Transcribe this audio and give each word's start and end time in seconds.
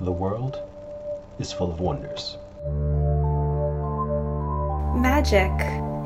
The 0.00 0.12
world 0.12 0.60
is 1.38 1.54
full 1.54 1.72
of 1.72 1.80
wonders. 1.80 2.36
Magic 4.94 5.50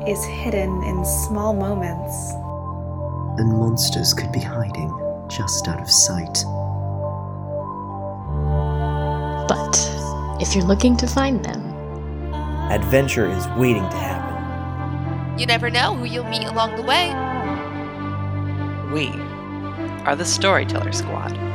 is 0.07 0.23
hidden 0.23 0.81
in 0.83 1.03
small 1.03 1.53
moments. 1.53 2.31
And 3.37 3.51
monsters 3.51 4.13
could 4.13 4.31
be 4.31 4.39
hiding 4.39 4.89
just 5.29 5.67
out 5.67 5.81
of 5.81 5.91
sight. 5.91 6.45
But 9.49 10.41
if 10.41 10.55
you're 10.55 10.63
looking 10.63 10.95
to 10.95 11.05
find 11.05 11.43
them, 11.43 11.61
adventure 12.71 13.29
is 13.29 13.45
waiting 13.57 13.83
to 13.89 13.97
happen. 13.97 15.37
You 15.37 15.47
never 15.47 15.69
know 15.69 15.97
who 15.97 16.05
you'll 16.05 16.29
meet 16.29 16.47
along 16.47 16.77
the 16.77 16.83
way. 16.83 17.09
We 18.93 19.09
are 20.05 20.15
the 20.15 20.23
Storyteller 20.23 20.93
Squad. 20.93 21.50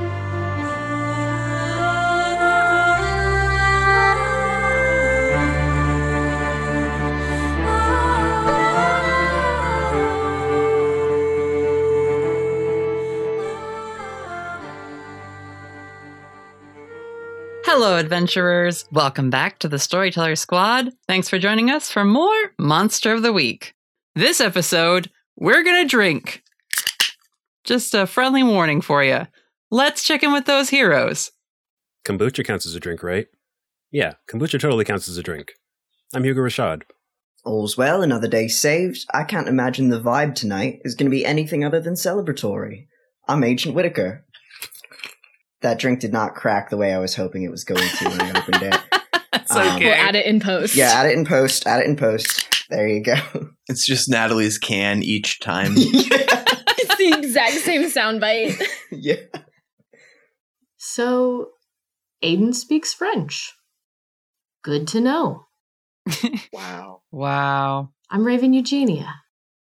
Hello, 17.79 17.99
adventurers. 17.99 18.87
Welcome 18.91 19.29
back 19.29 19.59
to 19.59 19.69
the 19.69 19.79
Storyteller 19.79 20.35
Squad. 20.35 20.93
Thanks 21.07 21.29
for 21.29 21.39
joining 21.39 21.71
us 21.71 21.91
for 21.91 22.07
more 22.07 22.35
Monster 22.59 23.13
of 23.13 23.21
the 23.21 23.35
Week. 23.35 23.75
This 24.15 24.41
episode, 24.41 25.11
we're 25.37 25.63
going 25.63 25.85
to 25.85 25.87
drink. 25.87 26.43
Just 27.65 27.95
a 27.95 28.07
friendly 28.07 28.43
warning 28.43 28.81
for 28.81 29.05
you. 29.05 29.27
Let's 29.71 30.03
check 30.03 30.23
in 30.23 30.33
with 30.33 30.47
those 30.47 30.71
heroes. 30.71 31.33
Kombucha 32.07 32.47
counts 32.47 32.65
as 32.65 32.75
a 32.75 32.81
drink, 32.81 33.03
right? 33.03 33.27
Yeah, 33.91 34.15
kombucha 34.27 34.59
totally 34.59 34.87
counts 34.87 35.07
as 35.07 35.19
a 35.19 35.23
drink. 35.23 35.53
I'm 36.15 36.25
Hugo 36.25 36.41
Rashad. 36.41 36.85
All's 37.45 37.77
well, 37.77 38.01
another 38.01 38.27
day 38.27 38.49
saved. 38.49 39.05
I 39.13 39.25
can't 39.25 39.49
imagine 39.49 39.91
the 39.91 40.01
vibe 40.01 40.35
tonight 40.35 40.81
is 40.87 40.95
going 40.95 41.11
to 41.11 41.15
be 41.15 41.27
anything 41.27 41.63
other 41.63 41.81
than 41.81 41.93
celebratory. 41.93 42.87
I'm 43.29 43.45
Agent 43.45 43.75
Whitaker. 43.75 44.25
That 45.67 45.81
drink 45.81 45.99
did 45.99 46.13
not 46.13 46.37
crack 46.37 46.71
the 46.71 46.77
way 46.77 46.95
I 46.95 46.99
was 47.01 47.17
hoping 47.17 47.43
it 47.43 47.51
was 47.51 47.65
going 47.65 47.83
to 47.99 48.09
when 48.09 48.23
I 48.23 48.39
opened 48.39 48.63
it. 48.73 48.81
That's 49.33 49.51
Um, 49.51 49.67
okay. 49.75 49.87
we'll 49.87 49.95
add 49.95 50.15
it 50.15 50.25
in 50.25 50.39
post. 50.39 50.77
Yeah, 50.77 50.93
add 50.93 51.07
it 51.07 51.19
in 51.19 51.25
post. 51.25 51.67
Add 51.67 51.81
it 51.81 51.87
in 51.87 51.97
post. 51.97 52.67
There 52.71 52.87
you 52.87 53.03
go. 53.03 53.17
It's 53.69 53.85
just 53.85 54.09
Natalie's 54.09 54.59
can 54.59 55.03
each 55.03 55.41
time. 55.41 55.73
yeah. 55.77 56.07
it's 56.79 56.97
the 56.97 57.19
exact 57.19 57.55
same 57.55 57.83
soundbite. 57.87 58.63
yeah. 58.93 59.17
So, 60.77 61.49
Aiden 62.23 62.55
speaks 62.55 62.95
French. 62.95 63.53
Good 64.63 64.87
to 64.87 65.01
know. 65.01 65.47
wow. 66.53 67.03
wow. 67.11 67.91
I'm 68.09 68.25
Raven 68.25 68.53
Eugenia. 68.53 69.13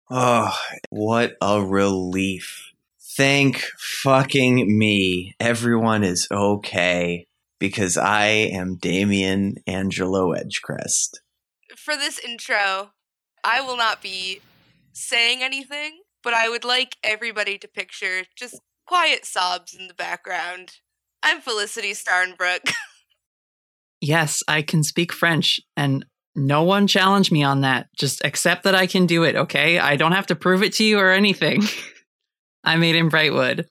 Oh, 0.09 0.57
what 0.89 1.33
a 1.41 1.61
relief. 1.61 2.70
Thank 3.17 3.63
fucking 4.03 4.77
me. 4.77 5.33
Everyone 5.39 6.03
is 6.03 6.27
okay 6.31 7.27
because 7.59 7.97
I 7.97 8.25
am 8.25 8.77
Damien 8.77 9.55
Angelo 9.67 10.33
Edgecrest. 10.33 11.17
For 11.75 11.97
this 11.97 12.19
intro, 12.19 12.91
I 13.43 13.61
will 13.61 13.75
not 13.75 14.01
be 14.01 14.39
saying 14.93 15.43
anything, 15.43 16.01
but 16.23 16.33
I 16.33 16.47
would 16.47 16.63
like 16.63 16.95
everybody 17.03 17.57
to 17.57 17.67
picture 17.67 18.23
just 18.35 18.61
quiet 18.85 19.25
sobs 19.25 19.73
in 19.73 19.87
the 19.87 19.93
background. 19.93 20.77
I'm 21.21 21.41
Felicity 21.41 21.91
Starnbrook. 21.91 22.71
Yes, 24.03 24.41
I 24.47 24.63
can 24.63 24.81
speak 24.81 25.13
French, 25.13 25.59
and 25.77 26.03
no 26.35 26.63
one 26.63 26.87
challenged 26.87 27.31
me 27.31 27.43
on 27.43 27.61
that. 27.61 27.85
Just 27.95 28.25
accept 28.25 28.63
that 28.63 28.73
I 28.73 28.87
can 28.87 29.05
do 29.05 29.21
it, 29.23 29.35
okay? 29.35 29.77
I 29.77 29.95
don't 29.95 30.13
have 30.13 30.25
to 30.27 30.35
prove 30.35 30.63
it 30.63 30.73
to 30.73 30.83
you 30.83 30.97
or 30.97 31.11
anything. 31.11 31.61
I'm 32.63 32.81
Aiden 32.81 33.09
Brightwood. 33.09 33.65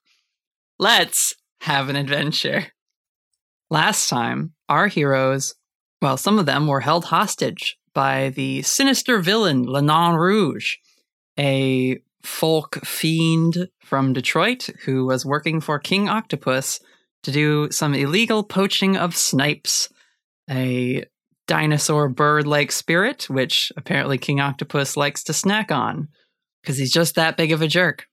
Let's 0.80 1.34
have 1.60 1.88
an 1.88 1.94
adventure. 1.94 2.66
Last 3.70 4.08
time, 4.08 4.54
our 4.68 4.88
heroes, 4.88 5.54
well, 6.02 6.16
some 6.16 6.40
of 6.40 6.46
them 6.46 6.66
were 6.66 6.80
held 6.80 7.04
hostage 7.04 7.78
by 7.94 8.30
the 8.30 8.62
sinister 8.62 9.20
villain 9.20 9.62
Lenon 9.62 10.16
Rouge, 10.16 10.74
a 11.38 12.00
folk 12.24 12.84
fiend 12.84 13.68
from 13.78 14.12
Detroit 14.12 14.70
who 14.84 15.06
was 15.06 15.24
working 15.24 15.60
for 15.60 15.78
King 15.78 16.08
Octopus 16.08 16.80
to 17.22 17.30
do 17.30 17.70
some 17.70 17.94
illegal 17.94 18.42
poaching 18.42 18.96
of 18.96 19.16
snipes, 19.16 19.88
a 20.50 21.04
dinosaur 21.46 22.08
bird 22.08 22.44
like 22.44 22.72
spirit, 22.72 23.30
which 23.30 23.70
apparently 23.76 24.18
King 24.18 24.40
Octopus 24.40 24.96
likes 24.96 25.22
to 25.24 25.32
snack 25.32 25.70
on 25.70 26.08
because 26.60 26.76
he's 26.76 26.92
just 26.92 27.14
that 27.14 27.36
big 27.36 27.52
of 27.52 27.62
a 27.62 27.68
jerk. 27.68 28.06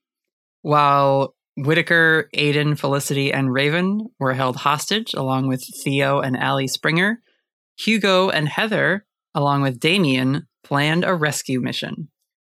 While 0.62 1.34
Whitaker, 1.56 2.28
Aiden, 2.36 2.78
Felicity, 2.78 3.32
and 3.32 3.52
Raven 3.52 4.08
were 4.18 4.34
held 4.34 4.56
hostage 4.56 5.14
along 5.14 5.48
with 5.48 5.64
Theo 5.82 6.20
and 6.20 6.36
Allie 6.36 6.68
Springer, 6.68 7.20
Hugo 7.78 8.28
and 8.30 8.48
Heather, 8.48 9.04
along 9.34 9.62
with 9.62 9.80
Damien, 9.80 10.46
planned 10.64 11.04
a 11.04 11.14
rescue 11.14 11.60
mission. 11.60 12.08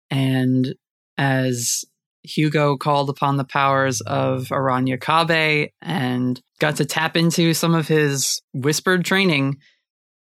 And 0.09 0.75
as 1.17 1.85
Hugo 2.23 2.77
called 2.77 3.09
upon 3.09 3.37
the 3.37 3.43
powers 3.43 4.01
of 4.01 4.47
Aranya 4.49 4.99
Kabe 4.99 5.69
and 5.81 6.41
got 6.59 6.77
to 6.77 6.85
tap 6.85 7.15
into 7.15 7.53
some 7.53 7.75
of 7.75 7.87
his 7.87 8.41
whispered 8.53 9.05
training, 9.05 9.57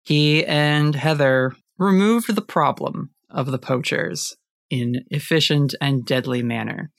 he 0.03 0.45
and 0.45 0.95
Heather 0.95 1.55
removed 1.77 2.35
the 2.35 2.41
problem 2.41 3.11
of 3.29 3.51
the 3.51 3.59
poachers 3.59 4.35
in 4.69 5.03
efficient 5.09 5.75
and 5.81 6.05
deadly 6.05 6.41
manner. 6.41 6.91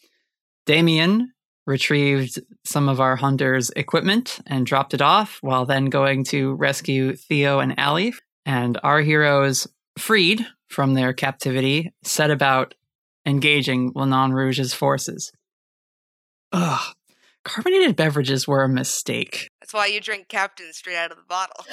Damien 0.67 1.33
retrieved 1.67 2.39
some 2.65 2.89
of 2.89 3.01
our 3.01 3.17
hunters' 3.17 3.71
equipment 3.71 4.39
and 4.47 4.67
dropped 4.67 4.95
it 4.95 5.03
off 5.03 5.39
while 5.41 5.65
then 5.65 5.87
going 5.87 6.25
to 6.25 6.55
rescue 6.55 7.17
Theo 7.17 7.59
and 7.61 7.79
Allie. 7.79 8.15
And 8.45 8.79
our 8.85 9.01
heroes, 9.01 9.67
freed 9.99 10.47
from 10.69 10.95
their 10.95 11.13
captivity, 11.13 11.93
set 12.05 12.31
about 12.31 12.75
engaging 13.25 13.93
Lenon 13.95 14.33
Rouge's 14.33 14.75
forces. 14.75 15.33
Ugh, 16.53 16.95
carbonated 17.45 17.97
beverages 17.97 18.47
were 18.47 18.63
a 18.63 18.69
mistake. 18.69 19.49
That's 19.61 19.75
why 19.75 19.87
you 19.87 20.01
drink 20.01 20.29
Captain 20.29 20.73
straight 20.73 20.97
out 20.97 21.11
of 21.11 21.17
the 21.17 21.25
bottle. 21.25 21.65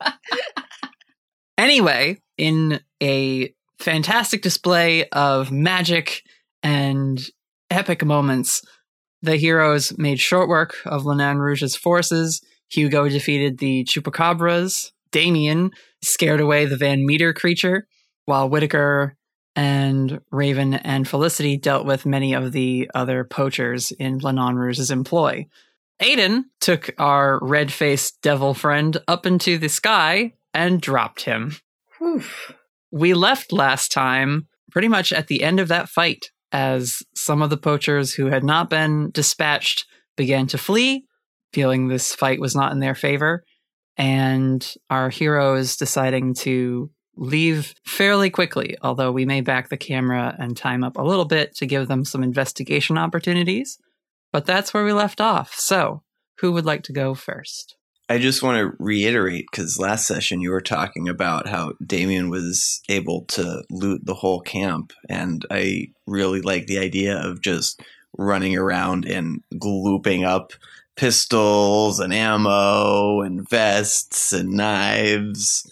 Anyway, 1.58 2.18
in 2.36 2.80
a 3.02 3.52
fantastic 3.78 4.42
display 4.42 5.08
of 5.10 5.50
magic 5.50 6.22
and 6.62 7.20
epic 7.70 8.04
moments, 8.04 8.62
the 9.22 9.36
heroes 9.36 9.96
made 9.98 10.20
short 10.20 10.48
work 10.48 10.76
of 10.84 11.04
Lenon 11.04 11.38
Rouge's 11.38 11.76
forces. 11.76 12.40
Hugo 12.68 13.08
defeated 13.08 13.58
the 13.58 13.84
Chupacabras. 13.84 14.90
Damien 15.12 15.70
scared 16.02 16.40
away 16.40 16.66
the 16.66 16.76
Van 16.76 17.06
Meter 17.06 17.32
creature, 17.32 17.86
while 18.26 18.48
Whitaker 18.48 19.16
and 19.54 20.20
Raven 20.30 20.74
and 20.74 21.08
Felicity 21.08 21.56
dealt 21.56 21.86
with 21.86 22.04
many 22.04 22.34
of 22.34 22.52
the 22.52 22.90
other 22.94 23.24
poachers 23.24 23.90
in 23.92 24.18
Lenon 24.18 24.56
Rouge's 24.56 24.90
employ. 24.90 25.46
Aiden 26.02 26.44
took 26.60 26.90
our 26.98 27.38
red 27.40 27.72
faced 27.72 28.20
devil 28.20 28.52
friend 28.52 28.98
up 29.08 29.24
into 29.24 29.56
the 29.56 29.68
sky 29.68 30.34
and 30.52 30.80
dropped 30.80 31.22
him. 31.22 31.56
Whew. 31.98 32.22
We 32.90 33.14
left 33.14 33.52
last 33.52 33.92
time 33.92 34.48
pretty 34.70 34.88
much 34.88 35.12
at 35.12 35.28
the 35.28 35.42
end 35.42 35.58
of 35.58 35.68
that 35.68 35.88
fight 35.88 36.30
as 36.52 37.02
some 37.14 37.42
of 37.42 37.50
the 37.50 37.56
poachers 37.56 38.14
who 38.14 38.26
had 38.26 38.44
not 38.44 38.70
been 38.70 39.10
dispatched 39.10 39.86
began 40.16 40.46
to 40.48 40.58
flee, 40.58 41.04
feeling 41.52 41.88
this 41.88 42.14
fight 42.14 42.40
was 42.40 42.54
not 42.54 42.72
in 42.72 42.80
their 42.80 42.94
favor, 42.94 43.44
and 43.96 44.74
our 44.90 45.10
heroes 45.10 45.76
deciding 45.76 46.34
to 46.34 46.90
leave 47.16 47.74
fairly 47.84 48.30
quickly, 48.30 48.76
although 48.82 49.10
we 49.10 49.24
may 49.24 49.40
back 49.40 49.68
the 49.68 49.76
camera 49.76 50.36
and 50.38 50.56
time 50.56 50.84
up 50.84 50.96
a 50.96 51.02
little 51.02 51.24
bit 51.24 51.54
to 51.56 51.66
give 51.66 51.88
them 51.88 52.04
some 52.04 52.22
investigation 52.22 52.98
opportunities. 52.98 53.78
But 54.32 54.44
that's 54.44 54.74
where 54.74 54.84
we 54.84 54.92
left 54.92 55.20
off. 55.20 55.54
So, 55.54 56.02
who 56.38 56.52
would 56.52 56.66
like 56.66 56.82
to 56.84 56.92
go 56.92 57.14
first? 57.14 57.75
I 58.08 58.18
just 58.18 58.42
want 58.42 58.58
to 58.58 58.76
reiterate 58.78 59.46
because 59.50 59.80
last 59.80 60.06
session 60.06 60.40
you 60.40 60.50
were 60.50 60.60
talking 60.60 61.08
about 61.08 61.48
how 61.48 61.72
Damien 61.84 62.30
was 62.30 62.80
able 62.88 63.24
to 63.26 63.64
loot 63.68 64.04
the 64.04 64.14
whole 64.14 64.40
camp, 64.40 64.92
and 65.08 65.44
I 65.50 65.88
really 66.06 66.40
like 66.40 66.66
the 66.66 66.78
idea 66.78 67.18
of 67.18 67.40
just 67.40 67.82
running 68.16 68.56
around 68.56 69.06
and 69.06 69.42
glooping 69.54 70.24
up 70.24 70.52
pistols 70.96 72.00
and 72.00 72.14
ammo 72.14 73.20
and 73.20 73.48
vests 73.48 74.32
and 74.32 74.50
knives 74.50 75.70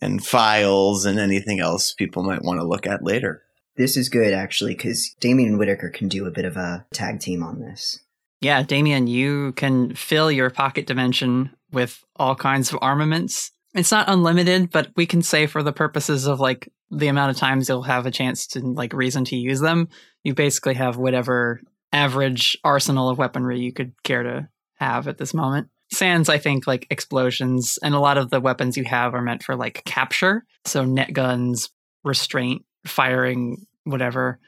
and 0.00 0.24
files 0.24 1.04
and 1.04 1.18
anything 1.18 1.60
else 1.60 1.92
people 1.92 2.22
might 2.22 2.42
want 2.42 2.58
to 2.58 2.66
look 2.66 2.86
at 2.86 3.04
later. 3.04 3.42
This 3.76 3.96
is 3.96 4.08
good 4.08 4.32
actually 4.32 4.74
because 4.74 5.14
Damien 5.20 5.56
Whitaker 5.56 5.90
can 5.90 6.08
do 6.08 6.26
a 6.26 6.30
bit 6.30 6.44
of 6.44 6.56
a 6.56 6.86
tag 6.92 7.20
team 7.20 7.42
on 7.42 7.60
this. 7.60 8.00
Yeah, 8.40 8.62
Damien, 8.62 9.06
you 9.06 9.52
can 9.52 9.94
fill 9.94 10.30
your 10.30 10.50
pocket 10.50 10.86
dimension 10.86 11.50
with 11.72 12.02
all 12.16 12.34
kinds 12.34 12.72
of 12.72 12.78
armaments. 12.80 13.52
It's 13.74 13.92
not 13.92 14.08
unlimited, 14.08 14.70
but 14.70 14.90
we 14.96 15.06
can 15.06 15.22
say 15.22 15.46
for 15.46 15.62
the 15.62 15.72
purposes 15.72 16.26
of 16.26 16.40
like 16.40 16.68
the 16.90 17.08
amount 17.08 17.30
of 17.30 17.36
times 17.36 17.68
you'll 17.68 17.82
have 17.82 18.06
a 18.06 18.10
chance 18.10 18.46
to 18.48 18.60
like 18.60 18.92
reason 18.92 19.24
to 19.26 19.36
use 19.36 19.60
them, 19.60 19.88
you 20.24 20.34
basically 20.34 20.74
have 20.74 20.96
whatever 20.96 21.60
average 21.92 22.58
arsenal 22.64 23.08
of 23.08 23.18
weaponry 23.18 23.60
you 23.60 23.72
could 23.72 23.92
care 24.02 24.22
to 24.22 24.48
have 24.76 25.06
at 25.06 25.18
this 25.18 25.34
moment. 25.34 25.68
Sands, 25.92 26.28
I 26.28 26.38
think, 26.38 26.66
like 26.66 26.86
explosions, 26.90 27.78
and 27.82 27.94
a 27.94 28.00
lot 28.00 28.16
of 28.16 28.30
the 28.30 28.40
weapons 28.40 28.76
you 28.76 28.84
have 28.84 29.14
are 29.14 29.22
meant 29.22 29.42
for 29.42 29.56
like 29.56 29.82
capture. 29.84 30.44
So 30.64 30.84
net 30.84 31.12
guns, 31.12 31.70
restraint, 32.04 32.64
firing, 32.86 33.66
whatever. 33.84 34.38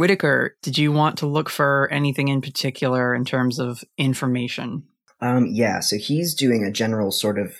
Whitaker, 0.00 0.56
did 0.62 0.78
you 0.78 0.92
want 0.92 1.18
to 1.18 1.26
look 1.26 1.50
for 1.50 1.86
anything 1.92 2.28
in 2.28 2.40
particular 2.40 3.14
in 3.14 3.26
terms 3.26 3.58
of 3.58 3.84
information? 3.98 4.84
Um, 5.20 5.48
yeah, 5.52 5.80
so 5.80 5.98
he's 5.98 6.34
doing 6.34 6.64
a 6.64 6.72
general 6.72 7.12
sort 7.12 7.38
of 7.38 7.56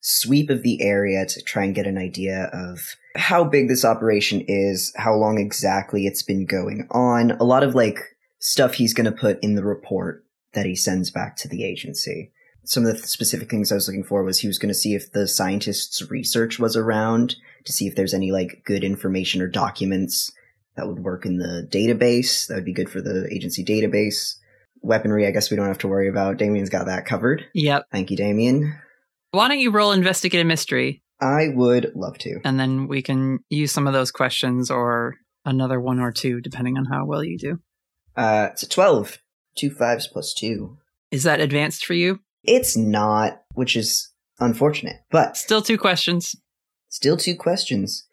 sweep 0.00 0.48
of 0.48 0.62
the 0.62 0.80
area 0.80 1.26
to 1.26 1.42
try 1.42 1.64
and 1.64 1.74
get 1.74 1.86
an 1.86 1.98
idea 1.98 2.44
of 2.50 2.96
how 3.14 3.44
big 3.44 3.68
this 3.68 3.84
operation 3.84 4.42
is, 4.48 4.90
how 4.96 5.14
long 5.14 5.38
exactly 5.38 6.06
it's 6.06 6.22
been 6.22 6.46
going 6.46 6.88
on, 6.90 7.32
a 7.32 7.44
lot 7.44 7.62
of 7.62 7.74
like 7.74 8.16
stuff 8.38 8.72
he's 8.72 8.94
going 8.94 9.04
to 9.04 9.12
put 9.12 9.38
in 9.42 9.54
the 9.54 9.62
report 9.62 10.24
that 10.54 10.64
he 10.64 10.74
sends 10.74 11.10
back 11.10 11.36
to 11.36 11.46
the 11.46 11.62
agency. 11.62 12.32
Some 12.64 12.86
of 12.86 12.92
the 13.02 13.06
specific 13.06 13.50
things 13.50 13.70
I 13.70 13.74
was 13.74 13.86
looking 13.86 14.02
for 14.02 14.24
was 14.24 14.38
he 14.38 14.48
was 14.48 14.58
going 14.58 14.70
to 14.70 14.74
see 14.74 14.94
if 14.94 15.12
the 15.12 15.28
scientists' 15.28 16.10
research 16.10 16.58
was 16.58 16.74
around 16.74 17.36
to 17.66 17.72
see 17.72 17.86
if 17.86 17.96
there's 17.96 18.14
any 18.14 18.32
like 18.32 18.62
good 18.64 18.82
information 18.82 19.42
or 19.42 19.46
documents 19.46 20.32
that 20.76 20.86
would 20.88 21.00
work 21.00 21.26
in 21.26 21.38
the 21.38 21.66
database. 21.70 22.46
That 22.48 22.54
would 22.56 22.64
be 22.64 22.72
good 22.72 22.90
for 22.90 23.00
the 23.00 23.28
agency 23.32 23.64
database. 23.64 24.36
Weaponry, 24.82 25.26
I 25.26 25.30
guess 25.30 25.50
we 25.50 25.56
don't 25.56 25.68
have 25.68 25.78
to 25.78 25.88
worry 25.88 26.08
about. 26.08 26.38
Damien's 26.38 26.70
got 26.70 26.86
that 26.86 27.06
covered. 27.06 27.44
Yep. 27.54 27.86
Thank 27.92 28.10
you, 28.10 28.16
Damien. 28.16 28.78
Why 29.30 29.48
don't 29.48 29.60
you 29.60 29.70
roll 29.70 29.92
investigate 29.92 30.40
a 30.40 30.44
mystery? 30.44 31.02
I 31.20 31.48
would 31.54 31.92
love 31.94 32.18
to. 32.18 32.40
And 32.44 32.58
then 32.58 32.88
we 32.88 33.00
can 33.00 33.38
use 33.48 33.70
some 33.70 33.86
of 33.86 33.92
those 33.92 34.10
questions 34.10 34.70
or 34.70 35.14
another 35.44 35.80
one 35.80 36.00
or 36.00 36.10
two, 36.10 36.40
depending 36.40 36.76
on 36.76 36.84
how 36.86 37.04
well 37.06 37.22
you 37.22 37.38
do. 37.38 37.60
Uh, 38.16 38.48
it's 38.52 38.62
a 38.64 38.68
12. 38.68 39.18
Two 39.56 39.70
fives 39.70 40.06
plus 40.08 40.34
two. 40.34 40.78
Is 41.10 41.22
that 41.24 41.40
advanced 41.40 41.84
for 41.84 41.94
you? 41.94 42.20
It's 42.42 42.76
not, 42.76 43.42
which 43.54 43.76
is 43.76 44.10
unfortunate, 44.40 44.96
but 45.10 45.36
Still 45.36 45.62
two 45.62 45.78
questions. 45.78 46.34
still 46.88 47.16
two 47.16 47.36
questions. 47.36 48.04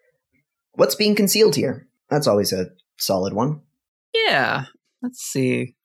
What's 0.74 0.94
being 0.94 1.16
concealed 1.16 1.56
here? 1.56 1.88
That's 2.10 2.26
always 2.26 2.52
a 2.52 2.66
solid 2.98 3.32
one. 3.32 3.60
Yeah. 4.12 4.64
Let's 5.02 5.20
see. 5.20 5.76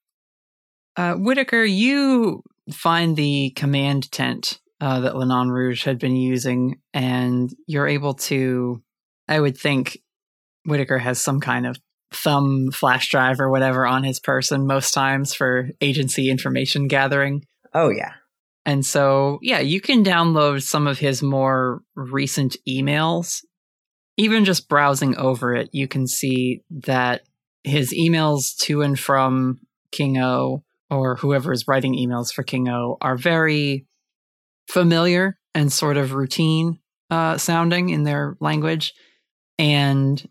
Uh, 0.97 1.13
Whitaker, 1.13 1.63
you 1.63 2.41
find 2.73 3.15
the 3.15 3.51
command 3.51 4.11
tent 4.11 4.59
uh, 4.81 5.01
that 5.01 5.15
Lenon 5.15 5.49
Rouge 5.49 5.83
had 5.83 5.99
been 5.99 6.15
using, 6.15 6.79
and 6.93 7.53
you're 7.67 7.87
able 7.87 8.15
to. 8.15 8.81
I 9.27 9.39
would 9.39 9.57
think 9.57 9.99
Whitaker 10.65 10.97
has 10.97 11.21
some 11.21 11.39
kind 11.39 11.65
of 11.65 11.77
thumb 12.13 12.71
flash 12.71 13.09
drive 13.09 13.39
or 13.39 13.49
whatever 13.49 13.85
on 13.85 14.03
his 14.03 14.19
person 14.19 14.67
most 14.67 14.93
times 14.93 15.33
for 15.33 15.69
agency 15.81 16.29
information 16.29 16.87
gathering. 16.87 17.45
Oh, 17.73 17.89
yeah. 17.89 18.13
And 18.65 18.85
so, 18.85 19.39
yeah, 19.41 19.59
you 19.59 19.81
can 19.81 20.03
download 20.03 20.63
some 20.63 20.87
of 20.87 20.97
his 20.97 21.21
more 21.21 21.81
recent 21.95 22.55
emails. 22.67 23.43
Even 24.17 24.45
just 24.45 24.69
browsing 24.69 25.17
over 25.17 25.53
it, 25.53 25.69
you 25.73 25.87
can 25.87 26.07
see 26.07 26.61
that 26.69 27.23
his 27.63 27.93
emails 27.93 28.55
to 28.57 28.81
and 28.81 28.97
from 28.97 29.59
King 29.91 30.17
O 30.17 30.63
or 30.89 31.15
whoever 31.15 31.51
is 31.51 31.67
writing 31.67 31.95
emails 31.95 32.31
for 32.33 32.43
King 32.43 32.69
O 32.69 32.97
are 33.01 33.17
very 33.17 33.85
familiar 34.69 35.37
and 35.53 35.71
sort 35.71 35.97
of 35.97 36.13
routine 36.13 36.79
uh, 37.09 37.37
sounding 37.37 37.89
in 37.89 38.03
their 38.03 38.37
language. 38.39 38.93
And 39.57 40.27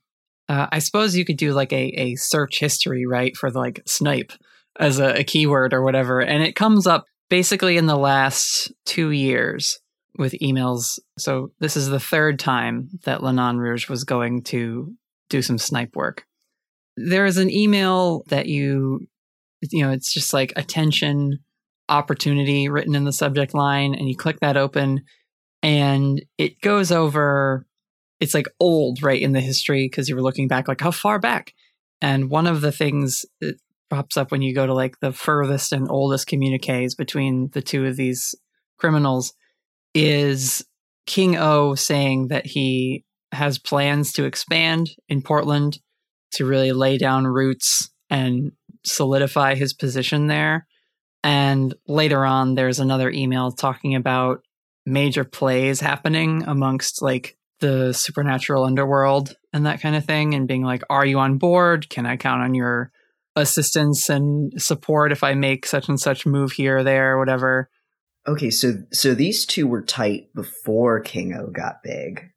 uh, 0.48 0.66
I 0.70 0.78
suppose 0.78 1.16
you 1.16 1.24
could 1.24 1.36
do 1.36 1.52
like 1.52 1.72
a, 1.72 1.86
a 2.00 2.14
search 2.16 2.60
history, 2.60 3.06
right, 3.06 3.36
for 3.36 3.50
like 3.50 3.82
snipe 3.86 4.32
as 4.78 4.98
a, 4.98 5.20
a 5.20 5.24
keyword 5.24 5.72
or 5.72 5.82
whatever. 5.82 6.20
And 6.20 6.42
it 6.42 6.56
comes 6.56 6.86
up 6.86 7.06
basically 7.30 7.76
in 7.76 7.86
the 7.86 7.96
last 7.96 8.72
two 8.84 9.10
years 9.10 9.78
with 10.16 10.32
emails. 10.34 10.98
So 11.18 11.50
this 11.60 11.76
is 11.76 11.88
the 11.88 12.00
third 12.00 12.38
time 12.38 12.90
that 13.04 13.22
Lenon 13.22 13.58
Rouge 13.58 13.88
was 13.88 14.04
going 14.04 14.42
to 14.44 14.94
do 15.28 15.42
some 15.42 15.58
snipe 15.58 15.96
work. 15.96 16.24
There 16.96 17.26
is 17.26 17.38
an 17.38 17.50
email 17.50 18.22
that 18.28 18.46
you, 18.46 19.08
you 19.70 19.82
know, 19.82 19.90
it's 19.90 20.12
just 20.12 20.32
like 20.32 20.52
attention 20.56 21.40
opportunity 21.88 22.68
written 22.68 22.94
in 22.94 23.04
the 23.04 23.12
subject 23.12 23.54
line, 23.54 23.94
and 23.94 24.08
you 24.08 24.16
click 24.16 24.40
that 24.40 24.56
open, 24.56 25.02
and 25.62 26.24
it 26.38 26.60
goes 26.60 26.92
over. 26.92 27.66
It's 28.20 28.34
like 28.34 28.46
old, 28.60 29.02
right, 29.02 29.20
in 29.20 29.32
the 29.32 29.40
history 29.40 29.86
because 29.86 30.08
you 30.08 30.14
were 30.14 30.22
looking 30.22 30.48
back, 30.48 30.68
like 30.68 30.80
how 30.80 30.92
far 30.92 31.18
back. 31.18 31.52
And 32.00 32.30
one 32.30 32.46
of 32.46 32.60
the 32.60 32.72
things 32.72 33.26
that 33.40 33.56
pops 33.90 34.16
up 34.16 34.30
when 34.30 34.42
you 34.42 34.54
go 34.54 34.66
to 34.66 34.74
like 34.74 35.00
the 35.00 35.12
furthest 35.12 35.72
and 35.72 35.90
oldest 35.90 36.26
communiques 36.26 36.94
between 36.94 37.50
the 37.52 37.62
two 37.62 37.84
of 37.86 37.96
these 37.96 38.34
criminals 38.78 39.34
is 39.94 40.64
King 41.06 41.36
O 41.36 41.74
saying 41.74 42.28
that 42.28 42.46
he 42.46 43.04
has 43.32 43.58
plans 43.58 44.12
to 44.12 44.24
expand 44.24 44.90
in 45.08 45.22
Portland 45.22 45.78
to 46.32 46.44
really 46.44 46.72
lay 46.72 46.98
down 46.98 47.26
roots 47.26 47.90
and 48.10 48.52
solidify 48.84 49.54
his 49.54 49.72
position 49.72 50.26
there. 50.26 50.66
And 51.22 51.74
later 51.88 52.24
on, 52.24 52.54
there's 52.54 52.80
another 52.80 53.10
email 53.10 53.50
talking 53.50 53.94
about 53.94 54.40
major 54.86 55.24
plays 55.24 55.80
happening 55.80 56.44
amongst 56.46 57.00
like 57.00 57.36
the 57.60 57.92
supernatural 57.92 58.64
underworld 58.64 59.34
and 59.52 59.64
that 59.64 59.80
kind 59.80 59.96
of 59.96 60.04
thing, 60.04 60.34
and 60.34 60.48
being 60.48 60.62
like, 60.62 60.82
Are 60.90 61.06
you 61.06 61.18
on 61.18 61.38
board? 61.38 61.88
Can 61.88 62.04
I 62.04 62.16
count 62.16 62.42
on 62.42 62.54
your 62.54 62.90
assistance 63.36 64.08
and 64.08 64.52
support 64.60 65.12
if 65.12 65.24
I 65.24 65.34
make 65.34 65.64
such 65.66 65.88
and 65.88 65.98
such 65.98 66.26
move 66.26 66.52
here 66.52 66.78
or 66.78 66.82
there 66.82 67.14
or 67.14 67.18
whatever? 67.18 67.70
Okay, 68.26 68.50
so 68.50 68.74
so 68.90 69.14
these 69.14 69.44
two 69.44 69.66
were 69.66 69.82
tight 69.82 70.32
before 70.34 71.00
King 71.00 71.34
O 71.34 71.48
got 71.48 71.82
big. 71.82 72.30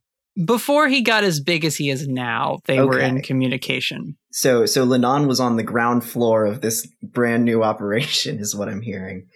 Before 0.45 0.87
he 0.87 1.01
got 1.01 1.23
as 1.23 1.39
big 1.39 1.65
as 1.65 1.77
he 1.77 1.89
is 1.89 2.07
now, 2.07 2.59
they 2.65 2.81
were 2.81 2.99
in 2.99 3.21
communication. 3.21 4.17
So 4.31 4.65
so 4.65 4.83
Lenon 4.83 5.27
was 5.27 5.39
on 5.39 5.55
the 5.55 5.63
ground 5.63 6.03
floor 6.03 6.45
of 6.45 6.61
this 6.61 6.87
brand 7.01 7.45
new 7.45 7.63
operation, 7.63 8.39
is 8.39 8.55
what 8.55 8.69
I'm 8.69 8.81
hearing. 8.81 9.27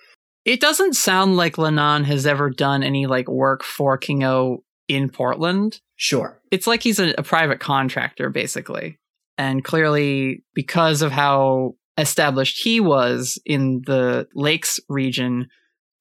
It 0.43 0.59
doesn't 0.59 0.95
sound 0.95 1.37
like 1.37 1.57
Lenon 1.57 2.03
has 2.03 2.25
ever 2.25 2.49
done 2.49 2.83
any 2.83 3.05
like 3.05 3.27
work 3.27 3.63
for 3.63 3.97
King 3.97 4.23
O 4.23 4.63
in 4.87 5.09
Portland. 5.09 5.79
Sure. 5.95 6.41
It's 6.51 6.67
like 6.67 6.83
he's 6.83 6.99
a, 6.99 7.13
a 7.17 7.23
private 7.23 7.59
contractor, 7.59 8.29
basically. 8.29 8.97
And 9.37 9.63
clearly, 9.63 10.43
because 10.53 11.01
of 11.01 11.11
how 11.11 11.75
established 11.97 12.61
he 12.61 12.79
was 12.79 13.39
in 13.45 13.81
the 13.85 14.27
Lakes 14.35 14.79
region, 14.89 15.47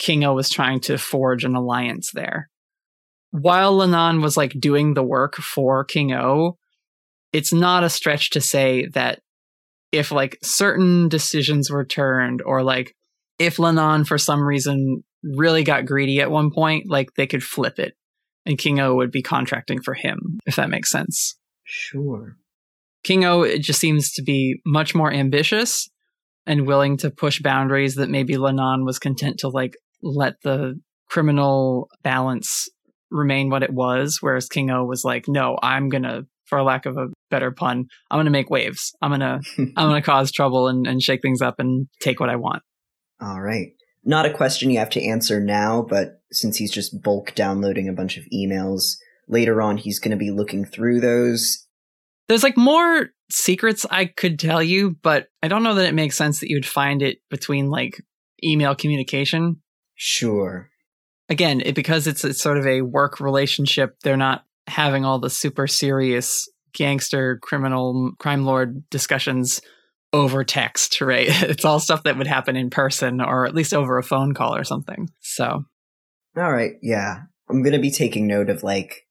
King 0.00 0.24
O 0.24 0.34
was 0.34 0.48
trying 0.48 0.80
to 0.80 0.98
forge 0.98 1.44
an 1.44 1.54
alliance 1.54 2.10
there. 2.12 2.48
While 3.30 3.76
Lenon 3.76 4.22
was 4.22 4.36
like 4.36 4.58
doing 4.58 4.94
the 4.94 5.04
work 5.04 5.36
for 5.36 5.84
King 5.84 6.12
O, 6.12 6.56
it's 7.32 7.52
not 7.52 7.84
a 7.84 7.90
stretch 7.90 8.30
to 8.30 8.40
say 8.40 8.86
that 8.94 9.20
if 9.92 10.10
like 10.10 10.38
certain 10.42 11.08
decisions 11.08 11.70
were 11.70 11.84
turned 11.84 12.42
or 12.42 12.64
like 12.64 12.96
if 13.38 13.58
Lenon 13.58 14.04
for 14.04 14.18
some 14.18 14.42
reason 14.42 15.04
really 15.22 15.62
got 15.62 15.86
greedy 15.86 16.20
at 16.20 16.30
one 16.30 16.50
point, 16.50 16.88
like 16.88 17.10
they 17.16 17.26
could 17.26 17.44
flip 17.44 17.78
it 17.78 17.92
and 18.46 18.58
King 18.58 18.80
O 18.80 18.94
would 18.94 19.10
be 19.10 19.22
contracting 19.22 19.82
for 19.82 19.92
him, 19.92 20.38
if 20.46 20.56
that 20.56 20.70
makes 20.70 20.90
sense. 20.90 21.36
Sure. 21.64 22.36
King 23.04 23.26
O 23.26 23.42
it 23.42 23.60
just 23.60 23.78
seems 23.78 24.12
to 24.14 24.22
be 24.22 24.60
much 24.64 24.94
more 24.94 25.12
ambitious 25.12 25.90
and 26.46 26.66
willing 26.66 26.96
to 26.96 27.10
push 27.10 27.40
boundaries 27.40 27.96
that 27.96 28.08
maybe 28.08 28.38
Lenon 28.38 28.86
was 28.86 28.98
content 28.98 29.38
to 29.40 29.48
like 29.48 29.76
let 30.02 30.40
the 30.42 30.80
criminal 31.08 31.88
balance 32.02 32.68
remain 33.10 33.50
what 33.50 33.62
it 33.62 33.72
was, 33.72 34.18
whereas 34.20 34.48
King 34.48 34.70
O 34.70 34.84
was 34.84 35.04
like, 35.04 35.26
no, 35.28 35.58
I'm 35.62 35.88
gonna, 35.88 36.22
for 36.46 36.62
lack 36.62 36.86
of 36.86 36.96
a 36.96 37.08
better 37.30 37.50
pun, 37.50 37.86
I'm 38.10 38.18
gonna 38.18 38.30
make 38.30 38.50
waves. 38.50 38.92
I'm 39.02 39.10
gonna 39.10 39.40
I'm 39.58 39.74
gonna 39.74 40.02
cause 40.02 40.30
trouble 40.30 40.68
and, 40.68 40.86
and 40.86 41.02
shake 41.02 41.22
things 41.22 41.42
up 41.42 41.56
and 41.58 41.88
take 42.00 42.20
what 42.20 42.30
I 42.30 42.36
want. 42.36 42.62
All 43.20 43.40
right. 43.40 43.72
Not 44.04 44.26
a 44.26 44.32
question 44.32 44.70
you 44.70 44.78
have 44.78 44.90
to 44.90 45.04
answer 45.04 45.40
now, 45.40 45.82
but 45.82 46.22
since 46.32 46.56
he's 46.56 46.70
just 46.70 47.02
bulk 47.02 47.34
downloading 47.34 47.88
a 47.88 47.92
bunch 47.92 48.16
of 48.16 48.24
emails, 48.32 48.96
later 49.30 49.62
on 49.62 49.76
he's 49.76 49.98
going 49.98 50.10
to 50.10 50.16
be 50.16 50.30
looking 50.30 50.64
through 50.64 51.00
those. 51.00 51.66
There's 52.28 52.42
like 52.42 52.56
more 52.56 53.08
secrets 53.30 53.86
I 53.90 54.06
could 54.06 54.38
tell 54.38 54.62
you, 54.62 54.96
but 55.02 55.26
I 55.42 55.48
don't 55.48 55.62
know 55.62 55.74
that 55.74 55.86
it 55.86 55.94
makes 55.94 56.16
sense 56.16 56.40
that 56.40 56.48
you 56.48 56.56
would 56.56 56.66
find 56.66 57.02
it 57.02 57.18
between 57.30 57.70
like 57.70 58.02
email 58.42 58.74
communication. 58.74 59.62
Sure. 60.02 60.70
Again, 61.28 61.60
it, 61.60 61.74
because 61.74 62.06
it's, 62.06 62.24
it's 62.24 62.40
sort 62.40 62.56
of 62.56 62.66
a 62.66 62.80
work 62.80 63.20
relationship, 63.20 64.00
they're 64.02 64.16
not 64.16 64.46
having 64.66 65.04
all 65.04 65.18
the 65.18 65.28
super 65.28 65.66
serious 65.66 66.48
gangster, 66.72 67.38
criminal, 67.42 68.12
crime 68.18 68.46
lord 68.46 68.88
discussions 68.88 69.60
over 70.14 70.42
text, 70.42 71.02
right? 71.02 71.28
It's 71.50 71.66
all 71.66 71.80
stuff 71.80 72.04
that 72.04 72.16
would 72.16 72.26
happen 72.26 72.56
in 72.56 72.70
person 72.70 73.20
or 73.20 73.44
at 73.44 73.54
least 73.54 73.74
over 73.74 73.98
a 73.98 74.02
phone 74.02 74.32
call 74.32 74.56
or 74.56 74.64
something. 74.64 75.10
So, 75.20 75.64
All 76.34 76.50
right, 76.50 76.76
yeah. 76.80 77.24
I'm 77.50 77.62
going 77.62 77.74
to 77.74 77.78
be 77.78 77.90
taking 77.90 78.26
note 78.26 78.48
of 78.48 78.62
like 78.62 79.06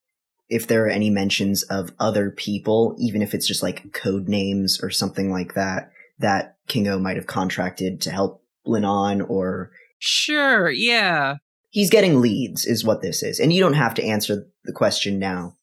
if 0.49 0.65
there 0.65 0.85
are 0.85 0.89
any 0.89 1.11
mentions 1.11 1.61
of 1.61 1.91
other 1.99 2.31
people, 2.31 2.95
even 2.97 3.21
if 3.21 3.35
it's 3.35 3.47
just 3.47 3.61
like 3.61 3.93
code 3.93 4.27
names 4.27 4.79
or 4.81 4.89
something 4.89 5.31
like 5.31 5.53
that, 5.53 5.91
that 6.17 6.55
King 6.67 6.87
O 6.87 6.97
might 6.97 7.17
have 7.17 7.27
contracted 7.27 8.01
to 8.01 8.09
help 8.09 8.43
Lenon 8.65 9.21
or 9.21 9.69
sure, 9.99 10.69
yeah. 10.69 11.35
he's 11.69 11.89
getting 11.89 12.19
leads 12.21 12.65
is 12.65 12.83
what 12.83 13.01
this 13.01 13.21
is. 13.21 13.39
And 13.39 13.53
you 13.53 13.61
don't 13.61 13.73
have 13.73 13.93
to 13.95 14.03
answer 14.03 14.47
the 14.63 14.73
question 14.73 15.19
now. 15.19 15.55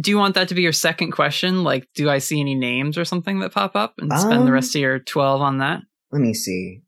Do 0.00 0.10
you 0.10 0.18
want 0.18 0.34
that 0.34 0.48
to 0.48 0.54
be 0.54 0.62
your 0.62 0.72
second 0.72 1.12
question? 1.12 1.62
Like, 1.62 1.86
do 1.94 2.10
I 2.10 2.18
see 2.18 2.40
any 2.40 2.54
names 2.54 2.98
or 2.98 3.04
something 3.04 3.38
that 3.40 3.52
pop 3.52 3.76
up 3.76 3.94
and 3.98 4.10
spend 4.12 4.42
the 4.42 4.46
Um, 4.46 4.50
rest 4.50 4.74
of 4.74 4.80
your 4.80 4.98
12 4.98 5.40
on 5.40 5.58
that? 5.58 5.82
Let 6.10 6.22
me 6.22 6.34
see. 6.34 6.82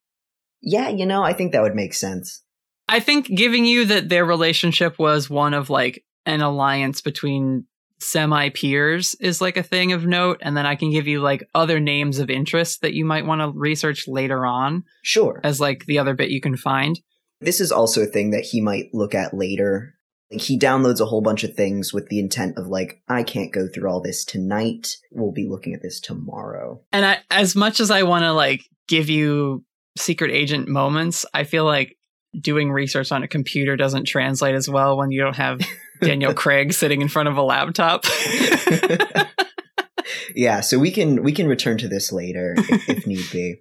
Yeah, 0.62 0.88
you 0.88 1.06
know, 1.06 1.22
I 1.22 1.34
think 1.34 1.52
that 1.52 1.62
would 1.62 1.74
make 1.74 1.94
sense. 1.94 2.42
I 2.88 3.00
think 3.00 3.26
giving 3.28 3.64
you 3.66 3.84
that 3.86 4.08
their 4.08 4.24
relationship 4.24 4.98
was 4.98 5.30
one 5.30 5.54
of 5.54 5.70
like 5.70 6.02
an 6.26 6.40
alliance 6.40 7.00
between 7.02 7.66
semi 8.00 8.48
peers 8.50 9.14
is 9.20 9.40
like 9.40 9.56
a 9.56 9.62
thing 9.62 9.92
of 9.92 10.06
note. 10.06 10.38
And 10.42 10.56
then 10.56 10.66
I 10.66 10.74
can 10.76 10.90
give 10.90 11.06
you 11.06 11.20
like 11.20 11.48
other 11.54 11.80
names 11.80 12.18
of 12.18 12.30
interest 12.30 12.82
that 12.82 12.94
you 12.94 13.04
might 13.04 13.26
want 13.26 13.40
to 13.40 13.58
research 13.58 14.06
later 14.08 14.44
on 14.44 14.84
Sure. 15.02 15.40
as 15.44 15.60
like 15.60 15.86
the 15.86 15.98
other 15.98 16.14
bit 16.14 16.30
you 16.30 16.40
can 16.40 16.56
find. 16.56 17.00
This 17.40 17.60
is 17.60 17.72
also 17.72 18.02
a 18.02 18.06
thing 18.06 18.30
that 18.30 18.44
he 18.44 18.60
might 18.60 18.86
look 18.92 19.14
at 19.14 19.34
later. 19.34 19.94
Like 20.30 20.40
he 20.40 20.58
downloads 20.58 21.00
a 21.00 21.06
whole 21.06 21.20
bunch 21.20 21.44
of 21.44 21.54
things 21.54 21.92
with 21.92 22.08
the 22.08 22.18
intent 22.18 22.56
of 22.58 22.66
like, 22.66 23.02
I 23.08 23.22
can't 23.22 23.52
go 23.52 23.68
through 23.68 23.90
all 23.90 24.00
this 24.00 24.24
tonight. 24.24 24.96
We'll 25.12 25.32
be 25.32 25.46
looking 25.48 25.74
at 25.74 25.82
this 25.82 26.00
tomorrow. 26.00 26.82
And 26.92 27.04
I, 27.04 27.18
as 27.30 27.54
much 27.54 27.80
as 27.80 27.90
I 27.90 28.02
want 28.04 28.22
to 28.24 28.32
like 28.32 28.62
give 28.88 29.08
you 29.08 29.64
secret 29.96 30.30
agent 30.30 30.68
moments, 30.68 31.24
I 31.34 31.44
feel 31.44 31.64
like 31.64 31.96
doing 32.40 32.72
research 32.72 33.12
on 33.12 33.22
a 33.22 33.28
computer 33.28 33.76
doesn't 33.76 34.06
translate 34.06 34.54
as 34.56 34.68
well 34.68 34.96
when 34.96 35.10
you 35.12 35.20
don't 35.20 35.36
have 35.36 35.60
Daniel 36.00 36.34
Craig 36.34 36.72
sitting 36.72 37.00
in 37.00 37.08
front 37.08 37.28
of 37.28 37.36
a 37.36 37.42
laptop. 37.42 38.04
yeah, 40.34 40.60
so 40.60 40.78
we 40.78 40.90
can 40.90 41.22
we 41.22 41.32
can 41.32 41.46
return 41.46 41.78
to 41.78 41.88
this 41.88 42.12
later 42.12 42.54
if, 42.56 42.88
if 42.88 43.06
need 43.06 43.24
be. 43.32 43.56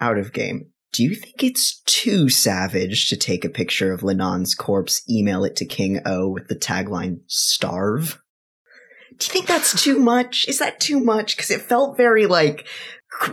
Out 0.00 0.18
of 0.18 0.32
game. 0.32 0.70
Do 0.92 1.04
you 1.04 1.14
think 1.14 1.44
it's 1.44 1.80
too 1.82 2.28
savage 2.28 3.08
to 3.10 3.16
take 3.16 3.44
a 3.44 3.50
picture 3.50 3.92
of 3.92 4.02
Lenon's 4.02 4.54
corpse, 4.54 5.02
email 5.08 5.44
it 5.44 5.54
to 5.56 5.64
King 5.64 6.00
O 6.06 6.28
with 6.28 6.48
the 6.48 6.56
tagline 6.56 7.20
"Starve"? 7.26 8.20
Do 9.18 9.26
you 9.26 9.32
think 9.32 9.46
that's 9.46 9.82
too 9.82 9.98
much? 9.98 10.46
Is 10.48 10.58
that 10.58 10.80
too 10.80 10.98
much? 10.98 11.36
Because 11.36 11.50
it 11.50 11.60
felt 11.60 11.96
very 11.96 12.26
like 12.26 12.66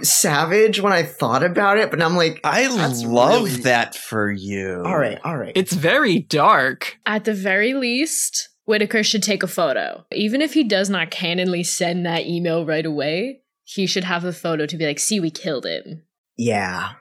savage 0.01 0.79
when 0.81 0.93
I 0.93 1.03
thought 1.03 1.43
about 1.43 1.77
it, 1.77 1.89
but 1.91 2.01
I'm 2.01 2.15
like, 2.15 2.39
I 2.43 2.67
That's 2.67 3.03
love 3.03 3.43
really- 3.43 3.62
that 3.62 3.96
for 3.96 4.31
you. 4.31 4.81
all 4.86 4.98
right, 4.98 5.19
all 5.24 5.38
right. 5.38 5.51
it's 5.55 5.74
very 5.74 6.19
dark. 6.19 6.98
At 7.05 7.25
the 7.25 7.34
very 7.34 7.74
least, 7.74 8.50
Whitaker 8.65 9.03
should 9.03 9.24
take 9.24 9.43
a 9.43 9.48
photo. 9.48 10.05
Even 10.12 10.41
if 10.41 10.53
he 10.53 10.63
does 10.63 10.89
not 10.89 11.12
canonly 11.12 11.65
send 11.65 12.05
that 12.05 12.25
email 12.25 12.65
right 12.65 12.86
away, 12.86 13.41
he 13.63 13.86
should 13.86 14.03
have 14.03 14.24
a 14.25 14.34
photo 14.34 14.65
to 14.65 14.77
be 14.77 14.86
like, 14.86 15.00
see, 15.00 15.19
we 15.19 15.29
killed 15.31 15.65
him. 15.65 16.03
Yeah. 16.38 16.91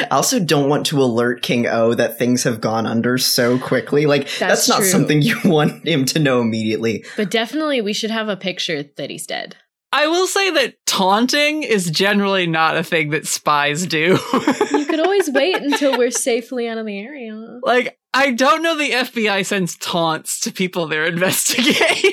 I 0.00 0.06
also 0.12 0.38
don't 0.38 0.68
want 0.68 0.86
to 0.86 1.02
alert 1.02 1.42
King 1.42 1.66
O 1.66 1.94
that 1.94 2.16
things 2.16 2.44
have 2.44 2.60
gone 2.60 2.86
under 2.86 3.18
so 3.18 3.58
quickly. 3.58 4.06
Like 4.06 4.22
that's, 4.24 4.38
That's 4.38 4.68
not 4.68 4.78
true. 4.78 4.86
something 4.86 5.22
you 5.22 5.36
want 5.44 5.86
him 5.86 6.04
to 6.06 6.20
know 6.20 6.40
immediately. 6.40 7.04
But 7.16 7.30
definitely, 7.30 7.80
we 7.80 7.92
should 7.92 8.12
have 8.12 8.28
a 8.28 8.36
picture 8.36 8.84
that 8.96 9.10
he's 9.10 9.26
dead. 9.26 9.56
I 9.94 10.06
will 10.06 10.26
say 10.26 10.50
that 10.50 10.74
taunting 10.86 11.62
is 11.62 11.90
generally 11.90 12.46
not 12.46 12.76
a 12.76 12.82
thing 12.82 13.10
that 13.10 13.26
spies 13.26 13.86
do. 13.86 14.18
You 14.72 14.86
could 14.98 15.00
always 15.06 15.30
wait 15.30 15.56
until 15.56 15.96
we're 15.96 16.10
safely 16.10 16.68
out 16.68 16.76
of 16.78 16.84
the 16.86 16.98
area. 16.98 17.60
like, 17.62 17.98
I 18.12 18.32
don't 18.32 18.62
know 18.62 18.76
the 18.76 18.90
FBI 18.90 19.44
sends 19.46 19.76
taunts 19.76 20.40
to 20.40 20.52
people 20.52 20.86
they're 20.86 21.04
investigating. 21.06 22.12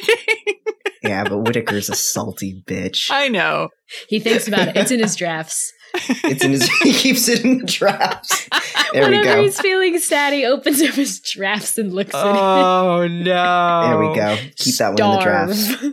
Yeah, 1.04 1.24
but 1.24 1.40
Whitaker's 1.40 1.90
a 1.90 1.96
salty 1.96 2.64
bitch. 2.66 3.10
I 3.12 3.28
know. 3.30 3.70
He 4.08 4.20
thinks 4.20 4.48
about 4.48 4.70
it. 4.70 4.78
It's 4.78 4.92
in 4.92 5.00
his 5.00 5.16
drafts. 5.16 5.74
It's 5.94 6.44
in 6.44 6.52
his 6.52 6.70
he 6.84 6.94
keeps 6.94 7.28
it 7.28 7.44
in 7.44 7.58
the 7.60 7.66
drafts. 7.66 8.48
There 8.94 9.04
we 9.10 9.18
Whenever 9.18 9.38
go. 9.38 9.44
he's 9.44 9.60
feeling 9.60 9.98
sad, 10.00 10.34
he 10.34 10.46
opens 10.46 10.82
up 10.82 10.94
his 10.96 11.20
drafts 11.22 11.78
and 11.78 11.92
looks 11.94 12.14
at 12.14 12.26
it. 12.28 12.40
Oh 12.40 13.08
no. 13.08 13.88
There 13.88 14.00
we 14.10 14.16
go. 14.16 14.28
it. 14.34 14.56
Keep 14.58 14.76
that 14.78 14.94
one 14.94 15.12
in 15.12 15.18
the 15.18 15.24
drafts. 15.24 15.86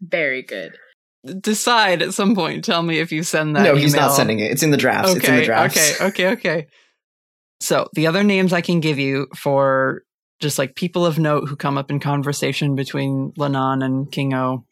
Very 0.00 0.42
good. 0.42 0.76
Decide 1.40 2.02
at 2.02 2.12
some 2.12 2.34
point. 2.34 2.64
Tell 2.64 2.82
me 2.82 2.98
if 2.98 3.10
you 3.10 3.22
send 3.22 3.56
that. 3.56 3.62
No, 3.62 3.74
he's 3.74 3.94
not 3.94 4.12
sending 4.12 4.40
it. 4.40 4.50
It's 4.50 4.62
in 4.62 4.70
the 4.70 4.76
drafts. 4.76 5.14
It's 5.14 5.26
in 5.28 5.36
the 5.36 5.44
drafts. 5.44 6.00
Okay, 6.00 6.06
okay, 6.06 6.28
okay. 6.32 6.66
So 7.60 7.88
the 7.94 8.06
other 8.06 8.22
names 8.22 8.52
I 8.52 8.60
can 8.60 8.80
give 8.80 8.98
you 8.98 9.28
for 9.34 10.02
just 10.40 10.58
like 10.58 10.74
people 10.74 11.06
of 11.06 11.18
note 11.18 11.48
who 11.48 11.56
come 11.56 11.78
up 11.78 11.90
in 11.90 11.98
conversation 12.00 12.74
between 12.74 13.32
Lenon 13.38 13.80
and 13.82 14.12
King 14.12 14.34
O, 14.34 14.66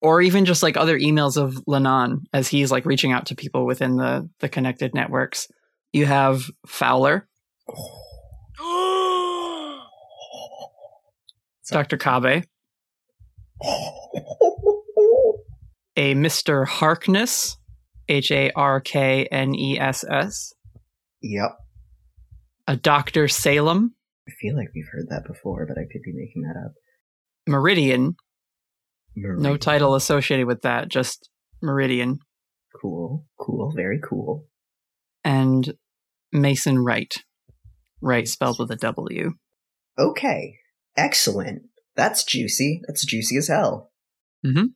or 0.00 0.22
even 0.22 0.44
just 0.44 0.62
like 0.62 0.76
other 0.76 0.96
emails 0.98 1.36
of 1.36 1.60
Lenon 1.66 2.26
as 2.32 2.46
he's 2.46 2.70
like 2.70 2.86
reaching 2.86 3.10
out 3.10 3.26
to 3.26 3.34
people 3.34 3.66
within 3.66 3.96
the 3.96 4.28
the 4.38 4.48
connected 4.48 4.94
networks. 4.94 5.48
You 5.92 6.06
have 6.06 6.44
Fowler, 6.66 7.26
Dr. 11.68 11.96
Kabe, 11.96 12.44
a 15.96 16.14
Mr. 16.14 16.66
Harkness, 16.66 17.56
H 18.08 18.30
A 18.30 18.50
R 18.52 18.80
K 18.80 19.26
N 19.26 19.54
E 19.54 19.78
S 19.78 20.04
S, 20.04 20.52
Yep. 21.22 21.56
a 22.68 22.76
Dr. 22.76 23.28
Salem, 23.28 23.94
I 24.28 24.32
feel 24.40 24.56
like 24.56 24.68
we've 24.74 24.88
heard 24.92 25.06
that 25.10 25.24
before, 25.26 25.66
but 25.66 25.78
I 25.78 25.84
could 25.90 26.02
be 26.02 26.12
making 26.12 26.42
that 26.42 26.56
up. 26.64 26.72
Meridian, 27.46 28.16
no 29.14 29.56
title 29.56 29.94
associated 29.94 30.46
with 30.46 30.62
that, 30.62 30.88
just 30.88 31.30
Meridian, 31.62 32.18
Cool. 32.80 33.24
Cool. 33.40 33.72
Very 33.74 33.98
cool. 34.06 34.46
and 35.24 35.74
Mason 36.32 36.78
Wright. 36.80 37.14
Wright 38.02 38.28
spelled 38.28 38.58
with 38.58 38.70
a 38.70 38.76
W. 38.76 39.32
Okay. 39.98 40.58
Excellent. 40.96 41.62
That's 41.96 42.22
juicy. 42.24 42.82
That's 42.86 43.06
juicy 43.06 43.38
as 43.38 43.48
hell. 43.48 43.90
Mm-hmm. 44.44 44.66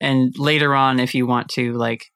And 0.00 0.34
later 0.38 0.74
on, 0.74 0.98
if 0.98 1.14
you 1.14 1.26
want 1.26 1.48
to 1.50 1.74
like 1.74 2.10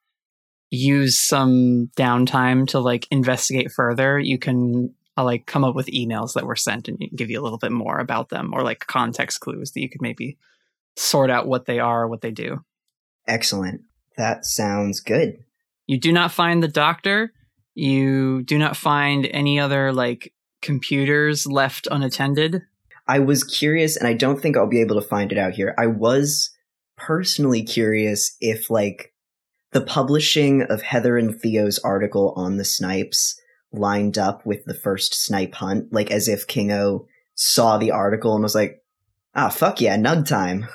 use 0.70 1.18
some 1.18 1.90
downtime 1.96 2.66
to 2.68 2.80
like 2.80 3.06
investigate 3.10 3.70
further, 3.70 4.18
you 4.18 4.38
can 4.38 4.94
uh, 5.16 5.24
like 5.24 5.46
come 5.46 5.64
up 5.64 5.74
with 5.74 5.86
emails 5.86 6.32
that 6.34 6.46
were 6.46 6.56
sent 6.56 6.88
and 6.88 6.98
give 7.14 7.30
you 7.30 7.40
a 7.40 7.42
little 7.42 7.58
bit 7.58 7.72
more 7.72 7.98
about 7.98 8.30
them 8.30 8.52
or 8.52 8.62
like 8.62 8.86
context 8.86 9.40
clues 9.40 9.72
that 9.72 9.80
you 9.80 9.88
could 9.88 10.02
maybe 10.02 10.38
sort 10.96 11.30
out 11.30 11.46
what 11.46 11.66
they 11.66 11.78
are, 11.78 12.08
what 12.08 12.20
they 12.20 12.30
do. 12.30 12.64
Excellent. 13.26 13.82
That 14.16 14.44
sounds 14.44 15.00
good. 15.00 15.44
You 15.86 15.98
do 15.98 16.12
not 16.12 16.32
find 16.32 16.62
the 16.62 16.68
doctor. 16.68 17.32
You 17.74 18.42
do 18.42 18.58
not 18.58 18.76
find 18.76 19.26
any 19.26 19.58
other 19.58 19.92
like 19.92 20.32
computers 20.62 21.46
left 21.46 21.86
unattended. 21.90 22.62
I 23.06 23.18
was 23.18 23.44
curious, 23.44 23.96
and 23.96 24.08
I 24.08 24.14
don't 24.14 24.40
think 24.40 24.56
I'll 24.56 24.66
be 24.66 24.80
able 24.80 24.98
to 25.00 25.06
find 25.06 25.30
it 25.30 25.36
out 25.36 25.52
here. 25.52 25.74
I 25.76 25.88
was 25.88 26.53
personally 26.96 27.62
curious 27.62 28.36
if, 28.40 28.70
like, 28.70 29.12
the 29.72 29.80
publishing 29.80 30.62
of 30.62 30.82
Heather 30.82 31.18
and 31.18 31.38
Theo's 31.38 31.78
article 31.80 32.32
on 32.36 32.56
the 32.56 32.64
snipes 32.64 33.38
lined 33.72 34.16
up 34.16 34.46
with 34.46 34.64
the 34.64 34.74
first 34.74 35.14
snipe 35.14 35.54
hunt, 35.54 35.92
like 35.92 36.10
as 36.10 36.28
if 36.28 36.46
King 36.46 36.70
O 36.70 37.06
saw 37.34 37.76
the 37.76 37.90
article 37.90 38.34
and 38.34 38.42
was 38.42 38.54
like, 38.54 38.82
ah, 39.34 39.48
fuck 39.48 39.80
yeah, 39.80 39.96
nug 39.96 40.26
time. 40.26 40.68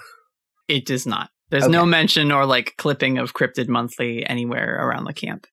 It 0.67 0.85
does 0.85 1.07
not. 1.07 1.29
There's 1.49 1.67
no 1.67 1.85
mention 1.85 2.31
or 2.31 2.45
like 2.45 2.75
clipping 2.77 3.17
of 3.17 3.33
Cryptid 3.33 3.67
Monthly 3.69 4.23
anywhere 4.25 4.85
around 4.85 5.05
the 5.05 5.13
camp. 5.13 5.47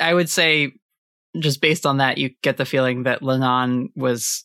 I 0.00 0.12
would 0.12 0.28
say, 0.28 0.72
just 1.38 1.60
based 1.60 1.86
on 1.86 1.98
that, 1.98 2.18
you 2.18 2.30
get 2.42 2.56
the 2.56 2.64
feeling 2.64 3.04
that 3.04 3.22
Lenon 3.22 3.90
was 3.94 4.44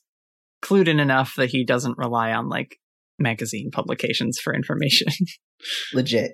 clued 0.61 0.87
in 0.87 0.99
enough 0.99 1.35
that 1.37 1.49
he 1.49 1.63
doesn't 1.63 1.97
rely 1.97 2.33
on 2.33 2.49
like 2.49 2.77
magazine 3.19 3.69
publications 3.71 4.39
for 4.39 4.53
information. 4.53 5.07
Legit. 5.93 6.33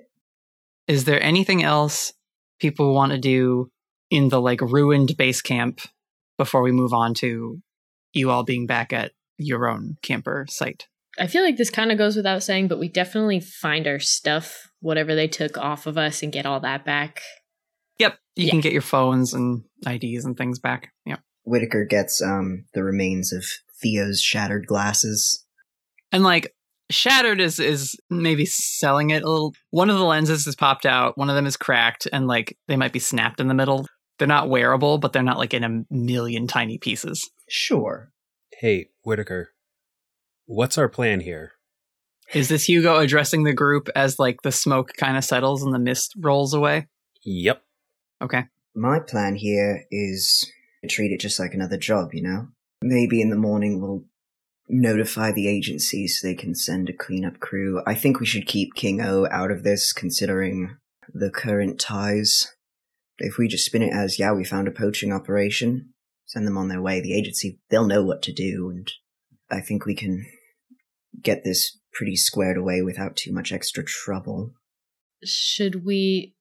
Is 0.88 1.04
there 1.04 1.22
anything 1.22 1.62
else 1.62 2.12
people 2.60 2.94
want 2.94 3.12
to 3.12 3.18
do 3.18 3.70
in 4.10 4.28
the 4.28 4.40
like 4.40 4.60
ruined 4.60 5.16
base 5.16 5.40
camp 5.42 5.80
before 6.38 6.62
we 6.62 6.72
move 6.72 6.92
on 6.92 7.14
to 7.14 7.60
you 8.12 8.30
all 8.30 8.44
being 8.44 8.66
back 8.66 8.92
at 8.92 9.12
your 9.38 9.68
own 9.68 9.96
camper 10.02 10.46
site? 10.48 10.86
I 11.18 11.26
feel 11.26 11.42
like 11.42 11.56
this 11.56 11.70
kind 11.70 11.90
of 11.90 11.98
goes 11.98 12.14
without 12.14 12.42
saying, 12.42 12.68
but 12.68 12.78
we 12.78 12.88
definitely 12.88 13.40
find 13.40 13.86
our 13.86 13.98
stuff, 13.98 14.68
whatever 14.80 15.14
they 15.14 15.28
took 15.28 15.56
off 15.56 15.86
of 15.86 15.96
us, 15.96 16.22
and 16.22 16.30
get 16.32 16.44
all 16.46 16.60
that 16.60 16.84
back. 16.84 17.22
Yep, 17.98 18.18
you 18.36 18.44
Yeah. 18.46 18.50
can 18.50 18.60
get 18.60 18.72
your 18.74 18.82
phones 18.82 19.32
and 19.32 19.62
IDs 19.86 20.24
and 20.26 20.36
things 20.36 20.58
back. 20.58 20.92
Yep. 21.06 21.20
Whitaker 21.44 21.84
gets 21.84 22.20
um 22.22 22.64
the 22.74 22.84
remains 22.84 23.32
of 23.32 23.44
Theo's 23.82 24.20
shattered 24.20 24.66
glasses. 24.66 25.44
And 26.12 26.22
like 26.22 26.54
Shattered 26.90 27.40
is 27.40 27.58
is 27.58 27.96
maybe 28.10 28.46
selling 28.46 29.10
it 29.10 29.22
a 29.22 29.28
little. 29.28 29.54
One 29.70 29.90
of 29.90 29.98
the 29.98 30.04
lenses 30.04 30.44
has 30.44 30.54
popped 30.54 30.86
out. 30.86 31.18
One 31.18 31.28
of 31.28 31.36
them 31.36 31.46
is 31.46 31.56
cracked, 31.56 32.06
and 32.12 32.26
like 32.26 32.56
they 32.68 32.76
might 32.76 32.92
be 32.92 32.98
snapped 32.98 33.40
in 33.40 33.48
the 33.48 33.54
middle. 33.54 33.86
They're 34.18 34.28
not 34.28 34.48
wearable, 34.48 34.98
but 34.98 35.12
they're 35.12 35.22
not 35.22 35.38
like 35.38 35.52
in 35.52 35.64
a 35.64 35.84
million 35.90 36.46
tiny 36.46 36.78
pieces. 36.78 37.28
Sure. 37.48 38.12
Hey, 38.58 38.88
Whitaker, 39.02 39.50
what's 40.46 40.78
our 40.78 40.88
plan 40.88 41.20
here? 41.20 41.52
Is 42.34 42.48
this 42.48 42.68
Hugo 42.68 42.96
addressing 42.96 43.44
the 43.44 43.52
group 43.52 43.88
as 43.94 44.18
like 44.18 44.42
the 44.42 44.52
smoke 44.52 44.92
kind 44.96 45.16
of 45.16 45.24
settles 45.24 45.62
and 45.62 45.74
the 45.74 45.78
mist 45.78 46.14
rolls 46.18 46.54
away? 46.54 46.88
Yep. 47.24 47.62
Okay. 48.22 48.44
My 48.74 48.98
plan 49.00 49.36
here 49.36 49.84
is 49.90 50.50
to 50.82 50.88
treat 50.88 51.12
it 51.12 51.20
just 51.20 51.38
like 51.38 51.54
another 51.54 51.76
job, 51.76 52.14
you 52.14 52.22
know? 52.22 52.48
Maybe 52.82 53.20
in 53.20 53.30
the 53.30 53.36
morning 53.36 53.80
we'll 53.80 54.04
notify 54.68 55.32
the 55.32 55.48
agency 55.48 56.08
so 56.08 56.26
they 56.26 56.34
can 56.34 56.54
send 56.54 56.88
a 56.88 56.92
cleanup 56.92 57.40
crew. 57.40 57.82
I 57.86 57.94
think 57.94 58.18
we 58.18 58.26
should 58.26 58.46
keep 58.46 58.74
King 58.74 59.00
O 59.00 59.26
out 59.30 59.50
of 59.50 59.62
this 59.62 59.92
considering 59.92 60.76
the 61.12 61.30
current 61.30 61.78
ties. 61.78 62.52
If 63.18 63.38
we 63.38 63.48
just 63.48 63.64
spin 63.64 63.82
it 63.82 63.94
as, 63.94 64.18
yeah, 64.18 64.32
we 64.32 64.44
found 64.44 64.68
a 64.68 64.72
poaching 64.72 65.12
operation, 65.12 65.90
send 66.26 66.46
them 66.46 66.58
on 66.58 66.68
their 66.68 66.82
way, 66.82 67.00
the 67.00 67.16
agency, 67.16 67.60
they'll 67.70 67.86
know 67.86 68.02
what 68.02 68.22
to 68.22 68.32
do, 68.32 68.68
and 68.68 68.90
I 69.50 69.60
think 69.60 69.86
we 69.86 69.94
can 69.94 70.26
get 71.22 71.44
this 71.44 71.78
pretty 71.92 72.16
squared 72.16 72.58
away 72.58 72.82
without 72.82 73.16
too 73.16 73.32
much 73.32 73.52
extra 73.52 73.84
trouble. 73.84 74.52
Should 75.24 75.84
we 75.86 76.34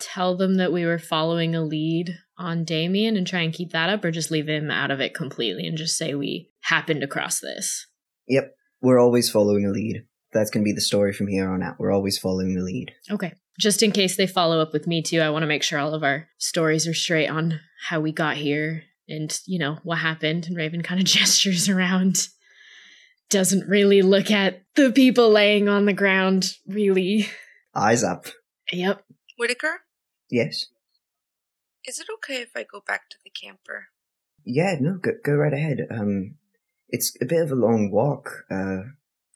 tell 0.00 0.36
them 0.36 0.56
that 0.56 0.72
we 0.72 0.84
were 0.84 0.98
following 0.98 1.54
a 1.54 1.62
lead 1.62 2.18
on 2.38 2.64
Damien 2.64 3.16
and 3.16 3.26
try 3.26 3.40
and 3.40 3.52
keep 3.52 3.72
that 3.72 3.88
up, 3.88 4.04
or 4.04 4.10
just 4.10 4.30
leave 4.30 4.48
him 4.48 4.70
out 4.70 4.90
of 4.90 5.00
it 5.00 5.14
completely 5.14 5.66
and 5.66 5.76
just 5.78 5.96
say 5.96 6.14
we 6.14 6.50
happened 6.62 7.02
across 7.02 7.40
this? 7.40 7.86
Yep, 8.28 8.54
we're 8.80 9.00
always 9.00 9.30
following 9.30 9.64
a 9.66 9.70
lead. 9.70 10.04
That's 10.32 10.50
going 10.50 10.62
to 10.62 10.68
be 10.68 10.74
the 10.74 10.80
story 10.80 11.12
from 11.12 11.28
here 11.28 11.48
on 11.48 11.62
out. 11.62 11.76
We're 11.78 11.92
always 11.92 12.18
following 12.18 12.54
the 12.54 12.62
lead. 12.62 12.92
Okay. 13.10 13.32
Just 13.58 13.82
in 13.82 13.90
case 13.90 14.16
they 14.16 14.26
follow 14.26 14.60
up 14.60 14.72
with 14.72 14.86
me 14.86 15.00
too, 15.00 15.20
I 15.20 15.30
want 15.30 15.44
to 15.44 15.46
make 15.46 15.62
sure 15.62 15.78
all 15.78 15.94
of 15.94 16.04
our 16.04 16.28
stories 16.36 16.86
are 16.86 16.92
straight 16.92 17.28
on 17.28 17.60
how 17.88 18.00
we 18.00 18.12
got 18.12 18.36
here 18.36 18.82
and, 19.08 19.38
you 19.46 19.58
know, 19.58 19.78
what 19.82 19.98
happened. 19.98 20.46
And 20.46 20.56
Raven 20.56 20.82
kind 20.82 21.00
of 21.00 21.06
gestures 21.06 21.68
around, 21.68 22.28
doesn't 23.30 23.66
really 23.68 24.02
look 24.02 24.30
at 24.30 24.62
the 24.74 24.92
people 24.92 25.30
laying 25.30 25.68
on 25.68 25.86
the 25.86 25.92
ground, 25.92 26.52
really. 26.66 27.28
Eyes 27.74 28.04
up. 28.04 28.26
Yep. 28.72 29.02
Whitaker, 29.38 29.80
Yes. 30.30 30.66
Is 31.86 31.98
it 32.00 32.06
okay 32.14 32.42
if 32.42 32.50
I 32.56 32.62
go 32.64 32.82
back 32.86 33.08
to 33.10 33.16
the 33.24 33.30
camper? 33.30 33.86
Yeah, 34.44 34.76
no, 34.80 34.98
go, 35.00 35.12
go 35.24 35.32
right 35.32 35.52
ahead. 35.52 35.86
Um, 35.90 36.36
it's 36.88 37.16
a 37.20 37.24
bit 37.24 37.42
of 37.42 37.50
a 37.50 37.54
long 37.56 37.90
walk. 37.90 38.44
Uh, 38.50 38.82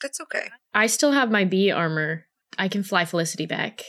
That's 0.02 0.20
okay. 0.20 0.48
I 0.72 0.86
still 0.86 1.12
have 1.12 1.30
my 1.30 1.44
bee 1.44 1.70
armor. 1.70 2.26
I 2.58 2.68
can 2.68 2.82
fly 2.82 3.04
Felicity 3.04 3.46
back. 3.46 3.82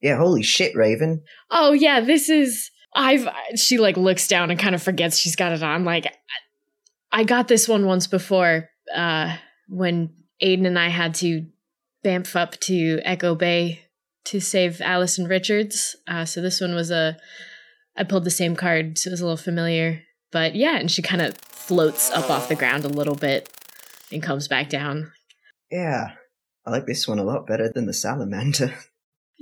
yeah, 0.00 0.16
holy 0.16 0.42
shit, 0.42 0.74
Raven. 0.74 1.22
Oh 1.50 1.72
yeah, 1.72 2.00
this 2.00 2.28
is 2.28 2.70
I've 2.94 3.28
she 3.56 3.78
like 3.78 3.96
looks 3.96 4.26
down 4.28 4.50
and 4.50 4.58
kind 4.60 4.74
of 4.74 4.82
forgets 4.82 5.18
she's 5.18 5.36
got 5.36 5.52
it 5.52 5.62
on. 5.62 5.84
Like 5.84 6.12
I 7.10 7.24
got 7.24 7.48
this 7.48 7.68
one 7.68 7.86
once 7.86 8.06
before 8.06 8.68
uh 8.94 9.36
when 9.68 10.10
Aiden 10.42 10.66
and 10.66 10.78
I 10.78 10.88
had 10.88 11.14
to 11.16 11.46
bamf 12.04 12.34
up 12.36 12.58
to 12.60 13.00
Echo 13.04 13.34
Bay 13.34 13.80
to 14.24 14.40
save 14.40 14.80
Allison 14.80 15.26
Richards. 15.26 15.96
Uh 16.06 16.24
so 16.24 16.40
this 16.42 16.60
one 16.60 16.74
was 16.74 16.90
a 16.90 17.16
I 17.96 18.04
pulled 18.04 18.24
the 18.24 18.30
same 18.30 18.56
card, 18.56 18.98
so 18.98 19.08
it 19.08 19.12
was 19.12 19.20
a 19.20 19.24
little 19.24 19.36
familiar. 19.36 20.02
But 20.30 20.54
yeah, 20.54 20.78
and 20.78 20.90
she 20.90 21.02
kind 21.02 21.22
of 21.22 21.36
floats 21.38 22.10
up 22.10 22.30
off 22.30 22.48
the 22.48 22.54
ground 22.54 22.84
a 22.84 22.88
little 22.88 23.14
bit 23.14 23.50
and 24.10 24.22
comes 24.22 24.48
back 24.48 24.68
down. 24.68 25.12
Yeah, 25.70 26.12
I 26.66 26.70
like 26.70 26.86
this 26.86 27.06
one 27.06 27.18
a 27.18 27.24
lot 27.24 27.46
better 27.46 27.70
than 27.72 27.86
the 27.86 27.94
salamander. 27.94 28.74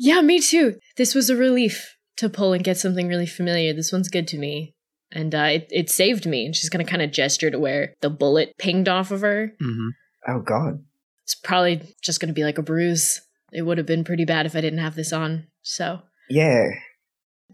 Yeah, 0.02 0.22
me 0.22 0.40
too. 0.40 0.78
This 0.96 1.14
was 1.14 1.28
a 1.28 1.36
relief 1.36 1.98
to 2.16 2.30
pull 2.30 2.54
and 2.54 2.64
get 2.64 2.78
something 2.78 3.06
really 3.06 3.26
familiar. 3.26 3.74
This 3.74 3.92
one's 3.92 4.08
good 4.08 4.26
to 4.28 4.38
me. 4.38 4.74
And 5.12 5.34
uh, 5.34 5.48
it, 5.50 5.68
it 5.70 5.90
saved 5.90 6.24
me. 6.24 6.46
And 6.46 6.56
she's 6.56 6.70
going 6.70 6.82
to 6.82 6.90
kind 6.90 7.02
of 7.02 7.12
gesture 7.12 7.50
to 7.50 7.58
where 7.58 7.92
the 8.00 8.08
bullet 8.08 8.54
pinged 8.56 8.88
off 8.88 9.10
of 9.10 9.20
her. 9.20 9.52
Mm-hmm. 9.62 9.88
oh 10.28 10.40
god. 10.40 10.82
It's 11.24 11.34
probably 11.34 11.82
just 12.02 12.18
going 12.18 12.28
to 12.28 12.34
be 12.34 12.44
like 12.44 12.56
a 12.56 12.62
bruise. 12.62 13.20
It 13.52 13.62
would 13.62 13.76
have 13.76 13.86
been 13.86 14.02
pretty 14.04 14.24
bad 14.24 14.46
if 14.46 14.56
I 14.56 14.62
didn't 14.62 14.78
have 14.78 14.94
this 14.94 15.12
on. 15.12 15.48
So 15.60 16.00
Yeah, 16.30 16.68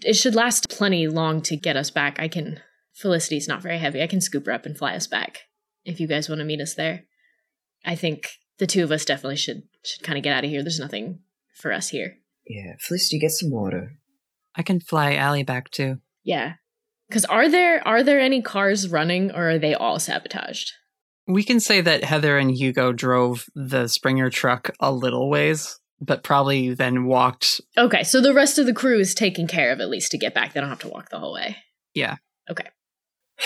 it 0.03 0.15
should 0.15 0.35
last 0.35 0.69
plenty 0.69 1.07
long 1.09 1.41
to 1.43 1.57
get 1.57 1.77
us 1.77 1.91
back. 1.91 2.19
I 2.21 2.29
can. 2.29 2.61
Felicity's 2.95 3.47
not 3.49 3.63
very 3.63 3.79
heavy. 3.79 4.03
I 4.03 4.07
can 4.07 4.21
scoop 4.23 4.47
her 4.47 4.53
up 4.53 4.65
and 4.65 4.77
fly 4.77 4.95
us 4.95 5.07
back 5.07 5.43
if 5.85 6.01
you 6.01 6.07
guys 6.07 6.29
want 6.29 6.39
to 6.39 6.45
meet 6.45 6.61
us 6.61 6.75
there. 6.75 7.05
I 7.85 7.95
think 7.95 8.29
the 8.59 8.67
two 8.67 8.83
of 8.85 8.91
us 8.91 9.05
definitely 9.05 9.37
should 9.37 9.63
should 9.85 10.03
kind 10.03 10.17
of 10.17 10.25
get 10.25 10.37
out 10.37 10.45
of 10.45 10.51
here. 10.51 10.63
There's 10.63 10.81
nothing 10.81 11.21
for 11.55 11.73
us 11.73 11.91
here. 11.91 12.17
yeah. 12.47 12.75
Felicity, 12.81 13.19
get 13.19 13.31
some 13.33 13.51
water. 13.51 13.93
I 14.55 14.63
can 14.63 14.81
fly 14.81 15.15
Allie 15.15 15.43
back 15.43 15.71
too. 15.71 15.99
Yeah. 16.25 16.55
Cuz 17.11 17.25
are 17.27 17.49
there 17.49 17.87
are 17.87 18.03
there 18.03 18.19
any 18.19 18.41
cars 18.43 18.89
running 18.89 19.31
or 19.31 19.51
are 19.51 19.59
they 19.59 19.75
all 19.75 19.99
sabotaged? 19.99 20.73
We 21.29 21.45
can 21.45 21.61
say 21.61 21.81
that 21.81 22.05
Heather 22.05 22.39
and 22.39 22.51
Hugo 22.51 22.93
drove 22.93 23.47
the 23.55 23.89
Springer 23.89 24.31
truck 24.31 24.71
a 24.81 24.93
little 24.93 25.29
ways, 25.29 25.79
but 26.01 26.23
probably 26.23 26.75
then 26.75 27.05
walked. 27.05 27.61
Okay, 27.77 28.03
so 28.03 28.21
the 28.21 28.35
rest 28.35 28.59
of 28.59 28.67
the 28.67 28.75
crew 28.75 28.99
is 28.99 29.15
taken 29.15 29.47
care 29.47 29.73
of 29.73 29.81
at 29.81 29.89
least 29.89 30.11
to 30.13 30.19
get 30.19 30.35
back. 30.35 30.53
They 30.53 30.61
don't 30.61 30.69
have 30.69 30.81
to 30.81 30.89
walk 30.89 31.11
the 31.11 31.19
whole 31.19 31.35
way. 31.35 31.57
Yeah. 31.95 32.17
Okay. 32.51 32.69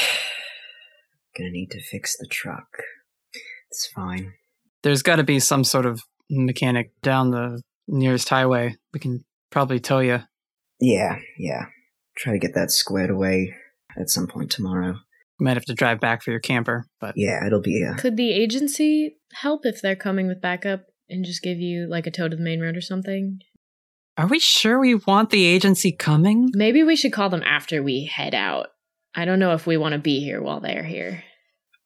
Gonna 1.36 1.50
need 1.50 1.70
to 1.70 1.80
fix 1.80 2.16
the 2.16 2.26
truck. 2.26 2.68
It's 3.70 3.86
fine. 3.86 4.32
There's 4.82 5.02
got 5.02 5.16
to 5.16 5.22
be 5.22 5.38
some 5.38 5.62
sort 5.62 5.86
of 5.86 6.02
mechanic 6.28 6.90
down 7.02 7.30
the 7.30 7.62
nearest 7.86 8.28
highway. 8.28 8.76
We 8.92 9.00
can 9.00 9.24
probably 9.50 9.78
tow 9.78 10.00
you. 10.00 10.20
Yeah, 10.80 11.18
yeah. 11.38 11.66
Try 12.16 12.32
to 12.32 12.38
get 12.38 12.54
that 12.54 12.70
squared 12.70 13.10
away 13.10 13.54
at 13.98 14.10
some 14.10 14.26
point 14.26 14.50
tomorrow. 14.50 14.96
You 15.38 15.44
Might 15.44 15.56
have 15.56 15.64
to 15.66 15.74
drive 15.74 16.00
back 16.00 16.22
for 16.22 16.30
your 16.30 16.40
camper, 16.40 16.86
but 17.00 17.14
Yeah, 17.16 17.46
it'll 17.46 17.60
be 17.60 17.84
uh, 17.84 17.96
Could 17.96 18.16
the 18.16 18.32
agency 18.32 19.16
help 19.34 19.64
if 19.64 19.80
they're 19.80 19.96
coming 19.96 20.26
with 20.26 20.40
backup 20.40 20.86
and 21.10 21.24
just 21.24 21.42
give 21.42 21.58
you 21.58 21.86
like 21.86 22.06
a 22.06 22.10
tow 22.10 22.28
to 22.28 22.36
the 22.36 22.42
main 22.42 22.60
road 22.60 22.76
or 22.76 22.80
something? 22.80 23.40
are 24.20 24.26
we 24.26 24.38
sure 24.38 24.78
we 24.78 24.94
want 24.94 25.30
the 25.30 25.46
agency 25.46 25.92
coming? 25.92 26.50
Maybe 26.52 26.82
we 26.82 26.94
should 26.94 27.12
call 27.12 27.30
them 27.30 27.42
after 27.42 27.82
we 27.82 28.04
head 28.04 28.34
out. 28.34 28.66
I 29.14 29.24
don't 29.24 29.38
know 29.38 29.54
if 29.54 29.66
we 29.66 29.78
want 29.78 29.94
to 29.94 29.98
be 29.98 30.20
here 30.20 30.42
while 30.42 30.60
they're 30.60 30.84
here. 30.84 31.24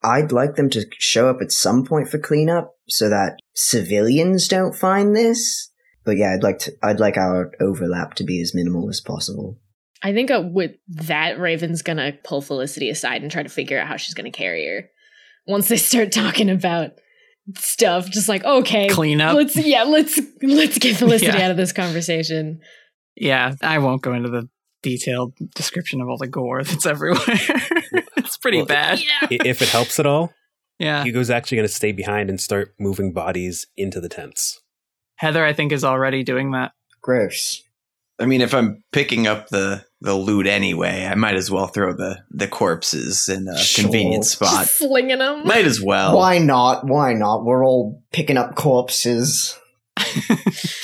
I'd 0.03 0.33
like 0.33 0.55
them 0.55 0.69
to 0.71 0.85
show 0.99 1.29
up 1.29 1.37
at 1.41 1.53
some 1.53 1.85
point 1.85 2.09
for 2.09 2.19
cleanup 2.19 2.75
so 2.89 3.07
that 3.09 3.39
civilians 3.55 4.49
don't 4.49 4.75
find 4.75 5.15
this. 5.15 5.71
But 6.03 6.17
yeah, 6.17 6.33
I'd 6.33 6.43
like 6.43 6.59
to 6.59 6.73
I'd 6.83 6.99
like 6.99 7.15
our 7.15 7.53
overlap 7.61 8.15
to 8.15 8.25
be 8.25 8.41
as 8.41 8.53
minimal 8.53 8.89
as 8.89 8.99
possible. 8.99 9.57
I 10.03 10.13
think 10.13 10.29
uh, 10.29 10.43
with 10.45 10.71
that, 10.89 11.39
Raven's 11.39 11.81
gonna 11.81 12.13
pull 12.25 12.41
Felicity 12.41 12.89
aside 12.89 13.21
and 13.21 13.31
try 13.31 13.43
to 13.43 13.49
figure 13.49 13.79
out 13.79 13.87
how 13.87 13.95
she's 13.95 14.13
gonna 14.13 14.29
carry 14.29 14.67
her. 14.67 14.89
Once 15.47 15.69
they 15.69 15.77
start 15.77 16.11
talking 16.11 16.49
about 16.49 16.91
stuff, 17.55 18.07
just 18.09 18.27
like 18.29 18.43
okay, 18.43 18.87
Clean 18.89 19.19
up. 19.21 19.35
Let's 19.35 19.55
yeah, 19.55 19.83
let's 19.83 20.19
let's 20.41 20.77
get 20.79 20.97
Felicity 20.97 21.37
Yeah. 21.37 21.45
out 21.45 21.51
of 21.51 21.57
this 21.57 21.71
conversation. 21.71 22.61
Yeah, 23.15 23.53
I 23.61 23.79
won't 23.79 24.01
go 24.01 24.13
into 24.13 24.29
the 24.29 24.49
detailed 24.83 25.33
description 25.55 26.01
of 26.01 26.09
all 26.09 26.17
the 26.17 26.27
gore 26.27 26.63
that's 26.65 26.85
everywhere. 26.85 27.21
it's 28.17 28.37
pretty 28.37 28.57
Well, 28.57 28.65
bad. 28.67 28.99
I- 29.21 29.27
If 29.45 29.61
it 29.61 29.69
helps 29.69 29.99
at 29.99 30.05
all, 30.05 30.33
Yeah. 30.79 31.03
Hugo's 31.03 31.29
actually 31.29 31.57
going 31.57 31.67
to 31.67 31.73
stay 31.73 31.91
behind 31.91 32.29
and 32.29 32.39
start 32.39 32.75
moving 32.79 33.13
bodies 33.13 33.65
into 33.77 33.99
the 34.01 34.09
tents. 34.09 34.61
Heather, 35.17 35.45
I 35.45 35.53
think, 35.53 35.71
is 35.71 35.83
already 35.83 36.23
doing 36.23 36.51
that. 36.51 36.73
Gross. 37.01 37.61
I 38.19 38.25
mean, 38.25 38.41
if 38.41 38.53
I'm 38.53 38.83
picking 38.91 39.27
up 39.27 39.49
the 39.49 39.83
the 40.01 40.13
loot 40.15 40.47
anyway, 40.47 41.05
I 41.05 41.15
might 41.15 41.35
as 41.35 41.51
well 41.51 41.67
throw 41.67 41.93
the 41.93 42.19
the 42.31 42.47
corpses 42.47 43.27
in 43.27 43.47
a 43.47 43.57
Sure. 43.57 43.83
convenient 43.83 44.25
spot. 44.25 44.63
Just 44.65 44.77
slinging 44.79 45.19
them. 45.19 45.45
Might 45.45 45.65
as 45.65 45.81
well. 45.81 46.15
Why 46.15 46.37
not? 46.37 46.85
Why 46.85 47.13
not? 47.13 47.43
We're 47.43 47.65
all 47.65 48.03
picking 48.13 48.37
up 48.37 48.55
corpses. 48.55 49.57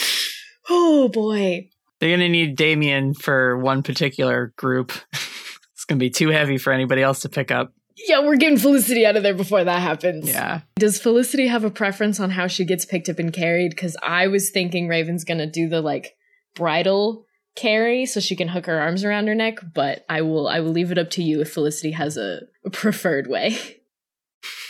Oh 0.74 1.10
boy. 1.10 1.68
They're 2.00 2.10
going 2.10 2.22
to 2.22 2.30
need 2.30 2.56
Damien 2.56 3.14
for 3.14 3.58
one 3.58 3.84
particular 3.84 4.54
group. 4.56 4.94
it's 5.14 5.86
going 5.86 6.00
to 6.00 6.04
be 6.04 6.10
too 6.10 6.30
heavy 6.30 6.58
for 6.58 6.72
anybody 6.72 7.02
else 7.02 7.20
to 7.22 7.30
pick 7.30 7.52
up. 7.52 7.74
Yeah, 8.08 8.22
we're 8.22 8.38
getting 8.38 8.58
Felicity 8.58 9.06
out 9.06 9.18
of 9.18 9.24
there 9.24 9.34
before 9.36 9.64
that 9.64 9.82
happens. 9.82 10.30
Yeah. 10.30 10.62
Does 10.78 11.00
Felicity 11.00 11.48
have 11.48 11.64
a 11.66 11.70
preference 11.70 12.20
on 12.20 12.30
how 12.32 12.48
she 12.48 12.64
gets 12.66 12.86
picked 12.86 13.10
up 13.10 13.20
and 13.20 13.34
carried? 13.34 13.72
Because 13.72 13.98
I 14.02 14.28
was 14.28 14.50
thinking 14.50 14.88
Raven's 14.88 15.24
gonna 15.26 15.46
do 15.46 15.68
the 15.68 15.82
like 15.82 16.16
bridal 16.56 17.26
carry 17.56 18.06
so 18.06 18.20
she 18.20 18.36
can 18.36 18.50
hook 18.50 18.66
her 18.66 18.80
arms 18.80 19.04
around 19.04 19.28
her 19.28 19.36
neck, 19.36 19.60
but 19.74 20.06
I 20.10 20.22
will 20.22 20.48
I 20.48 20.60
will 20.60 20.72
leave 20.72 20.92
it 20.92 20.98
up 20.98 21.10
to 21.12 21.24
you 21.24 21.42
if 21.42 21.54
Felicity 21.54 21.92
has 21.92 22.18
a, 22.18 22.42
a 22.66 22.70
preferred 22.72 23.28
way. 23.28 23.58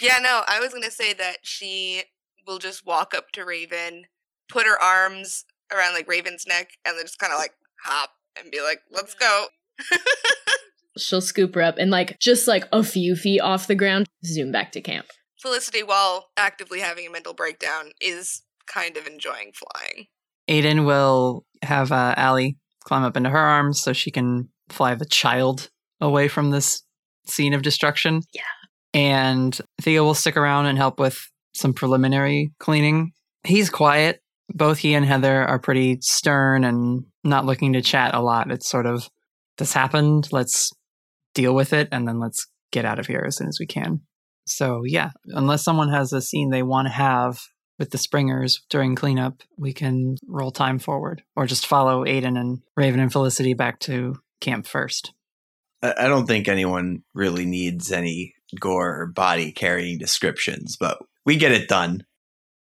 Yeah, 0.01 0.17
no, 0.21 0.43
I 0.47 0.59
was 0.59 0.73
gonna 0.73 0.91
say 0.91 1.13
that 1.13 1.37
she 1.43 2.03
will 2.45 2.59
just 2.59 2.85
walk 2.85 3.13
up 3.15 3.31
to 3.31 3.45
Raven, 3.45 4.05
put 4.49 4.65
her 4.65 4.81
arms 4.81 5.45
around 5.71 5.93
like 5.93 6.07
Raven's 6.07 6.45
neck, 6.47 6.71
and 6.85 6.97
then 6.97 7.05
just 7.05 7.19
kind 7.19 7.31
of 7.31 7.39
like 7.39 7.53
hop 7.83 8.11
and 8.39 8.51
be 8.51 8.61
like, 8.61 8.81
"Let's 8.91 9.13
go." 9.13 9.47
She'll 10.97 11.21
scoop 11.21 11.55
her 11.55 11.61
up 11.61 11.77
and 11.77 11.89
like 11.89 12.19
just 12.19 12.47
like 12.47 12.67
a 12.73 12.83
few 12.83 13.15
feet 13.15 13.39
off 13.39 13.67
the 13.67 13.75
ground, 13.75 14.07
zoom 14.25 14.51
back 14.51 14.71
to 14.73 14.81
camp. 14.81 15.07
Felicity, 15.41 15.81
while 15.81 16.29
actively 16.37 16.81
having 16.81 17.07
a 17.07 17.11
mental 17.11 17.33
breakdown, 17.33 17.91
is 18.01 18.43
kind 18.67 18.97
of 18.97 19.07
enjoying 19.07 19.51
flying. 19.53 20.07
Aiden 20.51 20.85
will 20.85 21.45
have 21.61 21.93
uh, 21.93 22.13
Allie 22.17 22.57
climb 22.83 23.03
up 23.03 23.15
into 23.15 23.29
her 23.29 23.37
arms 23.37 23.81
so 23.81 23.93
she 23.93 24.11
can 24.11 24.49
fly 24.67 24.95
the 24.95 25.05
child 25.05 25.69
away 26.01 26.27
from 26.27 26.51
this 26.51 26.83
scene 27.25 27.53
of 27.53 27.61
destruction. 27.61 28.21
Yeah. 28.33 28.41
And 28.93 29.57
Theo 29.81 30.03
will 30.03 30.13
stick 30.13 30.35
around 30.35 30.65
and 30.65 30.77
help 30.77 30.99
with 30.99 31.17
some 31.53 31.73
preliminary 31.73 32.51
cleaning. 32.59 33.13
He's 33.45 33.69
quiet. 33.69 34.21
Both 34.53 34.79
he 34.79 34.93
and 34.93 35.05
Heather 35.05 35.43
are 35.43 35.59
pretty 35.59 35.99
stern 36.01 36.65
and 36.65 37.05
not 37.23 37.45
looking 37.45 37.71
to 37.73 37.81
chat 37.81 38.13
a 38.13 38.19
lot. 38.19 38.51
It's 38.51 38.69
sort 38.69 38.85
of, 38.85 39.07
this 39.57 39.71
happened. 39.71 40.27
Let's 40.33 40.71
deal 41.33 41.55
with 41.55 41.71
it 41.71 41.87
and 41.93 42.05
then 42.05 42.19
let's 42.19 42.45
get 42.73 42.83
out 42.83 42.99
of 42.99 43.07
here 43.07 43.23
as 43.25 43.37
soon 43.37 43.47
as 43.47 43.57
we 43.57 43.67
can. 43.67 44.01
So, 44.45 44.81
yeah, 44.85 45.11
unless 45.27 45.63
someone 45.63 45.89
has 45.89 46.11
a 46.11 46.21
scene 46.21 46.49
they 46.49 46.63
want 46.63 46.87
to 46.87 46.93
have 46.93 47.39
with 47.81 47.89
the 47.89 47.97
Springers 47.97 48.61
during 48.69 48.93
cleanup, 48.93 49.41
we 49.57 49.73
can 49.73 50.15
roll 50.27 50.51
time 50.51 50.77
forward 50.77 51.23
or 51.35 51.47
just 51.47 51.65
follow 51.65 52.05
Aiden 52.05 52.39
and 52.39 52.61
Raven 52.77 52.99
and 52.99 53.11
Felicity 53.11 53.55
back 53.55 53.79
to 53.79 54.17
camp 54.39 54.67
first. 54.67 55.13
I 55.81 55.95
I 55.97 56.07
don't 56.07 56.27
think 56.27 56.47
anyone 56.47 57.01
really 57.15 57.43
needs 57.43 57.91
any 57.91 58.35
gore 58.59 59.01
or 59.01 59.07
body 59.07 59.51
carrying 59.51 59.97
descriptions, 59.97 60.77
but 60.79 60.99
we 61.25 61.37
get 61.37 61.53
it 61.53 61.67
done. 61.67 62.05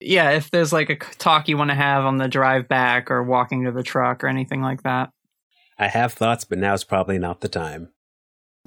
Yeah, 0.02 0.32
if 0.32 0.52
there's 0.52 0.74
like 0.74 0.90
a 0.90 0.98
talk 0.98 1.48
you 1.48 1.58
want 1.58 1.70
to 1.70 1.76
have 1.76 2.04
on 2.04 2.18
the 2.18 2.28
drive 2.28 2.68
back 2.68 3.10
or 3.10 3.24
walking 3.24 3.64
to 3.64 3.72
the 3.72 3.84
truck 3.84 4.26
or 4.26 4.28
anything 4.28 4.62
like 4.62 4.84
that. 4.84 5.12
I 5.80 5.88
have 5.88 6.12
thoughts, 6.12 6.44
but 6.44 6.58
now's 6.58 6.84
probably 6.84 7.18
not 7.18 7.40
the 7.40 7.48
time. 7.48 7.94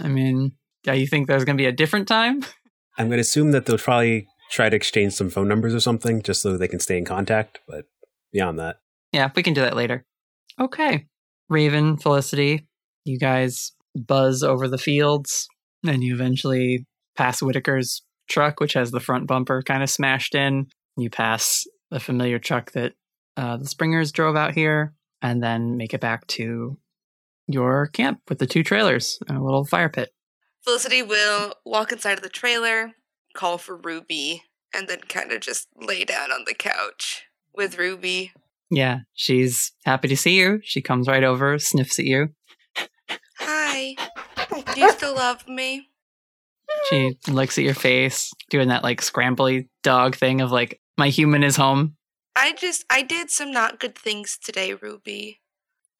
I 0.00 0.08
mean, 0.08 0.52
yeah, 0.84 0.94
you 0.94 1.06
think 1.06 1.26
there's 1.26 1.44
going 1.44 1.58
to 1.58 1.62
be 1.62 1.68
a 1.68 1.72
different 1.72 2.08
time? 2.08 2.46
I'm 2.96 3.08
going 3.08 3.18
to 3.18 3.28
assume 3.28 3.50
that 3.50 3.66
they'll 3.66 3.76
probably 3.76 4.26
try 4.50 4.68
to 4.68 4.76
exchange 4.76 5.12
some 5.12 5.30
phone 5.30 5.48
numbers 5.48 5.74
or 5.74 5.80
something 5.80 6.22
just 6.22 6.42
so 6.42 6.56
they 6.56 6.68
can 6.68 6.80
stay 6.80 6.98
in 6.98 7.04
contact, 7.04 7.60
but 7.68 7.86
beyond 8.32 8.58
that. 8.58 8.80
Yeah, 9.12 9.30
we 9.34 9.42
can 9.42 9.54
do 9.54 9.60
that 9.62 9.76
later. 9.76 10.04
Okay. 10.60 11.06
Raven, 11.48 11.96
Felicity, 11.96 12.66
you 13.04 13.18
guys 13.18 13.72
buzz 13.94 14.42
over 14.42 14.68
the 14.68 14.78
fields 14.78 15.48
and 15.86 16.02
you 16.02 16.14
eventually 16.14 16.86
pass 17.16 17.40
Whitaker's 17.40 18.02
truck, 18.28 18.60
which 18.60 18.74
has 18.74 18.90
the 18.90 19.00
front 19.00 19.26
bumper 19.26 19.62
kind 19.62 19.82
of 19.82 19.90
smashed 19.90 20.34
in. 20.34 20.66
You 20.96 21.10
pass 21.10 21.66
a 21.90 21.98
familiar 21.98 22.38
truck 22.38 22.72
that 22.72 22.92
uh, 23.36 23.56
the 23.56 23.66
Springers 23.66 24.12
drove 24.12 24.36
out 24.36 24.54
here 24.54 24.94
and 25.22 25.42
then 25.42 25.76
make 25.76 25.94
it 25.94 26.00
back 26.00 26.26
to 26.28 26.78
your 27.48 27.88
camp 27.88 28.20
with 28.28 28.38
the 28.38 28.46
two 28.46 28.62
trailers 28.62 29.18
and 29.28 29.36
a 29.36 29.42
little 29.42 29.64
fire 29.64 29.88
pit. 29.88 30.10
Felicity 30.64 31.02
will 31.02 31.54
walk 31.64 31.90
inside 31.90 32.18
of 32.18 32.22
the 32.22 32.28
trailer, 32.28 32.92
call 33.34 33.58
for 33.58 33.76
Ruby, 33.76 34.44
and 34.74 34.88
then 34.88 35.00
kind 35.08 35.32
of 35.32 35.40
just 35.40 35.68
lay 35.76 36.04
down 36.04 36.32
on 36.32 36.44
the 36.46 36.54
couch 36.54 37.24
with 37.54 37.78
Ruby. 37.78 38.32
Yeah, 38.70 39.00
she's 39.14 39.72
happy 39.84 40.08
to 40.08 40.16
see 40.16 40.38
you. 40.38 40.60
She 40.62 40.80
comes 40.80 41.08
right 41.08 41.24
over, 41.24 41.58
sniffs 41.58 41.98
at 41.98 42.04
you. 42.04 42.28
Hi. 43.38 43.96
Do 44.74 44.80
you 44.80 44.90
still 44.92 45.14
love 45.14 45.48
me? 45.48 45.88
She 46.88 47.16
looks 47.28 47.58
at 47.58 47.64
your 47.64 47.74
face, 47.74 48.32
doing 48.48 48.68
that 48.68 48.84
like 48.84 49.00
scrambly 49.00 49.68
dog 49.82 50.14
thing 50.14 50.40
of 50.40 50.52
like, 50.52 50.80
my 50.96 51.08
human 51.08 51.42
is 51.42 51.56
home. 51.56 51.96
I 52.36 52.52
just 52.52 52.84
I 52.88 53.02
did 53.02 53.30
some 53.30 53.50
not 53.50 53.80
good 53.80 53.96
things 53.96 54.38
today, 54.42 54.74
Ruby. 54.74 55.40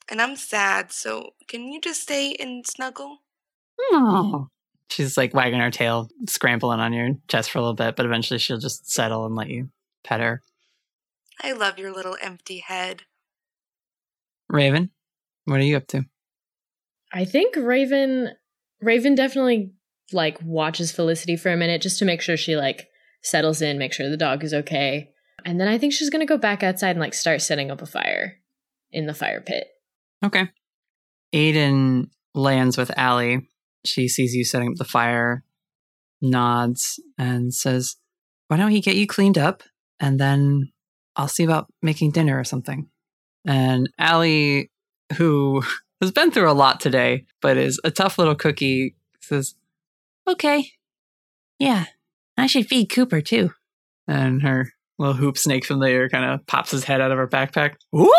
And 0.09 0.23
I'm 0.23 0.37
sad, 0.37 0.93
so 0.93 1.31
can 1.49 1.65
you 1.73 1.81
just 1.81 2.03
stay 2.03 2.35
and 2.39 2.67
snuggle? 2.67 3.19
Oh. 3.81 4.49
She's 4.91 5.17
like 5.17 5.35
wagging 5.35 5.61
her 5.61 5.71
tail, 5.71 6.09
scrambling 6.29 6.81
on 6.81 6.93
your 6.93 7.11
chest 7.29 7.51
for 7.51 7.59
a 7.59 7.63
little 7.63 7.75
bit, 7.75 7.97
but 7.97 8.07
eventually 8.07 8.39
she'll 8.39 8.59
just 8.59 8.91
settle 8.91 9.25
and 9.25 9.37
let 9.37 9.49
you 9.49 9.71
pet 10.05 10.21
her. 10.21 10.43
I 11.43 11.53
love 11.53 11.79
your 11.79 11.93
little 11.93 12.17
empty 12.21 12.59
head. 12.59 13.03
Raven, 14.49 14.91
what 15.45 15.61
are 15.61 15.65
you 15.65 15.77
up 15.77 15.87
to? 15.89 16.05
I 17.13 17.25
think 17.25 17.57
Raven 17.57 18.31
Raven 18.81 19.15
definitely 19.15 19.73
like 20.13 20.39
watches 20.43 20.91
Felicity 20.93 21.37
for 21.37 21.53
a 21.53 21.57
minute 21.57 21.83
just 21.83 21.99
to 22.01 22.05
make 22.05 22.21
sure 22.21 22.37
she 22.37 22.57
like 22.57 22.89
settles 23.23 23.63
in, 23.63 23.79
make 23.79 23.93
sure 23.93 24.09
the 24.09 24.17
dog 24.17 24.43
is 24.43 24.55
okay. 24.55 25.11
And 25.45 25.61
then 25.61 25.69
I 25.69 25.79
think 25.79 25.93
she's 25.93 26.11
gonna 26.11 26.27
go 26.27 26.39
back 26.39 26.63
outside 26.63 26.91
and 26.91 27.01
like 27.01 27.15
start 27.15 27.43
setting 27.43 27.71
up 27.71 27.81
a 27.81 27.87
fire 27.87 28.39
in 28.91 29.07
the 29.07 29.15
fire 29.15 29.41
pit. 29.41 29.69
Okay. 30.25 30.49
Aiden 31.33 32.11
lands 32.35 32.77
with 32.77 32.91
Allie. 32.97 33.49
She 33.85 34.09
sees 34.09 34.35
you 34.35 34.45
setting 34.45 34.69
up 34.69 34.77
the 34.77 34.85
fire, 34.85 35.45
nods, 36.21 37.01
and 37.19 37.53
says, 37.55 37.97
Why 38.49 38.57
don't 38.57 38.71
he 38.71 38.81
get 38.81 38.97
you 38.97 39.07
cleaned 39.07 39.39
up? 39.39 39.63
And 39.99 40.19
then 40.19 40.73
I'll 41.17 41.29
see 41.29 41.45
about 41.45 41.67
making 41.83 42.13
dinner 42.13 42.39
or 42.39 42.45
something. 42.45 42.89
And 43.47 43.89
Allie, 43.99 44.71
who 45.17 45.63
has 46.01 46.11
been 46.11 46.31
through 46.31 46.51
a 46.51 46.53
lot 46.53 46.81
today, 46.81 47.27
but 47.41 47.57
is 47.57 47.81
a 47.85 47.91
tough 47.91 48.19
little 48.19 48.35
cookie, 48.35 48.97
says, 49.21 49.55
Okay. 50.29 50.73
Yeah. 51.59 51.87
I 52.37 52.47
should 52.47 52.67
feed 52.67 52.87
Cooper 52.87 53.21
too. 53.21 53.51
And 54.09 54.43
her 54.43 54.73
little 54.99 55.15
hoop 55.15 55.37
snake 55.37 55.65
familiar 55.65 56.09
kind 56.09 56.25
of 56.25 56.47
pops 56.47 56.71
his 56.71 56.85
head 56.85 57.01
out 57.01 57.11
of 57.11 57.19
her 57.19 57.29
backpack. 57.29 57.75
Whoop! 57.91 58.11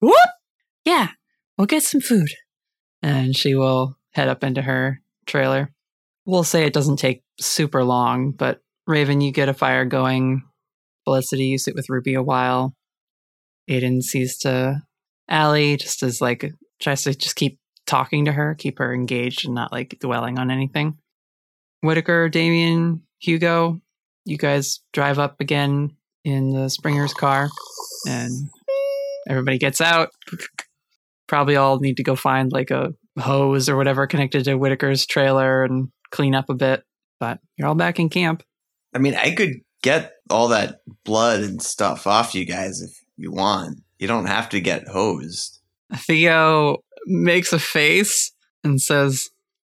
Whoop! 0.00 0.28
Yeah, 0.84 1.08
we'll 1.56 1.66
get 1.66 1.82
some 1.82 2.00
food. 2.00 2.30
And 3.02 3.36
she 3.36 3.54
will 3.54 3.97
head 4.18 4.28
up 4.28 4.42
into 4.42 4.60
her 4.60 5.00
trailer. 5.26 5.72
We'll 6.26 6.42
say 6.42 6.64
it 6.64 6.72
doesn't 6.72 6.96
take 6.96 7.22
super 7.38 7.84
long, 7.84 8.32
but 8.32 8.60
Raven, 8.84 9.20
you 9.20 9.30
get 9.30 9.48
a 9.48 9.54
fire 9.54 9.84
going. 9.84 10.42
Felicity, 11.04 11.44
you 11.44 11.56
sit 11.56 11.76
with 11.76 11.88
Ruby 11.88 12.14
a 12.14 12.22
while. 12.22 12.74
Aiden 13.70 14.02
sees 14.02 14.36
to 14.38 14.82
Allie, 15.28 15.76
just 15.76 16.02
as 16.02 16.20
like 16.20 16.52
tries 16.80 17.04
to 17.04 17.14
just 17.14 17.36
keep 17.36 17.60
talking 17.86 18.24
to 18.24 18.32
her, 18.32 18.56
keep 18.56 18.80
her 18.80 18.92
engaged 18.92 19.46
and 19.46 19.54
not 19.54 19.70
like 19.70 19.96
dwelling 20.00 20.36
on 20.36 20.50
anything. 20.50 20.98
Whitaker, 21.82 22.28
Damien, 22.28 23.02
Hugo, 23.20 23.80
you 24.24 24.36
guys 24.36 24.80
drive 24.92 25.20
up 25.20 25.40
again 25.40 25.96
in 26.24 26.50
the 26.50 26.68
Springer's 26.68 27.14
car, 27.14 27.50
and 28.08 28.32
everybody 29.28 29.58
gets 29.58 29.80
out. 29.80 30.10
Probably 31.28 31.54
all 31.54 31.78
need 31.78 31.98
to 31.98 32.02
go 32.02 32.16
find 32.16 32.50
like 32.50 32.72
a 32.72 32.94
hose 33.18 33.68
or 33.68 33.76
whatever 33.76 34.06
connected 34.06 34.44
to 34.44 34.54
Whitaker's 34.54 35.06
trailer 35.06 35.64
and 35.64 35.90
clean 36.10 36.34
up 36.34 36.48
a 36.48 36.54
bit. 36.54 36.84
But 37.20 37.40
you're 37.56 37.68
all 37.68 37.74
back 37.74 37.98
in 37.98 38.08
camp. 38.08 38.42
I 38.94 38.98
mean, 38.98 39.14
I 39.14 39.34
could 39.34 39.54
get 39.82 40.12
all 40.30 40.48
that 40.48 40.80
blood 41.04 41.40
and 41.40 41.62
stuff 41.62 42.06
off 42.06 42.34
you 42.34 42.44
guys 42.44 42.80
if 42.80 43.04
you 43.16 43.32
want. 43.32 43.80
You 43.98 44.06
don't 44.06 44.26
have 44.26 44.48
to 44.50 44.60
get 44.60 44.88
hosed. 44.88 45.60
Theo 45.94 46.78
makes 47.06 47.52
a 47.52 47.58
face 47.58 48.32
and 48.62 48.80
says, 48.80 49.30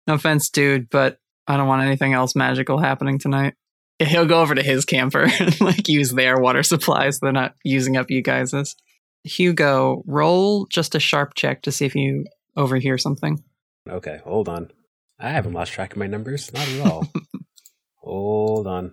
No 0.06 0.14
offense, 0.14 0.50
dude, 0.50 0.90
but 0.90 1.18
I 1.46 1.56
don't 1.56 1.68
want 1.68 1.82
anything 1.82 2.12
else 2.12 2.36
magical 2.36 2.78
happening 2.78 3.18
tonight. 3.18 3.54
He'll 3.98 4.26
go 4.26 4.40
over 4.40 4.54
to 4.54 4.62
his 4.62 4.84
camper 4.84 5.28
and 5.40 5.60
like 5.60 5.88
use 5.88 6.10
their 6.10 6.38
water 6.38 6.62
supplies. 6.62 7.20
They're 7.20 7.32
not 7.32 7.54
using 7.64 7.96
up 7.96 8.10
you 8.10 8.22
guys's. 8.22 8.76
Hugo, 9.24 10.02
roll 10.06 10.66
just 10.66 10.94
a 10.94 11.00
sharp 11.00 11.34
check 11.34 11.62
to 11.62 11.72
see 11.72 11.84
if 11.84 11.94
you 11.94 12.24
overhear 12.56 12.98
something. 12.98 13.42
Okay, 13.88 14.20
hold 14.24 14.48
on. 14.48 14.70
I 15.18 15.30
haven't 15.30 15.52
lost 15.52 15.72
track 15.72 15.92
of 15.92 15.98
my 15.98 16.06
numbers. 16.06 16.52
Not 16.52 16.68
at 16.68 16.80
all. 16.80 17.06
hold 17.96 18.66
on. 18.66 18.92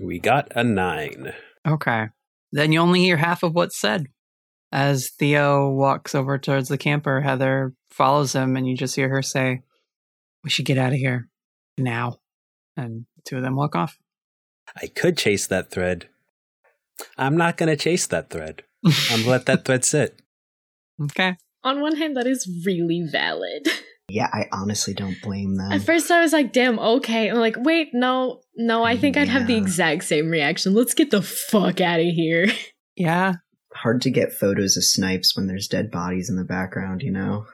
We 0.00 0.18
got 0.18 0.52
a 0.56 0.64
nine. 0.64 1.34
Okay. 1.66 2.06
Then 2.52 2.72
you 2.72 2.80
only 2.80 3.00
hear 3.00 3.16
half 3.16 3.42
of 3.42 3.54
what's 3.54 3.80
said. 3.80 4.06
As 4.72 5.10
Theo 5.10 5.70
walks 5.70 6.14
over 6.14 6.38
towards 6.38 6.68
the 6.68 6.78
camper, 6.78 7.20
Heather 7.20 7.74
follows 7.90 8.32
him, 8.32 8.56
and 8.56 8.66
you 8.66 8.76
just 8.76 8.96
hear 8.96 9.08
her 9.10 9.22
say, 9.22 9.60
We 10.42 10.50
should 10.50 10.64
get 10.64 10.78
out 10.78 10.92
of 10.92 10.98
here 10.98 11.28
now. 11.76 12.18
And 12.76 13.04
the 13.16 13.22
two 13.24 13.36
of 13.36 13.42
them 13.42 13.54
walk 13.54 13.76
off. 13.76 13.98
I 14.80 14.86
could 14.86 15.18
chase 15.18 15.46
that 15.48 15.70
thread. 15.70 16.08
I'm 17.18 17.36
not 17.36 17.56
going 17.56 17.68
to 17.68 17.76
chase 17.76 18.06
that 18.06 18.30
thread. 18.30 18.62
I'm 18.84 18.92
going 19.08 19.22
to 19.24 19.30
let 19.30 19.46
that 19.46 19.64
thread 19.64 19.84
sit. 19.84 20.20
Okay. 21.02 21.36
On 21.64 21.80
one 21.80 21.96
hand, 21.96 22.16
that 22.16 22.26
is 22.26 22.48
really 22.66 23.06
valid. 23.10 23.68
Yeah, 24.08 24.28
I 24.30 24.46
honestly 24.52 24.92
don't 24.92 25.16
blame 25.22 25.54
them. 25.56 25.72
At 25.72 25.82
first, 25.82 26.10
I 26.10 26.20
was 26.20 26.34
like, 26.34 26.52
damn, 26.52 26.78
okay. 26.78 27.30
I'm 27.30 27.38
like, 27.38 27.56
wait, 27.58 27.90
no, 27.94 28.42
no, 28.56 28.82
I 28.82 28.94
think 28.94 29.16
I'd 29.16 29.28
have 29.28 29.46
the 29.46 29.56
exact 29.56 30.04
same 30.04 30.28
reaction. 30.28 30.74
Let's 30.74 30.92
get 30.92 31.10
the 31.10 31.22
fuck 31.22 31.80
out 31.80 32.00
of 32.00 32.06
here. 32.06 32.48
Yeah. 32.94 33.36
Hard 33.74 34.02
to 34.02 34.10
get 34.10 34.34
photos 34.34 34.76
of 34.76 34.84
snipes 34.84 35.34
when 35.34 35.46
there's 35.46 35.66
dead 35.66 35.90
bodies 35.90 36.28
in 36.28 36.36
the 36.36 36.44
background, 36.44 37.00
you 37.00 37.10
know? 37.10 37.46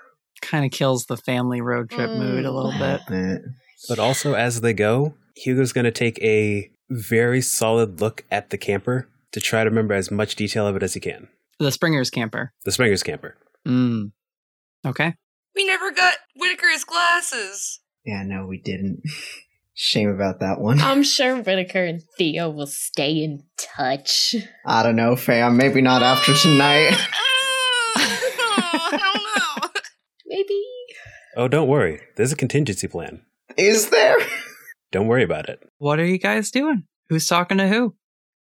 Kind 0.43 0.65
of 0.65 0.73
kills 0.73 1.07
the 1.07 1.17
family 1.17 1.61
road 1.61 1.91
trip 1.91 2.11
mm. 2.11 2.19
mood 2.19 2.45
a 2.45 2.51
little 2.51 2.73
bit. 2.73 3.03
But 3.09 3.43
But 3.89 4.01
also, 4.01 4.35
as 4.35 4.63
they 4.63 4.73
go, 4.73 5.15
Hugo's 5.37 5.73
going 5.73 5.85
to 5.85 5.93
take 5.93 6.21
a 6.25 6.73
very 6.91 7.41
solid 7.41 8.01
look 8.01 8.25
at 8.33 8.51
the 8.51 8.59
camper 8.59 9.09
to 9.31 9.41
try 9.41 9.63
to 9.63 9.71
remember 9.71 9.95
as 9.95 10.11
much 10.11 10.35
detail 10.35 10.67
of 10.67 10.75
it 10.75 10.83
as 10.83 10.95
he 10.95 11.01
can. 11.01 11.29
The 11.61 11.71
Springer's 11.71 12.11
camper. 12.11 12.53
The 12.65 12.73
Springer's 12.73 13.05
camper. 13.05 13.37
Mm. 13.67 14.13
Okay. 14.87 15.15
We 15.55 15.67
never 15.67 15.91
got 15.91 16.15
Whitaker's 16.37 16.85
glasses. 16.85 17.81
yeah, 18.05 18.23
no, 18.25 18.47
we 18.47 18.59
didn't. 18.59 19.01
Shame 19.75 20.09
about 20.09 20.41
that 20.41 20.61
one. 20.61 20.81
I'm 20.81 21.05
sure 21.05 21.37
Whitaker 21.37 21.85
and 21.85 22.03
Theo 22.17 22.51
will 22.51 22.67
stay 22.67 23.13
in 23.23 23.45
touch. 23.57 24.35
I 24.67 24.83
don't 24.83 24.97
know, 24.97 25.15
fam. 25.15 25.57
Maybe 25.57 25.81
not 25.81 26.03
after 26.03 26.35
tonight. 26.35 26.91
I 27.97 28.91
don't 28.91 29.63
know. 29.65 29.71
Maybe. 30.27 30.61
Oh, 31.37 31.47
don't 31.49 31.69
worry. 31.69 32.01
There's 32.17 32.33
a 32.33 32.37
contingency 32.37 32.89
plan. 32.89 33.23
Is 33.57 33.91
there? 33.91 34.17
Don't 34.91 35.07
worry 35.07 35.23
about 35.23 35.49
it. 35.49 35.61
What 35.79 36.01
are 36.01 36.05
you 36.07 36.19
guys 36.19 36.51
doing? 36.51 36.85
Who's 37.09 37.27
talking 37.29 37.59
to 37.59 37.69
who? 37.69 37.95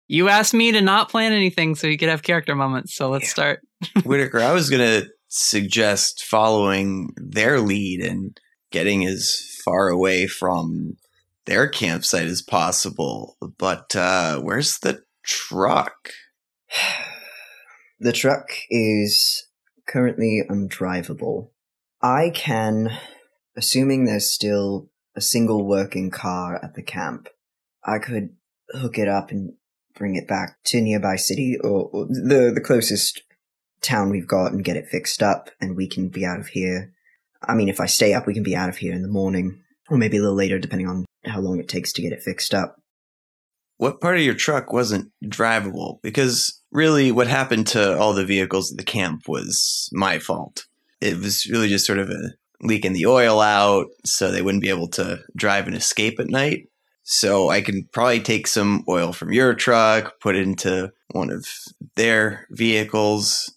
You 0.08 0.28
asked 0.28 0.54
me 0.54 0.72
to 0.72 0.80
not 0.80 1.08
plan 1.08 1.32
anything 1.32 1.74
so 1.74 1.86
you 1.86 1.98
could 1.98 2.08
have 2.08 2.22
character 2.22 2.54
moments. 2.54 2.94
So 2.94 3.10
let's 3.10 3.28
start. 3.28 3.60
Whitaker, 4.04 4.40
I 4.40 4.52
was 4.52 4.70
going 4.70 4.82
to 5.02 5.08
suggest 5.28 6.24
following 6.24 7.12
their 7.16 7.60
lead 7.60 8.00
and 8.00 8.38
getting 8.70 9.04
as 9.04 9.60
far 9.64 9.88
away 9.88 10.26
from 10.26 10.96
their 11.46 11.68
campsite 11.68 12.26
as 12.26 12.42
possible. 12.42 13.36
But 13.58 13.96
uh, 13.96 14.40
where's 14.40 14.78
the 14.78 15.02
truck? 15.24 16.10
The 17.98 18.12
truck 18.12 18.50
is 18.68 19.46
currently 19.88 20.42
undrivable. 20.50 21.48
I 22.02 22.30
can, 22.34 22.90
assuming 23.56 24.04
there's 24.04 24.30
still 24.30 24.90
a 25.14 25.22
single 25.22 25.66
working 25.66 26.10
car 26.10 26.62
at 26.62 26.74
the 26.74 26.82
camp, 26.82 27.28
I 27.82 27.98
could 27.98 28.36
hook 28.70 28.98
it 28.98 29.08
up 29.08 29.30
and 29.30 29.54
bring 29.96 30.14
it 30.14 30.28
back 30.28 30.56
to 30.64 30.80
nearby 30.80 31.16
city 31.16 31.56
or, 31.62 31.88
or 31.92 32.06
the 32.06 32.52
the 32.54 32.60
closest 32.60 33.22
town 33.80 34.10
we've 34.10 34.28
got 34.28 34.52
and 34.52 34.64
get 34.64 34.76
it 34.76 34.88
fixed 34.88 35.22
up, 35.22 35.50
and 35.60 35.76
we 35.76 35.86
can 35.86 36.08
be 36.08 36.24
out 36.24 36.40
of 36.40 36.48
here. 36.48 36.92
I 37.42 37.54
mean, 37.54 37.68
if 37.68 37.80
I 37.80 37.86
stay 37.86 38.14
up, 38.14 38.26
we 38.26 38.34
can 38.34 38.42
be 38.42 38.56
out 38.56 38.68
of 38.68 38.78
here 38.78 38.94
in 38.94 39.02
the 39.02 39.08
morning, 39.08 39.62
or 39.88 39.96
maybe 39.96 40.16
a 40.16 40.20
little 40.20 40.36
later, 40.36 40.58
depending 40.58 40.88
on 40.88 41.04
how 41.24 41.40
long 41.40 41.58
it 41.58 41.68
takes 41.68 41.92
to 41.92 42.02
get 42.02 42.12
it 42.12 42.22
fixed 42.22 42.54
up. 42.54 42.76
What 43.78 44.00
part 44.00 44.16
of 44.16 44.22
your 44.22 44.34
truck 44.34 44.72
wasn't 44.72 45.12
drivable? 45.24 46.00
Because 46.02 46.62
really, 46.72 47.12
what 47.12 47.26
happened 47.26 47.66
to 47.68 47.98
all 47.98 48.14
the 48.14 48.24
vehicles 48.24 48.72
at 48.72 48.78
the 48.78 48.84
camp 48.84 49.22
was 49.28 49.88
my 49.92 50.18
fault. 50.18 50.66
It 51.00 51.18
was 51.18 51.46
really 51.46 51.68
just 51.68 51.86
sort 51.86 51.98
of 51.98 52.08
a 52.08 52.32
leaking 52.62 52.94
the 52.94 53.06
oil 53.06 53.40
out 53.40 53.88
so 54.04 54.30
they 54.30 54.40
wouldn't 54.40 54.62
be 54.62 54.70
able 54.70 54.88
to 54.88 55.20
drive 55.36 55.66
and 55.66 55.76
escape 55.76 56.18
at 56.18 56.30
night. 56.30 56.68
So 57.08 57.50
I 57.50 57.60
can 57.60 57.88
probably 57.92 58.20
take 58.20 58.46
some 58.46 58.84
oil 58.88 59.12
from 59.12 59.32
your 59.32 59.54
truck, 59.54 60.20
put 60.20 60.34
it 60.34 60.42
into 60.42 60.92
one 61.12 61.30
of 61.30 61.46
their 61.94 62.46
vehicles, 62.50 63.56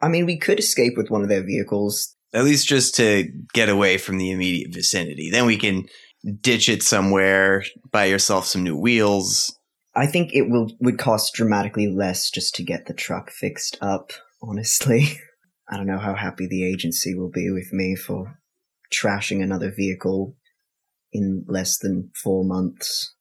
I 0.00 0.08
mean, 0.08 0.26
we 0.26 0.38
could 0.38 0.58
escape 0.58 0.96
with 0.96 1.10
one 1.10 1.22
of 1.22 1.28
their 1.28 1.42
vehicles. 1.42 2.14
at 2.34 2.44
least 2.44 2.68
just 2.68 2.94
to 2.96 3.24
get 3.54 3.70
away 3.70 3.96
from 3.96 4.18
the 4.18 4.30
immediate 4.30 4.72
vicinity. 4.72 5.30
Then 5.30 5.46
we 5.46 5.56
can 5.56 5.86
ditch 6.40 6.68
it 6.68 6.82
somewhere, 6.82 7.64
buy 7.90 8.04
yourself 8.04 8.44
some 8.44 8.62
new 8.62 8.76
wheels. 8.76 9.56
I 9.94 10.06
think 10.06 10.34
it 10.34 10.50
will 10.50 10.70
would 10.80 10.98
cost 10.98 11.32
dramatically 11.34 11.88
less 11.88 12.30
just 12.30 12.54
to 12.56 12.62
get 12.62 12.86
the 12.86 12.92
truck 12.92 13.30
fixed 13.30 13.78
up, 13.80 14.12
honestly. 14.42 15.18
I 15.70 15.76
don't 15.76 15.86
know 15.86 15.98
how 15.98 16.14
happy 16.14 16.46
the 16.46 16.64
agency 16.64 17.14
will 17.14 17.30
be 17.30 17.50
with 17.50 17.72
me 17.72 17.96
for 17.96 18.38
trashing 18.92 19.42
another 19.42 19.70
vehicle 19.74 20.36
in 21.12 21.44
less 21.48 21.78
than 21.78 22.10
four 22.22 22.44
months. 22.44 23.14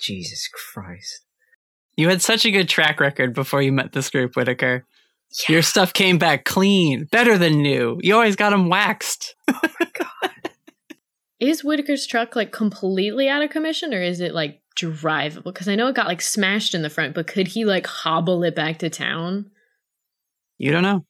Jesus 0.00 0.48
Christ. 0.48 1.22
You 1.96 2.08
had 2.08 2.22
such 2.22 2.44
a 2.44 2.50
good 2.50 2.68
track 2.68 3.00
record 3.00 3.34
before 3.34 3.60
you 3.60 3.72
met 3.72 3.92
this 3.92 4.10
group, 4.10 4.34
Whitaker. 4.36 4.84
Your 5.48 5.62
stuff 5.62 5.92
came 5.92 6.16
back 6.16 6.44
clean, 6.44 7.04
better 7.10 7.36
than 7.36 7.60
new. 7.60 7.98
You 8.02 8.14
always 8.14 8.36
got 8.36 8.50
them 8.50 8.68
waxed. 8.68 9.34
Oh 9.50 9.68
my 9.80 9.86
god. 9.92 10.50
is 11.40 11.62
Whitaker's 11.62 12.06
truck 12.06 12.36
like 12.36 12.52
completely 12.52 13.28
out 13.28 13.42
of 13.42 13.50
commission 13.50 13.92
or 13.92 14.00
is 14.00 14.20
it 14.20 14.34
like 14.34 14.60
drivable? 14.78 15.44
Because 15.44 15.68
I 15.68 15.74
know 15.74 15.88
it 15.88 15.96
got 15.96 16.06
like 16.06 16.20
smashed 16.22 16.74
in 16.74 16.82
the 16.82 16.90
front, 16.90 17.14
but 17.14 17.26
could 17.26 17.48
he 17.48 17.64
like 17.64 17.86
hobble 17.86 18.44
it 18.44 18.54
back 18.54 18.78
to 18.78 18.90
town? 18.90 19.50
You 20.58 20.72
don't 20.72 20.82
know. 20.82 21.04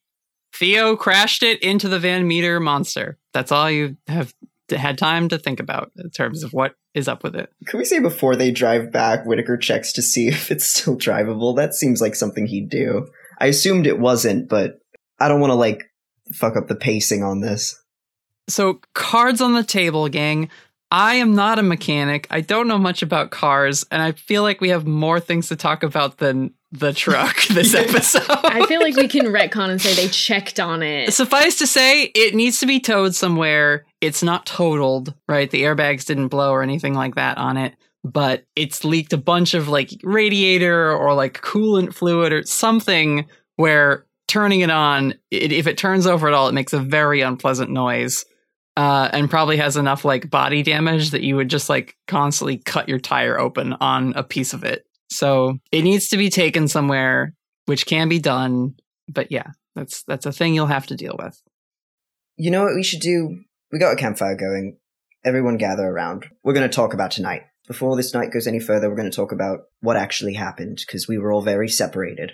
Theo 0.53 0.95
crashed 0.95 1.43
it 1.43 1.61
into 1.61 1.87
the 1.87 1.99
Van 1.99 2.27
Meter 2.27 2.59
monster. 2.59 3.17
That's 3.33 3.51
all 3.51 3.69
you 3.69 3.97
have 4.07 4.33
had 4.77 4.97
time 4.97 5.29
to 5.29 5.37
think 5.37 5.59
about 5.59 5.91
in 5.97 6.09
terms 6.09 6.43
of 6.43 6.53
what 6.53 6.75
is 6.93 7.07
up 7.07 7.23
with 7.23 7.35
it. 7.35 7.51
Can 7.65 7.79
we 7.79 7.85
say 7.85 7.99
before 7.99 8.35
they 8.35 8.51
drive 8.51 8.91
back, 8.91 9.25
Whitaker 9.25 9.57
checks 9.57 9.93
to 9.93 10.01
see 10.01 10.27
if 10.29 10.51
it's 10.51 10.65
still 10.65 10.97
drivable? 10.97 11.55
That 11.55 11.73
seems 11.73 12.01
like 12.01 12.15
something 12.15 12.45
he'd 12.47 12.69
do. 12.69 13.07
I 13.39 13.47
assumed 13.47 13.87
it 13.87 13.99
wasn't, 13.99 14.49
but 14.49 14.79
I 15.19 15.27
don't 15.27 15.39
want 15.39 15.51
to 15.51 15.55
like 15.55 15.83
fuck 16.33 16.55
up 16.55 16.67
the 16.67 16.75
pacing 16.75 17.23
on 17.23 17.41
this. 17.41 17.81
So, 18.47 18.81
cards 18.93 19.41
on 19.41 19.53
the 19.53 19.63
table, 19.63 20.09
gang. 20.09 20.49
I 20.91 21.15
am 21.15 21.35
not 21.35 21.59
a 21.59 21.63
mechanic. 21.63 22.25
I 22.31 22.41
don't 22.41 22.67
know 22.67 22.79
much 22.79 23.03
about 23.03 23.29
cars, 23.29 23.85
and 23.91 24.01
I 24.01 24.13
feel 24.13 24.41
like 24.41 24.59
we 24.59 24.69
have 24.69 24.87
more 24.87 25.19
things 25.19 25.49
to 25.49 25.55
talk 25.55 25.83
about 25.83 26.17
than 26.17 26.55
the 26.71 26.93
truck 26.93 27.41
this 27.49 27.73
episode. 27.75 28.23
I 28.29 28.65
feel 28.67 28.81
like 28.81 28.95
we 28.95 29.07
can 29.07 29.27
retcon 29.27 29.69
and 29.69 29.81
say 29.81 29.93
they 29.93 30.07
checked 30.09 30.59
on 30.59 30.83
it. 30.83 31.13
Suffice 31.13 31.57
to 31.59 31.67
say, 31.67 32.03
it 32.03 32.35
needs 32.35 32.59
to 32.59 32.65
be 32.65 32.79
towed 32.79 33.15
somewhere. 33.15 33.85
It's 34.01 34.23
not 34.23 34.45
totaled, 34.45 35.13
right? 35.27 35.49
The 35.49 35.63
airbags 35.63 36.05
didn't 36.05 36.27
blow 36.29 36.51
or 36.51 36.63
anything 36.63 36.93
like 36.93 37.15
that 37.15 37.37
on 37.37 37.57
it, 37.57 37.75
but 38.03 38.45
it's 38.55 38.83
leaked 38.83 39.13
a 39.13 39.17
bunch 39.17 39.53
of 39.53 39.67
like 39.67 39.91
radiator 40.03 40.91
or 40.91 41.13
like 41.13 41.41
coolant 41.41 41.93
fluid 41.93 42.31
or 42.31 42.43
something 42.43 43.27
where 43.55 44.05
turning 44.27 44.61
it 44.61 44.69
on, 44.69 45.15
it, 45.31 45.51
if 45.51 45.67
it 45.67 45.77
turns 45.77 46.05
over 46.05 46.27
at 46.27 46.33
all, 46.33 46.47
it 46.47 46.53
makes 46.53 46.73
a 46.73 46.79
very 46.79 47.21
unpleasant 47.21 47.69
noise. 47.69 48.25
Uh, 48.77 49.09
and 49.11 49.29
probably 49.29 49.57
has 49.57 49.75
enough 49.75 50.05
like 50.05 50.29
body 50.29 50.63
damage 50.63 51.09
that 51.09 51.21
you 51.21 51.35
would 51.35 51.49
just 51.49 51.67
like 51.67 51.97
constantly 52.07 52.57
cut 52.57 52.87
your 52.87 52.99
tire 52.99 53.37
open 53.37 53.73
on 53.81 54.13
a 54.13 54.23
piece 54.23 54.53
of 54.53 54.63
it. 54.63 54.85
So 55.09 55.57
it 55.71 55.83
needs 55.83 56.09
to 56.09 56.17
be 56.17 56.29
taken 56.29 56.67
somewhere, 56.67 57.33
which 57.65 57.85
can 57.85 58.09
be 58.09 58.19
done. 58.19 58.75
But 59.07 59.31
yeah, 59.31 59.51
that's 59.75 60.03
that's 60.03 60.25
a 60.25 60.31
thing 60.31 60.53
you'll 60.53 60.67
have 60.67 60.87
to 60.87 60.95
deal 60.95 61.15
with. 61.17 61.41
You 62.37 62.51
know 62.51 62.63
what 62.63 62.75
we 62.75 62.83
should 62.83 63.01
do? 63.01 63.43
We 63.71 63.79
got 63.79 63.93
a 63.93 63.97
campfire 63.97 64.35
going. 64.35 64.77
Everyone 65.25 65.57
gather 65.57 65.85
around. 65.85 66.25
We're 66.43 66.53
going 66.53 66.69
to 66.69 66.75
talk 66.75 66.93
about 66.93 67.11
tonight. 67.11 67.41
Before 67.67 67.95
this 67.95 68.13
night 68.13 68.31
goes 68.31 68.47
any 68.47 68.59
further, 68.59 68.89
we're 68.89 68.95
going 68.95 69.11
to 69.11 69.15
talk 69.15 69.31
about 69.31 69.59
what 69.81 69.97
actually 69.97 70.33
happened 70.33 70.81
because 70.85 71.07
we 71.07 71.17
were 71.17 71.31
all 71.31 71.41
very 71.41 71.67
separated. 71.67 72.31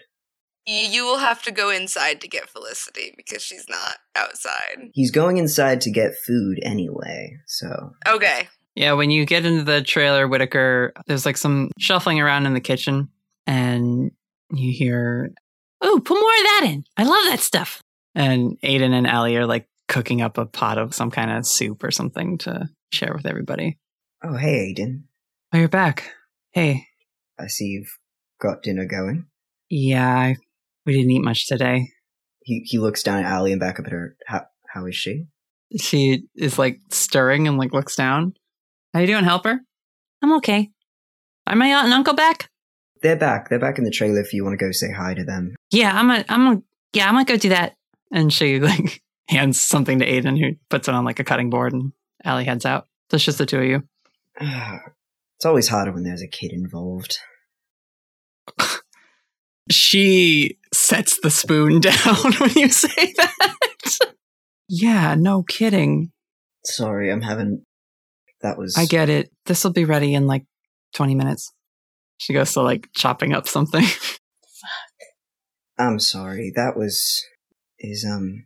You 0.67 1.05
will 1.05 1.17
have 1.17 1.43
to 1.43 1.51
go 1.51 1.69
inside 1.69 2.21
to 2.21 2.27
get 2.27 2.49
Felicity 2.49 3.13
because 3.17 3.43
she's 3.43 3.65
not 3.69 3.97
outside. 4.15 4.89
He's 4.93 5.11
going 5.11 5.37
inside 5.37 5.81
to 5.81 5.91
get 5.91 6.15
food 6.25 6.59
anyway, 6.63 7.37
so 7.45 7.91
Okay. 8.07 8.47
Yeah, 8.75 8.93
when 8.93 9.09
you 9.09 9.25
get 9.25 9.45
into 9.45 9.63
the 9.63 9.81
trailer, 9.81 10.27
Whitaker, 10.27 10.93
there's 11.07 11.25
like 11.25 11.37
some 11.37 11.71
shuffling 11.79 12.19
around 12.19 12.45
in 12.45 12.53
the 12.53 12.59
kitchen, 12.61 13.09
and 13.47 14.11
you 14.51 14.73
hear, 14.73 15.31
"Oh, 15.81 16.01
put 16.03 16.15
more 16.15 16.29
of 16.29 16.43
that 16.43 16.61
in! 16.65 16.83
I 16.97 17.03
love 17.03 17.23
that 17.25 17.39
stuff." 17.39 17.81
And 18.13 18.59
Aiden 18.61 18.93
and 18.93 19.07
Allie 19.07 19.37
are 19.37 19.45
like 19.45 19.67
cooking 19.87 20.21
up 20.21 20.37
a 20.37 20.45
pot 20.45 20.77
of 20.77 20.93
some 20.93 21.11
kind 21.11 21.31
of 21.31 21.45
soup 21.45 21.83
or 21.83 21.91
something 21.91 22.37
to 22.39 22.69
share 22.91 23.13
with 23.15 23.25
everybody. 23.25 23.77
Oh, 24.23 24.35
hey, 24.35 24.73
Aiden. 24.73 25.03
Oh, 25.53 25.57
you're 25.57 25.67
back. 25.69 26.11
Hey, 26.51 26.85
I 27.39 27.47
see 27.47 27.65
you've 27.65 27.97
got 28.41 28.63
dinner 28.63 28.85
going. 28.85 29.25
yeah, 29.69 30.07
I, 30.09 30.35
we 30.85 30.93
didn't 30.93 31.11
eat 31.11 31.23
much 31.23 31.47
today. 31.47 31.89
He 32.41 32.59
he 32.65 32.77
looks 32.77 33.03
down 33.03 33.19
at 33.19 33.31
Allie 33.31 33.51
and 33.51 33.59
back 33.59 33.79
up 33.79 33.85
at 33.85 33.91
her. 33.91 34.15
How 34.27 34.45
how 34.67 34.85
is 34.85 34.95
she? 34.95 35.25
She 35.79 36.23
is 36.35 36.59
like 36.59 36.79
stirring 36.91 37.47
and 37.47 37.57
like 37.57 37.71
looks 37.73 37.95
down. 37.95 38.33
How 38.95 39.01
you 39.01 39.07
doing, 39.07 39.25
helper? 39.25 39.59
I'm 40.21 40.31
okay. 40.37 40.71
Are 41.45 41.55
my 41.57 41.67
aunt 41.67 41.83
and 41.83 41.93
uncle 41.93 42.13
back? 42.13 42.49
They're 43.01 43.17
back. 43.17 43.49
They're 43.49 43.59
back 43.59 43.77
in 43.77 43.83
the 43.83 43.91
trailer 43.91 44.21
if 44.21 44.31
you 44.31 44.45
want 44.45 44.57
to 44.57 44.65
go 44.65 44.71
say 44.71 44.89
hi 44.89 45.13
to 45.13 45.25
them. 45.25 45.53
Yeah, 45.69 45.91
I'm 45.93 46.09
a, 46.09 46.23
I'm 46.29 46.47
a, 46.47 46.61
yeah, 46.93 47.09
I'm 47.09 47.15
gonna 47.15 47.25
go 47.25 47.35
do 47.35 47.49
that. 47.49 47.75
And 48.13 48.31
she 48.31 48.57
like 48.61 49.01
hands 49.27 49.59
something 49.59 49.99
to 49.99 50.09
Aiden, 50.09 50.39
who 50.39 50.55
puts 50.69 50.87
it 50.87 50.95
on 50.95 51.03
like 51.03 51.19
a 51.19 51.25
cutting 51.25 51.49
board, 51.49 51.73
and 51.73 51.91
Allie 52.23 52.45
heads 52.45 52.65
out. 52.65 52.87
So 53.11 53.15
it's 53.15 53.25
just 53.25 53.37
the 53.37 53.45
two 53.45 53.59
of 53.59 53.65
you. 53.65 53.83
it's 54.39 55.45
always 55.45 55.67
harder 55.67 55.91
when 55.91 56.03
there's 56.03 56.23
a 56.23 56.29
kid 56.29 56.53
involved. 56.53 57.17
She 59.71 60.59
sets 60.71 61.19
the 61.21 61.31
spoon 61.31 61.79
down 61.81 62.33
when 62.39 62.51
you 62.55 62.69
say 62.69 63.13
that. 63.17 63.97
yeah, 64.69 65.15
no 65.15 65.41
kidding. 65.41 66.11
Sorry, 66.63 67.11
I'm 67.11 67.23
having. 67.23 67.63
That 68.45 68.59
was. 68.59 68.77
I 68.77 68.85
get 68.85 69.09
it. 69.09 69.31
This 69.47 69.63
will 69.63 69.71
be 69.71 69.85
ready 69.85 70.13
in 70.13 70.27
like 70.27 70.45
20 70.93 71.15
minutes. 71.15 71.51
She 72.19 72.31
goes 72.31 72.53
to 72.53 72.61
like 72.61 72.89
chopping 72.93 73.33
up 73.33 73.47
something. 73.47 73.83
Fuck. 73.83 74.19
I'm 75.79 75.99
sorry. 75.99 76.53
That 76.55 76.77
was. 76.77 77.23
Is 77.79 78.05
um. 78.05 78.45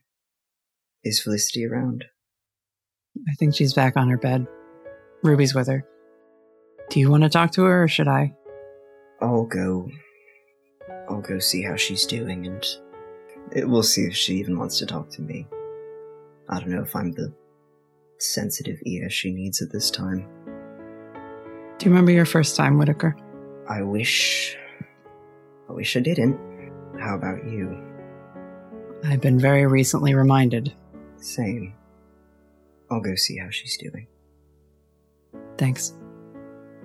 Is 1.03 1.19
Felicity 1.19 1.65
around? 1.65 2.05
I 3.27 3.33
think 3.37 3.53
she's 3.53 3.73
back 3.73 3.97
on 3.97 4.07
her 4.07 4.17
bed. 4.17 4.47
Ruby's 5.21 5.53
with 5.53 5.67
her. 5.67 5.83
Do 6.89 7.01
you 7.01 7.11
want 7.11 7.23
to 7.23 7.29
talk 7.29 7.51
to 7.51 7.63
her 7.63 7.83
or 7.83 7.87
should 7.89 8.07
I? 8.07 8.33
I'll 9.21 9.47
go. 9.47 9.89
I'll 11.09 11.19
go 11.19 11.39
see 11.39 11.61
how 11.61 11.75
she's 11.75 12.05
doing, 12.05 12.47
and 12.47 12.65
it, 13.51 13.67
we'll 13.67 13.83
see 13.83 14.03
if 14.03 14.15
she 14.15 14.35
even 14.35 14.57
wants 14.57 14.79
to 14.79 14.85
talk 14.85 15.09
to 15.09 15.21
me. 15.21 15.45
I 16.47 16.61
don't 16.61 16.69
know 16.69 16.83
if 16.83 16.95
I'm 16.95 17.11
the 17.11 17.33
sensitive 18.21 18.79
ear 18.85 19.09
she 19.09 19.31
needs 19.31 19.61
at 19.61 19.71
this 19.71 19.89
time. 19.89 20.27
Do 21.77 21.85
you 21.85 21.91
remember 21.91 22.11
your 22.11 22.25
first 22.25 22.55
time, 22.55 22.77
Whitaker? 22.77 23.15
I 23.67 23.81
wish. 23.81 24.57
I 25.69 25.73
wish 25.73 25.95
I 25.95 26.01
didn't. 26.01 26.37
How 26.99 27.15
about 27.15 27.43
you? 27.45 27.77
I've 29.05 29.21
been 29.21 29.39
very 29.39 29.65
recently 29.65 30.13
reminded. 30.13 30.73
Same. 31.17 31.73
I'll 32.91 32.99
go 33.01 33.15
see 33.15 33.37
how 33.37 33.49
she's 33.49 33.77
doing. 33.77 34.07
Thanks. 35.57 35.93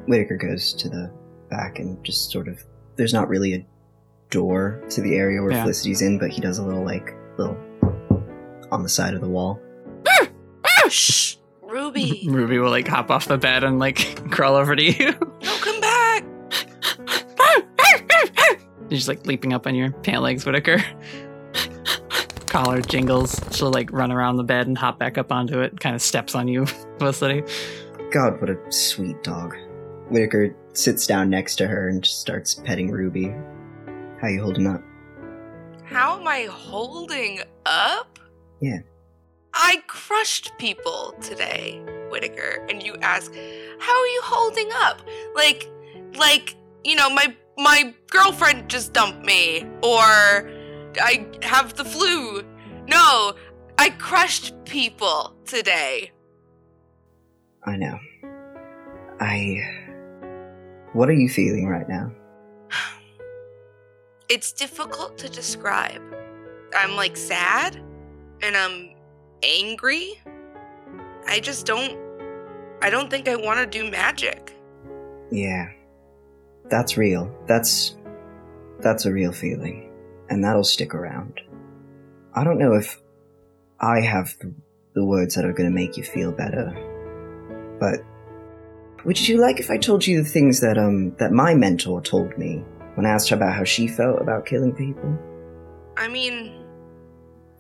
Whitaker 0.07 0.37
goes 0.37 0.73
to 0.75 0.89
the 0.89 1.11
back 1.51 1.79
and 1.79 2.03
just 2.05 2.31
sort 2.31 2.47
of. 2.47 2.63
There's 2.97 3.15
not 3.15 3.29
really 3.29 3.55
a 3.55 3.67
door 4.31 4.85
to 4.91 5.01
the 5.01 5.17
area 5.17 5.43
where 5.43 5.53
Yeah. 5.53 5.63
Felicity's 5.63 6.03
in, 6.03 6.19
but 6.19 6.31
he 6.31 6.41
does 6.41 6.59
a 6.59 6.65
little, 6.65 6.85
like, 6.85 7.15
little. 7.39 7.57
on 8.71 8.83
the 8.83 8.89
side 8.89 9.15
of 9.15 9.21
the 9.21 9.29
wall. 9.29 9.61
Shh, 10.95 11.37
Ruby. 11.63 12.25
Ruby 12.29 12.59
will 12.59 12.71
like 12.71 12.87
hop 12.87 13.11
off 13.11 13.27
the 13.27 13.37
bed 13.37 13.65
and 13.65 13.81
like 13.81 14.31
crawl 14.31 14.55
over 14.55 14.77
to 14.77 14.83
you. 14.83 15.11
No, 15.43 15.57
come 15.61 15.81
back. 15.81 16.25
She's 18.91 19.09
like 19.09 19.27
leaping 19.27 19.53
up 19.53 19.67
on 19.67 19.75
your 19.75 19.91
pant 19.91 20.23
legs, 20.23 20.47
Whitaker. 20.47 20.83
Collar 22.47 22.81
jingles. 22.81 23.41
She'll 23.51 23.73
like 23.73 23.91
run 23.91 24.13
around 24.13 24.37
the 24.37 24.45
bed 24.45 24.69
and 24.69 24.79
hop 24.79 25.01
back 25.01 25.19
up 25.19 25.33
onto 25.33 25.61
it. 25.61 25.81
Kind 25.81 25.97
of 25.97 26.03
steps 26.03 26.37
on 26.37 26.47
you, 26.47 26.67
Felicity. 26.99 27.43
God, 28.13 28.41
what 28.41 28.51
a 28.51 28.57
sweet 28.71 29.21
dog. 29.25 29.57
Whitaker 30.11 30.55
sits 30.75 31.09
down 31.09 31.29
next 31.29 31.57
to 31.57 31.67
her 31.67 31.89
and 31.89 32.05
just 32.05 32.21
starts 32.21 32.55
petting 32.55 32.93
Ruby. 32.93 33.35
How 34.21 34.29
you 34.29 34.41
holding 34.41 34.69
up? 34.69 34.81
How 35.83 36.21
am 36.21 36.29
I 36.29 36.47
holding 36.49 37.41
up? 37.67 38.21
Yeah. 38.61 38.79
I 39.55 39.83
crushed 39.87 40.53
people 40.59 41.15
today, 41.21 41.81
Whitaker, 42.11 42.67
and 42.69 42.83
you 42.83 42.97
ask, 43.01 43.33
"How 43.79 43.93
are 43.93 44.07
you 44.07 44.21
holding 44.25 44.69
up?" 44.75 45.01
Like, 45.35 45.69
like 46.17 46.57
you 46.83 46.97
know, 46.97 47.09
my 47.09 47.35
my 47.57 47.95
girlfriend 48.11 48.69
just 48.69 48.93
dumped 48.93 49.25
me, 49.25 49.65
or 49.83 50.51
I 51.01 51.27
have 51.43 51.75
the 51.75 51.85
flu. 51.85 52.43
No, 52.89 53.35
I 53.79 53.91
crushed 53.91 54.55
people 54.65 55.37
today. 55.45 56.11
I 57.65 57.77
know. 57.77 57.99
I. 59.21 59.61
What 60.93 61.09
are 61.09 61.15
you 61.15 61.29
feeling 61.29 61.69
right 61.69 61.89
now? 61.89 62.13
It's 64.29 64.53
difficult 64.53 65.19
to 65.19 65.29
describe. 65.29 66.01
I'm 66.75 66.97
like 66.97 67.17
sad, 67.17 67.77
and 68.43 68.57
I'm 68.57 68.94
angry. 69.43 70.21
I 71.27 71.41
just 71.41 71.67
don't. 71.67 71.99
I 72.83 72.91
don't 72.91 73.11
think 73.11 73.29
I 73.29 73.37
want 73.37 73.59
to 73.61 73.67
do 73.67 73.91
magic. 73.91 74.55
Yeah. 75.31 75.71
That's 76.71 76.97
real. 76.97 77.35
That's. 77.47 77.97
That's 78.81 79.07
a 79.07 79.13
real 79.13 79.33
feeling. 79.33 79.91
And 80.29 80.45
that'll 80.45 80.65
stick 80.65 80.95
around. 80.95 81.41
I 82.35 82.45
don't 82.45 82.59
know 82.59 82.75
if 82.75 83.01
I 83.81 84.01
have 84.01 84.37
the, 84.41 84.53
the 84.95 85.05
words 85.05 85.35
that 85.35 85.45
are 85.45 85.53
going 85.53 85.69
to 85.69 85.75
make 85.75 85.97
you 85.97 86.05
feel 86.05 86.33
better. 86.33 86.73
But. 87.81 88.01
Would 89.05 89.29
you 89.29 89.39
like 89.39 89.61
if 89.61 89.71
I 89.71 89.77
told 89.77 90.07
you 90.07 90.23
the 90.23 90.29
things 90.29 90.61
that, 90.61 90.79
um, 90.79 91.15
that 91.17 91.31
my 91.31 91.55
mentor 91.55 92.01
told 92.01 92.39
me 92.39 92.65
when 92.95 93.05
I 93.05 93.11
asked 93.11 93.29
her 93.29 93.37
about 93.37 93.55
how 93.55 93.65
she 93.65 93.87
felt 93.87 94.19
about 94.19 94.47
killing 94.47 94.73
people? 94.73 95.19
I 95.99 96.09
mean, 96.09 96.64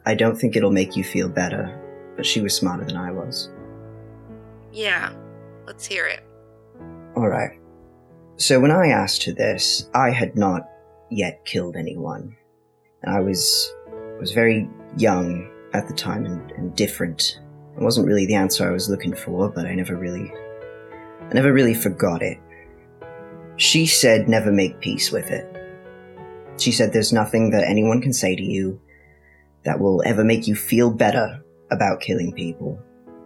I 0.07 0.15
don't 0.15 0.37
think 0.37 0.57
it'll 0.57 0.71
make 0.71 0.97
you 0.97 1.05
feel 1.05 1.29
better, 1.29 1.81
but 2.17 2.27
she 2.27 2.41
was 2.41 2.55
smarter 2.55 2.85
than 2.85 2.97
I 2.97 3.11
was. 3.11 3.51
yeah. 4.73 5.13
Let's 5.67 5.87
hear 5.87 6.07
it. 6.07 6.23
Alright. 7.17 7.59
So 8.37 8.61
when 8.61 8.71
I 8.71 8.89
asked 8.89 9.25
her 9.25 9.33
this, 9.33 9.89
I 9.95 10.11
had 10.11 10.37
not 10.37 10.69
yet 11.11 11.43
killed 11.47 11.75
anyone. 11.75 12.37
And 13.03 13.15
I 13.15 13.21
was 13.21 13.73
was 14.21 14.33
very 14.33 14.69
young 14.99 15.51
at 15.73 15.89
the 15.89 15.95
time 15.95 16.27
and, 16.27 16.51
and 16.53 16.77
different. 16.77 17.41
It 17.77 17.83
wasn't 17.83 18.07
really 18.07 18.27
the 18.27 18.35
answer 18.35 18.69
I 18.69 18.73
was 18.73 18.91
looking 18.91 19.15
for, 19.15 19.49
but 19.49 19.65
I 19.65 19.75
never 19.75 19.97
really 19.97 20.31
I 21.31 21.33
never 21.33 21.53
really 21.53 21.75
forgot 21.75 22.21
it. 22.21 22.39
She 23.57 23.87
said 23.87 24.29
never 24.29 24.53
make 24.53 24.81
peace 24.81 25.11
with 25.11 25.31
it. 25.31 25.47
She 26.59 26.73
said 26.73 26.93
there's 26.93 27.13
nothing 27.13 27.51
that 27.51 27.65
anyone 27.67 28.03
can 28.03 28.13
say 28.13 28.37
to 28.37 28.43
you 28.43 28.79
that 29.65 29.81
will 29.81 30.03
ever 30.05 30.25
make 30.25 30.47
you 30.47 30.55
feel 30.55 30.91
better 30.91 31.43
about 31.71 32.01
killing 32.01 32.33
people. 32.33 32.81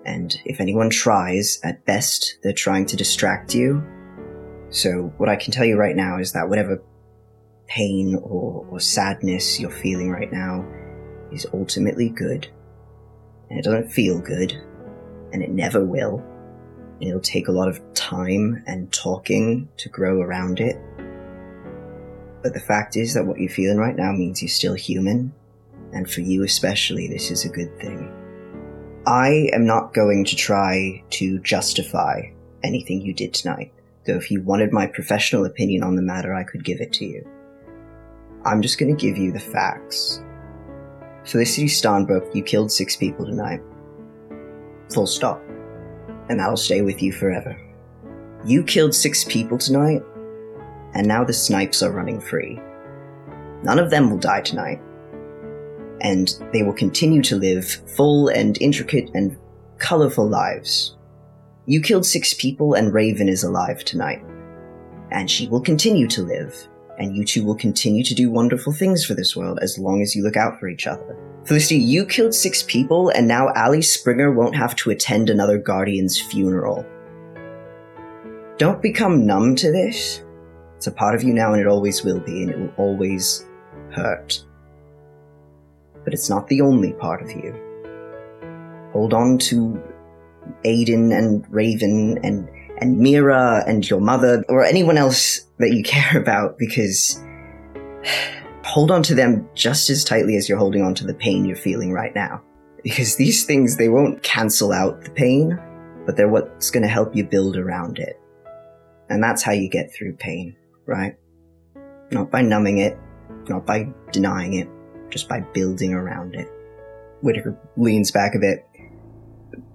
And 0.04 0.40
if 0.44 0.60
anyone 0.60 0.90
tries, 0.90 1.60
at 1.64 1.84
best, 1.84 2.38
they're 2.42 2.52
trying 2.52 2.86
to 2.86 2.96
distract 2.96 3.54
you. 3.54 3.84
So, 4.70 5.12
what 5.16 5.28
I 5.28 5.36
can 5.36 5.52
tell 5.52 5.64
you 5.64 5.76
right 5.76 5.96
now 5.96 6.18
is 6.18 6.32
that 6.32 6.48
whatever 6.48 6.82
pain 7.66 8.14
or, 8.16 8.66
or 8.70 8.80
sadness 8.80 9.60
you're 9.60 9.70
feeling 9.70 10.10
right 10.10 10.32
now 10.32 10.66
is 11.30 11.46
ultimately 11.52 12.08
good. 12.08 12.48
And 13.50 13.58
it 13.58 13.64
doesn't 13.64 13.90
feel 13.90 14.20
good, 14.20 14.52
and 15.32 15.42
it 15.42 15.50
never 15.50 15.84
will. 15.84 16.24
And 17.00 17.08
it'll 17.08 17.20
take 17.20 17.48
a 17.48 17.52
lot 17.52 17.68
of 17.68 17.80
time 17.94 18.62
and 18.66 18.92
talking 18.92 19.68
to 19.78 19.88
grow 19.88 20.20
around 20.20 20.60
it. 20.60 20.76
But 22.42 22.54
the 22.54 22.60
fact 22.60 22.96
is 22.96 23.14
that 23.14 23.26
what 23.26 23.38
you're 23.38 23.50
feeling 23.50 23.78
right 23.78 23.96
now 23.96 24.12
means 24.12 24.42
you're 24.42 24.48
still 24.48 24.74
human, 24.74 25.32
and 25.92 26.10
for 26.10 26.20
you 26.20 26.44
especially, 26.44 27.08
this 27.08 27.30
is 27.30 27.44
a 27.44 27.48
good 27.48 27.78
thing. 27.78 28.12
I 29.06 29.48
am 29.52 29.66
not 29.66 29.94
going 29.94 30.24
to 30.26 30.36
try 30.36 31.02
to 31.10 31.38
justify 31.40 32.22
anything 32.62 33.00
you 33.00 33.14
did 33.14 33.32
tonight, 33.32 33.72
though 34.06 34.16
if 34.16 34.30
you 34.30 34.42
wanted 34.42 34.72
my 34.72 34.86
professional 34.86 35.46
opinion 35.46 35.82
on 35.82 35.96
the 35.96 36.02
matter, 36.02 36.34
I 36.34 36.44
could 36.44 36.64
give 36.64 36.80
it 36.80 36.92
to 36.94 37.06
you. 37.06 37.26
I'm 38.44 38.62
just 38.62 38.78
going 38.78 38.94
to 38.94 39.00
give 39.00 39.16
you 39.16 39.32
the 39.32 39.40
facts. 39.40 40.22
Felicity 41.24 41.66
Starnbrook, 41.66 42.34
you 42.34 42.42
killed 42.42 42.72
six 42.72 42.96
people 42.96 43.26
tonight. 43.26 43.62
Full 44.92 45.06
stop. 45.06 45.42
And 46.28 46.40
that'll 46.40 46.56
stay 46.56 46.82
with 46.82 47.02
you 47.02 47.12
forever. 47.12 47.58
You 48.44 48.62
killed 48.62 48.94
six 48.94 49.24
people 49.24 49.58
tonight, 49.58 50.02
and 50.94 51.06
now 51.06 51.24
the 51.24 51.32
snipes 51.32 51.82
are 51.82 51.90
running 51.90 52.20
free. 52.20 52.60
None 53.62 53.78
of 53.78 53.90
them 53.90 54.10
will 54.10 54.18
die 54.18 54.40
tonight. 54.42 54.80
And 56.00 56.34
they 56.52 56.62
will 56.62 56.72
continue 56.72 57.22
to 57.22 57.36
live 57.36 57.66
full 57.96 58.28
and 58.28 58.60
intricate 58.60 59.10
and 59.14 59.36
colorful 59.78 60.28
lives. 60.28 60.96
You 61.66 61.80
killed 61.80 62.06
six 62.06 62.34
people, 62.34 62.74
and 62.74 62.94
Raven 62.94 63.28
is 63.28 63.44
alive 63.44 63.84
tonight. 63.84 64.24
And 65.10 65.30
she 65.30 65.48
will 65.48 65.60
continue 65.60 66.06
to 66.08 66.22
live, 66.22 66.68
and 66.98 67.16
you 67.16 67.24
two 67.24 67.44
will 67.44 67.54
continue 67.54 68.04
to 68.04 68.14
do 68.14 68.30
wonderful 68.30 68.72
things 68.72 69.04
for 69.04 69.14
this 69.14 69.36
world 69.36 69.58
as 69.60 69.78
long 69.78 70.02
as 70.02 70.14
you 70.14 70.22
look 70.22 70.36
out 70.36 70.58
for 70.58 70.68
each 70.68 70.86
other. 70.86 71.16
Felicity, 71.44 71.78
you 71.78 72.04
killed 72.04 72.34
six 72.34 72.62
people, 72.62 73.08
and 73.10 73.26
now 73.26 73.50
Allie 73.54 73.82
Springer 73.82 74.32
won't 74.32 74.56
have 74.56 74.76
to 74.76 74.90
attend 74.90 75.30
another 75.30 75.58
Guardian's 75.58 76.20
funeral. 76.20 76.84
Don't 78.58 78.82
become 78.82 79.24
numb 79.24 79.54
to 79.56 79.70
this. 79.70 80.22
It's 80.76 80.86
a 80.86 80.92
part 80.92 81.14
of 81.14 81.22
you 81.22 81.32
now, 81.32 81.52
and 81.52 81.60
it 81.60 81.66
always 81.66 82.04
will 82.04 82.20
be, 82.20 82.42
and 82.42 82.50
it 82.50 82.58
will 82.58 82.72
always 82.76 83.46
hurt. 83.90 84.44
But 86.08 86.14
it's 86.14 86.30
not 86.30 86.48
the 86.48 86.62
only 86.62 86.94
part 86.94 87.20
of 87.20 87.30
you. 87.32 87.54
Hold 88.94 89.12
on 89.12 89.36
to 89.40 89.78
Aiden 90.64 91.14
and 91.14 91.44
Raven 91.50 92.18
and 92.24 92.48
and 92.78 92.98
Mira 92.98 93.62
and 93.66 93.86
your 93.86 94.00
mother 94.00 94.42
or 94.48 94.64
anyone 94.64 94.96
else 94.96 95.40
that 95.58 95.74
you 95.74 95.82
care 95.84 96.18
about 96.18 96.56
because 96.56 97.22
hold 98.64 98.90
on 98.90 99.02
to 99.02 99.14
them 99.14 99.46
just 99.54 99.90
as 99.90 100.02
tightly 100.02 100.36
as 100.36 100.48
you're 100.48 100.56
holding 100.56 100.80
on 100.80 100.94
to 100.94 101.06
the 101.06 101.12
pain 101.12 101.44
you're 101.44 101.56
feeling 101.56 101.92
right 101.92 102.14
now. 102.14 102.40
Because 102.82 103.16
these 103.16 103.44
things, 103.44 103.76
they 103.76 103.90
won't 103.90 104.22
cancel 104.22 104.72
out 104.72 105.04
the 105.04 105.10
pain, 105.10 105.60
but 106.06 106.16
they're 106.16 106.30
what's 106.30 106.70
going 106.70 106.84
to 106.84 106.88
help 106.88 107.14
you 107.14 107.22
build 107.22 107.58
around 107.58 107.98
it. 107.98 108.18
And 109.10 109.22
that's 109.22 109.42
how 109.42 109.52
you 109.52 109.68
get 109.68 109.92
through 109.92 110.14
pain, 110.14 110.56
right? 110.86 111.16
Not 112.10 112.30
by 112.30 112.40
numbing 112.40 112.78
it, 112.78 112.96
not 113.50 113.66
by 113.66 113.92
denying 114.10 114.54
it, 114.54 114.70
just 115.10 115.28
by 115.28 115.40
building 115.40 115.92
around 115.94 116.34
it. 116.34 116.48
Whitaker 117.20 117.58
leans 117.76 118.10
back 118.10 118.34
a 118.34 118.38
bit. 118.38 118.66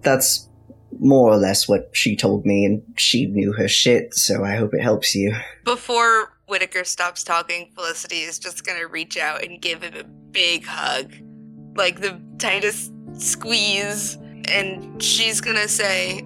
That's 0.01 0.47
more 0.99 1.31
or 1.31 1.37
less 1.37 1.67
what 1.67 1.89
she 1.93 2.15
told 2.15 2.45
me, 2.45 2.65
and 2.65 2.83
she 2.97 3.25
knew 3.25 3.53
her 3.53 3.67
shit, 3.67 4.13
so 4.13 4.43
I 4.43 4.55
hope 4.55 4.73
it 4.73 4.81
helps 4.81 5.15
you. 5.15 5.35
Before 5.65 6.33
Whitaker 6.47 6.83
stops 6.83 7.23
talking, 7.23 7.71
Felicity 7.73 8.21
is 8.21 8.39
just 8.39 8.65
gonna 8.65 8.87
reach 8.87 9.17
out 9.17 9.43
and 9.43 9.61
give 9.61 9.81
him 9.81 9.95
a 9.95 10.03
big 10.03 10.65
hug. 10.65 11.13
Like 11.75 11.99
the 12.01 12.19
tightest 12.37 12.91
squeeze. 13.17 14.17
And 14.49 15.01
she's 15.01 15.41
gonna 15.41 15.67
say, 15.67 16.25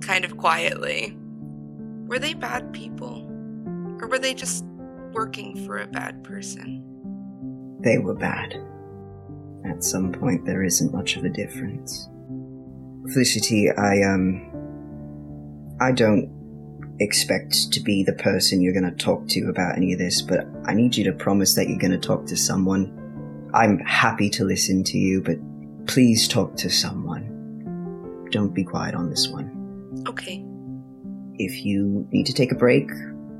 kind 0.00 0.24
of 0.24 0.36
quietly, 0.38 1.16
Were 2.06 2.18
they 2.18 2.34
bad 2.34 2.72
people? 2.72 3.26
Or 4.00 4.08
were 4.08 4.18
they 4.18 4.34
just 4.34 4.64
working 5.12 5.64
for 5.64 5.78
a 5.78 5.86
bad 5.86 6.24
person? 6.24 6.91
They 7.82 7.98
were 7.98 8.14
bad. 8.14 8.60
At 9.64 9.84
some 9.84 10.12
point, 10.12 10.44
there 10.44 10.64
isn't 10.64 10.92
much 10.92 11.16
of 11.16 11.24
a 11.24 11.30
difference. 11.30 12.08
Felicity, 13.12 13.70
I, 13.70 14.02
um. 14.02 14.48
I 15.80 15.90
don't 15.90 16.30
expect 17.00 17.72
to 17.72 17.80
be 17.80 18.04
the 18.04 18.12
person 18.12 18.60
you're 18.60 18.72
going 18.72 18.88
to 18.88 19.04
talk 19.04 19.26
to 19.28 19.48
about 19.48 19.76
any 19.76 19.92
of 19.92 19.98
this, 19.98 20.22
but 20.22 20.46
I 20.64 20.74
need 20.74 20.96
you 20.96 21.02
to 21.04 21.12
promise 21.12 21.54
that 21.56 21.68
you're 21.68 21.78
going 21.78 21.90
to 21.90 21.98
talk 21.98 22.26
to 22.26 22.36
someone. 22.36 23.50
I'm 23.52 23.80
happy 23.80 24.30
to 24.30 24.44
listen 24.44 24.84
to 24.84 24.98
you, 24.98 25.20
but 25.22 25.38
please 25.86 26.28
talk 26.28 26.56
to 26.58 26.70
someone. 26.70 28.28
Don't 28.30 28.54
be 28.54 28.62
quiet 28.62 28.94
on 28.94 29.10
this 29.10 29.26
one. 29.28 30.04
Okay. 30.06 30.44
If 31.34 31.64
you 31.64 32.06
need 32.12 32.26
to 32.26 32.32
take 32.32 32.52
a 32.52 32.56
break 32.56 32.88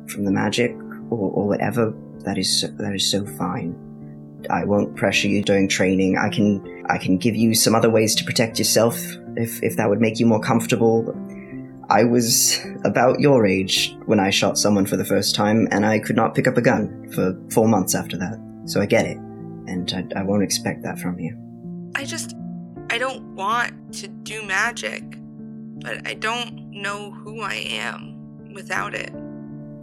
from 0.08 0.24
the 0.24 0.32
magic 0.32 0.74
or, 1.10 1.30
or 1.30 1.46
whatever, 1.46 1.94
that 2.24 2.38
is 2.38 2.60
so, 2.60 2.66
that 2.66 2.94
is 2.94 3.08
so 3.08 3.24
fine. 3.24 3.76
I 4.50 4.64
won't 4.64 4.96
pressure 4.96 5.28
you 5.28 5.42
during 5.42 5.68
training. 5.68 6.16
I 6.18 6.28
can 6.28 6.84
I 6.88 6.98
can 6.98 7.18
give 7.18 7.36
you 7.36 7.54
some 7.54 7.74
other 7.74 7.90
ways 7.90 8.14
to 8.16 8.24
protect 8.24 8.58
yourself 8.58 8.96
if 9.36 9.62
if 9.62 9.76
that 9.76 9.88
would 9.88 10.00
make 10.00 10.18
you 10.20 10.26
more 10.26 10.40
comfortable. 10.40 11.14
I 11.90 12.04
was 12.04 12.58
about 12.84 13.20
your 13.20 13.46
age 13.46 13.94
when 14.06 14.18
I 14.18 14.30
shot 14.30 14.56
someone 14.56 14.86
for 14.86 14.96
the 14.96 15.04
first 15.04 15.34
time, 15.34 15.68
and 15.70 15.84
I 15.84 15.98
could 15.98 16.16
not 16.16 16.34
pick 16.34 16.46
up 16.46 16.56
a 16.56 16.62
gun 16.62 17.10
for 17.12 17.36
four 17.50 17.68
months 17.68 17.94
after 17.94 18.16
that. 18.16 18.40
So 18.64 18.80
I 18.80 18.86
get 18.86 19.04
it, 19.04 19.18
and 19.66 19.92
I, 19.92 20.20
I 20.20 20.22
won't 20.22 20.42
expect 20.42 20.82
that 20.84 20.98
from 20.98 21.18
you. 21.18 21.36
I 21.94 22.04
just 22.04 22.34
I 22.90 22.98
don't 22.98 23.34
want 23.34 23.94
to 23.94 24.08
do 24.08 24.42
magic, 24.42 25.02
but 25.82 26.06
I 26.06 26.14
don't 26.14 26.70
know 26.70 27.10
who 27.10 27.40
I 27.40 27.54
am 27.54 28.52
without 28.54 28.94
it. 28.94 29.12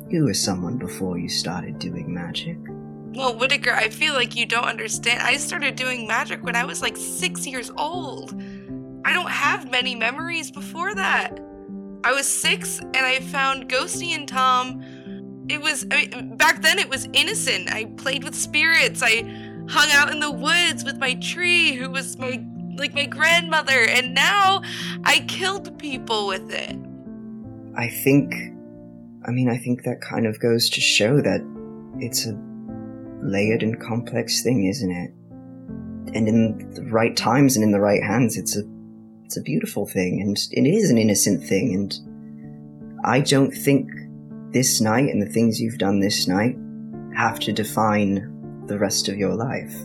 You 0.10 0.24
were 0.26 0.34
someone 0.34 0.78
before 0.78 1.20
you 1.20 1.30
started 1.30 1.78
doing 1.78 2.12
magic. 2.12 2.58
Well, 3.16 3.36
Whitaker, 3.38 3.72
I 3.72 3.90
feel 3.90 4.14
like 4.14 4.36
you 4.36 4.46
don't 4.46 4.66
understand. 4.66 5.22
I 5.22 5.38
started 5.38 5.76
doing 5.76 6.08
magic 6.08 6.44
when 6.44 6.56
I 6.56 6.64
was 6.64 6.82
like 6.82 6.96
six 6.96 7.48
years 7.48 7.72
old. 7.76 8.40
I 9.04 9.14
don't 9.14 9.32
have 9.32 9.72
many 9.72 9.96
memories 9.96 10.52
before 10.52 10.94
that. 10.94 11.40
I 12.04 12.14
was 12.14 12.28
six 12.28 12.80
and 12.80 12.98
I 12.98 13.20
found 13.20 13.68
Ghosty 13.68 14.10
and 14.16 14.28
Tom. 14.28 14.84
It 15.50 15.60
was, 15.60 15.86
I 15.92 16.06
mean, 16.06 16.38
back 16.38 16.62
then 16.62 16.78
it 16.78 16.88
was 16.88 17.10
innocent. 17.14 17.74
I 17.74 17.86
played 17.98 18.24
with 18.24 18.36
spirits. 18.36 19.02
I 19.04 19.24
hung 19.68 19.92
out 19.92 20.12
in 20.12 20.20
the 20.20 20.32
woods 20.32 20.84
with 20.84 20.98
my 20.98 21.16
tree, 21.16 21.74
who 21.74 21.90
was 21.90 22.18
my, 22.18 22.44
like 22.78 22.94
my 22.94 23.06
grandmother. 23.06 23.86
And 23.86 24.14
now 24.14 24.62
I 25.04 25.26
killed 25.28 25.78
people 25.80 26.28
with 26.28 26.54
it. 26.54 26.78
I 27.76 27.90
think, 27.90 28.34
I 29.26 29.32
mean, 29.32 29.50
I 29.50 29.58
think 29.58 29.84
that 29.84 30.00
kind 30.00 30.28
of 30.28 30.40
goes 30.40 30.70
to 30.70 30.82
show 30.82 31.22
that 31.22 31.42
it's 32.00 32.28
a 32.28 32.49
layered 33.22 33.64
and 33.64 33.80
complex 33.80 34.42
thing, 34.42 34.66
isn't 34.66 34.92
it? 34.92 35.12
And 36.16 36.28
in 36.28 36.74
the 36.74 36.84
right 36.86 37.16
times 37.16 37.56
and 37.56 37.64
in 37.64 37.72
the 37.72 37.80
right 37.80 38.04
hands, 38.04 38.38
it's 38.38 38.58
a 38.58 38.64
it's 39.26 39.38
a 39.38 39.42
beautiful 39.42 39.86
thing, 39.86 40.22
and 40.22 40.38
it 40.52 40.68
is 40.68 40.90
an 40.90 40.98
innocent 40.98 41.44
thing. 41.44 41.74
And 41.76 43.00
I 43.06 43.20
don't 43.20 43.52
think 43.52 43.90
this 44.52 44.82
night 44.82 45.10
and 45.10 45.22
the 45.22 45.30
things 45.30 45.62
you've 45.62 45.78
done 45.78 46.00
this 46.00 46.28
night 46.28 46.58
have 47.16 47.40
to 47.42 47.54
define 47.54 48.64
the 48.66 48.80
rest 48.80 49.08
of 49.08 49.18
your 49.18 49.36
life, 49.36 49.76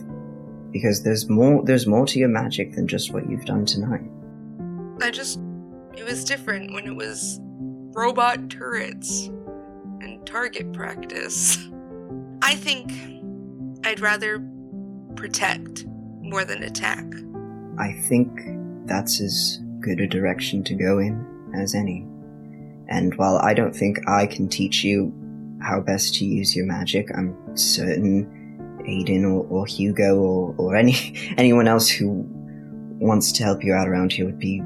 because 0.71 1.03
there's 1.03 1.29
more 1.29 1.63
there's 1.63 1.85
more 1.85 2.07
to 2.07 2.17
your 2.17 2.29
magic 2.29 2.73
than 2.73 2.87
just 2.87 3.13
what 3.13 3.29
you've 3.29 3.45
done 3.45 3.65
tonight. 3.65 4.01
I 5.01 5.11
just, 5.11 5.39
it 5.95 6.05
was 6.05 6.23
different 6.23 6.73
when 6.73 6.87
it 6.87 6.95
was 6.95 7.39
robot 7.41 8.49
turrets 8.49 9.27
and 10.01 10.25
target 10.25 10.73
practice. 10.73 11.59
I 12.41 12.55
think 12.55 12.91
I'd 13.85 13.99
rather 13.99 14.43
protect 15.15 15.85
more 16.19 16.43
than 16.43 16.63
attack. 16.63 17.05
I 17.77 17.93
think 18.07 18.31
that's 18.87 19.21
as 19.21 19.59
good 19.79 19.99
a 19.99 20.07
direction 20.07 20.63
to 20.63 20.73
go 20.73 20.97
in 20.97 21.23
as 21.55 21.75
any. 21.75 22.07
And 22.87 23.13
while 23.15 23.37
I 23.37 23.53
don't 23.53 23.75
think 23.75 23.99
I 24.09 24.25
can 24.25 24.49
teach 24.49 24.83
you 24.83 25.13
how 25.61 25.81
best 25.81 26.15
to 26.15 26.25
use 26.25 26.55
your 26.55 26.65
magic, 26.65 27.09
I'm 27.15 27.35
certain 27.55 28.25
Aiden 28.87 29.23
or, 29.23 29.45
or 29.49 29.67
Hugo 29.67 30.17
or, 30.17 30.55
or 30.57 30.75
any 30.75 31.13
anyone 31.37 31.67
else 31.67 31.87
who 31.87 32.25
wants 32.99 33.31
to 33.33 33.43
help 33.43 33.63
you 33.63 33.75
out 33.75 33.87
around 33.87 34.13
here 34.13 34.25
would 34.25 34.39
be 34.39 34.61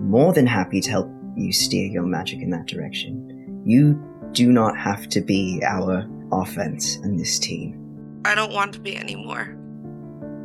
more 0.00 0.34
than 0.34 0.46
happy 0.46 0.82
to 0.82 0.90
help 0.90 1.10
you 1.34 1.50
steer 1.50 1.86
your 1.86 2.02
magic 2.02 2.42
in 2.42 2.50
that 2.50 2.66
direction. 2.66 3.62
You 3.64 3.98
do 4.32 4.52
not 4.52 4.76
have 4.76 5.08
to 5.10 5.22
be 5.22 5.62
our 5.66 6.06
offense 6.30 6.96
in 6.96 7.16
this 7.16 7.38
team. 7.38 7.79
I 8.24 8.34
don't 8.34 8.52
want 8.52 8.74
to 8.74 8.80
be 8.80 8.96
anymore. 8.96 9.56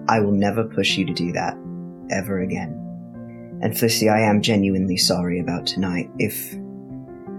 I 0.08 0.20
will 0.20 0.32
never 0.32 0.64
push 0.64 0.98
you 0.98 1.06
to 1.06 1.14
do 1.14 1.32
that 1.34 1.58
ever 2.12 2.40
again. 2.40 2.82
And 3.62 3.78
Felicity, 3.78 4.10
I 4.10 4.20
am 4.20 4.42
genuinely 4.42 4.98
sorry 4.98 5.40
about 5.40 5.66
tonight. 5.66 6.10
If, 6.20 6.54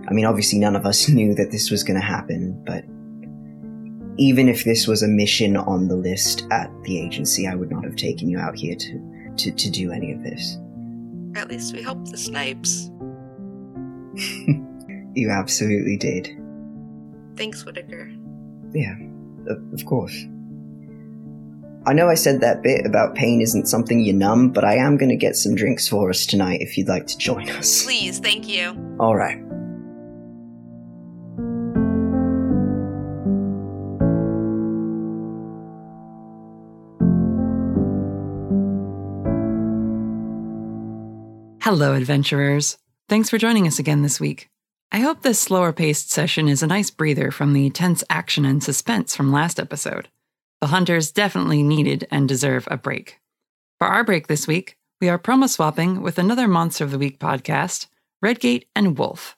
I 0.08 0.12
mean, 0.12 0.24
obviously 0.24 0.58
none 0.58 0.76
of 0.76 0.86
us 0.86 1.08
knew 1.16 1.34
that 1.34 1.50
this 1.50 1.70
was 1.70 1.84
going 1.84 2.00
to 2.00 2.06
happen, 2.06 2.60
but 2.66 2.84
even 4.18 4.48
if 4.48 4.64
this 4.64 4.86
was 4.86 5.02
a 5.02 5.08
mission 5.08 5.56
on 5.56 5.88
the 5.88 5.96
list 5.96 6.46
at 6.50 6.70
the 6.84 6.98
agency, 7.00 7.46
I 7.46 7.54
would 7.54 7.70
not 7.70 7.84
have 7.84 7.96
taken 7.96 8.28
you 8.28 8.38
out 8.38 8.56
here 8.56 8.74
to, 8.74 9.34
to, 9.36 9.52
to 9.52 9.70
do 9.70 9.92
any 9.92 10.12
of 10.12 10.22
this. 10.22 10.58
At 11.34 11.48
least 11.48 11.74
we 11.74 11.82
helped 11.82 12.10
the 12.10 12.16
Snipes. 12.16 12.90
you 15.14 15.30
absolutely 15.30 15.98
did. 15.98 16.30
Thanks, 17.36 17.64
Whitaker. 17.66 18.10
Yeah, 18.72 18.96
of, 19.48 19.72
of 19.72 19.84
course. 19.86 20.26
I 21.86 21.92
know 21.92 22.08
I 22.08 22.14
said 22.14 22.40
that 22.40 22.64
bit 22.64 22.84
about 22.84 23.14
pain 23.14 23.40
isn't 23.40 23.68
something 23.68 24.00
you 24.00 24.12
numb, 24.12 24.50
but 24.50 24.64
I 24.64 24.74
am 24.74 24.96
going 24.96 25.10
to 25.10 25.16
get 25.16 25.36
some 25.36 25.54
drinks 25.54 25.86
for 25.86 26.10
us 26.10 26.26
tonight 26.26 26.60
if 26.60 26.76
you'd 26.76 26.88
like 26.88 27.06
to 27.06 27.16
join 27.16 27.48
us. 27.50 27.84
Please, 27.84 28.18
thank 28.18 28.48
you. 28.48 28.76
All 28.98 29.14
right. 29.14 29.38
Hello, 41.62 41.94
adventurers. 41.94 42.78
Thanks 43.08 43.28
for 43.28 43.38
joining 43.38 43.66
us 43.66 43.78
again 43.78 44.02
this 44.02 44.18
week. 44.18 44.48
I 44.92 45.00
hope 45.00 45.22
this 45.22 45.40
slower 45.40 45.72
paced 45.72 46.10
session 46.10 46.48
is 46.48 46.62
a 46.62 46.66
nice 46.66 46.90
breather 46.90 47.30
from 47.30 47.52
the 47.52 47.70
tense 47.70 48.04
action 48.08 48.44
and 48.44 48.62
suspense 48.62 49.14
from 49.14 49.32
last 49.32 49.58
episode. 49.58 50.08
The 50.60 50.68
hunters 50.68 51.10
definitely 51.10 51.62
needed 51.62 52.06
and 52.10 52.28
deserve 52.28 52.66
a 52.70 52.76
break. 52.76 53.18
For 53.78 53.86
our 53.86 54.04
break 54.04 54.26
this 54.26 54.46
week, 54.46 54.78
we 55.00 55.08
are 55.08 55.18
promo 55.18 55.48
swapping 55.48 56.02
with 56.02 56.18
another 56.18 56.48
Monster 56.48 56.84
of 56.84 56.90
the 56.90 56.98
Week 56.98 57.18
podcast, 57.18 57.88
Redgate 58.22 58.66
and 58.74 58.96
Wolf. 58.96 59.36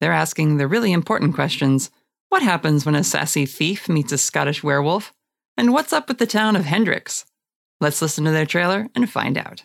They're 0.00 0.12
asking 0.12 0.56
the 0.56 0.66
really 0.66 0.92
important 0.92 1.34
questions 1.34 1.90
what 2.28 2.42
happens 2.42 2.84
when 2.84 2.96
a 2.96 3.04
sassy 3.04 3.46
thief 3.46 3.88
meets 3.88 4.12
a 4.12 4.18
Scottish 4.18 4.62
werewolf? 4.62 5.12
And 5.56 5.72
what's 5.72 5.92
up 5.92 6.08
with 6.08 6.18
the 6.18 6.26
town 6.26 6.56
of 6.56 6.64
Hendrix? 6.64 7.24
Let's 7.80 8.02
listen 8.02 8.24
to 8.24 8.30
their 8.30 8.46
trailer 8.46 8.88
and 8.94 9.08
find 9.08 9.38
out. 9.38 9.62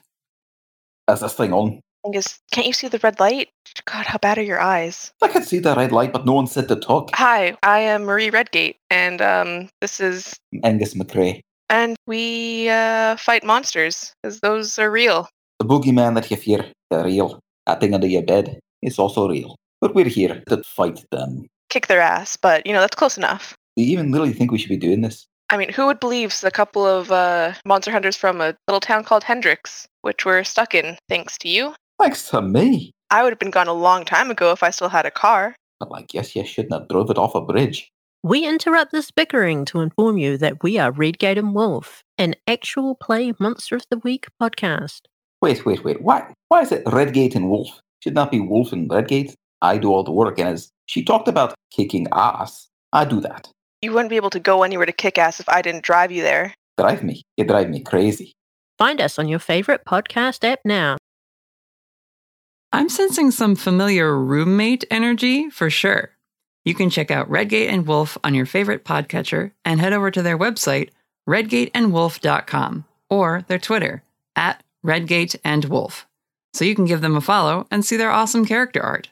Is 1.10 1.20
this 1.22 1.34
thing 1.34 1.54
on? 1.54 1.82
Thing 2.04 2.14
is, 2.14 2.40
can't 2.52 2.68
you 2.68 2.74
see 2.74 2.88
the 2.88 3.00
red 3.00 3.20
light? 3.20 3.50
God, 3.86 4.06
how 4.06 4.18
bad 4.18 4.38
are 4.38 4.44
your 4.44 4.60
eyes? 4.60 5.12
I 5.22 5.28
can 5.28 5.44
see 5.44 5.60
that 5.60 5.78
red 5.78 5.92
light, 5.92 6.14
but 6.14 6.26
no 6.26 6.34
one 6.34 6.48
said 6.48 6.68
to 6.70 6.76
talk. 6.76 7.10
Hi, 7.14 7.56
I 7.64 7.80
am 7.80 8.04
Marie 8.04 8.30
Redgate, 8.30 8.78
and 8.90 9.22
um, 9.22 9.70
this 9.82 10.00
is 10.00 10.36
Angus 10.64 10.94
McRae. 10.94 11.42
and 11.70 11.96
we 12.08 12.70
uh, 12.70 13.16
fight 13.18 13.44
monsters 13.44 14.14
because 14.22 14.40
those 14.42 14.78
are 14.80 14.92
real. 14.92 15.28
The 15.60 15.66
boogeyman 15.66 16.16
that 16.16 16.30
you 16.32 16.38
fear, 16.38 16.66
they're 16.90 17.04
real. 17.06 17.40
That 17.68 17.80
thing 17.80 17.94
under 17.94 18.08
your 18.08 18.24
bed 18.24 18.60
is 18.82 18.98
also 19.00 19.30
real. 19.30 19.56
But 19.80 19.96
we're 19.96 20.06
here 20.06 20.44
to 20.50 20.64
fight 20.64 21.04
them. 21.12 21.48
Kick 21.70 21.88
their 21.88 22.02
ass, 22.02 22.38
but 22.38 22.66
you 22.66 22.74
know 22.74 22.82
that's 22.82 22.96
close 22.96 23.18
enough. 23.18 23.56
Do 23.78 23.84
you 23.84 23.94
even 23.94 24.12
literally 24.12 24.34
think 24.34 24.52
we 24.52 24.58
should 24.58 24.70
be 24.70 24.78
doing 24.78 25.02
this? 25.02 25.26
I 25.50 25.58
mean, 25.58 25.70
who 25.72 25.86
would 25.86 26.00
believe 26.00 26.34
a 26.44 26.52
couple 26.52 26.86
of 26.86 27.12
uh, 27.12 27.54
monster 27.66 27.92
hunters 27.92 28.16
from 28.16 28.40
a 28.40 28.56
little 28.68 28.80
town 28.80 29.04
called 29.04 29.24
Hendrix, 29.24 29.86
which 30.02 30.26
we're 30.26 30.44
stuck 30.44 30.74
in 30.74 30.98
thanks 31.10 31.38
to 31.40 31.50
you? 31.50 31.74
Thanks 32.02 32.30
to 32.30 32.42
me. 32.42 32.96
I 33.12 33.22
would 33.22 33.32
have 33.32 33.38
been 33.38 33.52
gone 33.52 33.68
a 33.68 33.74
long 33.74 34.06
time 34.06 34.32
ago 34.32 34.52
if 34.52 34.64
I 34.64 34.72
still 34.72 34.90
had 34.90 35.06
a 35.06 35.12
car. 35.12 35.56
But 35.80 35.90
I 35.94 36.02
guess 36.02 36.36
you 36.36 36.44
shouldn't 36.44 36.74
have 36.74 36.88
drove 36.88 37.12
it 37.12 37.18
off 37.20 37.36
a 37.36 37.42
bridge. 37.42 37.92
We 38.24 38.48
interrupt 38.48 38.92
this 38.92 39.12
bickering 39.12 39.66
to 39.66 39.82
inform 39.82 40.18
you 40.18 40.36
that 40.40 40.64
we 40.64 40.80
are 40.80 40.92
Redgate 40.92 41.38
and 41.38 41.54
Wolf, 41.54 42.02
an 42.18 42.34
actual 42.48 42.96
play 42.96 43.34
Monster 43.40 43.76
of 43.76 43.84
the 43.92 44.00
Week 44.00 44.26
podcast. 44.42 45.02
Wait, 45.44 45.64
wait, 45.64 45.84
wait. 45.84 46.02
Why? 46.02 46.34
Why 46.48 46.62
is 46.62 46.72
it 46.72 46.82
Redgate 46.88 47.36
and 47.36 47.52
Wolf? 47.52 47.80
Should 48.00 48.16
not 48.16 48.32
be 48.32 48.40
Wolf 48.40 48.72
and 48.72 48.90
Redgate. 48.92 49.36
I 49.62 49.78
do 49.78 49.94
all 49.94 50.04
the 50.04 50.12
work, 50.12 50.40
and 50.40 50.50
as 50.50 50.72
she 50.88 51.04
talked 51.04 51.28
about 51.28 51.54
kicking 51.72 52.08
ass, 52.12 52.68
I 52.94 53.06
do 53.06 53.22
that. 53.22 53.48
You 53.84 53.92
wouldn't 53.92 54.10
be 54.10 54.16
able 54.16 54.32
to 54.32 54.40
go 54.40 54.64
anywhere 54.64 54.88
to 54.88 54.92
kick 54.92 55.20
ass 55.20 55.40
if 55.40 55.48
I 55.48 55.62
didn't 55.62 55.84
drive 55.84 56.12
you 56.12 56.24
there. 56.24 56.56
Drive 56.80 57.04
me. 57.04 57.22
You 57.38 57.46
drive 57.46 57.70
me 57.70 57.82
crazy. 57.82 58.34
Find 58.80 59.00
us 59.00 59.20
on 59.20 59.28
your 59.28 59.38
favorite 59.38 59.82
podcast 59.88 60.44
app 60.44 60.62
now. 60.66 60.98
I'm 62.74 62.88
sensing 62.88 63.32
some 63.32 63.56
familiar 63.56 64.18
roommate 64.18 64.86
energy 64.90 65.50
for 65.50 65.70
sure. 65.70 66.12
You 66.64 66.74
can 66.74 66.90
check 66.90 67.12
out 67.12 67.30
Redgate 67.30 67.70
and 67.70 67.86
Wolf 67.86 68.18
on 68.24 68.34
your 68.34 68.46
favorite 68.46 68.86
podcatcher 68.86 69.52
and 69.66 69.82
head 69.82 69.92
over 69.92 70.10
to 70.10 70.22
their 70.22 70.38
website, 70.38 70.90
redgateandwolf.com, 71.28 72.86
or 73.10 73.44
their 73.48 73.60
Twitter, 73.60 74.04
at 74.38 74.64
Redgate 74.84 75.36
and 75.44 75.66
Wolf, 75.66 76.08
so 76.54 76.64
you 76.64 76.76
can 76.76 76.86
give 76.86 77.02
them 77.02 77.18
a 77.18 77.22
follow 77.22 77.68
and 77.70 77.84
see 77.84 77.98
their 77.98 78.12
awesome 78.12 78.46
character 78.46 78.82
art. 78.82 79.10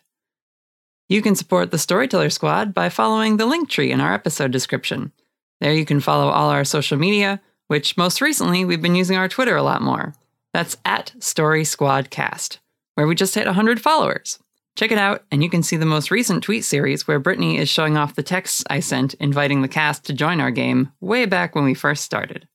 You 1.10 1.22
can 1.22 1.36
support 1.36 1.72
the 1.72 1.78
Storyteller 1.78 2.30
Squad 2.30 2.74
by 2.74 2.88
following 2.88 3.38
the 3.38 3.46
link 3.46 3.70
tree 3.70 3.92
in 3.92 4.00
our 4.00 4.14
episode 4.14 4.52
description. 4.52 5.12
There 5.60 5.74
you 5.74 5.86
can 5.86 6.00
follow 6.00 6.30
all 6.30 6.50
our 6.50 6.64
social 6.64 6.98
media, 6.98 7.42
which 7.68 7.98
most 7.98 8.22
recently 8.22 8.64
we've 8.64 8.82
been 8.82 8.96
using 8.96 9.18
our 9.18 9.28
Twitter 9.28 9.58
a 9.58 9.64
lot 9.64 9.82
more. 9.82 10.14
That's 10.54 10.78
at 10.86 11.14
Story 11.20 11.66
Squad 11.66 12.10
Cast, 12.10 12.60
where 13.00 13.08
we 13.08 13.16
just 13.16 13.34
hit 13.34 13.46
100 13.46 13.80
followers. 13.80 14.40
Check 14.76 14.92
it 14.92 14.98
out, 14.98 15.24
and 15.32 15.42
you 15.42 15.50
can 15.50 15.64
see 15.64 15.78
the 15.78 15.86
most 15.86 16.12
recent 16.12 16.44
tweet 16.44 16.66
series 16.66 17.08
where 17.08 17.18
Brittany 17.18 17.58
is 17.58 17.70
showing 17.70 17.96
off 17.96 18.16
the 18.16 18.24
texts 18.24 18.62
I 18.70 18.82
sent 18.82 19.14
inviting 19.14 19.62
the 19.62 19.70
cast 19.70 20.04
to 20.08 20.14
join 20.14 20.42
our 20.42 20.52
game 20.52 20.92
way 21.00 21.26
back 21.26 21.56
when 21.56 21.64
we 21.64 21.74
first 21.74 22.04
started. 22.04 22.50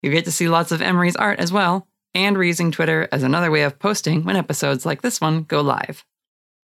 You 0.00 0.12
get 0.12 0.24
to 0.26 0.30
see 0.30 0.48
lots 0.48 0.70
of 0.70 0.80
Emery's 0.80 1.16
art 1.16 1.40
as 1.40 1.52
well, 1.52 1.88
and 2.14 2.36
we're 2.36 2.44
using 2.44 2.70
Twitter 2.70 3.08
as 3.10 3.24
another 3.24 3.50
way 3.50 3.62
of 3.62 3.80
posting 3.80 4.22
when 4.22 4.36
episodes 4.36 4.86
like 4.86 5.02
this 5.02 5.20
one 5.20 5.42
go 5.42 5.60
live. 5.60 6.04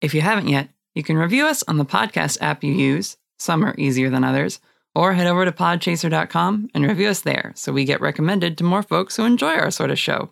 If 0.01 0.15
you 0.15 0.23
haven't 0.23 0.49
yet, 0.49 0.71
you 0.95 1.03
can 1.03 1.19
review 1.19 1.45
us 1.45 1.63
on 1.69 1.77
the 1.77 1.85
podcast 1.85 2.39
app 2.41 2.65
you 2.65 2.73
use, 2.73 3.19
some 3.39 3.63
are 3.63 3.75
easier 3.77 4.09
than 4.09 4.25
others, 4.25 4.59
or 4.95 5.13
head 5.13 5.27
over 5.27 5.45
to 5.45 5.53
podchaser.com 5.53 6.71
and 6.73 6.87
review 6.87 7.09
us 7.09 7.21
there 7.21 7.53
so 7.57 7.75
we 7.75 7.85
get 7.85 8.01
recommended 8.01 8.57
to 8.57 8.65
more 8.65 8.83
folks 8.83 9.17
who 9.17 9.27
enjoy 9.27 9.53
our 9.53 9.71
sort 9.71 9.91
of 9.91 9.99
show. 9.99 10.31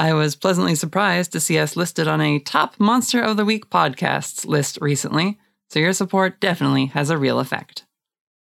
I 0.00 0.12
was 0.12 0.36
pleasantly 0.36 0.76
surprised 0.76 1.32
to 1.32 1.40
see 1.40 1.58
us 1.58 1.76
listed 1.76 2.06
on 2.06 2.20
a 2.20 2.38
top 2.38 2.78
Monster 2.78 3.20
of 3.20 3.36
the 3.36 3.44
Week 3.44 3.68
podcasts 3.68 4.46
list 4.46 4.78
recently, 4.80 5.40
so 5.70 5.80
your 5.80 5.92
support 5.92 6.38
definitely 6.38 6.86
has 6.86 7.10
a 7.10 7.18
real 7.18 7.40
effect. 7.40 7.84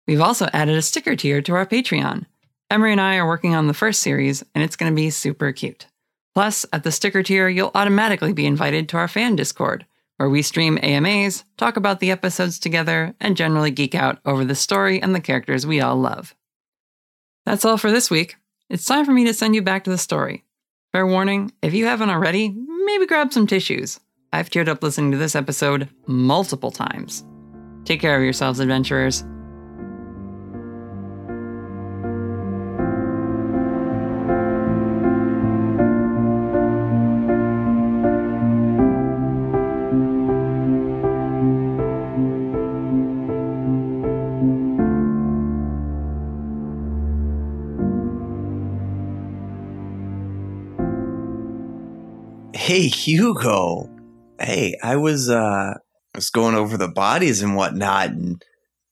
We've 0.06 0.20
also 0.20 0.48
added 0.52 0.76
a 0.76 0.82
sticker 0.82 1.16
tier 1.16 1.40
to 1.40 1.54
our 1.54 1.64
Patreon. 1.64 2.26
Emery 2.70 2.92
and 2.92 3.00
I 3.00 3.16
are 3.16 3.26
working 3.26 3.54
on 3.54 3.66
the 3.66 3.72
first 3.72 4.02
series, 4.02 4.44
and 4.54 4.62
it's 4.62 4.76
going 4.76 4.92
to 4.92 4.96
be 4.96 5.08
super 5.08 5.50
cute. 5.52 5.86
Plus, 6.34 6.66
at 6.70 6.84
the 6.84 6.92
sticker 6.92 7.22
tier, 7.22 7.48
you'll 7.48 7.70
automatically 7.74 8.34
be 8.34 8.44
invited 8.44 8.86
to 8.88 8.98
our 8.98 9.08
fan 9.08 9.34
Discord, 9.34 9.86
where 10.18 10.28
we 10.28 10.42
stream 10.42 10.78
AMAs, 10.82 11.44
talk 11.56 11.78
about 11.78 12.00
the 12.00 12.10
episodes 12.10 12.58
together, 12.58 13.14
and 13.20 13.38
generally 13.38 13.70
geek 13.70 13.94
out 13.94 14.18
over 14.26 14.44
the 14.44 14.54
story 14.54 15.00
and 15.00 15.14
the 15.14 15.20
characters 15.20 15.66
we 15.66 15.80
all 15.80 15.96
love. 15.96 16.34
That's 17.46 17.64
all 17.64 17.78
for 17.78 17.90
this 17.90 18.10
week. 18.10 18.36
It's 18.68 18.84
time 18.84 19.06
for 19.06 19.12
me 19.12 19.24
to 19.24 19.32
send 19.32 19.54
you 19.54 19.62
back 19.62 19.84
to 19.84 19.90
the 19.90 19.96
story. 19.96 20.44
Fair 20.92 21.06
warning 21.06 21.52
if 21.60 21.74
you 21.74 21.84
haven't 21.84 22.08
already, 22.08 22.48
maybe 22.48 23.06
grab 23.06 23.30
some 23.30 23.46
tissues. 23.46 24.00
I've 24.32 24.48
teared 24.48 24.68
up 24.68 24.82
listening 24.82 25.10
to 25.12 25.18
this 25.18 25.36
episode 25.36 25.88
multiple 26.06 26.70
times. 26.70 27.26
Take 27.84 28.00
care 28.00 28.16
of 28.16 28.22
yourselves, 28.22 28.58
adventurers. 28.58 29.22
Hey 52.68 52.88
Hugo. 52.88 53.88
Hey, 54.38 54.76
I 54.82 54.96
was 54.96 55.30
uh 55.30 55.72
I 55.72 55.78
was 56.14 56.28
going 56.28 56.54
over 56.54 56.76
the 56.76 56.86
bodies 56.86 57.40
and 57.40 57.56
whatnot 57.56 58.10
and 58.10 58.44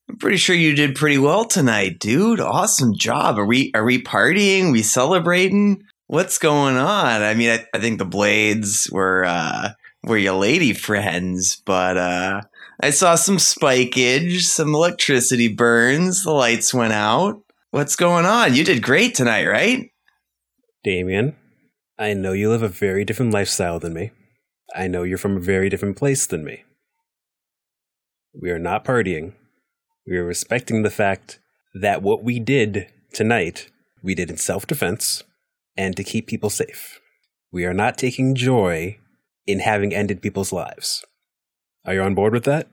I'm 0.08 0.16
pretty 0.16 0.38
sure 0.38 0.56
you 0.56 0.74
did 0.74 0.94
pretty 0.94 1.18
well 1.18 1.44
tonight, 1.44 1.98
dude. 1.98 2.40
Awesome 2.40 2.96
job. 2.96 3.38
Are 3.38 3.44
we 3.44 3.70
are 3.74 3.84
we 3.84 4.02
partying? 4.02 4.68
Are 4.68 4.72
We 4.72 4.82
celebrating? 4.82 5.82
What's 6.06 6.38
going 6.38 6.78
on? 6.78 7.20
I 7.20 7.34
mean, 7.34 7.50
I, 7.50 7.66
I 7.74 7.78
think 7.78 7.98
the 7.98 8.06
blades 8.06 8.88
were 8.90 9.26
uh 9.26 9.72
were 10.04 10.16
your 10.16 10.36
lady 10.36 10.72
friends, 10.72 11.60
but 11.66 11.98
uh 11.98 12.40
I 12.80 12.88
saw 12.88 13.14
some 13.14 13.36
spikeage, 13.36 14.40
some 14.44 14.74
electricity 14.74 15.48
burns, 15.48 16.24
the 16.24 16.32
lights 16.32 16.72
went 16.72 16.94
out. 16.94 17.42
What's 17.72 17.94
going 17.94 18.24
on? 18.24 18.54
You 18.54 18.64
did 18.64 18.82
great 18.82 19.14
tonight, 19.14 19.44
right? 19.44 19.90
Damien, 20.82 21.36
I 21.98 22.12
know 22.12 22.32
you 22.32 22.50
live 22.50 22.62
a 22.62 22.68
very 22.68 23.04
different 23.04 23.32
lifestyle 23.32 23.78
than 23.78 23.94
me. 23.94 24.10
I 24.74 24.86
know 24.86 25.02
you're 25.02 25.16
from 25.16 25.36
a 25.38 25.40
very 25.40 25.70
different 25.70 25.96
place 25.96 26.26
than 26.26 26.44
me. 26.44 26.64
We 28.34 28.50
are 28.50 28.58
not 28.58 28.84
partying. 28.84 29.32
We 30.06 30.16
are 30.18 30.24
respecting 30.24 30.82
the 30.82 30.90
fact 30.90 31.38
that 31.74 32.02
what 32.02 32.22
we 32.22 32.38
did 32.38 32.88
tonight, 33.14 33.70
we 34.02 34.14
did 34.14 34.30
in 34.30 34.36
self 34.36 34.66
defense 34.66 35.22
and 35.76 35.96
to 35.96 36.04
keep 36.04 36.26
people 36.26 36.50
safe. 36.50 37.00
We 37.50 37.64
are 37.64 37.74
not 37.74 37.96
taking 37.96 38.34
joy 38.34 38.98
in 39.46 39.60
having 39.60 39.94
ended 39.94 40.20
people's 40.20 40.52
lives. 40.52 41.02
Are 41.86 41.94
you 41.94 42.02
on 42.02 42.14
board 42.14 42.34
with 42.34 42.44
that? 42.44 42.68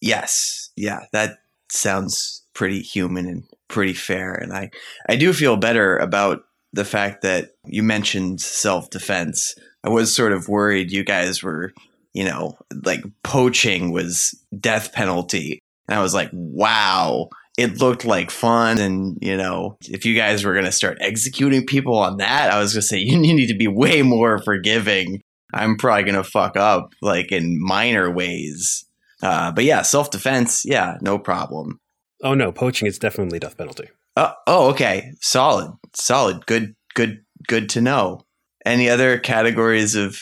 Yes. 0.00 0.70
Yeah, 0.76 1.04
that 1.12 1.38
sounds 1.70 2.44
pretty 2.54 2.80
human 2.80 3.26
and 3.26 3.44
pretty 3.68 3.94
fair. 3.94 4.34
And 4.34 4.52
I, 4.52 4.70
I 5.08 5.16
do 5.16 5.32
feel 5.32 5.56
better 5.56 5.96
about 5.96 6.42
the 6.72 6.84
fact 6.84 7.22
that 7.22 7.52
you 7.64 7.82
mentioned 7.82 8.40
self 8.40 8.90
defense. 8.90 9.54
I 9.82 9.88
was 9.88 10.14
sort 10.14 10.32
of 10.32 10.48
worried 10.48 10.92
you 10.92 11.04
guys 11.04 11.42
were, 11.42 11.72
you 12.12 12.24
know, 12.24 12.58
like 12.84 13.02
poaching 13.22 13.92
was 13.92 14.38
death 14.58 14.92
penalty. 14.92 15.60
And 15.88 15.98
I 15.98 16.02
was 16.02 16.14
like, 16.14 16.30
wow, 16.32 17.28
it 17.58 17.78
looked 17.78 18.04
like 18.04 18.30
fun. 18.30 18.78
And, 18.78 19.18
you 19.20 19.36
know, 19.36 19.76
if 19.88 20.04
you 20.04 20.14
guys 20.14 20.44
were 20.44 20.52
going 20.52 20.66
to 20.66 20.72
start 20.72 20.98
executing 21.00 21.66
people 21.66 21.96
on 21.96 22.18
that, 22.18 22.52
I 22.52 22.58
was 22.60 22.74
going 22.74 22.82
to 22.82 22.86
say, 22.86 22.98
you 22.98 23.18
need 23.18 23.46
to 23.46 23.56
be 23.56 23.68
way 23.68 24.02
more 24.02 24.38
forgiving. 24.38 25.22
I'm 25.52 25.76
probably 25.76 26.04
going 26.04 26.14
to 26.14 26.24
fuck 26.24 26.56
up 26.56 26.92
like 27.02 27.32
in 27.32 27.60
minor 27.60 28.10
ways. 28.10 28.84
Uh, 29.22 29.50
but 29.50 29.64
yeah, 29.64 29.82
self 29.82 30.10
defense, 30.10 30.64
yeah, 30.64 30.96
no 31.00 31.18
problem. 31.18 31.78
Oh 32.22 32.34
no, 32.34 32.52
poaching 32.52 32.86
is 32.86 32.98
definitely 32.98 33.38
death 33.38 33.56
penalty. 33.56 33.88
Uh, 34.16 34.32
oh, 34.46 34.70
okay. 34.70 35.12
Solid. 35.20 35.72
Solid. 35.94 36.46
Good, 36.46 36.74
good, 36.94 37.24
good 37.46 37.68
to 37.70 37.80
know. 37.80 38.22
Any 38.64 38.88
other 38.88 39.18
categories 39.18 39.94
of 39.94 40.20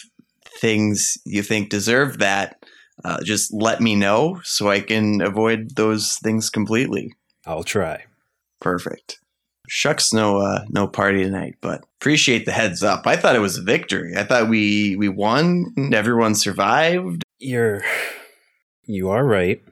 things 0.60 1.18
you 1.24 1.42
think 1.42 1.70
deserve 1.70 2.18
that? 2.18 2.64
Uh, 3.04 3.18
just 3.22 3.52
let 3.52 3.80
me 3.80 3.94
know 3.94 4.40
so 4.42 4.68
I 4.68 4.80
can 4.80 5.20
avoid 5.20 5.76
those 5.76 6.16
things 6.22 6.50
completely. 6.50 7.12
I'll 7.46 7.64
try. 7.64 8.04
Perfect. 8.60 9.20
Shucks, 9.68 10.12
no, 10.12 10.38
uh, 10.38 10.64
no 10.68 10.88
party 10.88 11.22
tonight, 11.22 11.56
but 11.60 11.84
appreciate 12.00 12.44
the 12.46 12.52
heads 12.52 12.82
up. 12.82 13.06
I 13.06 13.16
thought 13.16 13.36
it 13.36 13.40
was 13.40 13.58
a 13.58 13.62
victory. 13.62 14.16
I 14.16 14.24
thought 14.24 14.48
we 14.48 14.96
we 14.96 15.08
won. 15.08 15.74
Everyone 15.92 16.34
survived. 16.34 17.22
You're, 17.38 17.82
you 18.84 19.10
are 19.10 19.24
right 19.24 19.62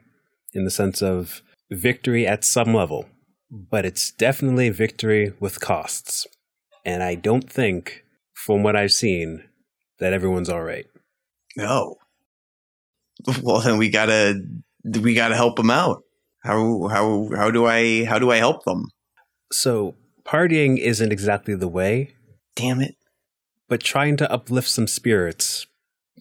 in 0.53 0.65
the 0.65 0.71
sense 0.71 1.03
of 1.03 1.43
victory 1.71 2.27
at 2.27 2.45
some 2.45 2.75
level 2.75 3.07
but 3.51 3.85
it's 3.85 4.11
definitely 4.11 4.71
victory 4.71 5.33
with 5.41 5.61
costs. 5.61 6.27
And 6.85 7.03
I 7.03 7.15
don't 7.15 7.51
think, 7.51 8.05
from 8.35 8.63
what 8.63 8.77
I've 8.77 8.93
seen, 8.93 9.45
that 9.99 10.13
everyone's 10.13 10.49
all 10.49 10.63
right. 10.63 10.87
No. 11.57 11.97
Well, 13.43 13.61
then 13.61 13.79
we 13.79 13.89
gotta 13.89 14.41
we 14.85 15.15
gotta 15.15 15.37
help 15.37 15.57
them 15.57 15.71
out. 15.71 16.03
How 16.45 16.87
how 16.89 17.31
how 17.35 17.51
do 17.51 17.67
I 17.67 18.05
how 18.05 18.19
do 18.19 18.31
I 18.31 18.37
help 18.37 18.65
them? 18.65 18.89
So 19.51 19.95
partying 20.25 20.79
isn't 20.79 21.13
exactly 21.13 21.55
the 21.55 21.69
way. 21.69 22.15
Damn 22.55 22.81
it! 22.81 22.95
But 23.69 23.81
trying 23.81 24.17
to 24.19 24.31
uplift 24.31 24.69
some 24.69 24.87
spirits 24.87 25.67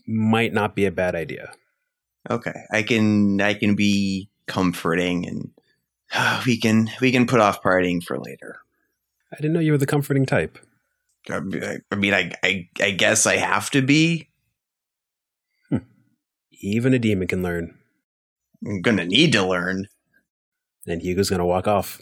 might 0.07 0.53
not 0.53 0.75
be 0.75 0.85
a 0.85 0.91
bad 0.91 1.15
idea. 1.15 1.51
Okay, 2.29 2.63
I 2.71 2.81
can 2.83 3.39
I 3.41 3.53
can 3.53 3.75
be 3.75 4.29
comforting 4.47 5.27
and 5.27 5.51
we 6.45 6.57
can 6.57 6.89
we 7.01 7.11
can 7.11 7.27
put 7.27 7.39
off 7.39 7.61
partying 7.61 8.03
for 8.03 8.17
later. 8.19 8.57
I 9.33 9.37
didn't 9.37 9.53
know 9.53 9.59
you 9.59 9.71
were 9.71 9.77
the 9.77 9.85
comforting 9.85 10.25
type. 10.25 10.57
I 11.29 11.39
mean, 11.39 12.13
I 12.13 12.31
I, 12.43 12.69
I 12.81 12.91
guess 12.91 13.25
I 13.25 13.37
have 13.37 13.69
to 13.71 13.81
be. 13.81 14.29
Hmm. 15.69 15.77
Even 16.61 16.93
a 16.93 16.99
demon 16.99 17.27
can 17.27 17.43
learn. 17.43 17.77
I'm 18.65 18.81
gonna 18.81 19.05
need 19.05 19.31
to 19.33 19.45
learn. 19.45 19.87
And 20.87 21.01
Hugo's 21.01 21.29
gonna 21.29 21.45
walk 21.45 21.67
off. 21.67 22.01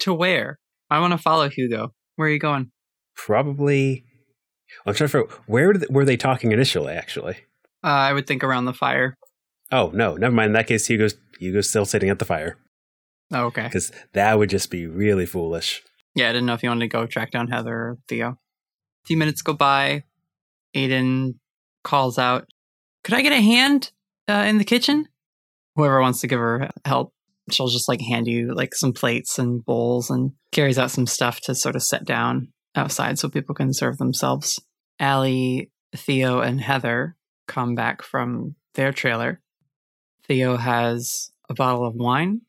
To 0.00 0.14
where? 0.14 0.58
I 0.90 0.98
want 0.98 1.12
to 1.12 1.18
follow 1.18 1.48
Hugo. 1.48 1.94
Where 2.16 2.28
are 2.28 2.30
you 2.30 2.38
going? 2.38 2.70
Probably. 3.14 4.04
I'm 4.84 4.94
trying 4.94 5.08
to. 5.08 5.26
figure 5.26 5.36
Where 5.46 5.74
were 5.90 6.04
they 6.04 6.16
talking 6.16 6.52
initially? 6.52 6.94
Actually, 6.94 7.36
uh, 7.84 7.88
I 7.88 8.12
would 8.12 8.26
think 8.26 8.42
around 8.42 8.64
the 8.64 8.74
fire. 8.74 9.16
Oh 9.70 9.90
no, 9.94 10.16
never 10.16 10.34
mind. 10.34 10.48
In 10.48 10.52
that 10.54 10.66
case, 10.66 10.86
Hugo's 10.86 11.14
Hugo's 11.38 11.68
still 11.68 11.84
sitting 11.84 12.10
at 12.10 12.18
the 12.18 12.24
fire. 12.24 12.58
Oh, 13.32 13.46
okay. 13.46 13.64
Because 13.64 13.90
that 14.12 14.38
would 14.38 14.50
just 14.50 14.70
be 14.70 14.86
really 14.86 15.26
foolish. 15.26 15.82
Yeah, 16.14 16.28
I 16.28 16.32
didn't 16.32 16.46
know 16.46 16.54
if 16.54 16.62
you 16.62 16.68
wanted 16.68 16.84
to 16.84 16.88
go 16.88 17.06
track 17.06 17.30
down 17.30 17.48
Heather 17.48 17.74
or 17.74 17.98
Theo. 18.08 18.28
A 18.30 19.06
few 19.06 19.16
minutes 19.16 19.42
go 19.42 19.54
by. 19.54 20.04
Aiden 20.76 21.34
calls 21.82 22.18
out, 22.18 22.46
Could 23.04 23.14
I 23.14 23.22
get 23.22 23.32
a 23.32 23.40
hand 23.40 23.90
uh, 24.28 24.44
in 24.46 24.58
the 24.58 24.64
kitchen? 24.64 25.08
Whoever 25.76 26.00
wants 26.00 26.20
to 26.20 26.26
give 26.26 26.38
her 26.38 26.70
help, 26.84 27.14
she'll 27.50 27.68
just 27.68 27.88
like 27.88 28.00
hand 28.00 28.26
you 28.26 28.54
like 28.54 28.74
some 28.74 28.92
plates 28.92 29.38
and 29.38 29.64
bowls 29.64 30.10
and 30.10 30.32
carries 30.50 30.78
out 30.78 30.90
some 30.90 31.06
stuff 31.06 31.40
to 31.42 31.54
sort 31.54 31.76
of 31.76 31.82
set 31.82 32.04
down 32.04 32.48
outside 32.74 33.18
so 33.18 33.28
people 33.28 33.54
can 33.54 33.72
serve 33.72 33.96
themselves. 33.98 34.60
Allie, 35.00 35.70
Theo, 35.96 36.40
and 36.40 36.60
Heather 36.60 37.16
come 37.48 37.74
back 37.74 38.02
from 38.02 38.54
their 38.74 38.92
trailer. 38.92 39.40
Theo 40.26 40.56
has 40.56 41.30
a 41.48 41.54
bottle 41.54 41.86
of 41.86 41.94
wine 41.94 42.42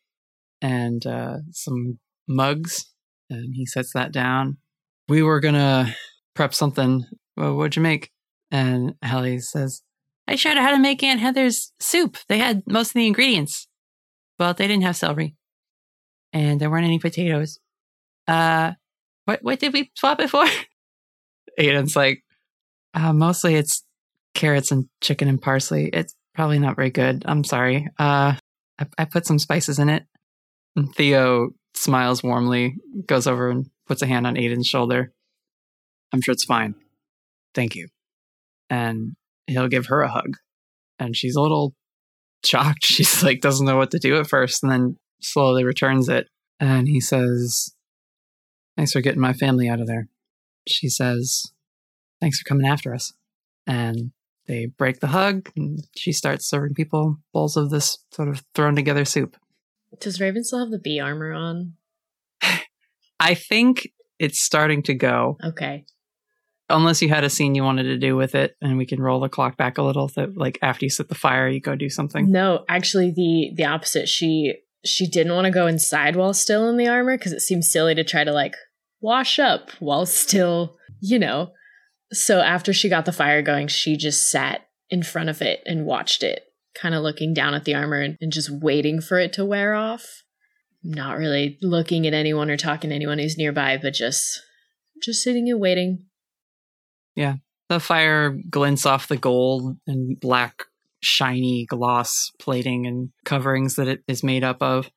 and 0.63 1.05
uh, 1.05 1.37
some 1.51 1.99
mugs, 2.27 2.85
and 3.29 3.53
he 3.53 3.65
sets 3.65 3.93
that 3.93 4.11
down. 4.11 4.57
We 5.09 5.21
were 5.21 5.41
gonna 5.41 5.93
prep 6.33 6.53
something. 6.55 7.05
Well, 7.35 7.55
what'd 7.55 7.75
you 7.75 7.81
make? 7.81 8.09
And 8.49 8.95
Allie 9.01 9.39
says, 9.39 9.81
I 10.27 10.35
showed 10.35 10.55
her 10.55 10.63
how 10.63 10.71
to 10.71 10.79
make 10.79 11.03
Aunt 11.03 11.19
Heather's 11.19 11.73
soup. 11.79 12.17
They 12.29 12.37
had 12.37 12.63
most 12.65 12.89
of 12.89 12.93
the 12.93 13.07
ingredients, 13.07 13.67
but 14.37 14.57
they 14.57 14.67
didn't 14.67 14.83
have 14.83 14.95
celery, 14.95 15.35
and 16.31 16.59
there 16.61 16.69
weren't 16.69 16.85
any 16.85 16.99
potatoes. 16.99 17.59
Uh, 18.27 18.71
what 19.25 19.43
what 19.43 19.59
did 19.59 19.73
we 19.73 19.91
swap 19.95 20.21
it 20.21 20.29
for? 20.29 20.45
Aiden's 21.59 21.95
like, 21.95 22.23
uh, 22.93 23.11
mostly 23.13 23.55
it's 23.55 23.83
carrots 24.33 24.71
and 24.71 24.87
chicken 25.01 25.27
and 25.27 25.41
parsley. 25.41 25.89
It's 25.89 26.15
probably 26.33 26.57
not 26.57 26.77
very 26.77 26.89
good. 26.89 27.23
I'm 27.27 27.43
sorry. 27.43 27.89
Uh, 27.99 28.35
I, 28.79 28.87
I 28.97 29.05
put 29.05 29.25
some 29.25 29.39
spices 29.39 29.77
in 29.77 29.89
it. 29.89 30.05
And 30.75 30.93
Theo 30.93 31.51
smiles 31.75 32.23
warmly, 32.23 32.77
goes 33.05 33.27
over 33.27 33.49
and 33.49 33.69
puts 33.87 34.01
a 34.01 34.07
hand 34.07 34.25
on 34.25 34.35
Aiden's 34.35 34.67
shoulder. 34.67 35.11
I'm 36.13 36.21
sure 36.21 36.33
it's 36.33 36.45
fine. 36.45 36.75
Thank 37.53 37.75
you. 37.75 37.87
And 38.69 39.15
he'll 39.47 39.67
give 39.67 39.87
her 39.87 40.01
a 40.01 40.09
hug. 40.09 40.37
And 40.99 41.15
she's 41.15 41.35
a 41.35 41.41
little 41.41 41.75
shocked. 42.45 42.85
She's 42.85 43.23
like, 43.23 43.41
doesn't 43.41 43.65
know 43.65 43.77
what 43.77 43.91
to 43.91 43.99
do 43.99 44.17
at 44.19 44.27
first, 44.27 44.63
and 44.63 44.71
then 44.71 44.97
slowly 45.21 45.63
returns 45.63 46.09
it. 46.09 46.27
And 46.59 46.87
he 46.87 46.99
says, 46.99 47.73
Thanks 48.77 48.91
for 48.91 49.01
getting 49.01 49.21
my 49.21 49.33
family 49.33 49.69
out 49.69 49.79
of 49.79 49.87
there. 49.87 50.07
She 50.67 50.89
says, 50.89 51.51
Thanks 52.21 52.39
for 52.39 52.45
coming 52.45 52.67
after 52.67 52.93
us. 52.93 53.13
And 53.67 54.11
they 54.47 54.65
break 54.65 54.99
the 54.99 55.07
hug, 55.07 55.49
and 55.55 55.87
she 55.95 56.11
starts 56.11 56.47
serving 56.47 56.73
people 56.73 57.17
bowls 57.33 57.57
of 57.57 57.69
this 57.69 57.97
sort 58.11 58.29
of 58.29 58.43
thrown 58.53 58.75
together 58.75 59.05
soup. 59.05 59.37
Does 59.99 60.19
Raven 60.19 60.43
still 60.43 60.59
have 60.59 60.71
the 60.71 60.79
bee 60.79 60.99
armor 60.99 61.31
on? 61.31 61.73
I 63.19 63.35
think 63.35 63.89
it's 64.19 64.43
starting 64.43 64.83
to 64.83 64.93
go. 64.93 65.37
Okay. 65.43 65.85
Unless 66.69 67.01
you 67.01 67.09
had 67.09 67.23
a 67.23 67.29
scene 67.29 67.55
you 67.55 67.63
wanted 67.63 67.83
to 67.83 67.97
do 67.97 68.15
with 68.15 68.35
it, 68.35 68.55
and 68.61 68.77
we 68.77 68.85
can 68.85 69.01
roll 69.01 69.19
the 69.19 69.29
clock 69.29 69.57
back 69.57 69.77
a 69.77 69.83
little. 69.83 70.07
That 70.15 70.35
like 70.35 70.57
after 70.61 70.85
you 70.85 70.89
set 70.89 71.09
the 71.09 71.15
fire, 71.15 71.47
you 71.47 71.59
go 71.59 71.75
do 71.75 71.89
something. 71.89 72.31
No, 72.31 72.65
actually, 72.67 73.11
the 73.11 73.51
the 73.55 73.65
opposite. 73.65 74.09
She 74.09 74.55
she 74.85 75.07
didn't 75.07 75.33
want 75.33 75.45
to 75.45 75.51
go 75.51 75.67
inside 75.67 76.15
while 76.15 76.33
still 76.33 76.69
in 76.69 76.77
the 76.77 76.87
armor 76.87 77.17
because 77.17 77.33
it 77.33 77.41
seems 77.41 77.69
silly 77.69 77.95
to 77.95 78.03
try 78.03 78.23
to 78.23 78.31
like 78.31 78.55
wash 79.01 79.39
up 79.39 79.71
while 79.79 80.05
still, 80.05 80.77
you 80.99 81.19
know. 81.19 81.51
So 82.11 82.39
after 82.39 82.73
she 82.73 82.89
got 82.89 83.05
the 83.05 83.11
fire 83.11 83.41
going, 83.41 83.67
she 83.67 83.97
just 83.97 84.29
sat 84.29 84.67
in 84.89 85.03
front 85.03 85.29
of 85.29 85.41
it 85.41 85.61
and 85.65 85.85
watched 85.85 86.23
it, 86.23 86.43
kind 86.75 86.95
of 86.95 87.03
looking 87.03 87.33
down 87.33 87.53
at 87.53 87.65
the 87.65 87.75
armor 87.75 87.99
and, 87.99 88.17
and 88.21 88.31
just 88.31 88.49
waiting 88.49 89.01
for 89.01 89.19
it 89.19 89.33
to 89.33 89.45
wear 89.45 89.73
off. 89.73 90.23
Not 90.83 91.17
really 91.17 91.57
looking 91.61 92.05
at 92.05 92.13
anyone 92.13 92.49
or 92.49 92.57
talking 92.57 92.89
to 92.89 92.95
anyone 92.95 93.19
who's 93.19 93.37
nearby, 93.37 93.77
but 93.81 93.93
just 93.93 94.41
just 95.01 95.23
sitting 95.23 95.49
and 95.49 95.59
waiting. 95.59 96.05
Yeah. 97.15 97.35
The 97.69 97.79
fire 97.79 98.37
glints 98.49 98.85
off 98.85 99.07
the 99.07 99.17
gold 99.17 99.77
and 99.87 100.19
black, 100.19 100.63
shiny 101.01 101.65
gloss 101.65 102.31
plating 102.39 102.85
and 102.85 103.09
coverings 103.25 103.75
that 103.75 103.87
it 103.87 104.03
is 104.07 104.23
made 104.23 104.43
up 104.43 104.61
of. 104.61 104.89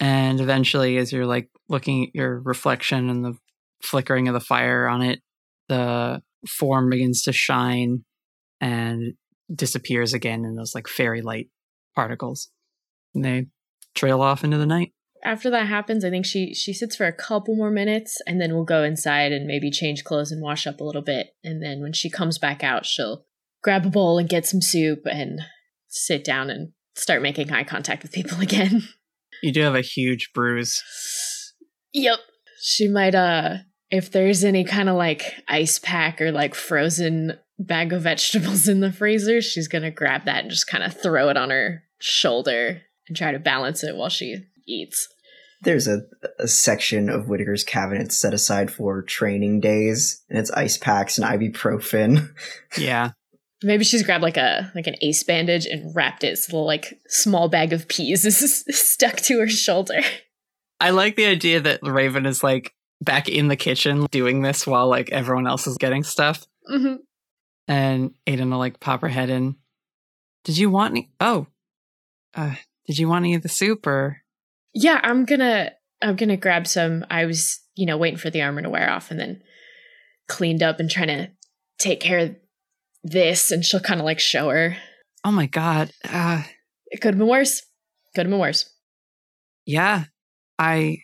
And 0.00 0.40
eventually, 0.40 0.96
as 0.96 1.12
you're 1.12 1.26
like 1.26 1.50
looking 1.68 2.04
at 2.04 2.14
your 2.14 2.40
reflection 2.40 3.10
and 3.10 3.24
the 3.24 3.36
flickering 3.82 4.28
of 4.28 4.34
the 4.34 4.40
fire 4.40 4.88
on 4.88 5.02
it, 5.02 5.20
the 5.68 6.22
form 6.46 6.88
begins 6.88 7.22
to 7.22 7.32
shine 7.32 8.04
and 8.60 9.14
disappears 9.52 10.14
again 10.14 10.44
in 10.44 10.56
those 10.56 10.74
like 10.74 10.88
fairy 10.88 11.22
light 11.22 11.48
particles. 11.94 12.48
And 13.14 13.24
they 13.24 13.46
trail 13.94 14.20
off 14.20 14.44
into 14.44 14.58
the 14.58 14.66
night. 14.66 14.92
After 15.24 15.50
that 15.50 15.66
happens, 15.66 16.04
I 16.04 16.10
think 16.10 16.24
she 16.24 16.54
she 16.54 16.72
sits 16.72 16.94
for 16.94 17.06
a 17.06 17.12
couple 17.12 17.56
more 17.56 17.70
minutes 17.70 18.20
and 18.26 18.40
then 18.40 18.54
we'll 18.54 18.64
go 18.64 18.84
inside 18.84 19.32
and 19.32 19.46
maybe 19.46 19.70
change 19.70 20.04
clothes 20.04 20.30
and 20.30 20.40
wash 20.40 20.66
up 20.66 20.80
a 20.80 20.84
little 20.84 21.02
bit. 21.02 21.30
And 21.42 21.62
then 21.62 21.80
when 21.80 21.92
she 21.92 22.08
comes 22.08 22.38
back 22.38 22.62
out, 22.62 22.86
she'll 22.86 23.24
grab 23.62 23.84
a 23.84 23.90
bowl 23.90 24.18
and 24.18 24.28
get 24.28 24.46
some 24.46 24.62
soup 24.62 25.00
and 25.04 25.40
sit 25.88 26.22
down 26.22 26.50
and 26.50 26.72
start 26.94 27.22
making 27.22 27.52
eye 27.52 27.64
contact 27.64 28.02
with 28.02 28.12
people 28.12 28.40
again. 28.40 28.82
You 29.42 29.52
do 29.52 29.62
have 29.62 29.74
a 29.74 29.80
huge 29.80 30.30
bruise. 30.32 30.82
Yep. 31.92 32.18
She 32.60 32.88
might 32.88 33.14
uh 33.14 33.56
if 33.90 34.12
there's 34.12 34.44
any 34.44 34.64
kind 34.64 34.88
of 34.88 34.96
like 34.96 35.42
ice 35.48 35.78
pack 35.78 36.20
or 36.20 36.30
like 36.30 36.54
frozen 36.54 37.38
bag 37.58 37.92
of 37.92 38.02
vegetables 38.02 38.68
in 38.68 38.80
the 38.80 38.92
freezer, 38.92 39.40
she's 39.40 39.68
gonna 39.68 39.90
grab 39.90 40.24
that 40.24 40.42
and 40.42 40.50
just 40.50 40.66
kind 40.66 40.84
of 40.84 41.00
throw 41.00 41.28
it 41.28 41.36
on 41.36 41.50
her 41.50 41.82
shoulder 41.98 42.82
and 43.06 43.16
try 43.16 43.32
to 43.32 43.38
balance 43.38 43.82
it 43.82 43.96
while 43.96 44.08
she 44.08 44.44
eats. 44.66 45.08
There's 45.62 45.88
a, 45.88 46.02
a 46.38 46.46
section 46.46 47.08
of 47.08 47.26
Whitaker's 47.26 47.64
cabinet 47.64 48.12
set 48.12 48.32
aside 48.32 48.70
for 48.70 49.02
training 49.02 49.60
days, 49.60 50.22
and 50.28 50.38
it's 50.38 50.52
ice 50.52 50.76
packs 50.76 51.18
and 51.18 51.26
ibuprofen. 51.26 52.32
Yeah. 52.78 53.12
Maybe 53.60 53.82
she's 53.82 54.04
grabbed 54.04 54.22
like 54.22 54.36
a 54.36 54.70
like 54.76 54.86
an 54.86 54.94
ace 55.02 55.24
bandage 55.24 55.66
and 55.66 55.92
wrapped 55.96 56.22
it 56.22 56.38
so 56.38 56.52
the 56.52 56.58
like 56.58 57.00
small 57.08 57.48
bag 57.48 57.72
of 57.72 57.88
peas 57.88 58.24
is 58.24 58.64
stuck 58.68 59.16
to 59.22 59.40
her 59.40 59.48
shoulder. 59.48 60.00
I 60.80 60.90
like 60.90 61.16
the 61.16 61.26
idea 61.26 61.58
that 61.60 61.80
Raven 61.82 62.24
is 62.24 62.44
like 62.44 62.72
back 63.00 63.28
in 63.28 63.48
the 63.48 63.56
kitchen 63.56 64.06
doing 64.12 64.42
this 64.42 64.64
while 64.64 64.86
like 64.88 65.10
everyone 65.10 65.48
else 65.48 65.66
is 65.66 65.76
getting 65.76 66.04
stuff. 66.04 66.46
Mm-hmm. 66.70 66.96
And 67.68 68.14
Aiden 68.26 68.50
will 68.50 68.58
like 68.58 68.80
pop 68.80 69.02
her 69.02 69.08
head 69.08 69.28
in. 69.30 69.56
Did 70.44 70.56
you 70.56 70.70
want 70.70 70.92
any? 70.92 71.10
Oh, 71.20 71.46
uh, 72.34 72.54
did 72.86 72.98
you 72.98 73.08
want 73.08 73.24
any 73.24 73.34
of 73.34 73.42
the 73.42 73.48
soup 73.48 73.86
or? 73.86 74.22
Yeah, 74.74 74.98
I'm 75.02 75.24
gonna 75.26 75.72
I'm 76.02 76.16
gonna 76.16 76.36
grab 76.38 76.66
some. 76.66 77.04
I 77.10 77.26
was 77.26 77.60
you 77.74 77.84
know 77.86 77.96
waiting 77.98 78.18
for 78.18 78.30
the 78.30 78.42
armor 78.42 78.62
to 78.62 78.70
wear 78.70 78.90
off 78.90 79.10
and 79.10 79.20
then 79.20 79.42
cleaned 80.28 80.62
up 80.62 80.80
and 80.80 80.90
trying 80.90 81.08
to 81.08 81.30
take 81.78 82.00
care 82.00 82.18
of 82.18 82.36
this, 83.04 83.50
and 83.50 83.64
she'll 83.64 83.80
kind 83.80 84.00
of 84.00 84.04
like 84.06 84.20
show 84.20 84.48
her. 84.48 84.76
Oh 85.24 85.30
my 85.32 85.46
god. 85.46 85.90
Uh, 86.08 86.42
It 86.86 87.00
could 87.02 87.14
have 87.14 87.18
been 87.18 87.28
worse. 87.28 87.62
Could 88.14 88.24
have 88.26 88.30
been 88.30 88.40
worse. 88.40 88.70
yeah, 89.66 90.04
I 90.58 90.98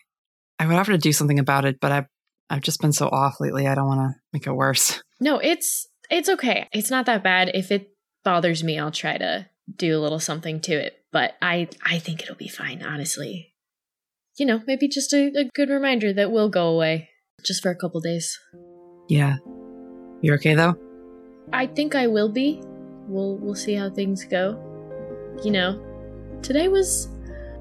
I 0.58 0.66
would 0.66 0.76
offer 0.76 0.92
to 0.92 0.98
do 0.98 1.12
something 1.12 1.38
about 1.38 1.64
it, 1.66 1.78
but 1.80 1.92
I 1.92 2.06
I've 2.48 2.62
just 2.62 2.80
been 2.80 2.92
so 2.92 3.08
off 3.08 3.36
lately. 3.40 3.66
I 3.66 3.74
don't 3.74 3.86
want 3.88 4.00
to 4.00 4.20
make 4.32 4.46
it 4.46 4.52
worse. 4.52 5.02
No, 5.20 5.38
it's 5.38 5.88
it's 6.10 6.28
okay. 6.28 6.68
It's 6.72 6.90
not 6.90 7.06
that 7.06 7.22
bad. 7.22 7.50
If 7.54 7.70
it 7.70 7.90
bothers 8.24 8.62
me, 8.64 8.78
I'll 8.78 8.90
try 8.90 9.18
to 9.18 9.48
do 9.76 9.96
a 9.96 10.00
little 10.00 10.20
something 10.20 10.60
to 10.60 10.72
it. 10.72 10.98
But 11.12 11.34
I 11.40 11.68
I 11.84 11.98
think 11.98 12.22
it'll 12.22 12.34
be 12.34 12.48
fine, 12.48 12.82
honestly. 12.82 13.54
You 14.36 14.46
know, 14.46 14.62
maybe 14.66 14.88
just 14.88 15.12
a, 15.12 15.30
a 15.36 15.44
good 15.54 15.70
reminder 15.70 16.12
that 16.12 16.32
will 16.32 16.48
go 16.48 16.68
away. 16.68 17.10
Just 17.44 17.62
for 17.62 17.70
a 17.70 17.76
couple 17.76 18.00
days. 18.00 18.38
Yeah. 19.08 19.36
You're 20.22 20.36
okay 20.36 20.54
though? 20.54 20.76
I 21.52 21.66
think 21.66 21.94
I 21.94 22.06
will 22.06 22.30
be. 22.30 22.62
We'll 23.06 23.36
we'll 23.36 23.54
see 23.54 23.74
how 23.74 23.90
things 23.90 24.24
go. 24.24 24.58
You 25.44 25.50
know, 25.50 25.84
today 26.42 26.68
was 26.68 27.08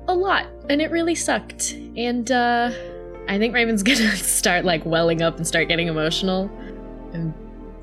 a 0.07 0.15
lot 0.15 0.47
and 0.69 0.81
it 0.81 0.91
really 0.91 1.15
sucked. 1.15 1.73
And 1.95 2.31
uh 2.31 2.71
I 3.27 3.37
think 3.37 3.53
Raven's 3.53 3.83
gonna 3.89 4.15
start 4.15 4.65
like 4.65 4.85
welling 4.85 5.21
up 5.21 5.37
and 5.37 5.45
start 5.45 5.67
getting 5.67 5.87
emotional 5.87 6.49
and 7.13 7.33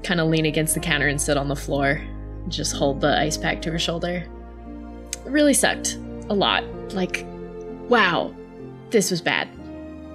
kind 0.03 0.21
of 0.21 0.29
lean 0.29 0.47
against 0.47 0.75
the 0.75 0.81
counter 0.81 1.09
and 1.09 1.21
sit 1.21 1.37
on 1.37 1.49
the 1.49 1.57
floor. 1.57 2.01
Just 2.49 2.75
hold 2.75 3.01
the 3.01 3.19
ice 3.19 3.37
pack 3.37 3.63
to 3.63 3.71
her 3.71 3.79
shoulder. 3.79 4.25
It 5.27 5.31
really 5.31 5.55
sucked. 5.55 5.99
A 6.29 6.35
lot. 6.35 6.65
Like, 6.95 7.27
wow. 7.89 8.35
This 8.91 9.11
was 9.11 9.21
bad. 9.21 9.49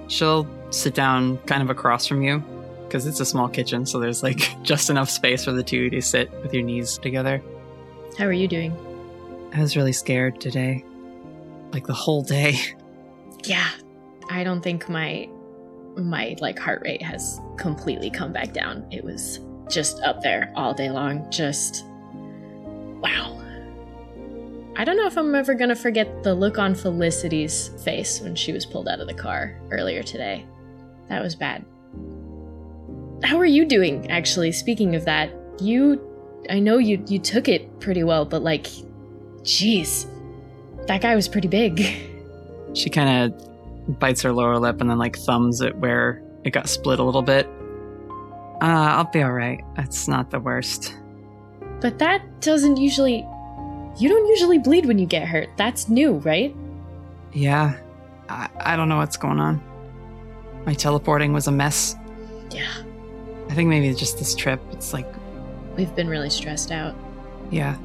She'll 0.08 0.48
sit 0.70 0.94
down 0.94 1.38
kind 1.46 1.62
of 1.62 1.70
across 1.70 2.06
from 2.06 2.22
you 2.22 2.42
because 2.84 3.06
it's 3.06 3.20
a 3.20 3.26
small 3.26 3.48
kitchen, 3.48 3.84
so 3.86 3.98
there's 3.98 4.22
like 4.22 4.50
just 4.62 4.90
enough 4.90 5.10
space 5.10 5.44
for 5.44 5.52
the 5.52 5.62
two 5.62 5.90
to 5.90 6.00
sit 6.00 6.30
with 6.42 6.52
your 6.54 6.62
knees 6.62 6.98
together. 6.98 7.42
How 8.18 8.24
are 8.24 8.32
you 8.32 8.48
doing? 8.48 8.76
I 9.54 9.60
was 9.60 9.76
really 9.76 9.92
scared 9.92 10.40
today. 10.40 10.84
Like 11.72 11.86
the 11.86 11.94
whole 11.94 12.22
day. 12.22 12.56
Yeah. 13.44 13.68
I 14.28 14.42
don't 14.42 14.60
think 14.60 14.88
my 14.88 15.28
my 15.96 16.34
like 16.40 16.58
heart 16.58 16.82
rate 16.84 17.00
has 17.00 17.40
completely 17.56 18.10
come 18.10 18.32
back 18.32 18.52
down. 18.52 18.84
It 18.90 19.04
was 19.04 19.38
just 19.68 20.00
up 20.02 20.22
there 20.22 20.52
all 20.54 20.74
day 20.74 20.90
long. 20.90 21.30
Just 21.30 21.84
wow. 23.00 23.40
I 24.76 24.84
don't 24.84 24.96
know 24.96 25.06
if 25.06 25.16
I'm 25.16 25.34
ever 25.34 25.54
going 25.54 25.70
to 25.70 25.76
forget 25.76 26.22
the 26.22 26.34
look 26.34 26.58
on 26.58 26.74
Felicity's 26.74 27.68
face 27.82 28.20
when 28.20 28.34
she 28.34 28.52
was 28.52 28.66
pulled 28.66 28.88
out 28.88 29.00
of 29.00 29.06
the 29.06 29.14
car 29.14 29.58
earlier 29.70 30.02
today. 30.02 30.44
That 31.08 31.22
was 31.22 31.34
bad. 31.34 31.64
How 33.24 33.38
are 33.38 33.46
you 33.46 33.64
doing 33.64 34.10
actually? 34.10 34.52
Speaking 34.52 34.94
of 34.94 35.04
that, 35.06 35.30
you 35.60 36.00
I 36.50 36.58
know 36.58 36.78
you 36.78 37.02
you 37.08 37.18
took 37.18 37.48
it 37.48 37.80
pretty 37.80 38.04
well, 38.04 38.24
but 38.24 38.42
like 38.42 38.68
jeez. 39.42 40.06
That 40.86 41.00
guy 41.00 41.16
was 41.16 41.28
pretty 41.28 41.48
big. 41.48 41.86
She 42.74 42.90
kind 42.90 43.32
of 43.32 43.98
bites 43.98 44.20
her 44.20 44.32
lower 44.32 44.58
lip 44.58 44.82
and 44.82 44.90
then 44.90 44.98
like 44.98 45.16
thumbs 45.16 45.62
it 45.62 45.74
where 45.76 46.22
it 46.44 46.50
got 46.50 46.68
split 46.68 46.98
a 46.98 47.02
little 47.02 47.22
bit. 47.22 47.48
Uh, 48.62 48.64
I'll 48.96 49.04
be 49.10 49.22
all 49.22 49.32
right. 49.32 49.62
That's 49.76 50.08
not 50.08 50.30
the 50.30 50.40
worst. 50.40 50.94
But 51.80 51.98
that 51.98 52.40
doesn't 52.40 52.78
usually 52.78 53.26
You 53.98 54.08
don't 54.08 54.26
usually 54.28 54.58
bleed 54.58 54.86
when 54.86 54.98
you 54.98 55.06
get 55.06 55.26
hurt. 55.28 55.48
That's 55.56 55.88
new, 55.88 56.14
right? 56.18 56.54
Yeah. 57.32 57.76
I, 58.28 58.48
I 58.60 58.76
don't 58.76 58.88
know 58.88 58.96
what's 58.96 59.16
going 59.16 59.40
on. 59.40 59.60
My 60.64 60.74
teleporting 60.74 61.32
was 61.32 61.46
a 61.46 61.52
mess. 61.52 61.94
Yeah. 62.50 62.72
I 63.48 63.54
think 63.54 63.68
maybe 63.68 63.88
it's 63.88 63.98
just 64.00 64.18
this 64.18 64.34
trip. 64.34 64.60
It's 64.72 64.92
like, 64.92 65.06
We've 65.76 65.94
been 65.94 66.08
really 66.08 66.30
stressed 66.30 66.72
out. 66.72 66.94
yeah. 67.50 67.76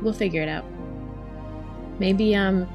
We'll 0.00 0.12
figure 0.12 0.42
it 0.42 0.48
out. 0.48 0.64
Maybe 1.98 2.36
um 2.36 2.68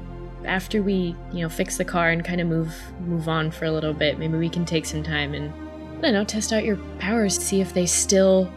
after 0.44 0.82
we, 0.82 1.16
you 1.32 1.40
know, 1.40 1.48
fix 1.48 1.78
the 1.78 1.84
car 1.86 2.10
and 2.10 2.22
kind 2.22 2.40
of 2.42 2.46
move 2.46 2.74
move 3.00 3.28
on 3.30 3.50
for 3.50 3.64
a 3.64 3.70
little 3.72 3.94
bit, 3.94 4.18
maybe 4.18 4.36
we 4.36 4.50
can 4.50 4.66
take 4.66 4.84
some 4.84 5.02
time 5.02 5.32
and 5.32 5.50
I 5.98 6.00
don't 6.00 6.12
know, 6.12 6.24
test 6.24 6.52
out 6.52 6.64
your 6.64 6.76
powers, 6.98 7.38
see 7.38 7.60
if 7.60 7.72
they 7.72 7.86
still 7.86 8.52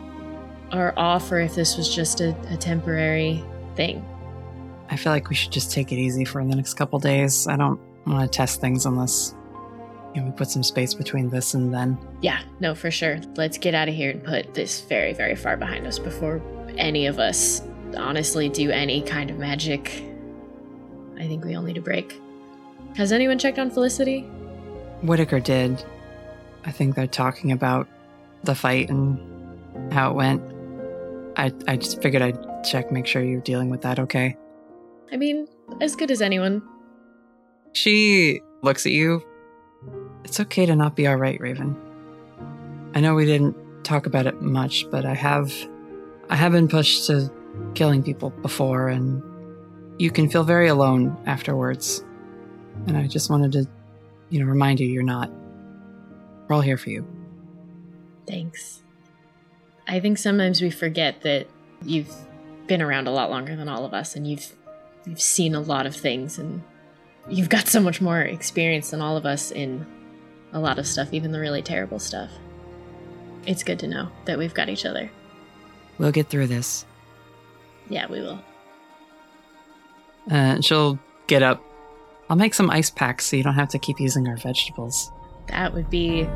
are 0.71 0.93
off 0.97 1.31
or 1.31 1.39
if 1.39 1.55
this 1.55 1.77
was 1.77 1.93
just 1.93 2.19
a, 2.19 2.35
a 2.51 2.57
temporary 2.57 3.43
thing. 3.75 4.05
I 4.89 4.95
feel 4.95 5.11
like 5.11 5.29
we 5.29 5.35
should 5.35 5.51
just 5.51 5.71
take 5.71 5.91
it 5.91 5.95
easy 5.97 6.25
for 6.25 6.43
the 6.43 6.55
next 6.55 6.73
couple 6.75 6.99
days. 6.99 7.47
I 7.47 7.57
don't 7.57 7.79
want 8.05 8.21
to 8.21 8.27
test 8.27 8.61
things 8.61 8.85
unless 8.85 9.35
you 10.13 10.21
know, 10.21 10.27
we 10.27 10.33
put 10.33 10.49
some 10.49 10.63
space 10.63 10.93
between 10.93 11.29
this 11.29 11.53
and 11.53 11.73
then. 11.73 11.97
Yeah, 12.21 12.41
no, 12.59 12.73
for 12.73 12.89
sure. 12.89 13.19
Let's 13.35 13.57
get 13.57 13.75
out 13.75 13.87
of 13.87 13.95
here 13.95 14.11
and 14.11 14.23
put 14.23 14.53
this 14.53 14.81
very, 14.81 15.13
very 15.13 15.35
far 15.35 15.57
behind 15.57 15.85
us 15.85 15.99
before 15.99 16.41
any 16.77 17.05
of 17.05 17.19
us 17.19 17.61
honestly 17.95 18.49
do 18.49 18.71
any 18.71 19.01
kind 19.01 19.29
of 19.29 19.37
magic. 19.37 20.03
I 21.17 21.27
think 21.27 21.43
we 21.43 21.55
all 21.55 21.63
need 21.63 21.77
a 21.77 21.81
break. 21.81 22.19
Has 22.95 23.11
anyone 23.11 23.37
checked 23.37 23.59
on 23.59 23.69
Felicity? 23.69 24.21
Whitaker 25.01 25.39
did. 25.39 25.83
I 26.67 26.71
think 26.71 26.95
they're 26.95 27.07
talking 27.07 27.51
about 27.51 27.87
the 28.43 28.53
fight 28.53 28.89
and 28.89 29.17
how 29.91 30.11
it 30.11 30.15
went. 30.15 30.43
I 31.37 31.53
I 31.67 31.77
just 31.77 32.01
figured 32.01 32.21
I'd 32.21 32.63
check, 32.63 32.91
make 32.91 33.07
sure 33.07 33.23
you're 33.23 33.41
dealing 33.41 33.69
with 33.69 33.81
that 33.81 33.97
okay. 33.99 34.35
I 35.11 35.17
mean, 35.17 35.47
as 35.81 35.95
good 35.95 36.11
as 36.11 36.21
anyone. 36.21 36.61
She 37.71 38.41
looks 38.61 38.85
at 38.85 38.91
you. 38.91 39.23
It's 40.23 40.39
okay 40.41 40.65
to 40.65 40.75
not 40.75 40.95
be 40.95 41.07
alright, 41.07 41.39
Raven. 41.39 41.75
I 42.93 42.99
know 42.99 43.15
we 43.15 43.25
didn't 43.25 43.55
talk 43.83 44.05
about 44.05 44.27
it 44.27 44.41
much, 44.41 44.89
but 44.91 45.05
I 45.05 45.13
have 45.13 45.53
I 46.29 46.35
have 46.35 46.51
been 46.51 46.67
pushed 46.67 47.07
to 47.07 47.31
killing 47.75 48.03
people 48.03 48.31
before 48.31 48.89
and 48.89 49.23
you 49.99 50.11
can 50.11 50.29
feel 50.29 50.43
very 50.43 50.67
alone 50.67 51.17
afterwards. 51.25 52.03
And 52.87 52.97
I 52.97 53.07
just 53.07 53.29
wanted 53.29 53.53
to, 53.53 53.67
you 54.29 54.39
know, 54.39 54.45
remind 54.45 54.79
you 54.79 54.87
you're 54.87 55.03
not. 55.03 55.31
We're 56.47 56.55
all 56.55 56.61
here 56.61 56.77
for 56.77 56.89
you. 56.89 57.05
Thanks. 58.25 58.81
I 59.87 59.99
think 59.99 60.17
sometimes 60.17 60.61
we 60.61 60.69
forget 60.69 61.21
that 61.21 61.47
you've 61.83 62.13
been 62.67 62.81
around 62.81 63.07
a 63.07 63.11
lot 63.11 63.29
longer 63.29 63.55
than 63.55 63.69
all 63.69 63.85
of 63.85 63.93
us 63.93 64.15
and 64.15 64.27
you've 64.27 64.53
you've 65.05 65.21
seen 65.21 65.55
a 65.55 65.61
lot 65.61 65.85
of 65.85 65.95
things 65.95 66.37
and 66.37 66.61
you've 67.29 67.49
got 67.49 67.67
so 67.67 67.79
much 67.79 68.01
more 68.01 68.21
experience 68.21 68.91
than 68.91 69.01
all 69.01 69.15
of 69.15 69.25
us 69.25 69.51
in 69.51 69.85
a 70.53 70.59
lot 70.59 70.79
of 70.79 70.87
stuff, 70.87 71.13
even 71.13 71.31
the 71.31 71.39
really 71.39 71.61
terrible 71.61 71.99
stuff. 71.99 72.29
It's 73.45 73.63
good 73.63 73.79
to 73.79 73.87
know 73.87 74.09
that 74.25 74.37
we've 74.37 74.53
got 74.53 74.69
each 74.69 74.85
other. 74.85 75.09
We'll 75.97 76.11
get 76.11 76.29
through 76.29 76.47
this. 76.47 76.85
Yeah, 77.89 78.07
we 78.07 78.19
will. 78.21 78.39
Uh, 80.29 80.59
she'll 80.59 80.99
get 81.27 81.41
up. 81.43 81.63
I'll 82.29 82.35
make 82.35 82.53
some 82.53 82.69
ice 82.69 82.89
packs 82.89 83.25
so 83.25 83.37
you 83.37 83.43
don't 83.43 83.53
have 83.53 83.69
to 83.69 83.79
keep 83.79 83.99
using 83.99 84.27
our 84.27 84.35
vegetables. 84.35 85.11
That 85.49 85.73
would 85.73 85.89
be 85.89 86.27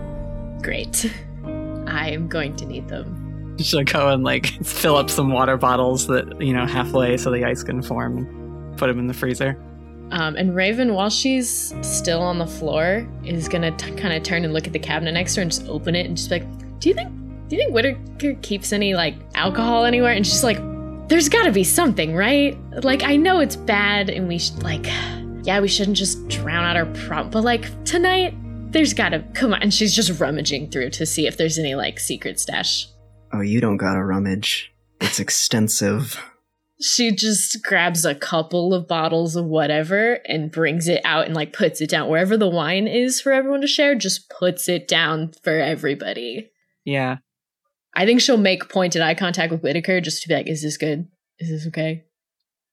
great. 0.62 1.12
I 1.88 2.10
am 2.10 2.28
going 2.28 2.56
to 2.58 2.66
need 2.66 2.88
them. 2.88 3.58
She'll 3.60 3.84
go 3.84 4.10
and 4.10 4.24
like 4.24 4.48
fill 4.64 4.96
up 4.96 5.10
some 5.10 5.32
water 5.32 5.58
bottles 5.58 6.08
that, 6.08 6.42
you 6.42 6.54
know, 6.54 6.66
halfway 6.66 7.18
so 7.18 7.32
the 7.32 7.44
ice 7.46 7.64
can 7.64 7.82
form 7.82 8.18
and 8.18 8.78
put 8.78 8.88
them 8.88 9.00
in 9.00 9.08
the 9.08 9.14
freezer. 9.14 9.62
Um, 10.12 10.36
and 10.36 10.56
Raven, 10.56 10.94
while 10.94 11.10
she's 11.10 11.74
still 11.82 12.22
on 12.22 12.38
the 12.38 12.48
floor, 12.48 13.08
is 13.24 13.48
gonna 13.48 13.72
t- 13.72 13.94
kind 13.96 14.14
of 14.14 14.24
turn 14.24 14.44
and 14.44 14.54
look 14.54 14.68
at 14.68 14.74
the 14.74 14.80
cabinet 14.80 15.14
next 15.14 15.36
to 15.36 15.40
her 15.40 15.42
and 15.44 15.52
just 15.52 15.68
open 15.68 15.96
it 15.96 16.06
and 16.06 16.18
just 16.18 16.30
be 16.30 16.40
like, 16.40 16.80
"Do 16.80 16.90
you 16.90 16.96
think? 16.96 17.10
Do 17.48 17.56
you 17.56 17.62
think 17.62 17.74
Whitaker 17.74 18.34
keeps 18.42 18.74
any 18.74 18.94
like 18.94 19.16
alcohol 19.36 19.86
anywhere?" 19.86 20.12
And 20.12 20.28
she's 20.28 20.44
like, 20.44 20.58
"There's 21.08 21.30
got 21.30 21.44
to 21.44 21.52
be 21.52 21.64
something, 21.64 22.14
right? 22.14 22.58
Like, 22.84 23.04
I 23.04 23.16
know 23.16 23.40
it's 23.40 23.56
bad, 23.56 24.10
and 24.10 24.28
we 24.28 24.38
should 24.38 24.62
like, 24.64 24.86
yeah, 25.44 25.60
we 25.62 25.70
shouldn't 25.70 25.98
just 25.98 26.28
drown 26.28 26.66
out 26.66 26.76
our 26.76 26.88
problem, 27.06 27.30
but 27.32 27.44
like 27.44 27.84
tonight, 27.86 28.36
there's 28.72 28.94
got 28.94 29.10
to 29.10 29.24
come 29.34 29.54
on." 29.54 29.62
And 29.62 29.74
she's 29.74 29.96
just 29.96 30.20
rummaging 30.20 30.70
through 30.70 30.92
to 30.92 31.06
see 31.06 31.28
if 31.28 31.38
there's 31.38 31.58
any 31.58 31.76
like 31.76 32.00
secret 32.00 32.40
stash. 32.40 32.88
Oh, 33.34 33.42
you 33.42 33.62
don't 33.62 33.78
gotta 33.78 34.04
rummage. 34.04 34.74
It's 35.00 35.20
extensive. 35.20 36.22
She 36.82 37.12
just 37.12 37.64
grabs 37.64 38.06
a 38.06 38.16
couple 38.16 38.74
of 38.74 38.88
bottles 38.88 39.36
of 39.36 39.46
whatever 39.46 40.20
and 40.26 40.52
brings 40.52 40.88
it 40.88 41.02
out 41.06 41.26
and 41.26 41.36
like 41.36 41.54
puts 41.54 41.80
it 41.80 41.90
down 41.90 42.10
wherever 42.10 42.38
the 42.38 42.50
wine 42.50 42.88
is 42.88 43.22
for 43.22 43.32
everyone 43.32 43.62
to 43.62 43.68
share. 43.68 43.94
Just 43.94 44.30
puts 44.30 44.68
it 44.68 44.88
down 44.88 45.32
for 45.44 45.54
everybody. 45.60 46.50
Yeah. 46.84 47.18
I 47.96 48.06
think 48.06 48.22
she'll 48.22 48.38
make 48.38 48.70
pointed 48.70 49.02
eye 49.02 49.16
contact 49.16 49.52
with 49.52 49.62
Whitaker 49.62 50.02
just 50.02 50.24
to 50.24 50.28
be 50.28 50.34
like, 50.34 50.48
"Is 50.48 50.62
this 50.62 50.78
good? 50.78 51.08
Is 51.40 51.50
this 51.50 51.68
okay?" 51.68 52.06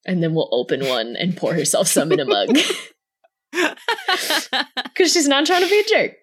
And 0.07 0.23
then 0.23 0.35
we'll 0.35 0.49
open 0.53 0.87
one 0.87 1.17
and 1.17 1.37
pour 1.37 1.55
herself 1.55 1.89
some 1.89 2.13
in 2.13 2.21
a 2.21 2.25
mug 2.25 2.57
because 4.85 5.13
she's 5.13 5.29
not 5.29 5.47
trying 5.47 5.63
to 5.63 5.69
be 5.69 5.81
a 5.81 5.85
jerk. 5.85 6.17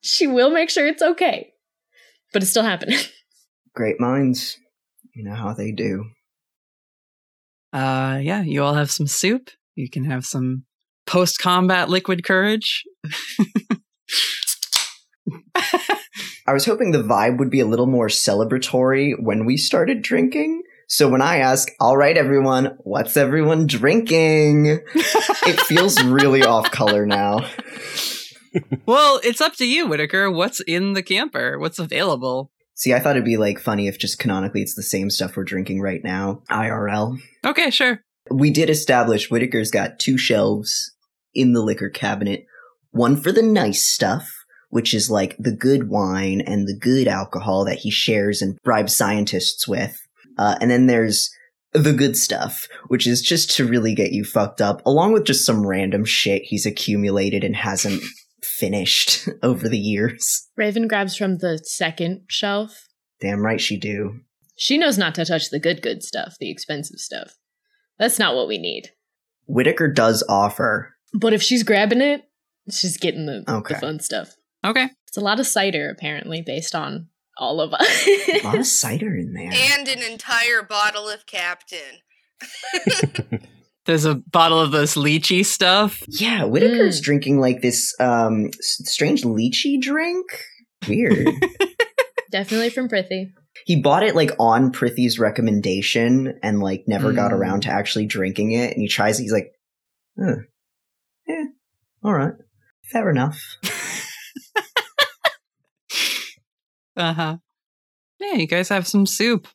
She 0.00 0.26
will 0.26 0.50
make 0.50 0.70
sure 0.70 0.86
it's 0.86 1.02
okay, 1.02 1.52
but 2.32 2.42
it's 2.42 2.50
still 2.50 2.64
happening. 2.64 2.98
Great 3.74 4.00
minds. 4.00 4.58
You 5.14 5.24
know 5.24 5.34
how 5.34 5.52
they 5.54 5.72
do. 5.72 6.06
Uh, 7.72 8.18
yeah, 8.22 8.42
you 8.42 8.62
all 8.62 8.74
have 8.74 8.90
some 8.90 9.06
soup. 9.06 9.50
You 9.74 9.88
can 9.88 10.04
have 10.04 10.26
some 10.26 10.64
post 11.06 11.38
combat 11.38 11.88
liquid 11.88 12.24
courage. 12.24 12.84
I 16.46 16.52
was 16.52 16.66
hoping 16.66 16.90
the 16.90 17.02
vibe 17.02 17.38
would 17.38 17.50
be 17.50 17.60
a 17.60 17.66
little 17.66 17.86
more 17.86 18.08
celebratory 18.08 19.14
when 19.18 19.44
we 19.44 19.56
started 19.56 20.02
drinking. 20.02 20.62
So 20.92 21.08
when 21.08 21.22
I 21.22 21.38
ask, 21.38 21.70
all 21.80 21.96
right, 21.96 22.18
everyone, 22.18 22.76
what's 22.80 23.16
everyone 23.16 23.66
drinking? 23.66 24.66
it 24.94 25.58
feels 25.62 26.02
really 26.04 26.42
off 26.42 26.70
color 26.70 27.06
now. 27.06 27.48
well, 28.84 29.18
it's 29.24 29.40
up 29.40 29.54
to 29.54 29.64
you, 29.64 29.86
Whitaker. 29.86 30.30
What's 30.30 30.60
in 30.60 30.92
the 30.92 31.02
camper? 31.02 31.58
What's 31.58 31.78
available? 31.78 32.50
See, 32.74 32.92
I 32.92 32.98
thought 32.98 33.16
it'd 33.16 33.24
be 33.24 33.38
like 33.38 33.58
funny 33.58 33.88
if 33.88 33.98
just 33.98 34.18
canonically 34.18 34.60
it's 34.60 34.74
the 34.74 34.82
same 34.82 35.08
stuff 35.08 35.34
we're 35.34 35.44
drinking 35.44 35.80
right 35.80 36.04
now, 36.04 36.42
IRL. 36.50 37.16
Okay, 37.42 37.70
sure. 37.70 38.02
We 38.30 38.50
did 38.50 38.68
establish 38.68 39.30
Whitaker's 39.30 39.70
got 39.70 39.98
two 39.98 40.18
shelves 40.18 40.94
in 41.32 41.54
the 41.54 41.62
liquor 41.62 41.88
cabinet. 41.88 42.44
One 42.90 43.16
for 43.16 43.32
the 43.32 43.40
nice 43.40 43.82
stuff, 43.82 44.30
which 44.68 44.92
is 44.92 45.10
like 45.10 45.38
the 45.38 45.56
good 45.56 45.88
wine 45.88 46.42
and 46.42 46.68
the 46.68 46.78
good 46.78 47.08
alcohol 47.08 47.64
that 47.64 47.78
he 47.78 47.90
shares 47.90 48.42
and 48.42 48.58
bribes 48.62 48.94
scientists 48.94 49.66
with. 49.66 49.98
Uh, 50.38 50.56
and 50.60 50.70
then 50.70 50.86
there's 50.86 51.30
the 51.72 51.92
good 51.92 52.16
stuff, 52.16 52.66
which 52.88 53.06
is 53.06 53.22
just 53.22 53.50
to 53.56 53.66
really 53.66 53.94
get 53.94 54.12
you 54.12 54.24
fucked 54.24 54.60
up, 54.60 54.82
along 54.84 55.12
with 55.12 55.24
just 55.24 55.46
some 55.46 55.66
random 55.66 56.04
shit 56.04 56.42
he's 56.44 56.66
accumulated 56.66 57.44
and 57.44 57.56
hasn't 57.56 58.02
finished 58.42 59.28
over 59.42 59.68
the 59.68 59.78
years. 59.78 60.48
Raven 60.56 60.86
grabs 60.88 61.16
from 61.16 61.38
the 61.38 61.58
second 61.64 62.22
shelf. 62.28 62.88
Damn 63.20 63.44
right 63.44 63.60
she 63.60 63.76
do. 63.78 64.20
She 64.56 64.76
knows 64.78 64.98
not 64.98 65.14
to 65.14 65.24
touch 65.24 65.50
the 65.50 65.58
good, 65.58 65.80
good 65.82 66.02
stuff, 66.02 66.34
the 66.38 66.50
expensive 66.50 66.98
stuff. 67.00 67.34
That's 67.98 68.18
not 68.18 68.34
what 68.34 68.48
we 68.48 68.58
need. 68.58 68.90
Whitaker 69.46 69.88
does 69.88 70.24
offer. 70.28 70.94
But 71.14 71.32
if 71.32 71.42
she's 71.42 71.62
grabbing 71.62 72.00
it, 72.00 72.22
she's 72.70 72.96
getting 72.96 73.26
the, 73.26 73.44
Okay. 73.48 73.74
the 73.74 73.80
fun 73.80 74.00
stuff. 74.00 74.34
Okay. 74.64 74.88
It's 75.08 75.16
a 75.16 75.20
lot 75.20 75.40
of 75.40 75.46
cider, 75.46 75.90
apparently, 75.90 76.42
based 76.42 76.74
on 76.74 77.08
all 77.38 77.60
of 77.60 77.72
us. 77.72 78.06
A 78.08 78.40
lot 78.44 78.58
of 78.58 78.66
cider 78.80 79.14
in 79.16 79.32
there. 79.32 79.50
And 79.52 79.88
an 79.88 80.02
entire 80.02 80.62
bottle 80.62 81.08
of 81.08 81.26
Captain. 81.26 82.00
There's 83.86 84.04
a 84.04 84.14
bottle 84.14 84.60
of 84.60 84.70
this 84.70 84.94
lychee 84.96 85.44
stuff. 85.44 86.02
Yeah, 86.08 86.44
Whitaker's 86.44 87.00
drinking 87.00 87.40
like 87.40 87.62
this 87.62 87.94
um 88.00 88.50
strange 88.60 89.22
lychee 89.24 89.80
drink. 89.80 90.26
Weird. 90.88 91.28
Definitely 92.30 92.70
from 92.70 92.88
Prithy. 92.88 93.32
he 93.66 93.80
bought 93.82 94.02
it 94.04 94.14
like 94.16 94.30
on 94.38 94.72
Prithy's 94.72 95.18
recommendation 95.18 96.38
and 96.42 96.60
like 96.60 96.84
never 96.86 97.12
got 97.12 97.30
Mm. 97.32 97.34
around 97.34 97.60
to 97.62 97.70
actually 97.70 98.06
drinking 98.06 98.52
it. 98.52 98.72
And 98.72 98.80
he 98.80 98.88
tries 98.88 99.18
it, 99.18 99.24
he's 99.24 99.32
like, 99.32 99.52
huh. 100.18 100.36
yeah, 101.28 101.44
all 102.04 102.12
right, 102.14 102.32
fair 102.84 103.10
enough. 103.10 103.40
Uh 106.96 107.12
huh. 107.12 107.36
Yeah, 108.18 108.34
you 108.34 108.46
guys 108.46 108.68
have 108.68 108.86
some 108.86 109.06
soup. 109.06 109.48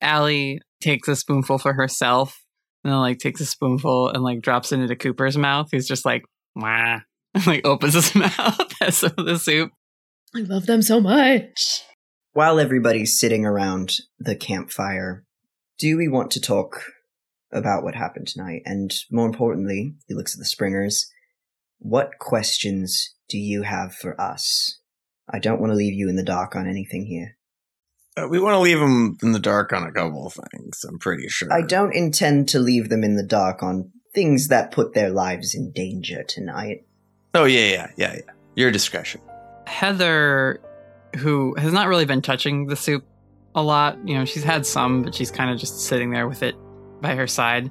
Allie 0.00 0.60
takes 0.80 1.08
a 1.08 1.16
spoonful 1.16 1.58
for 1.58 1.72
herself 1.72 2.42
and 2.84 2.92
then 2.92 3.00
like 3.00 3.18
takes 3.18 3.40
a 3.40 3.46
spoonful 3.46 4.10
and 4.10 4.22
like 4.22 4.42
drops 4.42 4.72
it 4.72 4.80
into 4.80 4.96
Cooper's 4.96 5.36
mouth. 5.36 5.68
He's 5.70 5.88
just 5.88 6.04
like, 6.04 6.22
wah. 6.54 7.00
And 7.34 7.46
like 7.46 7.66
opens 7.66 7.92
his 7.92 8.14
mouth, 8.14 8.72
has 8.80 8.96
some 8.96 9.12
of 9.18 9.26
the 9.26 9.38
soup. 9.38 9.70
I 10.34 10.40
love 10.40 10.64
them 10.64 10.80
so 10.80 11.00
much. 11.00 11.82
While 12.32 12.58
everybody's 12.58 13.20
sitting 13.20 13.44
around 13.44 13.98
the 14.18 14.34
campfire, 14.34 15.26
do 15.78 15.98
we 15.98 16.08
want 16.08 16.30
to 16.30 16.40
talk 16.40 16.80
about 17.52 17.82
what 17.82 17.94
happened 17.94 18.28
tonight, 18.28 18.62
and 18.64 18.92
more 19.10 19.26
importantly, 19.26 19.94
he 20.06 20.14
looks 20.14 20.34
at 20.34 20.38
the 20.38 20.44
Springers. 20.44 21.10
What 21.78 22.18
questions 22.18 23.14
do 23.28 23.38
you 23.38 23.62
have 23.62 23.94
for 23.94 24.18
us? 24.20 24.80
I 25.28 25.38
don't 25.38 25.60
want 25.60 25.72
to 25.72 25.76
leave 25.76 25.94
you 25.94 26.08
in 26.08 26.16
the 26.16 26.22
dark 26.22 26.56
on 26.56 26.68
anything 26.68 27.06
here. 27.06 27.36
Uh, 28.16 28.28
we 28.28 28.38
want 28.40 28.54
to 28.54 28.60
leave 28.60 28.78
them 28.78 29.18
in 29.22 29.32
the 29.32 29.38
dark 29.38 29.72
on 29.72 29.82
a 29.82 29.92
couple 29.92 30.26
of 30.26 30.38
things. 30.52 30.84
I'm 30.88 30.98
pretty 30.98 31.28
sure. 31.28 31.52
I 31.52 31.62
don't 31.62 31.94
intend 31.94 32.48
to 32.50 32.58
leave 32.58 32.88
them 32.88 33.04
in 33.04 33.16
the 33.16 33.22
dark 33.22 33.62
on 33.62 33.90
things 34.14 34.48
that 34.48 34.70
put 34.70 34.94
their 34.94 35.10
lives 35.10 35.54
in 35.54 35.72
danger 35.72 36.22
tonight. 36.22 36.86
Oh 37.34 37.44
yeah, 37.44 37.68
yeah, 37.68 37.90
yeah, 37.96 38.14
yeah. 38.14 38.32
Your 38.54 38.70
discretion. 38.70 39.20
Heather, 39.66 40.60
who 41.16 41.54
has 41.58 41.72
not 41.72 41.88
really 41.88 42.06
been 42.06 42.22
touching 42.22 42.66
the 42.66 42.76
soup 42.76 43.04
a 43.54 43.62
lot, 43.62 43.98
you 44.08 44.14
know, 44.14 44.24
she's 44.24 44.44
had 44.44 44.64
some, 44.64 45.02
but 45.02 45.14
she's 45.14 45.30
kind 45.30 45.50
of 45.50 45.58
just 45.58 45.80
sitting 45.80 46.10
there 46.10 46.26
with 46.26 46.42
it 46.42 46.54
by 47.02 47.14
her 47.14 47.26
side 47.26 47.70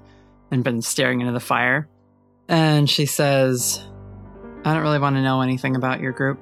and 0.51 0.63
been 0.63 0.83
staring 0.83 1.21
into 1.21 1.33
the 1.33 1.39
fire. 1.39 1.87
And 2.47 2.87
she 2.87 3.07
says, 3.07 3.83
I 4.63 4.73
don't 4.73 4.83
really 4.83 4.99
want 4.99 5.15
to 5.15 5.23
know 5.23 5.41
anything 5.41 5.75
about 5.75 5.99
your 5.99 6.11
group. 6.11 6.39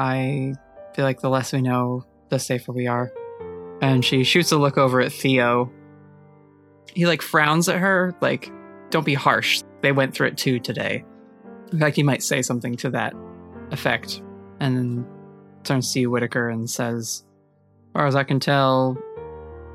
I 0.00 0.54
feel 0.94 1.04
like 1.04 1.20
the 1.20 1.28
less 1.28 1.52
we 1.52 1.60
know, 1.60 2.06
the 2.30 2.38
safer 2.38 2.72
we 2.72 2.86
are. 2.86 3.12
And 3.82 4.02
she 4.02 4.24
shoots 4.24 4.50
a 4.50 4.56
look 4.56 4.78
over 4.78 4.98
at 5.02 5.12
Theo. 5.12 5.70
He 6.94 7.06
like 7.06 7.20
frowns 7.20 7.68
at 7.68 7.76
her, 7.76 8.16
like, 8.22 8.50
don't 8.88 9.04
be 9.04 9.12
harsh. 9.12 9.62
They 9.82 9.92
went 9.92 10.14
through 10.14 10.28
it 10.28 10.38
too 10.38 10.58
today. 10.58 11.04
In 11.70 11.78
fact, 11.78 11.96
he 11.96 12.02
might 12.02 12.22
say 12.22 12.40
something 12.40 12.76
to 12.76 12.88
that 12.90 13.12
effect. 13.72 14.22
And 14.58 14.74
then 14.74 15.06
turns 15.64 15.92
to 15.92 16.00
you, 16.00 16.10
Whitaker, 16.10 16.48
and 16.48 16.68
says, 16.68 17.26
As 17.88 17.92
far 17.92 18.06
as 18.06 18.16
I 18.16 18.24
can 18.24 18.40
tell, 18.40 18.96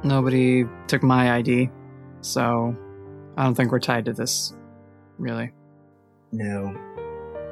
nobody 0.03 0.65
took 0.87 1.03
my 1.03 1.35
ID. 1.35 1.69
So 2.21 2.75
I 3.37 3.43
don't 3.43 3.53
think 3.53 3.71
we're 3.71 3.79
tied 3.79 4.05
to 4.05 4.13
this, 4.13 4.55
really. 5.19 5.53
No. 6.31 6.94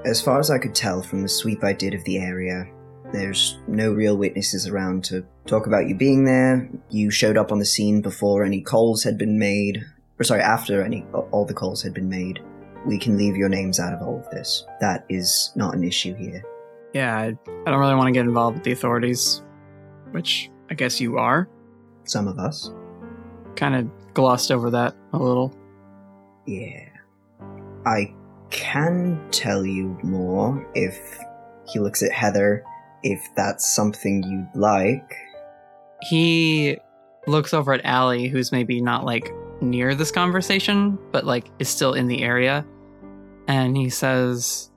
As 0.06 0.22
far 0.22 0.39
as 0.39 0.51
I 0.51 0.58
could 0.58 0.76
tell 0.76 1.01
from 1.01 1.22
the 1.22 1.30
sweep 1.30 1.64
I 1.64 1.72
did 1.72 1.93
of 1.93 2.04
the 2.04 2.18
area, 2.18 2.68
there's 3.14 3.60
no 3.68 3.93
real 3.93 4.18
witnesses 4.18 4.68
around 4.68 5.04
to 5.06 5.26
talk 5.45 5.66
about 5.66 5.88
you 5.88 5.95
being 5.95 6.26
there. 6.26 6.70
You 6.89 7.10
showed 7.10 7.38
up 7.38 7.51
on 7.51 7.60
the 7.60 7.66
scene 7.66 8.01
before 8.01 8.43
any 8.43 8.60
calls 8.60 9.04
had 9.04 9.18
been 9.18 9.39
made. 9.39 9.86
Or 10.20 10.24
sorry, 10.24 10.41
after 10.41 10.82
any 10.82 11.06
all 11.32 11.45
the 11.45 11.54
calls 11.54 11.82
had 11.82 11.93
been 11.93 12.10
made. 12.10 12.41
We 12.86 12.97
can 12.97 13.18
leave 13.18 13.38
your 13.38 13.47
names 13.47 13.80
out 13.80 13.93
of 13.93 14.01
all 14.01 14.20
of 14.20 14.30
this. 14.30 14.66
That 14.82 15.06
is 15.08 15.54
not 15.56 15.74
an 15.74 15.86
issue 15.86 16.16
here. 16.16 16.43
Yeah, 16.93 17.18
I, 17.18 17.26
I 17.66 17.72
don't 17.72 17.80
really 17.80 17.95
want 17.95 18.08
to 18.08 18.12
get 18.12 18.26
involved 18.26 18.58
with 18.58 18.66
the 18.66 18.74
authorities, 18.74 19.41
which 20.12 20.51
I 20.70 20.74
guess 20.74 20.99
you 20.99 21.18
are. 21.18 21.47
Some 22.04 22.28
of 22.28 22.39
us. 22.39 22.72
Kind 23.56 23.76
of 23.76 24.14
glossed 24.14 24.51
over 24.51 24.70
that 24.72 24.95
a 25.14 25.18
little. 25.18 25.56
Yeah. 26.45 26.89
I 27.86 28.14
can 28.54 29.20
tell 29.32 29.66
you 29.66 29.97
more 30.04 30.66
if 30.76 30.97
he 31.68 31.80
looks 31.80 32.01
at 32.04 32.12
Heather, 32.12 32.64
if 33.01 33.28
that's 33.36 33.68
something 33.68 34.24
you'd 34.24 34.60
like. 34.60 35.16
He 36.01 36.78
looks 37.28 37.54
over 37.54 37.74
at 37.74 37.84
Allie, 37.84 38.28
who's 38.28 38.51
maybe 38.51 38.80
not 38.80 39.04
like 39.04 39.34
near 39.60 39.95
this 39.95 40.12
conversation, 40.12 40.97
but 41.12 41.26
like 41.26 41.49
is 41.60 41.68
still 41.68 41.93
in 41.93 42.08
the 42.08 42.22
area. 42.22 42.66
And 43.47 43.76
he 43.76 43.89
says, 43.89 44.70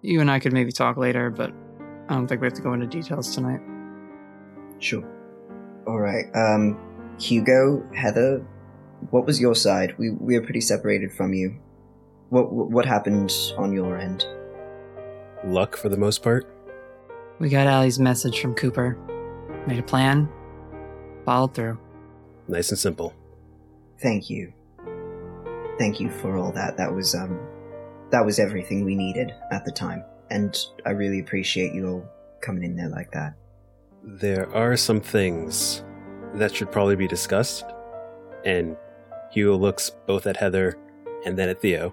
You 0.00 0.20
and 0.20 0.30
I 0.30 0.40
could 0.40 0.52
maybe 0.52 0.72
talk 0.72 0.96
later, 0.96 1.30
but 1.30 1.52
I 2.08 2.14
don't 2.14 2.26
think 2.26 2.40
we 2.40 2.46
have 2.46 2.54
to 2.54 2.62
go 2.62 2.72
into 2.72 2.86
details 2.86 3.34
tonight. 3.34 3.60
Sure. 4.78 5.04
Alright, 5.86 6.26
um, 6.34 6.78
Hugo, 7.20 7.86
Heather, 7.94 8.44
what 9.10 9.26
was 9.26 9.40
your 9.40 9.54
side? 9.54 9.96
We, 9.98 10.10
we 10.10 10.36
are 10.36 10.42
pretty 10.42 10.60
separated 10.60 11.12
from 11.12 11.34
you. 11.34 11.60
What, 12.32 12.50
what 12.50 12.86
happened 12.86 13.30
on 13.58 13.74
your 13.74 13.98
end? 13.98 14.26
Luck 15.44 15.76
for 15.76 15.90
the 15.90 15.98
most 15.98 16.22
part. 16.22 16.50
We 17.38 17.50
got 17.50 17.66
Allie's 17.66 17.98
message 17.98 18.40
from 18.40 18.54
Cooper. 18.54 18.96
Made 19.66 19.78
a 19.78 19.82
plan. 19.82 20.30
Followed 21.26 21.54
through. 21.54 21.78
Nice 22.48 22.70
and 22.70 22.78
simple. 22.78 23.12
Thank 24.00 24.30
you. 24.30 24.50
Thank 25.78 26.00
you 26.00 26.08
for 26.08 26.38
all 26.38 26.52
that. 26.52 26.78
That 26.78 26.90
was, 26.94 27.14
um, 27.14 27.38
that 28.10 28.24
was 28.24 28.38
everything 28.38 28.86
we 28.86 28.94
needed 28.94 29.34
at 29.50 29.66
the 29.66 29.70
time. 29.70 30.02
And 30.30 30.58
I 30.86 30.92
really 30.92 31.20
appreciate 31.20 31.74
you 31.74 31.86
all 31.86 32.08
coming 32.40 32.62
in 32.62 32.76
there 32.76 32.88
like 32.88 33.10
that. 33.10 33.34
There 34.02 34.50
are 34.56 34.74
some 34.78 35.02
things 35.02 35.84
that 36.36 36.54
should 36.54 36.72
probably 36.72 36.96
be 36.96 37.06
discussed. 37.06 37.66
And 38.46 38.74
Hugo 39.32 39.54
looks 39.58 39.90
both 40.06 40.26
at 40.26 40.38
Heather 40.38 40.78
and 41.26 41.36
then 41.36 41.50
at 41.50 41.60
Theo. 41.60 41.92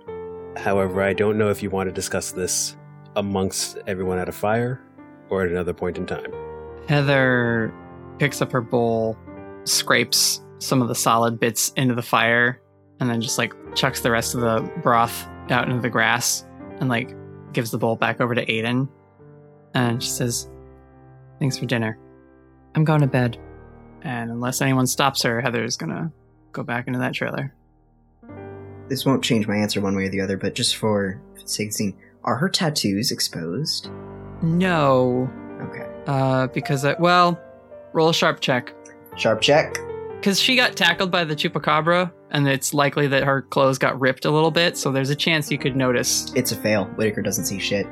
However, 0.63 1.01
I 1.01 1.13
don't 1.13 1.37
know 1.37 1.49
if 1.49 1.63
you 1.63 1.69
want 1.69 1.87
to 1.89 1.93
discuss 1.93 2.31
this 2.31 2.75
amongst 3.15 3.77
everyone 3.87 4.17
at 4.19 4.29
a 4.29 4.31
fire 4.31 4.81
or 5.29 5.43
at 5.43 5.51
another 5.51 5.73
point 5.73 5.97
in 5.97 6.05
time. 6.05 6.31
Heather 6.87 7.73
picks 8.17 8.41
up 8.41 8.51
her 8.51 8.61
bowl, 8.61 9.17
scrapes 9.63 10.41
some 10.59 10.81
of 10.81 10.87
the 10.87 10.95
solid 10.95 11.39
bits 11.39 11.71
into 11.77 11.95
the 11.95 12.01
fire, 12.01 12.61
and 12.99 13.09
then 13.09 13.21
just 13.21 13.37
like 13.37 13.53
chucks 13.75 14.01
the 14.01 14.11
rest 14.11 14.35
of 14.35 14.41
the 14.41 14.69
broth 14.81 15.27
out 15.49 15.69
into 15.69 15.81
the 15.81 15.89
grass 15.89 16.45
and 16.79 16.89
like 16.89 17.15
gives 17.53 17.71
the 17.71 17.77
bowl 17.77 17.95
back 17.95 18.19
over 18.19 18.35
to 18.35 18.45
Aiden. 18.45 18.89
And 19.73 20.03
she 20.03 20.09
says, 20.09 20.49
Thanks 21.39 21.57
for 21.57 21.65
dinner. 21.65 21.97
I'm 22.75 22.83
going 22.83 23.01
to 23.01 23.07
bed. 23.07 23.37
And 24.01 24.29
unless 24.29 24.61
anyone 24.61 24.87
stops 24.87 25.21
her, 25.23 25.41
Heather's 25.41 25.77
gonna 25.77 26.11
go 26.51 26.63
back 26.63 26.87
into 26.87 26.99
that 26.99 27.13
trailer. 27.13 27.53
This 28.89 29.05
won't 29.05 29.23
change 29.23 29.47
my 29.47 29.55
answer 29.55 29.79
one 29.79 29.95
way 29.95 30.05
or 30.05 30.09
the 30.09 30.19
other, 30.19 30.35
but 30.35 30.55
just 30.55 30.75
for 30.75 31.21
sake 31.45 31.71
are 32.23 32.35
her 32.35 32.49
tattoos 32.49 33.11
exposed? 33.11 33.89
No. 34.41 35.29
Okay. 35.61 35.87
Uh, 36.07 36.47
because, 36.47 36.85
I, 36.85 36.95
well, 36.99 37.39
roll 37.93 38.09
a 38.09 38.13
sharp 38.13 38.39
check. 38.39 38.73
Sharp 39.15 39.41
check. 39.41 39.77
Because 40.15 40.39
she 40.39 40.55
got 40.55 40.75
tackled 40.75 41.11
by 41.11 41.23
the 41.23 41.35
chupacabra, 41.35 42.11
and 42.31 42.47
it's 42.47 42.73
likely 42.73 43.07
that 43.07 43.23
her 43.23 43.41
clothes 43.41 43.77
got 43.77 43.99
ripped 43.99 44.25
a 44.25 44.31
little 44.31 44.51
bit, 44.51 44.77
so 44.77 44.91
there's 44.91 45.09
a 45.09 45.15
chance 45.15 45.49
you 45.49 45.57
could 45.57 45.75
notice. 45.75 46.31
It's 46.35 46.51
a 46.51 46.55
fail. 46.55 46.85
Whitaker 46.85 47.21
doesn't 47.21 47.45
see 47.45 47.59
shit. 47.59 47.87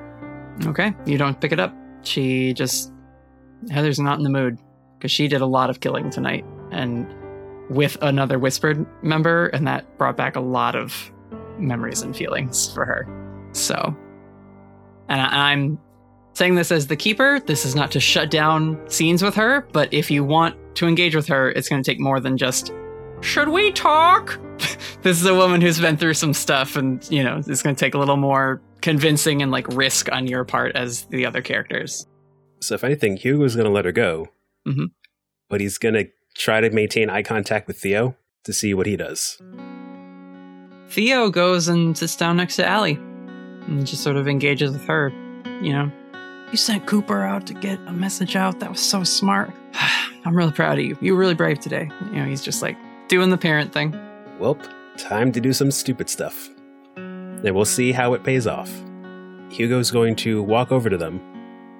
Okay, 0.65 0.93
you 1.05 1.17
don't 1.17 1.39
pick 1.39 1.51
it 1.51 1.59
up. 1.59 1.73
She 2.01 2.53
just. 2.53 2.91
Heather's 3.71 3.99
not 3.99 4.17
in 4.17 4.23
the 4.23 4.29
mood, 4.29 4.59
because 4.97 5.11
she 5.11 5.27
did 5.27 5.41
a 5.41 5.45
lot 5.45 5.69
of 5.69 5.79
killing 5.79 6.09
tonight, 6.09 6.45
and 6.71 7.07
with 7.69 7.97
another 8.01 8.39
Whispered 8.39 8.85
member, 9.03 9.47
and 9.47 9.67
that 9.67 9.97
brought 9.97 10.17
back 10.17 10.35
a 10.35 10.39
lot 10.41 10.75
of 10.75 11.11
memories 11.57 12.01
and 12.01 12.15
feelings 12.15 12.71
for 12.73 12.85
her. 12.85 13.07
So. 13.53 13.95
And 15.09 15.21
I, 15.21 15.51
I'm 15.51 15.79
saying 16.33 16.55
this 16.55 16.71
as 16.71 16.87
the 16.87 16.95
keeper. 16.95 17.39
This 17.39 17.65
is 17.65 17.75
not 17.75 17.91
to 17.91 17.99
shut 17.99 18.29
down 18.29 18.79
scenes 18.89 19.23
with 19.23 19.35
her, 19.35 19.67
but 19.71 19.93
if 19.93 20.11
you 20.11 20.23
want 20.23 20.55
to 20.75 20.87
engage 20.87 21.15
with 21.15 21.27
her, 21.27 21.49
it's 21.51 21.67
going 21.69 21.81
to 21.81 21.89
take 21.91 21.99
more 21.99 22.19
than 22.19 22.37
just, 22.37 22.71
should 23.21 23.49
we 23.49 23.71
talk? 23.71 24.39
this 25.01 25.19
is 25.19 25.25
a 25.25 25.33
woman 25.33 25.61
who's 25.61 25.79
been 25.79 25.97
through 25.97 26.13
some 26.13 26.33
stuff, 26.33 26.75
and, 26.75 27.09
you 27.09 27.23
know, 27.23 27.41
it's 27.45 27.63
going 27.63 27.75
to 27.75 27.79
take 27.79 27.93
a 27.95 27.97
little 27.97 28.17
more 28.17 28.61
convincing 28.81 29.41
and 29.41 29.51
like 29.51 29.67
risk 29.69 30.11
on 30.11 30.27
your 30.27 30.43
part 30.45 30.75
as 30.75 31.03
the 31.05 31.25
other 31.25 31.41
characters. 31.41 32.05
So, 32.61 32.75
if 32.75 32.83
anything, 32.83 33.17
Hugo's 33.17 33.55
going 33.55 33.65
to 33.67 33.71
let 33.71 33.85
her 33.85 33.91
go, 33.91 34.27
Mhm. 34.67 34.91
but 35.49 35.61
he's 35.61 35.77
going 35.77 35.95
to 35.95 36.07
try 36.37 36.61
to 36.61 36.69
maintain 36.69 37.09
eye 37.09 37.23
contact 37.23 37.67
with 37.67 37.77
Theo 37.79 38.15
to 38.43 38.53
see 38.53 38.73
what 38.73 38.85
he 38.85 38.95
does. 38.95 39.41
Theo 40.89 41.29
goes 41.29 41.67
and 41.67 41.97
sits 41.97 42.15
down 42.15 42.37
next 42.37 42.55
to 42.57 42.65
Allie 42.65 42.93
and 42.93 43.85
just 43.85 44.03
sort 44.03 44.15
of 44.15 44.27
engages 44.27 44.71
with 44.71 44.85
her. 44.85 45.09
You 45.61 45.73
know, 45.73 45.91
you 46.51 46.57
sent 46.57 46.85
Cooper 46.85 47.23
out 47.23 47.45
to 47.47 47.53
get 47.53 47.79
a 47.87 47.91
message 47.91 48.35
out. 48.35 48.59
That 48.59 48.69
was 48.69 48.79
so 48.79 49.03
smart. 49.03 49.51
I'm 50.25 50.35
really 50.35 50.51
proud 50.51 50.79
of 50.79 50.85
you. 50.85 50.97
You 51.01 51.13
were 51.13 51.19
really 51.19 51.35
brave 51.35 51.59
today. 51.59 51.89
You 52.11 52.19
know, 52.19 52.25
he's 52.25 52.41
just 52.41 52.61
like 52.61 52.77
doing 53.09 53.29
the 53.29 53.37
parent 53.37 53.73
thing. 53.73 53.97
Well, 54.39 54.57
time 54.97 55.31
to 55.33 55.41
do 55.41 55.53
some 55.53 55.71
stupid 55.71 56.09
stuff. 56.09 56.49
And 56.95 57.55
we'll 57.55 57.65
see 57.65 57.91
how 57.91 58.13
it 58.13 58.23
pays 58.23 58.47
off. 58.47 58.71
Hugo's 59.49 59.91
going 59.91 60.15
to 60.17 60.41
walk 60.43 60.71
over 60.71 60.89
to 60.89 60.97
them 60.97 61.21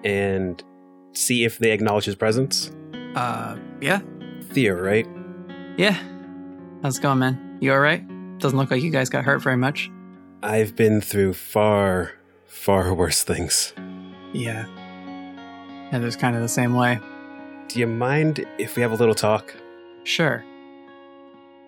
and 0.03 0.63
see 1.13 1.43
if 1.43 1.59
they 1.59 1.71
acknowledge 1.71 2.05
his 2.05 2.15
presence. 2.15 2.71
Uh, 3.15 3.57
yeah, 3.81 4.01
Theo, 4.57 4.73
right? 4.73 5.07
yeah. 5.77 5.95
How's 6.81 6.97
it 6.97 7.03
going, 7.03 7.19
man? 7.19 7.59
You 7.61 7.73
all 7.73 7.79
right? 7.79 8.03
Doesn't 8.39 8.57
look 8.57 8.71
like 8.71 8.81
you 8.81 8.89
guys 8.89 9.07
got 9.07 9.23
hurt 9.23 9.43
very 9.43 9.55
much. 9.55 9.91
I've 10.41 10.75
been 10.75 10.99
through 10.99 11.35
far, 11.35 12.13
far 12.47 12.91
worse 12.91 13.23
things. 13.23 13.75
Yeah. 14.33 14.65
Heather's 15.91 16.15
kind 16.15 16.35
of 16.35 16.41
the 16.41 16.47
same 16.47 16.73
way. 16.73 16.99
Do 17.67 17.79
you 17.79 17.85
mind 17.85 18.47
if 18.57 18.75
we 18.75 18.81
have 18.81 18.91
a 18.91 18.95
little 18.95 19.13
talk? 19.13 19.53
Sure. 20.05 20.43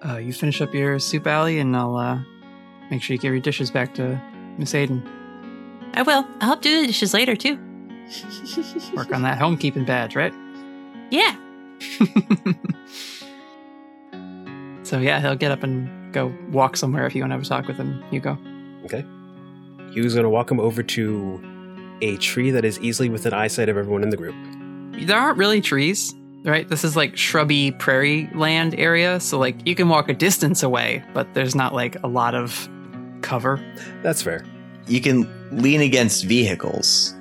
Uh, 0.03 0.17
you 0.17 0.33
finish 0.33 0.59
up 0.59 0.73
your 0.73 0.97
soup 0.97 1.27
Allie, 1.27 1.59
and 1.59 1.77
I'll 1.77 1.95
uh, 1.95 2.19
make 2.89 3.03
sure 3.03 3.13
you 3.13 3.19
give 3.19 3.33
your 3.33 3.39
dishes 3.39 3.69
back 3.69 3.93
to 3.93 4.19
Miss 4.57 4.73
Aiden. 4.73 5.07
I 5.93 6.01
will. 6.01 6.25
I'll 6.41 6.47
help 6.47 6.63
do 6.63 6.81
the 6.81 6.87
dishes 6.87 7.13
later, 7.13 7.35
too. 7.35 7.53
Work 8.95 9.13
on 9.13 9.21
that 9.21 9.37
homekeeping 9.37 9.85
badge, 9.85 10.15
right? 10.15 10.33
Yeah. 11.11 11.35
So 14.89 14.97
yeah, 14.97 15.21
he'll 15.21 15.35
get 15.35 15.51
up 15.51 15.61
and 15.61 16.11
go 16.11 16.33
walk 16.49 16.75
somewhere 16.75 17.05
if 17.05 17.13
you 17.13 17.21
want 17.21 17.29
to 17.29 17.35
have 17.35 17.43
a 17.43 17.45
talk 17.45 17.67
with 17.67 17.77
him, 17.77 18.03
Hugo. 18.09 18.39
Okay. 18.85 19.05
Hugo's 19.91 20.15
going 20.15 20.23
to 20.23 20.29
walk 20.31 20.49
him 20.49 20.59
over 20.59 20.81
to 20.81 21.97
a 22.01 22.17
tree 22.17 22.49
that 22.49 22.65
is 22.65 22.79
easily 22.79 23.07
within 23.07 23.31
eyesight 23.31 23.69
of 23.69 23.77
everyone 23.77 24.01
in 24.01 24.09
the 24.09 24.17
group. 24.17 24.33
There 25.05 25.15
aren't 25.15 25.37
really 25.37 25.61
trees, 25.61 26.15
right? 26.43 26.67
This 26.67 26.83
is 26.83 26.95
like 26.95 27.15
shrubby 27.15 27.69
prairie 27.69 28.31
land 28.33 28.73
area, 28.79 29.19
so 29.19 29.37
like 29.37 29.57
you 29.67 29.75
can 29.75 29.89
walk 29.89 30.09
a 30.09 30.13
distance 30.15 30.63
away, 30.63 31.03
but 31.13 31.31
there's 31.35 31.53
not 31.53 31.75
like 31.75 31.95
a 32.03 32.07
lot 32.07 32.33
of 32.33 32.67
cover. 33.21 33.63
That's 34.01 34.23
fair. 34.23 34.43
You 34.87 35.01
can 35.01 35.29
lean 35.51 35.81
against 35.81 36.25
vehicles. 36.25 37.13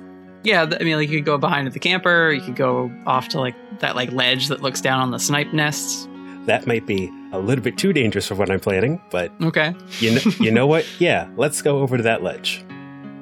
Yeah, 0.43 0.63
I 0.79 0.83
mean, 0.83 0.95
like 0.95 1.09
you 1.09 1.17
could 1.19 1.25
go 1.25 1.37
behind 1.37 1.69
the 1.71 1.79
camper, 1.79 2.31
you 2.31 2.41
could 2.41 2.55
go 2.55 2.91
off 3.05 3.27
to 3.29 3.39
like 3.39 3.55
that 3.79 3.95
like 3.95 4.11
ledge 4.11 4.47
that 4.47 4.61
looks 4.61 4.79
down 4.81 4.99
on 5.01 5.11
the 5.11 5.19
snipe 5.19 5.51
nests. 5.53 6.07
That 6.45 6.65
might 6.65 6.85
be 6.87 7.11
a 7.33 7.39
little 7.39 7.63
bit 7.63 7.77
too 7.77 7.91
dangerous 7.93 8.25
for 8.27 8.35
what 8.35 8.49
I'm 8.49 8.59
planning, 8.59 9.01
but 9.11 9.31
Okay. 9.41 9.75
you 9.99 10.11
know, 10.15 10.21
you 10.39 10.51
know 10.51 10.65
what? 10.65 10.85
Yeah, 10.99 11.27
let's 11.35 11.61
go 11.61 11.79
over 11.79 11.97
to 11.97 12.03
that 12.03 12.23
ledge. 12.23 12.63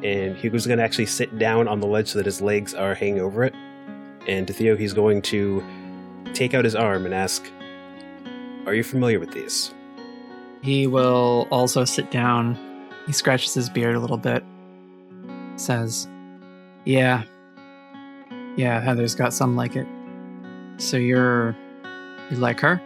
And 0.03 0.38
Hugo's 0.38 0.68
going 0.68 0.78
to 0.78 0.84
actually 0.84 1.07
sit 1.07 1.38
down 1.39 1.68
on 1.68 1.80
the 1.80 1.88
ledge 1.88 2.09
so 2.09 2.20
that 2.20 2.26
his 2.28 2.39
legs 2.39 2.74
are 2.76 2.93
hanging 2.93 3.20
over 3.20 3.43
it. 3.43 3.53
And 4.28 4.45
to 4.47 4.53
Theo, 4.53 4.76
he's 4.78 4.93
going 4.93 5.22
to 5.24 5.63
take 6.34 6.53
out 6.53 6.63
his 6.65 6.76
arm 6.76 7.05
and 7.05 7.13
ask, 7.15 7.43
Are 8.68 8.76
you 8.76 8.84
familiar 8.84 9.20
with 9.20 9.32
these? 9.32 9.74
He 10.61 10.86
will 10.86 11.47
also 11.49 11.84
sit 11.84 12.11
down. 12.11 12.57
He 13.07 13.11
scratches 13.13 13.55
his 13.55 13.70
beard 13.70 13.95
a 13.95 13.99
little 13.99 14.18
bit. 14.18 14.43
Says, 15.55 16.07
Yeah. 16.88 17.24
Yeah, 18.56 18.80
Heather's 18.80 19.14
got 19.14 19.34
some 19.34 19.58
like 19.58 19.76
it. 19.76 19.86
So 20.78 20.96
you're. 20.96 21.54
You 22.32 22.38
like 22.38 22.62
her? 22.62 22.78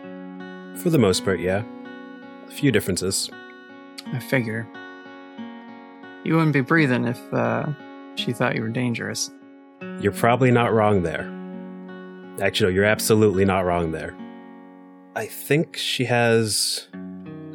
For 0.81 0.89
the 0.89 0.97
most 0.97 1.23
part, 1.23 1.39
yeah. 1.39 1.63
A 2.47 2.51
few 2.51 2.71
differences. 2.71 3.29
I 4.11 4.17
figure. 4.17 4.67
You 6.23 6.35
wouldn't 6.35 6.53
be 6.53 6.61
breathing 6.61 7.05
if 7.05 7.33
uh, 7.33 7.67
she 8.15 8.33
thought 8.33 8.55
you 8.55 8.63
were 8.63 8.69
dangerous. 8.69 9.29
You're 9.99 10.13
probably 10.13 10.49
not 10.49 10.73
wrong 10.73 11.03
there. 11.03 11.31
Actually, 12.43 12.71
no, 12.71 12.75
you're 12.75 12.85
absolutely 12.85 13.45
not 13.45 13.65
wrong 13.65 13.91
there. 13.91 14.15
I 15.15 15.27
think 15.27 15.77
she 15.77 16.05
has 16.05 16.87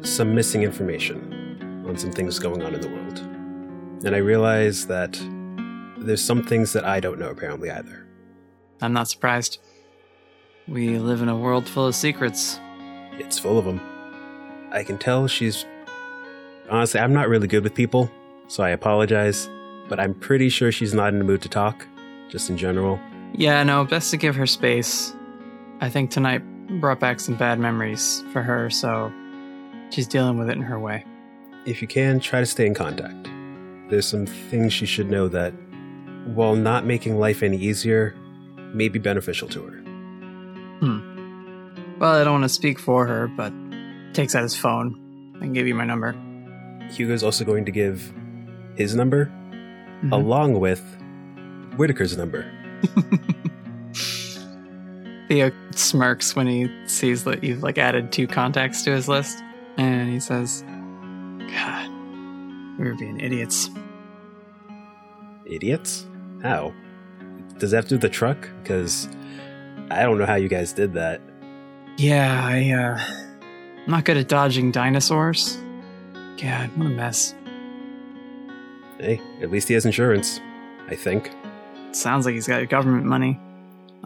some 0.01 0.33
missing 0.33 0.63
information 0.63 1.83
on 1.85 1.97
some 1.97 2.13
things 2.13 2.39
going 2.39 2.63
on 2.63 2.73
in 2.73 2.79
the 2.79 2.87
world. 2.87 3.19
And 4.05 4.15
I 4.15 4.19
realize 4.19 4.87
that 4.87 5.19
there's 5.99 6.23
some 6.23 6.43
things 6.43 6.73
that 6.73 6.85
I 6.85 6.99
don't 6.99 7.19
know 7.19 7.29
apparently 7.29 7.69
either. 7.69 8.07
I'm 8.81 8.93
not 8.93 9.07
surprised. 9.07 9.59
We 10.67 10.97
live 10.99 11.21
in 11.21 11.29
a 11.29 11.37
world 11.37 11.67
full 11.67 11.87
of 11.87 11.95
secrets. 11.95 12.59
It's 13.13 13.39
full 13.39 13.57
of 13.57 13.65
them. 13.65 13.81
I 14.71 14.83
can 14.83 14.97
tell 14.97 15.27
she's. 15.27 15.65
Honestly, 16.69 16.99
I'm 16.99 17.13
not 17.13 17.29
really 17.29 17.47
good 17.47 17.63
with 17.63 17.73
people, 17.73 18.11
so 18.47 18.63
I 18.63 18.69
apologize, 18.69 19.49
but 19.87 19.99
I'm 19.99 20.13
pretty 20.13 20.49
sure 20.49 20.71
she's 20.71 20.93
not 20.93 21.13
in 21.13 21.19
the 21.19 21.25
mood 21.25 21.41
to 21.43 21.49
talk, 21.49 21.87
just 22.29 22.49
in 22.49 22.57
general. 22.57 22.99
Yeah, 23.33 23.63
no, 23.63 23.85
best 23.85 24.11
to 24.11 24.17
give 24.17 24.35
her 24.35 24.45
space. 24.45 25.13
I 25.79 25.89
think 25.89 26.11
tonight 26.11 26.41
brought 26.81 26.99
back 26.99 27.19
some 27.19 27.35
bad 27.35 27.59
memories 27.59 28.23
for 28.33 28.41
her, 28.41 28.69
so 28.69 29.11
she's 29.89 30.07
dealing 30.07 30.37
with 30.37 30.49
it 30.49 30.57
in 30.57 30.61
her 30.61 30.79
way. 30.79 31.05
If 31.65 31.81
you 31.81 31.87
can, 31.87 32.19
try 32.19 32.41
to 32.41 32.45
stay 32.45 32.65
in 32.65 32.73
contact. 32.73 33.29
There's 33.89 34.07
some 34.07 34.25
things 34.25 34.73
she 34.73 34.85
should 34.85 35.09
know 35.09 35.29
that, 35.29 35.53
while 36.27 36.55
not 36.55 36.85
making 36.85 37.17
life 37.19 37.43
any 37.43 37.57
easier, 37.57 38.15
may 38.73 38.89
be 38.89 38.99
beneficial 38.99 39.47
to 39.49 39.63
her. 39.63 39.77
Hmm. 40.79 41.97
Well, 41.99 42.13
I 42.13 42.23
don't 42.23 42.33
want 42.33 42.43
to 42.43 42.49
speak 42.49 42.79
for 42.79 43.07
her, 43.07 43.27
but 43.27 43.51
takes 44.13 44.35
out 44.35 44.43
his 44.43 44.55
phone 44.55 45.35
and 45.41 45.53
give 45.53 45.67
you 45.67 45.75
my 45.75 45.85
number. 45.85 46.15
Hugo's 46.89 47.23
also 47.23 47.43
going 47.43 47.65
to 47.65 47.71
give 47.71 48.13
his 48.75 48.95
number, 48.95 49.31
along 50.11 50.59
with 50.59 50.81
Whitaker's 51.75 52.17
number. 52.17 52.45
Theo 55.27 55.51
smirks 55.71 56.35
when 56.35 56.47
he 56.47 56.69
sees 56.87 57.23
that 57.25 57.43
you've 57.43 57.63
like 57.63 57.77
added 57.77 58.11
two 58.11 58.27
contacts 58.27 58.83
to 58.83 58.91
his 58.91 59.07
list, 59.07 59.37
and 59.77 60.09
he 60.09 60.19
says, 60.19 60.63
"God, 61.51 61.89
we 62.79 62.85
were 62.85 62.95
being 62.95 63.19
idiots." 63.19 63.69
Idiots? 65.45 66.05
How? 66.47 66.73
Does 67.57 67.71
that 67.71 67.77
have 67.77 67.85
to 67.85 67.89
do 67.89 67.95
with 67.95 68.03
the 68.03 68.09
truck? 68.09 68.47
Because 68.63 69.09
I 69.91 70.03
don't 70.03 70.17
know 70.17 70.25
how 70.25 70.35
you 70.35 70.47
guys 70.47 70.71
did 70.71 70.93
that. 70.93 71.19
Yeah, 71.97 72.41
I 72.41 72.69
uh, 72.71 72.97
I'm 73.83 73.91
not 73.91 74.05
good 74.05 74.15
at 74.15 74.29
dodging 74.29 74.71
dinosaurs. 74.71 75.57
God, 76.41 76.69
what 76.77 76.85
a 76.85 76.89
mess. 76.89 77.35
Hey, 78.97 79.19
at 79.41 79.51
least 79.51 79.67
he 79.67 79.73
has 79.73 79.85
insurance, 79.85 80.39
I 80.87 80.95
think. 80.95 81.31
Sounds 81.91 82.25
like 82.25 82.35
he's 82.35 82.47
got 82.47 82.69
government 82.69 83.05
money. 83.05 83.37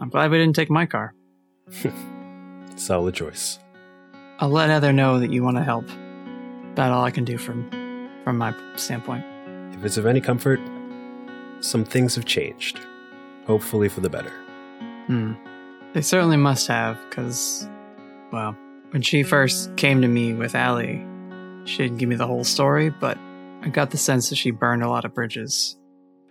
I'm 0.00 0.08
glad 0.08 0.32
we 0.32 0.38
didn't 0.38 0.56
take 0.56 0.68
my 0.68 0.84
car. 0.84 1.14
Solid 2.76 3.14
choice. 3.14 3.60
I'll 4.40 4.48
let 4.48 4.68
Heather 4.68 4.92
know 4.92 5.20
that 5.20 5.32
you 5.32 5.44
want 5.44 5.58
to 5.58 5.62
help. 5.62 5.88
About 6.72 6.90
all 6.90 7.04
I 7.04 7.12
can 7.12 7.24
do 7.24 7.38
from 7.38 7.70
from 8.24 8.38
my 8.38 8.52
standpoint. 8.74 9.24
If 9.74 9.84
it's 9.84 9.96
of 9.96 10.06
any 10.06 10.20
comfort, 10.20 10.58
some 11.62 11.84
things 11.84 12.14
have 12.14 12.26
changed. 12.26 12.80
Hopefully 13.46 13.88
for 13.88 14.00
the 14.00 14.10
better. 14.10 14.32
Hmm. 15.06 15.32
They 15.94 16.02
certainly 16.02 16.36
must 16.36 16.68
have, 16.68 16.98
because, 17.08 17.68
well, 18.32 18.56
when 18.90 19.02
she 19.02 19.22
first 19.22 19.74
came 19.76 20.00
to 20.02 20.08
me 20.08 20.32
with 20.32 20.54
Allie, 20.54 21.04
she 21.64 21.78
didn't 21.78 21.98
give 21.98 22.08
me 22.08 22.16
the 22.16 22.26
whole 22.26 22.44
story, 22.44 22.90
but 22.90 23.18
I 23.62 23.68
got 23.68 23.90
the 23.90 23.98
sense 23.98 24.28
that 24.30 24.36
she 24.36 24.50
burned 24.50 24.82
a 24.82 24.88
lot 24.88 25.04
of 25.04 25.14
bridges. 25.14 25.76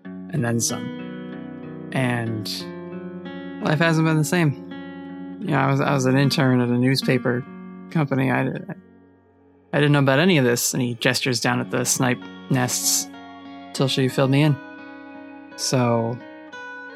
And 0.04 0.44
then 0.44 0.60
some. 0.60 1.90
And 1.92 2.48
life 3.64 3.80
hasn't 3.80 4.06
been 4.08 4.18
the 4.18 4.24
same. 4.24 4.68
You 5.42 5.48
know, 5.48 5.58
I 5.58 5.70
was 5.70 5.82
I 5.82 5.94
was 5.94 6.06
an 6.06 6.18
intern 6.18 6.62
at 6.62 6.70
a 6.70 6.78
newspaper 6.78 7.46
company. 7.90 8.32
I, 8.32 8.42
I 8.42 9.80
didn't 9.80 9.92
know 9.92 10.00
about 10.00 10.20
any 10.20 10.38
of 10.38 10.46
this. 10.46 10.74
And 10.74 10.82
he 10.82 10.96
gestures 10.96 11.40
down 11.40 11.60
at 11.60 11.70
the 11.70 11.84
snipe 11.84 12.22
nests 12.50 13.10
till 13.74 13.88
she 13.88 14.08
filled 14.08 14.32
me 14.32 14.44
in. 14.44 14.56
So, 15.56 16.18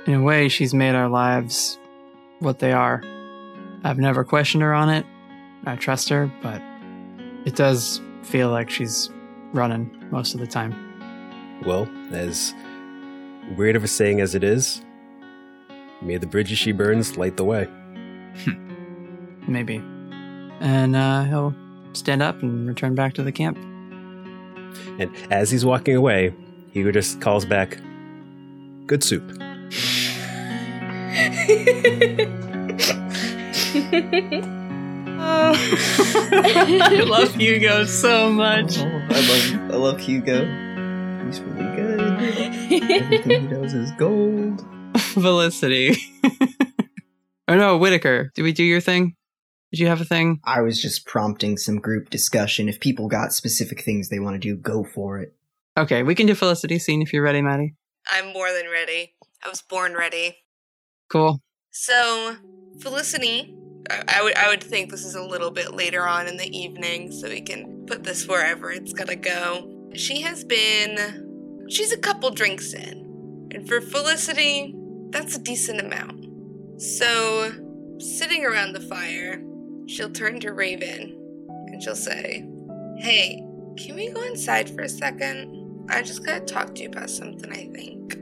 in 0.06 0.14
a 0.14 0.22
way, 0.22 0.50
she's 0.50 0.74
made 0.74 0.96
our 0.96 1.10
lives 1.10 1.78
what 2.40 2.60
they 2.60 2.72
are. 2.72 3.04
I've 3.84 4.00
never 4.00 4.24
questioned 4.24 4.64
her 4.64 4.74
on 4.74 4.90
it. 4.90 5.06
I 5.66 5.76
trust 5.76 6.10
her, 6.10 6.32
but 6.42 6.62
it 7.46 7.56
does 7.56 8.02
feel 8.24 8.50
like 8.50 8.70
she's 8.70 9.10
running 9.54 9.96
most 10.12 10.34
of 10.34 10.40
the 10.40 10.48
time. 10.48 10.74
Well, 11.66 11.88
as 12.12 12.54
weird 13.56 13.76
of 13.76 13.84
a 13.84 13.88
saying 13.88 14.22
as 14.22 14.36
it 14.36 14.44
is, 14.44 14.82
may 16.02 16.18
the 16.18 16.28
bridges 16.28 16.58
she 16.58 16.72
burns 16.72 17.18
light 17.18 17.38
the 17.38 17.46
way. 17.46 17.68
Maybe. 19.48 19.78
And 20.60 20.96
uh, 20.96 21.24
he'll 21.24 21.56
stand 21.94 22.22
up 22.22 22.42
and 22.42 22.68
return 22.68 22.96
back 22.96 23.14
to 23.14 23.24
the 23.24 23.32
camp. 23.32 23.58
And 25.00 25.12
as 25.32 25.52
he's 25.52 25.66
walking 25.66 25.96
away, 25.96 26.34
he 26.72 26.84
just 26.92 27.22
calls 27.22 27.46
back, 27.46 27.78
Good 28.88 29.04
soup. 29.04 29.24
I 35.18 37.04
love 37.08 37.34
Hugo 37.34 37.86
so 37.86 38.32
much. 38.32 38.78
Oh, 38.78 38.86
I 38.86 39.28
love 39.28 39.72
I 39.72 39.76
love 39.78 40.00
Hugo. 40.00 40.46
He's 41.26 41.40
really 41.40 41.76
good. 41.76 42.00
Everything 42.92 43.42
he 43.42 43.48
does 43.48 43.74
is 43.74 43.92
gold. 43.94 44.64
Felicity. 44.98 45.98
oh 47.48 47.56
no, 47.56 47.78
Whitaker. 47.78 48.32
Did 48.36 48.44
we 48.44 48.54
do 48.54 48.64
your 48.64 48.82
thing? 48.82 49.16
Did 49.72 49.80
you 49.80 49.88
have 49.88 50.02
a 50.02 50.06
thing? 50.06 50.42
I 50.44 50.62
was 50.62 50.80
just 50.80 51.08
prompting 51.08 51.58
some 51.58 51.80
group 51.80 52.12
discussion. 52.12 52.70
If 52.70 52.80
people 52.80 53.08
got 53.08 53.34
specific 53.34 53.82
things 53.82 54.10
they 54.10 54.20
want 54.20 54.36
to 54.36 54.40
do, 54.40 54.56
go 54.56 54.84
for 54.84 55.18
it. 55.20 55.34
Okay, 55.76 56.04
we 56.04 56.14
can 56.14 56.28
do 56.28 56.36
Felicity 56.36 56.78
scene 56.78 57.02
if 57.02 57.12
you're 57.12 57.24
ready, 57.24 57.42
Maddie. 57.42 57.74
I'm 58.12 58.34
more 58.34 58.52
than 58.52 58.70
ready. 58.72 59.14
I 59.44 59.50
was 59.50 59.62
born 59.62 59.94
ready. 59.94 60.38
Cool. 61.10 61.42
So, 61.72 62.36
Felicity, 62.80 63.56
I, 63.90 64.04
I 64.08 64.24
would 64.24 64.36
I 64.36 64.48
would 64.50 64.64
think 64.64 64.90
this 64.90 65.06
is 65.06 65.16
a 65.16 65.24
little 65.24 65.52
bit 65.52 65.74
later 65.74 66.08
on 66.08 66.28
in 66.28 66.38
the 66.38 66.58
evening, 66.58 67.12
so 67.12 67.30
we 67.30 67.42
can 67.42 67.86
put 67.86 68.04
this 68.04 68.28
wherever 68.28 68.72
it's 68.72 68.94
gonna 68.94 69.16
go. 69.16 69.72
She 69.94 70.22
has 70.22 70.44
been, 70.44 71.66
she's 71.70 71.92
a 71.92 71.98
couple 71.98 72.30
drinks 72.32 72.74
in, 72.74 73.50
and 73.54 73.68
for 73.68 73.82
Felicity, 73.82 74.76
that's 75.10 75.36
a 75.36 75.40
decent 75.40 75.80
amount. 75.80 76.82
So, 76.82 77.54
sitting 78.00 78.46
around 78.46 78.74
the 78.74 78.82
fire, 78.82 79.42
she'll 79.88 80.12
turn 80.12 80.40
to 80.42 80.54
Raven, 80.54 81.18
and 81.68 81.82
she'll 81.82 81.96
say, 81.96 82.46
"Hey, 82.98 83.42
can 83.78 83.96
we 83.96 84.10
go 84.10 84.24
inside 84.24 84.70
for 84.70 84.82
a 84.82 84.90
second? 84.90 85.55
I 85.90 86.02
just 86.02 86.26
gotta 86.26 86.42
talk 86.42 86.76
to 86.76 86.84
you 86.84 86.90
about 86.90 87.10
something. 87.10 87.52
I 87.52 87.68
think." 87.76 88.18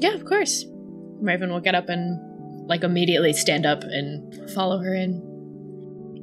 Yeah, 0.00 0.14
of 0.14 0.24
course. 0.24 0.64
Raven 1.20 1.50
will 1.50 1.60
get 1.60 1.74
up 1.74 1.88
and 1.88 2.68
like 2.68 2.84
immediately 2.84 3.32
stand 3.32 3.66
up 3.66 3.82
and 3.82 4.50
follow 4.50 4.78
her 4.78 4.94
in. 4.94 5.30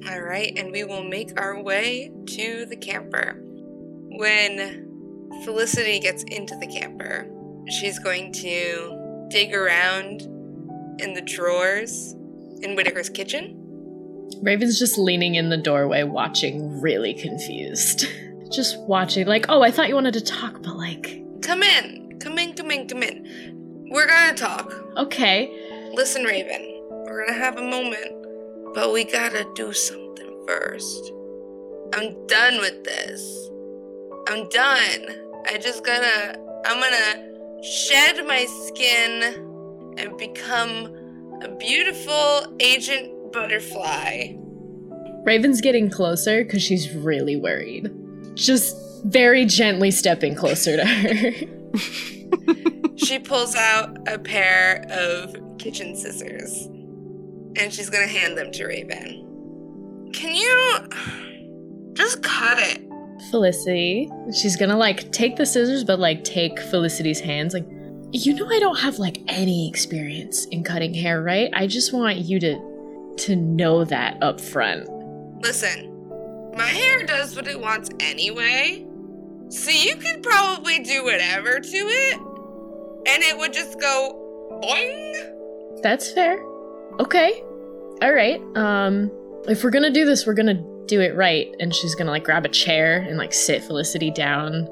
All 0.09 0.21
right, 0.21 0.57
and 0.57 0.71
we 0.71 0.83
will 0.83 1.03
make 1.03 1.39
our 1.39 1.61
way 1.61 2.11
to 2.27 2.65
the 2.65 2.75
camper. 2.75 3.35
When 3.39 4.87
Felicity 5.43 5.99
gets 5.99 6.23
into 6.23 6.55
the 6.55 6.67
camper, 6.67 7.27
she's 7.69 7.99
going 7.99 8.31
to 8.33 9.27
dig 9.29 9.53
around 9.53 10.21
in 10.99 11.13
the 11.13 11.21
drawers 11.21 12.13
in 12.61 12.75
Whitaker's 12.75 13.09
kitchen. 13.09 13.63
Raven's 14.41 14.79
just 14.79 14.97
leaning 14.97 15.35
in 15.35 15.49
the 15.49 15.57
doorway, 15.57 16.03
watching, 16.03 16.81
really 16.81 17.13
confused. 17.13 18.05
Just 18.51 18.79
watching, 18.81 19.27
like, 19.27 19.45
oh, 19.49 19.61
I 19.61 19.71
thought 19.71 19.87
you 19.89 19.95
wanted 19.95 20.13
to 20.15 20.21
talk, 20.23 20.61
but 20.63 20.75
like, 20.77 21.21
Come 21.41 21.63
in, 21.63 22.17
come 22.19 22.37
in, 22.39 22.53
come 22.53 22.71
in, 22.71 22.87
come 22.87 23.03
in. 23.03 23.87
We're 23.91 24.07
gonna 24.07 24.35
talk. 24.35 24.73
okay. 24.97 25.49
Listen, 25.93 26.23
Raven, 26.23 26.81
we're 26.89 27.25
gonna 27.25 27.37
have 27.37 27.57
a 27.57 27.61
moment, 27.63 28.73
but 28.73 28.91
we 28.93 29.03
gotta 29.05 29.45
do 29.55 29.71
something 29.73 30.43
first. 30.47 31.11
I'm 31.93 32.25
done 32.27 32.57
with 32.59 32.83
this. 32.83 33.49
I'm 34.27 34.47
done. 34.49 35.15
I 35.47 35.57
just 35.57 35.85
gotta. 35.85 36.37
I'm 36.65 36.81
gonna 36.81 37.63
shed 37.63 38.25
my 38.25 38.45
skin 38.65 39.95
and 39.97 40.17
become 40.17 40.93
a 41.43 41.55
beautiful 41.55 42.55
agent 42.59 43.31
butterfly. 43.31 44.33
Raven's 45.23 45.61
getting 45.61 45.89
closer 45.89 46.43
because 46.43 46.61
she's 46.61 46.93
really 46.93 47.37
worried. 47.37 47.89
Just 48.38 48.75
very 49.05 49.45
gently 49.45 49.91
stepping 49.91 50.35
closer 50.35 50.77
to 50.77 50.85
her. 50.85 51.31
she 52.97 53.19
pulls 53.19 53.55
out 53.55 53.97
a 54.07 54.17
pair 54.19 54.85
of 54.89 55.35
kitchen 55.57 55.95
scissors 55.95 56.67
and 57.57 57.73
she's 57.73 57.89
gonna 57.89 58.07
hand 58.07 58.38
them 58.38 58.51
to 58.51 58.65
Raven. 58.65 60.09
Can 60.13 60.35
you 60.35 61.93
just 61.93 62.21
cut 62.21 62.59
it? 62.59 62.83
Felicity. 63.31 64.09
She's 64.39 64.55
gonna 64.55 64.77
like 64.77 65.11
take 65.11 65.35
the 65.35 65.45
scissors, 65.45 65.83
but 65.83 65.99
like 65.99 66.23
take 66.23 66.59
Felicity's 66.59 67.19
hands. 67.19 67.53
Like, 67.53 67.67
you 68.11 68.33
know, 68.33 68.47
I 68.49 68.59
don't 68.59 68.77
have 68.79 68.99
like 68.99 69.21
any 69.27 69.67
experience 69.67 70.45
in 70.45 70.63
cutting 70.63 70.93
hair, 70.93 71.21
right? 71.21 71.49
I 71.53 71.67
just 71.67 71.93
want 71.93 72.17
you 72.17 72.39
to 72.39 73.15
to 73.17 73.35
know 73.35 73.83
that 73.85 74.21
up 74.21 74.39
front. 74.39 74.88
Listen, 75.41 75.96
my 76.57 76.65
hair 76.65 77.05
does 77.05 77.35
what 77.35 77.47
it 77.47 77.59
wants 77.59 77.89
anyway. 77.99 78.85
So 79.49 79.71
you 79.71 79.95
could 79.95 80.23
probably 80.23 80.79
do 80.79 81.03
whatever 81.03 81.59
to 81.59 81.77
it, 81.77 82.19
and 83.07 83.23
it 83.23 83.37
would 83.37 83.53
just 83.53 83.79
go 83.79 84.59
boing. 84.61 85.81
That's 85.81 86.11
fair. 86.11 86.43
Okay. 86.99 87.41
All 88.01 88.13
right. 88.13 88.41
Um, 88.55 89.11
if 89.47 89.63
we're 89.63 89.69
gonna 89.69 89.91
do 89.91 90.05
this, 90.05 90.25
we're 90.25 90.33
gonna 90.33 90.61
do 90.87 90.99
it 90.99 91.15
right. 91.15 91.47
And 91.59 91.73
she's 91.73 91.95
gonna 91.95 92.11
like 92.11 92.23
grab 92.23 92.45
a 92.45 92.49
chair 92.49 92.97
and 92.97 93.17
like 93.17 93.33
sit 93.33 93.63
Felicity 93.63 94.11
down, 94.11 94.67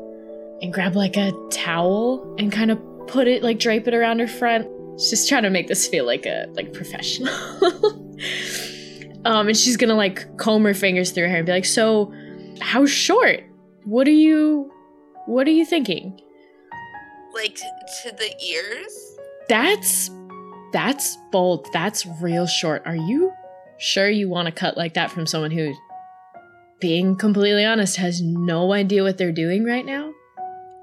and 0.62 0.74
grab 0.74 0.96
like 0.96 1.16
a 1.16 1.32
towel 1.52 2.36
and 2.38 2.52
kind 2.52 2.72
of 2.72 2.80
put 3.08 3.28
it 3.28 3.44
like 3.44 3.60
drape 3.60 3.88
it 3.88 3.94
around 3.94 4.20
her 4.20 4.28
front. 4.28 4.68
She's 5.00 5.12
just 5.12 5.30
trying 5.30 5.44
to 5.44 5.50
make 5.50 5.68
this 5.68 5.88
feel 5.88 6.06
like 6.06 6.26
a 6.26 6.48
like 6.54 6.74
professional. 6.74 7.34
um, 9.26 9.48
and 9.48 9.58
she's 9.58 9.76
gonna 9.78 9.96
like 9.96 10.38
comb 10.38 10.64
her 10.64 10.74
fingers 10.74 11.12
through 11.12 11.24
her 11.24 11.30
hair 11.30 11.38
and 11.38 11.46
be 11.46 11.52
like, 11.52 11.66
"So, 11.66 12.14
how 12.62 12.86
short? 12.86 13.44
What 13.84 14.08
are 14.08 14.12
you? 14.12 14.72
What 15.26 15.48
are 15.48 15.52
you 15.52 15.66
thinking?" 15.66 16.20
Like 17.34 17.56
to 17.56 18.12
the 18.12 18.34
ears? 18.44 19.18
That's 19.50 20.10
that's 20.72 21.18
bold. 21.32 21.68
That's 21.74 22.06
real 22.22 22.48
short. 22.48 22.84
Are 22.86 22.96
you 22.96 23.34
sure 23.78 24.10
you 24.10 24.30
want 24.30 24.46
to 24.46 24.52
cut 24.52 24.78
like 24.78 24.94
that 24.94 25.12
from 25.12 25.26
someone 25.26 25.52
who 25.52 25.74
being 26.80 27.16
completely 27.16 27.66
honest 27.66 27.98
has 27.98 28.22
no 28.22 28.74
idea 28.74 29.04
what 29.04 29.18
they're 29.18 29.32
doing 29.32 29.66
right 29.66 29.86
now? 29.86 30.14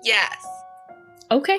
Yes. 0.03 0.45
Okay. 1.31 1.59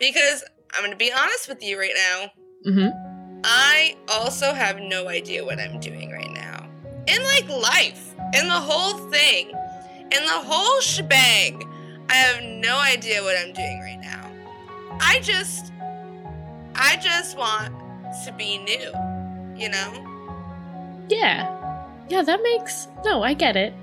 Because 0.00 0.42
I'm 0.74 0.82
gonna 0.84 0.96
be 0.96 1.12
honest 1.12 1.48
with 1.48 1.62
you 1.62 1.78
right 1.78 1.94
now. 1.94 2.30
Mhm. 2.66 3.11
I 3.44 3.96
also 4.08 4.52
have 4.52 4.80
no 4.80 5.08
idea 5.08 5.44
what 5.44 5.58
I'm 5.58 5.80
doing 5.80 6.10
right 6.10 6.30
now. 6.32 6.66
In 7.06 7.22
like 7.24 7.48
life, 7.48 8.14
in 8.34 8.46
the 8.46 8.60
whole 8.60 9.10
thing, 9.10 9.48
in 9.48 10.24
the 10.24 10.40
whole 10.44 10.80
shebang, 10.80 11.68
I 12.08 12.14
have 12.14 12.42
no 12.42 12.78
idea 12.78 13.22
what 13.22 13.36
I'm 13.38 13.52
doing 13.52 13.80
right 13.80 14.00
now. 14.00 14.30
I 15.00 15.20
just, 15.20 15.72
I 16.74 16.96
just 17.02 17.36
want 17.36 17.74
to 18.24 18.32
be 18.32 18.58
new, 18.58 18.92
you 19.60 19.70
know? 19.70 21.04
Yeah. 21.08 21.58
Yeah, 22.08 22.22
that 22.22 22.40
makes 22.42 22.88
No, 23.04 23.22
I 23.22 23.34
get 23.34 23.56
it. 23.56 23.74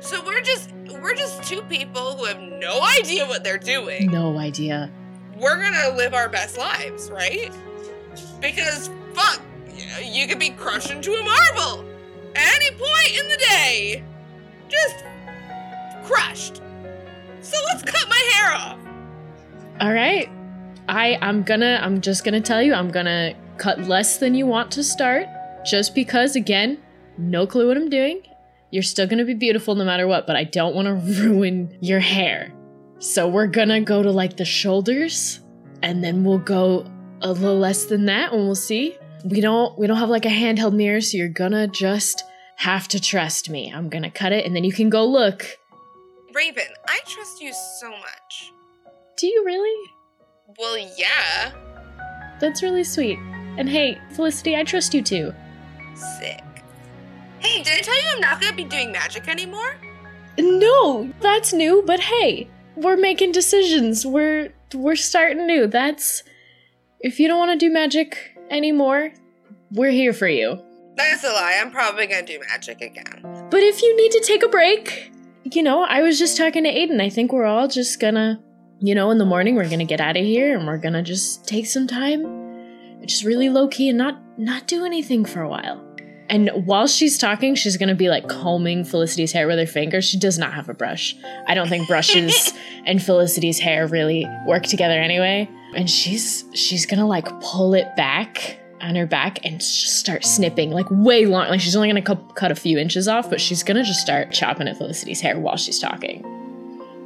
So 0.00 0.22
we're 0.24 0.42
just, 0.42 0.72
we're 1.00 1.14
just 1.14 1.42
two 1.44 1.62
people 1.62 2.16
who 2.16 2.24
have 2.24 2.40
no 2.40 2.80
idea 2.98 3.26
what 3.26 3.44
they're 3.44 3.58
doing. 3.58 4.10
No 4.10 4.38
idea. 4.38 4.90
We're 5.38 5.60
gonna 5.62 5.96
live 5.96 6.14
our 6.14 6.28
best 6.28 6.58
lives, 6.58 7.10
right? 7.10 7.50
Because 8.40 8.90
fuck, 9.16 9.40
you 10.02 10.26
could 10.26 10.38
be 10.38 10.50
crushed 10.50 10.90
into 10.90 11.12
a 11.14 11.22
marble 11.22 11.84
any 12.34 12.70
point 12.72 13.18
in 13.18 13.28
the 13.28 13.36
day. 13.38 14.04
Just 14.68 15.04
crushed. 16.04 16.62
So 17.40 17.56
let's 17.66 17.82
cut 17.82 18.08
my 18.08 18.30
hair 18.34 18.54
off. 18.54 18.78
All 19.80 19.92
right. 19.92 20.28
I 20.88 21.18
I'm 21.20 21.42
gonna 21.42 21.80
I'm 21.82 22.00
just 22.00 22.24
to 22.34 22.46
tell 22.46 22.62
you 22.62 22.74
I'm 22.74 22.90
to 23.06 23.34
cut 23.56 23.80
less 23.80 24.18
than 24.18 24.34
you 24.34 24.46
want 24.46 24.70
to 24.72 24.84
start 24.84 25.26
just 25.64 25.94
because 25.94 26.36
again, 26.36 26.78
no 27.18 27.46
clue 27.46 27.68
what 27.68 27.76
I'm 27.76 27.88
doing. 27.88 28.22
You're 28.70 28.82
still 28.82 29.06
to 29.18 29.24
be 29.24 29.34
beautiful 29.34 29.74
no 29.74 29.84
matter 29.84 30.06
what, 30.06 30.26
but 30.26 30.36
I 30.36 30.44
don't 30.44 30.74
want 30.74 30.86
to 30.86 30.94
ruin 31.22 31.76
your 31.80 32.00
hair. 32.00 32.52
So 32.98 33.28
we're 33.28 33.46
to 33.68 33.80
go 33.80 34.02
to 34.02 34.10
like 34.10 34.36
the 34.36 34.44
shoulders 34.44 35.40
and 35.82 36.02
then 36.04 36.24
we'll 36.24 36.38
go 36.38 36.86
a 37.22 37.32
little 37.32 37.58
less 37.58 37.86
than 37.86 38.06
that 38.06 38.32
and 38.32 38.44
we'll 38.44 38.54
see. 38.54 38.96
We 39.24 39.40
don't 39.40 39.78
we 39.78 39.86
don't 39.86 39.96
have 39.96 40.08
like 40.08 40.26
a 40.26 40.30
handheld 40.30 40.74
mirror, 40.74 41.00
so 41.00 41.16
you're 41.16 41.28
to 41.52 41.66
just 41.68 42.24
have 42.56 42.88
to 42.88 43.00
trust 43.00 43.50
me. 43.50 43.72
I'm 43.74 43.88
to 44.02 44.10
cut 44.10 44.32
it 44.32 44.46
and 44.46 44.54
then 44.54 44.64
you 44.64 44.72
can 44.72 44.88
go 44.88 45.04
look. 45.04 45.44
Raven, 46.34 46.64
I 46.88 47.00
trust 47.06 47.40
you 47.40 47.52
so 47.80 47.90
much. 47.90 48.52
Do 49.16 49.26
you 49.26 49.42
really? 49.44 49.90
Well, 50.58 50.78
yeah. 50.96 51.52
That's 52.40 52.62
really 52.62 52.84
sweet. 52.84 53.18
And 53.58 53.68
hey, 53.68 53.98
Felicity, 54.12 54.56
I 54.56 54.64
trust 54.64 54.92
you 54.94 55.02
too. 55.02 55.32
Sick. 55.94 56.42
Hey, 57.38 57.62
did 57.62 57.78
I 57.78 57.80
tell 57.80 57.94
you 57.94 58.10
I'm 58.14 58.20
not 58.20 58.40
gonna 58.40 58.54
be 58.54 58.64
doing 58.64 58.92
magic 58.92 59.28
anymore? 59.28 59.76
No, 60.38 61.10
that's 61.20 61.52
new, 61.52 61.82
but 61.86 62.00
hey, 62.00 62.48
we're 62.76 62.96
making 62.96 63.32
decisions. 63.32 64.04
We're 64.04 64.52
we're 64.74 64.96
starting 64.96 65.46
new. 65.46 65.66
That's 65.66 66.22
if 67.00 67.18
you 67.18 67.28
don't 67.28 67.38
want 67.38 67.58
to 67.58 67.66
do 67.66 67.72
magic 67.72 68.35
anymore, 68.50 69.12
we're 69.70 69.90
here 69.90 70.12
for 70.12 70.28
you. 70.28 70.60
That's 70.96 71.24
a 71.24 71.28
lie. 71.28 71.58
I'm 71.60 71.70
probably 71.70 72.06
gonna 72.06 72.24
do 72.26 72.40
magic 72.48 72.80
again. 72.80 73.20
But 73.50 73.62
if 73.62 73.82
you 73.82 73.96
need 73.96 74.12
to 74.12 74.20
take 74.20 74.42
a 74.42 74.48
break, 74.48 75.12
you 75.44 75.62
know, 75.62 75.84
I 75.84 76.02
was 76.02 76.18
just 76.18 76.36
talking 76.36 76.64
to 76.64 76.72
Aiden. 76.72 77.00
I 77.00 77.10
think 77.10 77.32
we're 77.32 77.44
all 77.44 77.68
just 77.68 78.00
gonna, 78.00 78.42
you 78.80 78.94
know, 78.94 79.10
in 79.10 79.18
the 79.18 79.26
morning 79.26 79.54
we're 79.56 79.68
gonna 79.68 79.84
get 79.84 80.00
out 80.00 80.16
of 80.16 80.24
here 80.24 80.56
and 80.56 80.66
we're 80.66 80.78
gonna 80.78 81.02
just 81.02 81.46
take 81.46 81.66
some 81.66 81.86
time, 81.86 83.02
just 83.04 83.24
really 83.24 83.50
low 83.50 83.68
key 83.68 83.88
and 83.90 83.98
not 83.98 84.18
not 84.38 84.66
do 84.66 84.84
anything 84.84 85.24
for 85.24 85.42
a 85.42 85.48
while. 85.48 85.82
And 86.28 86.50
while 86.64 86.88
she's 86.88 87.18
talking, 87.18 87.54
she's 87.54 87.76
gonna 87.76 87.94
be 87.94 88.08
like 88.08 88.28
combing 88.28 88.82
Felicity's 88.84 89.32
hair 89.32 89.46
with 89.46 89.58
her 89.58 89.66
fingers. 89.66 90.04
She 90.04 90.18
does 90.18 90.38
not 90.38 90.54
have 90.54 90.68
a 90.68 90.74
brush. 90.74 91.14
I 91.46 91.54
don't 91.54 91.68
think 91.68 91.86
brushes 91.86 92.52
and 92.86 93.02
Felicity's 93.02 93.58
hair 93.58 93.86
really 93.86 94.26
work 94.46 94.64
together 94.64 94.98
anyway. 94.98 95.48
And 95.76 95.88
she's 95.90 96.44
she's 96.54 96.86
gonna 96.86 97.06
like 97.06 97.28
pull 97.40 97.74
it 97.74 97.94
back 97.96 98.58
on 98.80 98.94
her 98.94 99.06
back 99.06 99.44
and 99.44 99.60
just 99.60 99.98
start 99.98 100.24
snipping 100.24 100.70
like 100.70 100.86
way 100.90 101.26
long. 101.26 101.48
Like 101.48 101.60
she's 101.60 101.76
only 101.76 101.88
gonna 101.88 102.02
cu- 102.02 102.32
cut 102.34 102.50
a 102.50 102.54
few 102.54 102.78
inches 102.78 103.06
off, 103.08 103.28
but 103.28 103.40
she's 103.40 103.62
gonna 103.62 103.84
just 103.84 104.00
start 104.00 104.32
chopping 104.32 104.68
at 104.68 104.76
Felicity's 104.78 105.20
hair 105.20 105.38
while 105.38 105.56
she's 105.56 105.78
talking. 105.78 106.24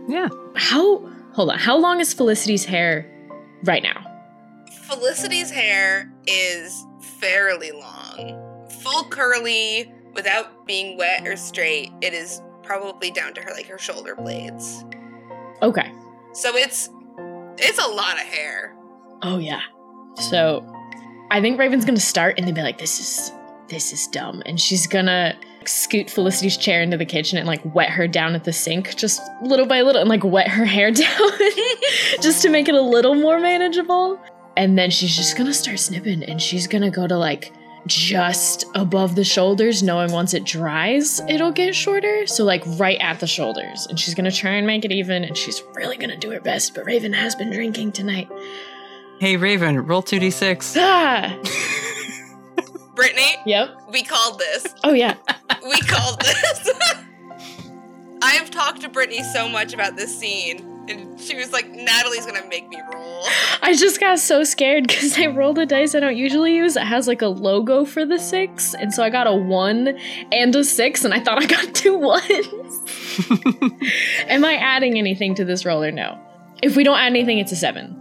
Yeah. 0.09 0.29
How? 0.55 0.99
Hold 1.33 1.51
on. 1.51 1.59
How 1.59 1.77
long 1.77 2.01
is 2.01 2.15
Felicity's 2.15 2.65
hair 2.65 3.11
right 3.65 3.83
now? 3.83 4.07
Felicity's 4.85 5.51
hair 5.51 6.13
is 6.27 6.85
fairly 7.01 7.73
long. 7.73 8.67
Full 8.83 9.05
curly, 9.05 9.93
without 10.15 10.67
being 10.67 10.97
wet 10.97 11.27
or 11.27 11.37
straight, 11.37 11.93
it 12.01 12.13
is 12.13 12.41
probably 12.63 13.11
down 13.11 13.35
to 13.35 13.41
her 13.41 13.53
like 13.53 13.67
her 13.67 13.79
shoulder 13.79 14.15
blades. 14.15 14.85
Okay. 15.63 15.93
So 16.33 16.57
it's 16.57 16.89
it's 17.61 17.78
a 17.78 17.89
lot 17.89 18.15
of 18.15 18.27
hair. 18.27 18.77
Oh 19.23 19.39
yeah. 19.39 19.61
So 20.31 20.66
I 21.31 21.41
think 21.41 21.59
Raven's 21.59 21.85
gonna 21.85 22.01
start 22.01 22.39
and 22.39 22.47
then 22.47 22.55
be 22.55 22.62
like, 22.62 22.78
"This 22.78 23.01
is 23.01 23.32
this 23.69 23.93
is 23.93 24.07
dumb," 24.09 24.43
and 24.47 24.61
she's 24.61 24.87
gonna 24.87 25.35
scoot 25.65 26.11
Felicity's 26.11 26.57
chair 26.57 26.82
into 26.82 26.97
the 26.97 27.05
kitchen 27.05 27.39
and 27.39 27.47
like 27.47 27.61
wet 27.74 27.91
her 27.91 28.09
down 28.09 28.35
at 28.35 28.45
the 28.45 28.53
sink, 28.53 28.97
just 28.97 29.20
little 29.43 29.66
by 29.66 29.82
little, 29.82 30.01
and 30.01 30.11
like 30.11 30.24
wet 30.24 30.49
her 30.49 30.65
hair 30.65 30.91
down, 30.93 31.31
just 32.20 32.43
to 32.43 32.49
make 32.49 32.69
it 32.69 32.74
a 32.74 32.81
little 32.81 33.15
more 33.15 33.39
manageable. 33.41 34.20
And 34.57 34.77
then 34.77 34.91
she's 34.91 35.16
just 35.16 35.37
gonna 35.37 35.55
start 35.55 35.78
snipping, 35.78 36.23
and 36.24 36.41
she's 36.41 36.66
gonna 36.66 36.91
go 36.91 37.07
to 37.07 37.16
like 37.16 37.53
just 37.86 38.65
above 38.74 39.15
the 39.15 39.24
shoulders, 39.24 39.82
knowing 39.82 40.12
once 40.12 40.35
it 40.35 40.44
dries, 40.44 41.20
it'll 41.28 41.52
get 41.52 41.74
shorter. 41.74 42.27
So, 42.27 42.44
like 42.44 42.62
right 42.78 42.98
at 43.01 43.20
the 43.20 43.27
shoulders. 43.27 43.86
And 43.89 43.98
she's 43.98 44.15
gonna 44.15 44.31
try 44.31 44.52
and 44.52 44.66
make 44.66 44.85
it 44.85 44.93
even, 44.93 45.24
and 45.24 45.36
she's 45.36 45.62
really 45.74 45.97
gonna 45.97 46.16
do 46.16 46.31
her 46.31 46.40
best. 46.40 46.74
But 46.74 46.85
Raven 46.85 47.12
has 47.12 47.35
been 47.35 47.51
drinking 47.51 47.93
tonight. 47.93 48.28
Hey, 49.19 49.36
Raven, 49.36 49.78
roll 49.86 50.02
2d6. 50.02 50.77
Ah! 50.78 51.36
Brittany, 52.94 53.36
Yep. 53.47 53.70
we 53.93 54.02
called 54.02 54.39
this. 54.39 54.66
Oh, 54.85 54.93
yeah. 54.93 55.15
We 55.62 55.78
called 55.82 56.20
this. 56.20 56.70
I 58.23 58.31
have 58.32 58.51
talked 58.51 58.81
to 58.81 58.89
Brittany 58.89 59.23
so 59.23 59.47
much 59.48 59.74
about 59.74 59.94
this 59.97 60.16
scene, 60.19 60.70
and 60.89 61.20
she 61.20 61.36
was 61.36 61.52
like, 61.52 61.69
Natalie's 61.70 62.27
gonna 62.27 62.47
make 62.48 62.69
me 62.69 62.81
roll. 62.93 63.24
I 63.62 63.74
just 63.77 64.01
got 64.01 64.19
so 64.19 64.43
scared 64.44 64.86
because 64.89 65.19
I 65.19 65.27
rolled 65.27 65.59
a 65.59 65.66
dice 65.66 65.94
I 65.94 66.01
don't 66.01 66.16
usually 66.16 66.57
use. 66.57 66.77
It 66.77 66.82
has 66.85 67.07
like 67.07 67.23
a 67.23 67.28
logo 67.28 67.85
for 67.85 68.05
the 68.05 68.19
six, 68.19 68.74
and 68.74 68.93
so 68.93 69.02
I 69.02 69.11
got 69.11 69.27
a 69.27 69.35
one 69.35 69.98
and 70.32 70.55
a 70.57 70.65
six, 70.65 71.05
and 71.05 71.12
I 71.15 71.20
thought 71.20 71.43
I 71.43 71.47
got 71.47 71.74
two 71.74 71.97
ones. 71.98 72.27
Am 74.28 74.44
I 74.44 74.55
adding 74.57 74.98
anything 74.98 75.35
to 75.36 75.44
this 75.44 75.65
roll 75.65 75.82
or 75.82 75.90
no? 75.93 76.19
If 76.62 76.77
we 76.77 76.85
don't 76.85 76.98
add 76.98 77.07
anything, 77.07 77.39
it's 77.39 77.52
a 77.52 77.57
seven. 77.57 77.97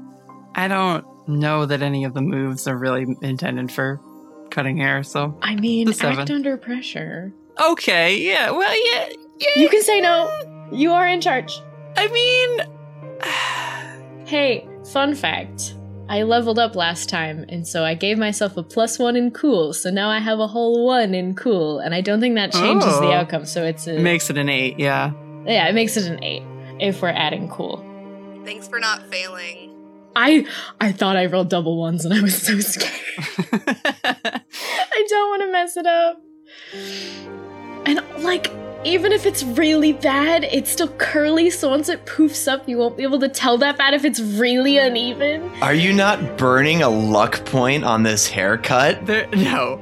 I 0.55 0.67
don't 0.67 1.05
know 1.27 1.65
that 1.65 1.81
any 1.81 2.03
of 2.03 2.13
the 2.13 2.21
moves 2.21 2.67
are 2.67 2.77
really 2.77 3.05
intended 3.21 3.71
for 3.71 4.01
cutting 4.49 4.77
hair, 4.77 5.03
so. 5.03 5.37
I 5.41 5.55
mean, 5.55 5.87
The 5.87 5.93
seven. 5.93 6.19
act 6.19 6.31
under 6.31 6.57
pressure. 6.57 7.33
Okay, 7.61 8.17
yeah, 8.17 8.51
well, 8.51 8.73
yeah, 8.93 9.09
yeah. 9.39 9.47
You 9.61 9.69
can 9.69 9.81
say 9.83 10.01
no. 10.01 10.29
You 10.71 10.91
are 10.93 11.07
in 11.07 11.21
charge. 11.21 11.59
I 11.97 12.07
mean, 12.07 12.59
Hey, 14.25 14.67
fun 14.91 15.15
fact. 15.15 15.75
I 16.07 16.23
leveled 16.23 16.57
up 16.57 16.75
last 16.75 17.07
time, 17.09 17.45
and 17.49 17.67
so 17.67 17.83
I 17.83 17.93
gave 17.93 18.17
myself 18.17 18.57
a 18.57 18.63
plus 18.63 18.97
one 18.97 19.15
in 19.15 19.29
cool, 19.31 19.73
so 19.73 19.89
now 19.91 20.09
I 20.09 20.19
have 20.19 20.39
a 20.39 20.47
whole 20.47 20.85
one 20.85 21.13
in 21.13 21.35
cool, 21.35 21.79
and 21.79 21.93
I 21.93 22.01
don't 22.01 22.19
think 22.19 22.33
that 22.35 22.51
changes 22.51 22.89
Oh. 22.93 23.01
the 23.01 23.11
outcome, 23.13 23.45
so 23.45 23.63
it's 23.63 23.85
a. 23.87 23.99
makes 23.99 24.29
it 24.31 24.37
an 24.37 24.49
eight, 24.49 24.79
yeah. 24.79 25.11
Yeah, 25.45 25.67
it 25.67 25.73
makes 25.75 25.97
it 25.97 26.05
an 26.05 26.23
eight 26.23 26.43
if 26.79 27.01
we're 27.01 27.09
adding 27.09 27.47
cool. 27.49 27.83
Thanks 28.43 28.67
for 28.67 28.79
not 28.79 29.05
failing. 29.11 29.67
I 30.15 30.47
I 30.81 30.91
thought 30.91 31.15
I 31.15 31.27
rolled 31.27 31.49
double 31.49 31.77
ones 31.77 32.03
and 32.05 32.13
I 32.13 32.21
was 32.21 32.35
so 32.41 32.59
scared. 32.59 32.91
I 34.03 35.05
don't 35.07 35.29
want 35.29 35.41
to 35.43 35.51
mess 35.51 35.77
it 35.77 35.85
up. 35.85 36.21
And 37.85 38.23
like, 38.23 38.51
even 38.85 39.11
if 39.11 39.25
it's 39.25 39.43
really 39.43 39.91
bad, 39.91 40.45
it's 40.45 40.71
still 40.71 40.87
curly, 40.97 41.49
so 41.49 41.69
once 41.69 41.89
it 41.89 42.05
poofs 42.05 42.47
up, 42.47 42.67
you 42.67 42.77
won't 42.77 42.95
be 42.95 43.03
able 43.03 43.19
to 43.19 43.27
tell 43.27 43.57
that 43.57 43.77
bad 43.77 43.93
if 43.93 44.05
it's 44.05 44.19
really 44.19 44.77
uneven. 44.77 45.51
Are 45.61 45.73
you 45.73 45.91
not 45.91 46.37
burning 46.37 46.81
a 46.81 46.89
luck 46.89 47.45
point 47.45 47.83
on 47.83 48.03
this 48.03 48.27
haircut? 48.27 49.05
There, 49.05 49.27
no, 49.31 49.81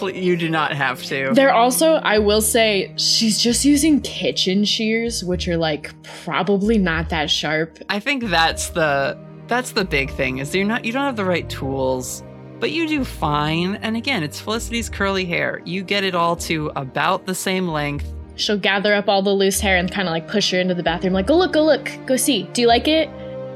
you 0.00 0.36
do 0.36 0.48
not 0.48 0.72
have 0.72 1.02
to. 1.04 1.32
There 1.34 1.52
also, 1.52 1.94
I 1.94 2.18
will 2.18 2.40
say, 2.40 2.94
she's 2.96 3.38
just 3.38 3.64
using 3.66 4.00
kitchen 4.00 4.64
shears, 4.64 5.22
which 5.22 5.46
are 5.46 5.58
like 5.58 5.92
probably 6.24 6.78
not 6.78 7.10
that 7.10 7.30
sharp. 7.30 7.78
I 7.90 8.00
think 8.00 8.24
that's 8.24 8.70
the 8.70 9.18
that's 9.46 9.72
the 9.72 9.84
big 9.84 10.10
thing 10.10 10.38
is 10.38 10.54
you're 10.54 10.66
not 10.66 10.84
you 10.84 10.92
don't 10.92 11.04
have 11.04 11.16
the 11.16 11.24
right 11.24 11.48
tools, 11.48 12.22
but 12.60 12.70
you 12.70 12.88
do 12.88 13.04
fine. 13.04 13.76
And 13.76 13.96
again, 13.96 14.22
it's 14.22 14.40
Felicity's 14.40 14.88
curly 14.88 15.26
hair. 15.26 15.60
You 15.64 15.82
get 15.82 16.02
it 16.04 16.14
all 16.14 16.36
to 16.36 16.70
about 16.76 17.26
the 17.26 17.34
same 17.34 17.68
length. 17.68 18.14
She'll 18.38 18.56
gather 18.58 18.94
up 18.94 19.08
all 19.08 19.20
the 19.22 19.32
loose 19.34 19.60
hair 19.60 19.76
and 19.76 19.90
kind 19.90 20.08
of 20.08 20.12
like 20.12 20.28
push 20.28 20.50
her 20.52 20.58
into 20.60 20.74
the 20.74 20.82
bathroom, 20.82 21.12
like, 21.12 21.26
go 21.26 21.36
look, 21.36 21.52
go 21.52 21.64
look, 21.64 21.90
go 22.06 22.16
see. 22.16 22.44
Do 22.52 22.60
you 22.62 22.68
like 22.68 22.86
it? 22.88 23.10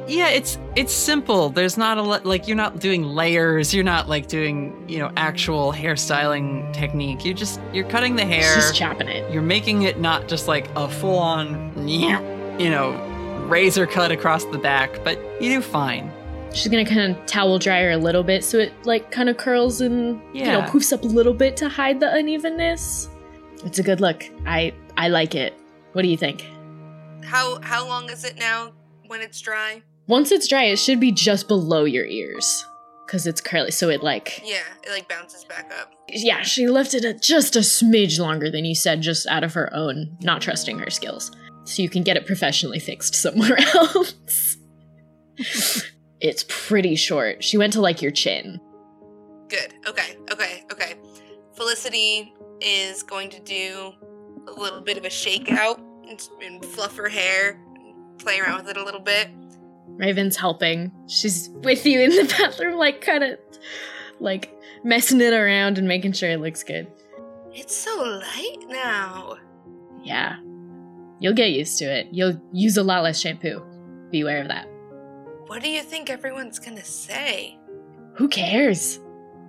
Yeah, 0.08 0.30
it's 0.30 0.58
it's 0.74 0.92
simple. 0.92 1.48
There's 1.50 1.78
not 1.78 1.96
a 1.96 2.02
lot 2.02 2.26
like 2.26 2.48
you're 2.48 2.56
not 2.56 2.80
doing 2.80 3.04
layers. 3.04 3.72
You're 3.72 3.84
not 3.84 4.08
like 4.08 4.26
doing 4.26 4.84
you 4.88 4.98
know 4.98 5.12
actual 5.16 5.72
hairstyling 5.72 6.72
technique. 6.72 7.24
you're 7.24 7.34
just 7.34 7.60
you're 7.72 7.84
cutting 7.88 8.16
the 8.16 8.24
hair. 8.24 8.42
She's 8.42 8.64
just 8.64 8.74
chopping 8.74 9.06
it. 9.06 9.32
You're 9.32 9.42
making 9.42 9.82
it 9.82 10.00
not 10.00 10.26
just 10.26 10.48
like 10.48 10.68
a 10.74 10.88
full 10.88 11.18
on 11.18 11.86
you 11.88 12.18
know 12.70 12.90
razor 13.48 13.86
cut 13.86 14.10
across 14.10 14.44
the 14.46 14.58
back, 14.58 14.90
but 15.04 15.18
you 15.40 15.54
do 15.54 15.60
fine. 15.60 16.10
She's 16.52 16.66
gonna 16.70 16.84
kind 16.84 17.12
of 17.16 17.26
towel 17.26 17.60
dry 17.60 17.82
her 17.82 17.92
a 17.92 17.96
little 17.96 18.24
bit 18.24 18.42
so 18.42 18.58
it 18.58 18.72
like 18.84 19.12
kind 19.12 19.28
of 19.28 19.36
curls 19.36 19.80
and 19.80 20.20
you 20.34 20.44
know 20.46 20.58
Yeah. 20.58 20.66
poofs 20.68 20.92
up 20.92 21.02
a 21.04 21.06
little 21.06 21.32
bit 21.32 21.56
to 21.58 21.68
hide 21.68 22.00
the 22.00 22.12
unevenness. 22.12 23.08
It's 23.64 23.78
a 23.78 23.82
good 23.82 24.00
look. 24.00 24.24
I 24.46 24.72
I 24.96 25.08
like 25.08 25.34
it. 25.34 25.54
What 25.92 26.02
do 26.02 26.08
you 26.08 26.16
think? 26.16 26.44
How 27.24 27.60
how 27.62 27.86
long 27.86 28.10
is 28.10 28.24
it 28.24 28.36
now 28.36 28.72
when 29.06 29.20
it's 29.20 29.40
dry? 29.40 29.82
Once 30.08 30.32
it's 30.32 30.48
dry, 30.48 30.64
it 30.64 30.76
should 30.78 30.98
be 31.00 31.12
just 31.12 31.46
below 31.48 31.84
your 31.84 32.04
ears 32.04 32.64
because 33.06 33.26
it's 33.26 33.40
curly. 33.40 33.70
So 33.70 33.88
it 33.88 34.02
like 34.02 34.42
Yeah, 34.44 34.62
it 34.84 34.90
like 34.90 35.08
bounces 35.08 35.44
back 35.44 35.72
up. 35.80 35.92
yeah, 36.08 36.42
she 36.42 36.66
left 36.68 36.94
it 36.94 37.04
at 37.04 37.22
just 37.22 37.54
a 37.56 37.60
smidge 37.60 38.18
longer 38.18 38.50
than 38.50 38.64
you 38.64 38.74
said, 38.74 39.00
just 39.00 39.26
out 39.28 39.44
of 39.44 39.54
her 39.54 39.72
own 39.74 40.16
not 40.22 40.42
trusting 40.42 40.78
her 40.80 40.90
skills. 40.90 41.30
So 41.64 41.82
you 41.82 41.88
can 41.88 42.02
get 42.02 42.16
it 42.16 42.26
professionally 42.26 42.80
fixed 42.80 43.14
somewhere 43.14 43.56
else. 43.74 44.56
it's 46.20 46.44
pretty 46.48 46.96
short. 46.96 47.44
She 47.44 47.56
went 47.58 47.72
to 47.74 47.80
like 47.80 48.02
your 48.02 48.10
chin. 48.10 48.60
Good. 49.48 49.74
Okay. 49.86 50.16
Okay. 50.32 50.64
Okay. 50.72 50.94
Felicity 51.54 52.34
is 52.62 53.02
going 53.02 53.30
to 53.30 53.40
do 53.40 53.92
a 54.46 54.52
little 54.52 54.80
bit 54.80 54.96
of 54.96 55.04
a 55.04 55.08
shakeout 55.08 55.78
and, 56.08 56.28
and 56.42 56.64
fluff 56.64 56.96
her 56.96 57.08
hair, 57.08 57.60
play 58.18 58.38
around 58.40 58.58
with 58.58 58.68
it 58.68 58.76
a 58.76 58.84
little 58.84 59.00
bit. 59.00 59.28
Raven's 59.88 60.36
helping. 60.36 60.92
She's 61.08 61.50
with 61.50 61.84
you 61.86 62.00
in 62.00 62.10
the 62.10 62.24
bathroom, 62.38 62.76
like 62.76 63.00
kind 63.00 63.24
of 63.24 63.38
like 64.20 64.54
messing 64.84 65.20
it 65.20 65.32
around 65.32 65.78
and 65.78 65.86
making 65.86 66.12
sure 66.12 66.30
it 66.30 66.40
looks 66.40 66.62
good. 66.62 66.90
It's 67.52 67.76
so 67.76 67.94
light 68.00 68.64
now. 68.68 69.36
Yeah. 70.02 70.36
You'll 71.20 71.34
get 71.34 71.50
used 71.50 71.78
to 71.78 71.84
it. 71.84 72.08
You'll 72.10 72.40
use 72.52 72.76
a 72.76 72.82
lot 72.82 73.02
less 73.02 73.20
shampoo. 73.20 73.62
Beware 74.10 74.40
of 74.42 74.48
that. 74.48 74.68
What 75.46 75.62
do 75.62 75.68
you 75.68 75.82
think 75.82 76.10
everyone's 76.10 76.58
gonna 76.58 76.84
say? 76.84 77.58
Who 78.14 78.28
cares? 78.28 78.98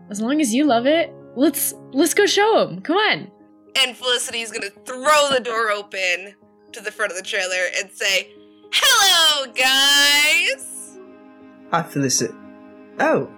As 0.10 0.22
long 0.22 0.42
as 0.42 0.54
you 0.54 0.66
love 0.66 0.86
it, 0.86 1.14
let's 1.36 1.74
let's 1.92 2.14
go 2.14 2.26
show 2.26 2.66
them. 2.66 2.82
Come 2.82 2.98
on. 2.98 3.32
And 3.76 3.98
Felicity's 3.98 4.52
gonna 4.52 4.70
throw 4.86 5.30
the 5.32 5.42
door 5.44 5.72
open 5.72 6.36
to 6.74 6.82
the 6.82 6.92
front 6.92 7.12
of 7.12 7.18
the 7.18 7.24
trailer 7.24 7.64
and 7.80 7.92
say, 7.92 8.32
"Hello, 8.72 9.52
guys." 9.54 11.00
Hi, 11.72 11.84
Felicity. 11.84 12.34
Oh, 13.00 13.30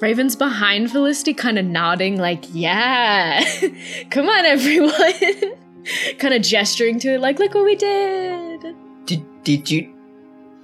Raven's 0.00 0.36
behind 0.36 0.90
Felicity, 0.90 1.34
kind 1.34 1.58
of 1.58 1.64
nodding, 1.66 2.16
like, 2.18 2.44
yeah. 2.52 3.42
Come 4.10 4.28
on, 4.28 4.44
everyone. 4.46 4.94
kind 6.18 6.34
of 6.34 6.42
gesturing 6.42 6.98
to 7.00 7.14
it, 7.14 7.20
like, 7.20 7.38
look 7.38 7.54
what 7.54 7.64
we 7.64 7.74
did. 7.74 8.60
did 9.06 9.24
did 9.42 9.70
you 9.70 9.92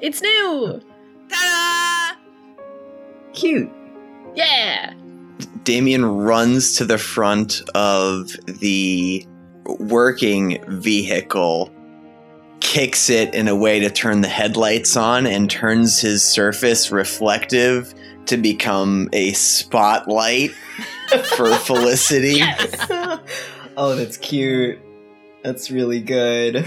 It's 0.01 0.23
new. 0.23 0.81
Ta-da! 1.29 2.17
cute? 3.33 3.71
Yeah. 4.35 4.93
Damien 5.67 6.05
runs 6.05 6.77
to 6.77 6.85
the 6.85 6.97
front 6.97 7.61
of 7.75 8.31
the 8.47 9.27
working 9.81 10.65
vehicle, 10.69 11.73
kicks 12.61 13.11
it 13.11 13.35
in 13.35 13.49
a 13.49 13.57
way 13.57 13.81
to 13.81 13.91
turn 13.91 14.21
the 14.21 14.29
headlights 14.29 14.97
on, 14.97 15.27
and 15.27 15.51
turns 15.51 16.01
his 16.01 16.23
surface 16.23 16.93
reflective 16.93 17.93
to 18.27 18.37
become 18.37 19.09
a 19.13 19.33
spotlight 19.33 20.53
for 21.35 21.53
Felicity. 21.57 22.43
oh, 23.77 23.97
that's 23.97 24.19
cute. 24.19 24.79
That's 25.43 25.73
really 25.73 26.01
good. 26.01 26.65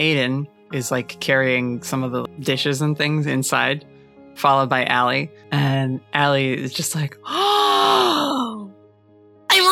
Aiden 0.00 0.48
is 0.72 0.90
like 0.90 1.20
carrying 1.20 1.80
some 1.84 2.02
of 2.02 2.10
the 2.10 2.26
dishes 2.40 2.82
and 2.82 2.98
things 2.98 3.26
inside, 3.26 3.86
followed 4.34 4.68
by 4.68 4.84
Allie. 4.86 5.30
And 5.52 6.00
Allie 6.12 6.60
is 6.60 6.72
just 6.72 6.96
like, 6.96 7.16
oh, 7.24 8.31
I 8.31 8.31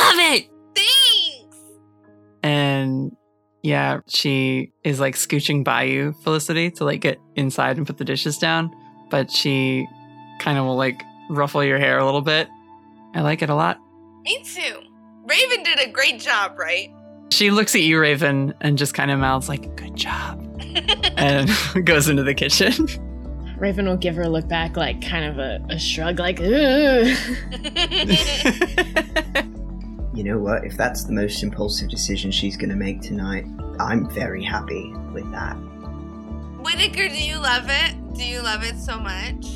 love 0.01 0.35
it. 0.35 0.48
Thanks. 0.74 1.56
And 2.43 3.16
yeah, 3.62 4.01
she 4.09 4.72
is 4.85 5.01
like 5.01 5.14
scooching 5.14 5.64
by 5.64 5.85
you, 5.85 6.14
Felicity, 6.22 6.70
to 6.72 6.85
like 6.85 7.01
get 7.01 7.18
inside 7.36 7.77
and 7.77 7.86
put 7.86 7.98
the 7.98 8.05
dishes 8.05 8.39
down. 8.39 8.70
But 9.10 9.31
she 9.31 9.86
kind 10.40 10.59
of 10.59 10.64
will 10.64 10.77
like 10.77 11.02
ruffle 11.28 11.62
your 11.62 11.78
hair 11.78 11.98
a 11.98 12.05
little 12.05 12.22
bit. 12.22 12.48
I 13.14 13.20
like 13.22 13.43
it 13.43 13.51
a 13.51 13.55
lot. 13.55 13.78
Me 14.22 14.43
too. 14.44 14.81
Raven 15.24 15.62
did 15.62 15.78
a 15.81 15.90
great 15.90 16.20
job, 16.20 16.59
right? 16.59 16.93
She 17.32 17.51
looks 17.51 17.74
at 17.74 17.82
you, 17.82 18.01
Raven, 18.01 18.55
and 18.60 18.77
just 18.77 18.94
kind 18.94 19.10
of 19.10 19.18
mouths 19.18 19.48
like, 19.48 19.74
good 19.77 19.94
job. 19.97 20.44
and 21.16 21.51
goes 21.85 22.09
into 22.09 22.22
the 22.22 22.35
kitchen. 22.35 22.89
Raven 23.59 23.86
will 23.86 23.97
give 23.97 24.16
her 24.16 24.22
a 24.22 24.28
look 24.28 24.48
back, 24.48 24.77
like, 24.77 25.01
kind 25.01 25.24
of 25.24 25.39
a, 25.39 25.60
a 25.68 25.78
shrug, 25.78 26.18
like, 26.18 26.40
ugh. 26.40 27.16
You 30.21 30.25
know 30.25 30.39
what? 30.39 30.67
If 30.67 30.77
that's 30.77 31.05
the 31.05 31.15
most 31.15 31.43
impulsive 31.43 31.89
decision 31.89 32.31
she's 32.31 32.55
gonna 32.55 32.77
make 32.77 33.01
tonight, 33.01 33.47
I'm 33.79 34.07
very 34.11 34.45
happy 34.45 34.93
with 35.15 35.25
that. 35.33 35.55
Whitaker, 36.63 37.09
do 37.09 37.17
you 37.17 37.39
love 37.39 37.65
it? 37.69 37.95
Do 38.13 38.23
you 38.23 38.43
love 38.43 38.63
it 38.63 38.77
so 38.77 38.99
much? 38.99 39.47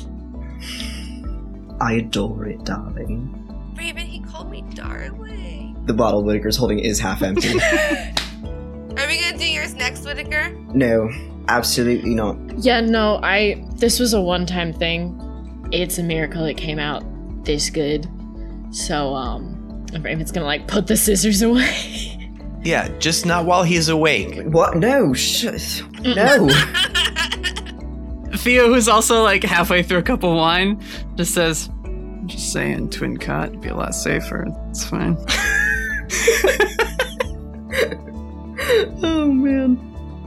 I 1.79 1.93
adore 1.93 2.47
it, 2.47 2.63
darling. 2.63 3.31
Raven, 3.77 4.07
he 4.07 4.21
call 4.21 4.45
me 4.45 4.63
darling. 4.73 5.77
The 5.85 5.93
bottle 5.93 6.23
Whitaker's 6.23 6.57
holding 6.57 6.79
is 6.79 6.99
half 6.99 7.21
empty. 7.21 7.49
Are 7.59 9.07
we 9.07 9.21
gonna 9.21 9.37
do 9.37 9.47
yours 9.47 9.75
next, 9.75 10.03
Whitaker? 10.03 10.49
no, 10.73 11.11
absolutely 11.47 12.15
not. 12.15 12.37
Yeah, 12.57 12.81
no, 12.81 13.19
I. 13.21 13.63
This 13.75 13.99
was 13.99 14.15
a 14.15 14.21
one 14.21 14.47
time 14.47 14.73
thing. 14.73 15.69
It's 15.71 15.99
a 15.99 16.03
miracle 16.03 16.43
it 16.45 16.57
came 16.57 16.79
out 16.79 17.03
this 17.45 17.69
good. 17.69 18.07
So, 18.71 19.13
um, 19.13 19.54
Raven's 19.99 20.31
gonna 20.31 20.45
like 20.45 20.67
put 20.67 20.87
the 20.87 20.97
scissors 20.97 21.41
away. 21.41 22.11
Yeah, 22.63 22.89
just 22.97 23.25
not 23.25 23.45
while 23.45 23.63
he's 23.63 23.89
awake. 23.89 24.41
What? 24.45 24.75
No, 24.77 25.13
sh- 25.13 25.81
no. 26.01 26.49
Theo, 28.37 28.67
who's 28.73 28.87
also 28.87 29.21
like 29.23 29.43
halfway 29.43 29.83
through 29.83 29.99
a 29.99 30.03
cup 30.03 30.23
of 30.23 30.35
wine, 30.35 30.81
just 31.15 31.33
says, 31.33 31.69
"I'm 31.85 32.27
just 32.27 32.51
saying, 32.51 32.89
twin 32.89 33.17
cot 33.17 33.51
would 33.51 33.61
be 33.61 33.69
a 33.69 33.75
lot 33.75 33.93
safer. 33.95 34.45
It's 34.69 34.83
fine. 34.83 35.15
oh 39.03 39.31
man. 39.31 39.79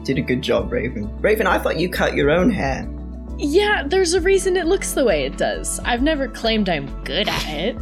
Did 0.04 0.18
a 0.18 0.22
good 0.22 0.40
job, 0.42 0.72
Raven. 0.72 1.10
Raven, 1.20 1.46
I 1.46 1.58
thought 1.58 1.78
you 1.78 1.88
cut 1.90 2.14
your 2.14 2.30
own 2.30 2.50
hair. 2.50 2.88
yeah, 3.36 3.82
there's 3.86 4.14
a 4.14 4.20
reason 4.20 4.56
it 4.56 4.66
looks 4.66 4.92
the 4.92 5.04
way 5.04 5.24
it 5.26 5.36
does. 5.36 5.80
I've 5.80 6.02
never 6.02 6.28
claimed 6.28 6.68
I'm 6.68 6.86
good 7.04 7.28
at 7.28 7.48
it. 7.48 7.76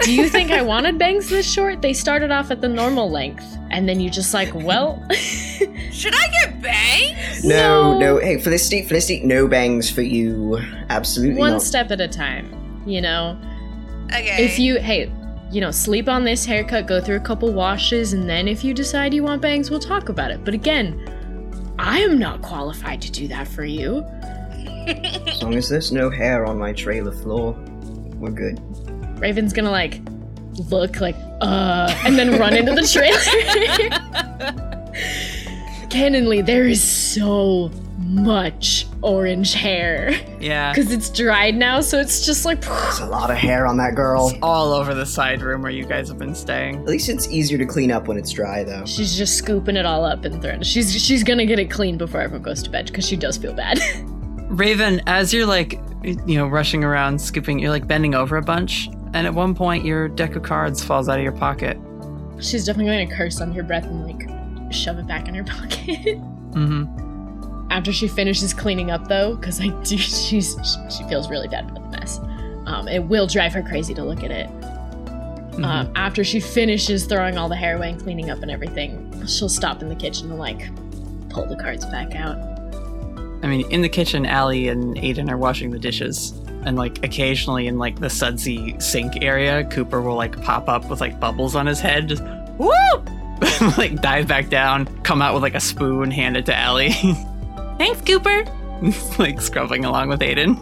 Do 0.00 0.14
you 0.14 0.28
think 0.28 0.50
I 0.50 0.62
wanted 0.62 0.98
bangs 0.98 1.28
this 1.28 1.50
short? 1.50 1.82
They 1.82 1.92
started 1.92 2.30
off 2.30 2.50
at 2.50 2.60
the 2.60 2.68
normal 2.68 3.10
length, 3.10 3.44
and 3.70 3.88
then 3.88 4.00
you 4.00 4.10
just 4.10 4.32
like, 4.34 4.52
well, 4.54 5.02
Should 5.92 6.14
I 6.14 6.28
get 6.30 6.62
bangs? 6.62 7.44
No, 7.44 7.98
no. 7.98 8.18
Hey, 8.18 8.38
Felicity, 8.38 8.82
Felicity, 8.86 9.24
no 9.24 9.48
bangs 9.48 9.90
for 9.90 10.02
you. 10.02 10.58
Absolutely 10.90 11.38
one 11.40 11.52
not. 11.54 11.62
step 11.62 11.90
at 11.90 12.00
a 12.00 12.06
time. 12.08 12.82
You 12.86 13.00
know, 13.00 13.36
Okay. 14.06 14.44
if 14.44 14.58
you 14.58 14.78
hey, 14.78 15.12
you 15.50 15.60
know, 15.60 15.70
sleep 15.72 16.08
on 16.08 16.24
this 16.24 16.44
haircut, 16.44 16.86
go 16.86 17.00
through 17.00 17.16
a 17.16 17.20
couple 17.20 17.52
washes, 17.52 18.12
and 18.12 18.28
then 18.30 18.46
if 18.48 18.62
you 18.64 18.72
decide 18.74 19.12
you 19.12 19.24
want 19.24 19.42
bangs, 19.42 19.70
we'll 19.70 19.80
talk 19.80 20.08
about 20.08 20.30
it. 20.30 20.44
But 20.44 20.54
again, 20.54 21.74
I 21.78 21.98
am 22.00 22.18
not 22.18 22.42
qualified 22.42 23.02
to 23.02 23.10
do 23.10 23.26
that 23.28 23.48
for 23.48 23.64
you. 23.64 24.04
As 24.86 25.42
long 25.42 25.54
as 25.54 25.68
there's 25.68 25.90
no 25.92 26.08
hair 26.10 26.46
on 26.46 26.58
my 26.58 26.72
trailer 26.72 27.12
floor, 27.12 27.52
we're 28.18 28.30
good. 28.30 28.60
Raven's 29.18 29.52
gonna 29.52 29.70
like 29.70 30.00
look 30.70 31.00
like 31.00 31.16
uh 31.40 31.92
and 32.04 32.18
then 32.18 32.38
run 32.38 32.54
into 32.56 32.74
the 32.74 32.82
trailer. 32.82 33.18
Canonly, 35.88 36.44
there 36.44 36.66
is 36.66 36.82
so 36.82 37.70
much 37.98 38.86
orange 39.02 39.54
hair. 39.54 40.10
Yeah. 40.40 40.72
Because 40.72 40.92
it's 40.92 41.10
dried 41.10 41.56
now, 41.56 41.80
so 41.80 41.98
it's 41.98 42.24
just 42.24 42.44
like 42.44 42.60
There's 42.62 43.00
a 43.00 43.06
lot 43.06 43.30
of 43.30 43.36
hair 43.36 43.66
on 43.66 43.76
that 43.78 43.94
girl. 43.94 44.32
All 44.42 44.72
over 44.72 44.94
the 44.94 45.06
side 45.06 45.42
room 45.42 45.62
where 45.62 45.70
you 45.70 45.84
guys 45.84 46.08
have 46.08 46.18
been 46.18 46.34
staying. 46.34 46.76
At 46.76 46.86
least 46.86 47.08
it's 47.08 47.28
easier 47.28 47.58
to 47.58 47.66
clean 47.66 47.90
up 47.90 48.08
when 48.08 48.16
it's 48.16 48.30
dry, 48.30 48.64
though. 48.64 48.84
she's 48.84 49.16
just 49.16 49.36
scooping 49.36 49.76
it 49.76 49.86
all 49.86 50.04
up 50.04 50.24
and 50.24 50.40
throwing. 50.42 50.62
She's 50.62 50.92
she's 51.00 51.24
gonna 51.24 51.46
get 51.46 51.58
it 51.58 51.70
clean 51.70 51.98
before 51.98 52.20
everyone 52.20 52.42
goes 52.42 52.62
to 52.64 52.70
bed 52.70 52.86
because 52.86 53.06
she 53.06 53.16
does 53.16 53.36
feel 53.36 53.54
bad. 53.54 53.78
Raven, 54.48 55.02
as 55.06 55.34
you're 55.34 55.46
like, 55.46 55.78
you 56.02 56.38
know, 56.38 56.46
rushing 56.46 56.82
around, 56.84 57.20
scooping, 57.20 57.58
you're 57.58 57.70
like 57.70 57.86
bending 57.86 58.14
over 58.14 58.36
a 58.38 58.42
bunch, 58.42 58.88
and 59.14 59.26
at 59.26 59.34
one 59.34 59.54
point 59.54 59.84
your 59.84 60.08
deck 60.08 60.36
of 60.36 60.42
cards 60.42 60.82
falls 60.82 61.08
out 61.08 61.18
of 61.18 61.22
your 61.22 61.32
pocket. 61.32 61.76
she's 62.40 62.64
definitely 62.64 63.04
gonna 63.06 63.16
curse 63.16 63.40
under 63.40 63.54
her 63.54 63.62
breath 63.62 63.84
and 63.84 64.06
like 64.06 64.72
shove 64.72 64.98
it 64.98 65.06
back 65.06 65.28
in 65.28 65.34
her 65.34 65.44
pocket. 65.58 66.18
Mm-hmm. 66.52 67.66
after 67.70 67.92
she 67.92 68.08
finishes 68.08 68.52
cleaning 68.54 68.90
up 68.90 69.06
though 69.08 69.36
because 69.36 69.60
i 69.60 69.68
do 69.82 69.96
she's 69.98 70.56
she 70.96 71.04
feels 71.04 71.28
really 71.30 71.48
bad 71.48 71.68
about 71.70 71.90
the 71.90 71.98
mess 71.98 72.18
um, 72.66 72.86
it 72.88 72.98
will 73.04 73.26
drive 73.26 73.52
her 73.54 73.62
crazy 73.62 73.94
to 73.94 74.04
look 74.04 74.22
at 74.22 74.30
it 74.30 74.48
um, 75.64 75.90
after 75.96 76.22
she 76.22 76.38
finishes 76.38 77.06
throwing 77.06 77.36
all 77.36 77.48
the 77.48 77.56
hair 77.56 77.76
away 77.76 77.90
and 77.90 78.00
cleaning 78.00 78.30
up 78.30 78.40
and 78.42 78.50
everything 78.50 79.10
she'll 79.26 79.48
stop 79.48 79.82
in 79.82 79.88
the 79.88 79.96
kitchen 79.96 80.30
and 80.30 80.38
like 80.38 80.70
pull 81.30 81.46
the 81.46 81.56
cards 81.56 81.84
back 81.86 82.14
out 82.14 82.36
I 83.40 83.46
mean, 83.46 83.70
in 83.70 83.82
the 83.82 83.88
kitchen, 83.88 84.26
Allie 84.26 84.66
and 84.66 84.96
Aiden 84.96 85.30
are 85.30 85.36
washing 85.38 85.70
the 85.70 85.78
dishes. 85.78 86.32
And 86.64 86.76
like 86.76 87.04
occasionally 87.04 87.66
in 87.66 87.78
like 87.78 87.98
the 88.00 88.10
sudsy 88.10 88.78
sink 88.80 89.22
area, 89.22 89.64
Cooper 89.64 90.00
will 90.00 90.16
like 90.16 90.40
pop 90.42 90.68
up 90.68 90.88
with 90.88 91.00
like 91.00 91.18
bubbles 91.20 91.54
on 91.54 91.66
his 91.66 91.80
head, 91.80 92.08
just 92.08 92.22
whoop! 92.58 93.08
like 93.78 94.00
dive 94.02 94.26
back 94.28 94.48
down, 94.48 94.86
come 95.02 95.22
out 95.22 95.34
with 95.34 95.42
like 95.42 95.54
a 95.54 95.60
spoon, 95.60 96.10
hand 96.10 96.36
it 96.36 96.46
to 96.46 96.56
Allie. 96.56 96.92
Thanks, 97.78 98.00
Cooper! 98.02 98.44
like 99.18 99.40
scrubbing 99.40 99.84
along 99.84 100.08
with 100.08 100.20
Aiden. 100.20 100.56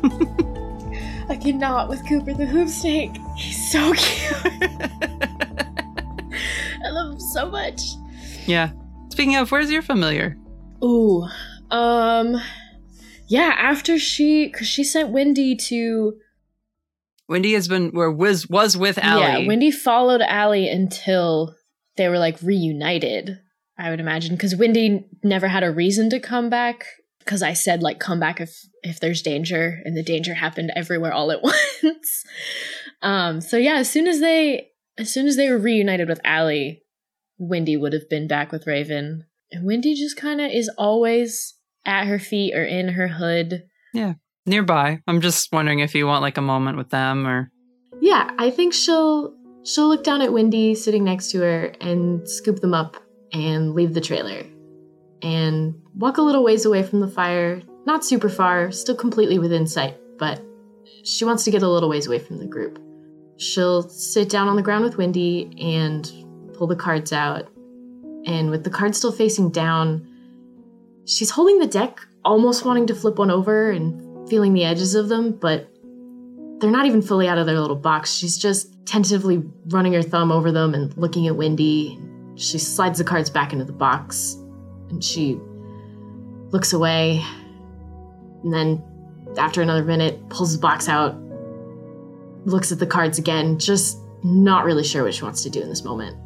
i 1.28 1.36
cannot 1.36 1.88
with 1.88 2.06
cooper 2.08 2.32
the 2.32 2.46
hoop 2.46 2.68
snake 2.68 3.10
he's 3.36 3.72
so 3.72 3.92
cute 3.94 4.60
i 6.84 6.88
love 6.88 7.14
him 7.14 7.20
so 7.20 7.50
much 7.50 7.80
yeah. 8.46 8.70
Speaking 9.10 9.36
of, 9.36 9.50
where's 9.50 9.70
your 9.70 9.82
familiar? 9.82 10.36
Ooh, 10.82 11.26
um, 11.70 12.40
yeah. 13.28 13.54
After 13.56 13.98
she, 13.98 14.48
cause 14.50 14.66
she 14.66 14.84
sent 14.84 15.10
Wendy 15.10 15.56
to 15.56 16.18
Wendy 17.28 17.54
has 17.54 17.68
been 17.68 17.90
where 17.90 18.10
was 18.10 18.48
was 18.48 18.76
with 18.76 18.98
Allie. 18.98 19.42
Yeah, 19.42 19.48
Wendy 19.48 19.70
followed 19.70 20.20
Allie 20.20 20.68
until 20.68 21.54
they 21.96 22.08
were 22.08 22.18
like 22.18 22.40
reunited. 22.42 23.40
I 23.78 23.90
would 23.90 24.00
imagine 24.00 24.36
because 24.36 24.56
Wendy 24.56 25.06
never 25.22 25.48
had 25.48 25.62
a 25.62 25.70
reason 25.70 26.08
to 26.10 26.20
come 26.20 26.48
back. 26.48 26.86
Because 27.18 27.42
I 27.42 27.54
said 27.54 27.82
like 27.82 27.98
come 27.98 28.20
back 28.20 28.40
if 28.40 28.56
if 28.84 29.00
there's 29.00 29.22
danger, 29.22 29.80
and 29.84 29.96
the 29.96 30.04
danger 30.04 30.34
happened 30.34 30.70
everywhere 30.76 31.12
all 31.12 31.32
at 31.32 31.42
once. 31.82 32.24
um. 33.02 33.40
So 33.40 33.56
yeah, 33.56 33.78
as 33.78 33.90
soon 33.90 34.06
as 34.06 34.20
they 34.20 34.68
as 34.96 35.12
soon 35.12 35.26
as 35.26 35.36
they 35.36 35.50
were 35.50 35.58
reunited 35.58 36.08
with 36.08 36.20
Allie, 36.22 36.82
Wendy 37.38 37.76
would 37.76 37.92
have 37.92 38.08
been 38.08 38.28
back 38.28 38.52
with 38.52 38.68
Raven, 38.68 39.24
and 39.50 39.66
Wendy 39.66 39.94
just 39.94 40.16
kind 40.16 40.40
of 40.40 40.52
is 40.52 40.70
always 40.78 41.55
at 41.86 42.06
her 42.06 42.18
feet 42.18 42.54
or 42.54 42.64
in 42.64 42.88
her 42.88 43.08
hood. 43.08 43.62
Yeah. 43.94 44.14
Nearby. 44.44 45.00
I'm 45.06 45.20
just 45.20 45.52
wondering 45.52 45.80
if 45.80 45.94
you 45.94 46.06
want 46.06 46.22
like 46.22 46.36
a 46.36 46.42
moment 46.42 46.76
with 46.76 46.90
them 46.90 47.26
or 47.26 47.50
Yeah, 48.00 48.30
I 48.38 48.50
think 48.50 48.74
she'll 48.74 49.34
she'll 49.64 49.88
look 49.88 50.04
down 50.04 50.22
at 50.22 50.32
Wendy 50.32 50.74
sitting 50.74 51.04
next 51.04 51.30
to 51.30 51.40
her 51.40 51.72
and 51.80 52.28
scoop 52.28 52.60
them 52.60 52.74
up 52.74 52.96
and 53.32 53.74
leave 53.74 53.94
the 53.94 54.00
trailer. 54.00 54.44
And 55.22 55.74
walk 55.94 56.18
a 56.18 56.22
little 56.22 56.44
ways 56.44 56.66
away 56.66 56.82
from 56.82 57.00
the 57.00 57.08
fire, 57.08 57.62
not 57.86 58.04
super 58.04 58.28
far, 58.28 58.70
still 58.70 58.94
completely 58.94 59.38
within 59.38 59.66
sight, 59.66 59.96
but 60.18 60.44
she 61.04 61.24
wants 61.24 61.44
to 61.44 61.50
get 61.50 61.62
a 61.62 61.68
little 61.68 61.88
ways 61.88 62.06
away 62.06 62.18
from 62.18 62.38
the 62.38 62.46
group. 62.46 62.78
She'll 63.38 63.82
sit 63.88 64.28
down 64.28 64.48
on 64.48 64.56
the 64.56 64.62
ground 64.62 64.84
with 64.84 64.98
Wendy 64.98 65.50
and 65.60 66.10
pull 66.54 66.66
the 66.66 66.76
cards 66.76 67.12
out. 67.12 67.48
And 68.26 68.50
with 68.50 68.64
the 68.64 68.70
cards 68.70 68.98
still 68.98 69.12
facing 69.12 69.50
down, 69.50 70.06
she's 71.06 71.30
holding 71.30 71.58
the 71.58 71.66
deck, 71.66 72.00
almost 72.24 72.64
wanting 72.64 72.86
to 72.88 72.94
flip 72.94 73.18
one 73.18 73.30
over 73.30 73.70
and 73.70 74.28
feeling 74.28 74.52
the 74.52 74.64
edges 74.64 74.94
of 74.94 75.08
them, 75.08 75.32
but 75.32 75.70
they're 76.58 76.70
not 76.70 76.86
even 76.86 77.00
fully 77.00 77.28
out 77.28 77.38
of 77.38 77.46
their 77.46 77.60
little 77.60 77.76
box. 77.76 78.12
She's 78.12 78.36
just 78.36 78.86
tentatively 78.86 79.42
running 79.66 79.92
her 79.92 80.02
thumb 80.02 80.32
over 80.32 80.52
them 80.52 80.74
and 80.74 80.96
looking 80.96 81.26
at 81.26 81.36
Wendy. 81.36 81.98
She 82.34 82.58
slides 82.58 82.98
the 82.98 83.04
cards 83.04 83.30
back 83.30 83.52
into 83.52 83.64
the 83.64 83.72
box 83.72 84.34
and 84.90 85.02
she 85.02 85.38
looks 86.50 86.72
away. 86.72 87.24
And 88.42 88.52
then, 88.52 88.82
after 89.38 89.62
another 89.62 89.84
minute, 89.84 90.28
pulls 90.28 90.54
the 90.54 90.60
box 90.60 90.88
out, 90.88 91.16
looks 92.44 92.72
at 92.72 92.78
the 92.78 92.86
cards 92.86 93.18
again, 93.18 93.58
just 93.58 93.98
not 94.22 94.64
really 94.64 94.84
sure 94.84 95.04
what 95.04 95.14
she 95.14 95.22
wants 95.24 95.42
to 95.42 95.50
do 95.50 95.60
in 95.60 95.68
this 95.68 95.84
moment. 95.84 96.16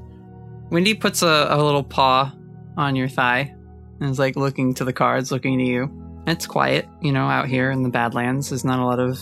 Wendy 0.70 0.94
puts 0.94 1.22
a, 1.22 1.48
a 1.50 1.62
little 1.62 1.82
paw 1.82 2.34
on 2.76 2.94
your 2.94 3.08
thigh 3.08 3.54
and 4.00 4.10
is 4.10 4.18
like 4.18 4.36
looking 4.36 4.74
to 4.74 4.84
the 4.84 4.92
cards, 4.92 5.30
looking 5.30 5.58
to 5.58 5.64
you. 5.64 6.22
It's 6.26 6.46
quiet, 6.46 6.86
you 7.00 7.12
know, 7.12 7.26
out 7.28 7.48
here 7.48 7.70
in 7.70 7.82
the 7.82 7.88
Badlands. 7.88 8.50
There's 8.50 8.64
not 8.64 8.78
a 8.78 8.84
lot 8.84 8.98
of 9.00 9.18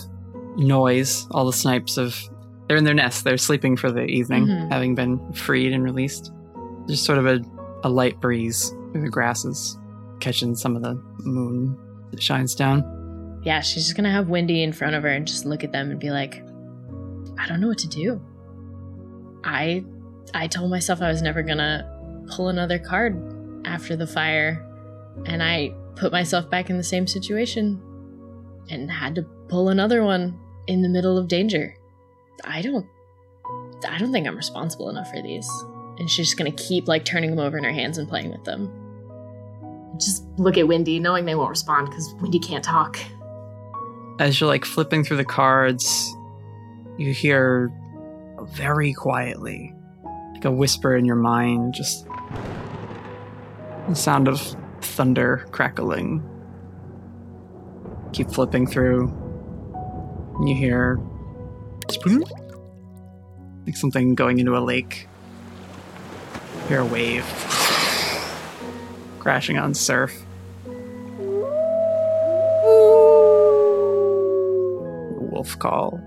noise. 0.57 1.27
All 1.31 1.45
the 1.45 1.53
snipes 1.53 1.95
have 1.95 2.15
they're 2.67 2.77
in 2.77 2.83
their 2.83 2.93
nest. 2.93 3.23
They're 3.23 3.37
sleeping 3.37 3.75
for 3.77 3.91
the 3.91 4.03
evening, 4.05 4.45
Mhm. 4.45 4.71
having 4.71 4.93
been 4.93 5.33
freed 5.33 5.73
and 5.73 5.83
released. 5.83 6.31
There's 6.85 7.01
sort 7.03 7.17
of 7.17 7.25
a, 7.25 7.39
a 7.83 7.89
light 7.89 8.19
breeze 8.21 8.69
through 8.91 9.01
the 9.01 9.09
grasses, 9.09 9.75
catching 10.19 10.53
some 10.55 10.75
of 10.75 10.83
the 10.83 11.01
moon 11.19 11.75
that 12.11 12.21
shines 12.21 12.53
down. 12.53 12.83
Yeah, 13.43 13.61
she's 13.61 13.85
just 13.85 13.95
gonna 13.95 14.11
have 14.11 14.29
Wendy 14.29 14.61
in 14.61 14.71
front 14.71 14.93
of 14.95 15.01
her 15.03 15.09
and 15.09 15.25
just 15.25 15.45
look 15.45 15.63
at 15.63 15.71
them 15.71 15.89
and 15.89 15.99
be 15.99 16.11
like, 16.11 16.43
I 17.39 17.47
don't 17.47 17.59
know 17.59 17.69
what 17.69 17.77
to 17.79 17.87
do. 17.87 18.21
I 19.43 19.83
I 20.33 20.47
told 20.47 20.69
myself 20.69 21.01
I 21.01 21.07
was 21.07 21.21
never 21.21 21.41
gonna 21.41 21.89
pull 22.29 22.49
another 22.49 22.77
card 22.77 23.17
after 23.65 23.95
the 23.95 24.05
fire, 24.07 24.63
and 25.25 25.43
I 25.43 25.73
put 25.95 26.11
myself 26.11 26.49
back 26.49 26.69
in 26.69 26.77
the 26.77 26.83
same 26.83 27.07
situation 27.07 27.81
and 28.69 28.89
had 28.89 29.15
to 29.15 29.23
pull 29.47 29.69
another 29.69 30.03
one 30.03 30.39
in 30.67 30.81
the 30.81 30.89
middle 30.89 31.17
of 31.17 31.27
danger. 31.27 31.75
I 32.43 32.61
don't 32.61 32.85
I 33.87 33.97
don't 33.97 34.11
think 34.11 34.27
I'm 34.27 34.35
responsible 34.35 34.89
enough 34.89 35.09
for 35.09 35.21
these. 35.21 35.49
And 35.97 36.09
she's 36.09 36.27
just 36.27 36.37
gonna 36.37 36.51
keep 36.51 36.87
like 36.87 37.05
turning 37.05 37.29
them 37.29 37.39
over 37.39 37.57
in 37.57 37.63
her 37.63 37.71
hands 37.71 37.97
and 37.97 38.07
playing 38.07 38.31
with 38.31 38.43
them. 38.43 38.71
Just 39.97 40.23
look 40.37 40.57
at 40.57 40.67
Wendy, 40.67 40.99
knowing 40.99 41.25
they 41.25 41.35
won't 41.35 41.49
respond 41.49 41.89
because 41.89 42.13
Wendy 42.21 42.39
can't 42.39 42.63
talk. 42.63 42.97
As 44.19 44.39
you're 44.39 44.47
like 44.47 44.65
flipping 44.65 45.03
through 45.03 45.17
the 45.17 45.25
cards, 45.25 46.13
you 46.97 47.13
hear 47.13 47.71
very 48.53 48.93
quietly, 48.93 49.73
like 50.33 50.45
a 50.45 50.51
whisper 50.51 50.95
in 50.95 51.05
your 51.05 51.15
mind, 51.15 51.73
just 51.73 52.05
the 53.87 53.95
sound 53.95 54.27
of 54.27 54.55
thunder 54.89 55.45
crackling. 55.51 56.23
Keep 58.13 58.31
flipping 58.31 58.65
through, 58.67 59.13
you 60.45 60.55
hear 60.55 60.99
like 63.65 63.75
something 63.75 64.15
going 64.15 64.39
into 64.39 64.57
a 64.57 64.59
lake. 64.59 65.07
Hear 66.67 66.79
a 66.81 66.85
wave 66.85 67.25
crashing 69.19 69.57
on 69.57 69.73
surf. 69.73 70.25
Wolf 75.31 75.57
call. 75.59 76.01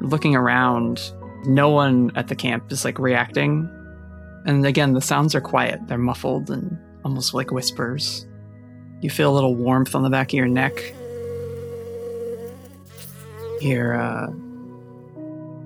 Looking 0.00 0.36
around, 0.36 1.00
no 1.46 1.70
one 1.70 2.10
at 2.14 2.28
the 2.28 2.36
camp 2.36 2.70
is 2.70 2.84
like 2.84 2.98
reacting. 2.98 3.70
And 4.44 4.66
again, 4.66 4.92
the 4.92 5.00
sounds 5.00 5.34
are 5.34 5.40
quiet. 5.40 5.80
They're 5.88 5.98
muffled 5.98 6.50
and 6.50 6.78
almost 7.06 7.32
like 7.34 7.52
whispers. 7.52 8.26
You 9.00 9.10
feel 9.10 9.30
a 9.30 9.34
little 9.34 9.54
warmth 9.54 9.94
on 9.94 10.02
the 10.02 10.10
back 10.10 10.30
of 10.30 10.32
your 10.34 10.48
neck. 10.48 10.74
You 13.52 13.58
hear 13.60 13.94
uh, 13.94 14.26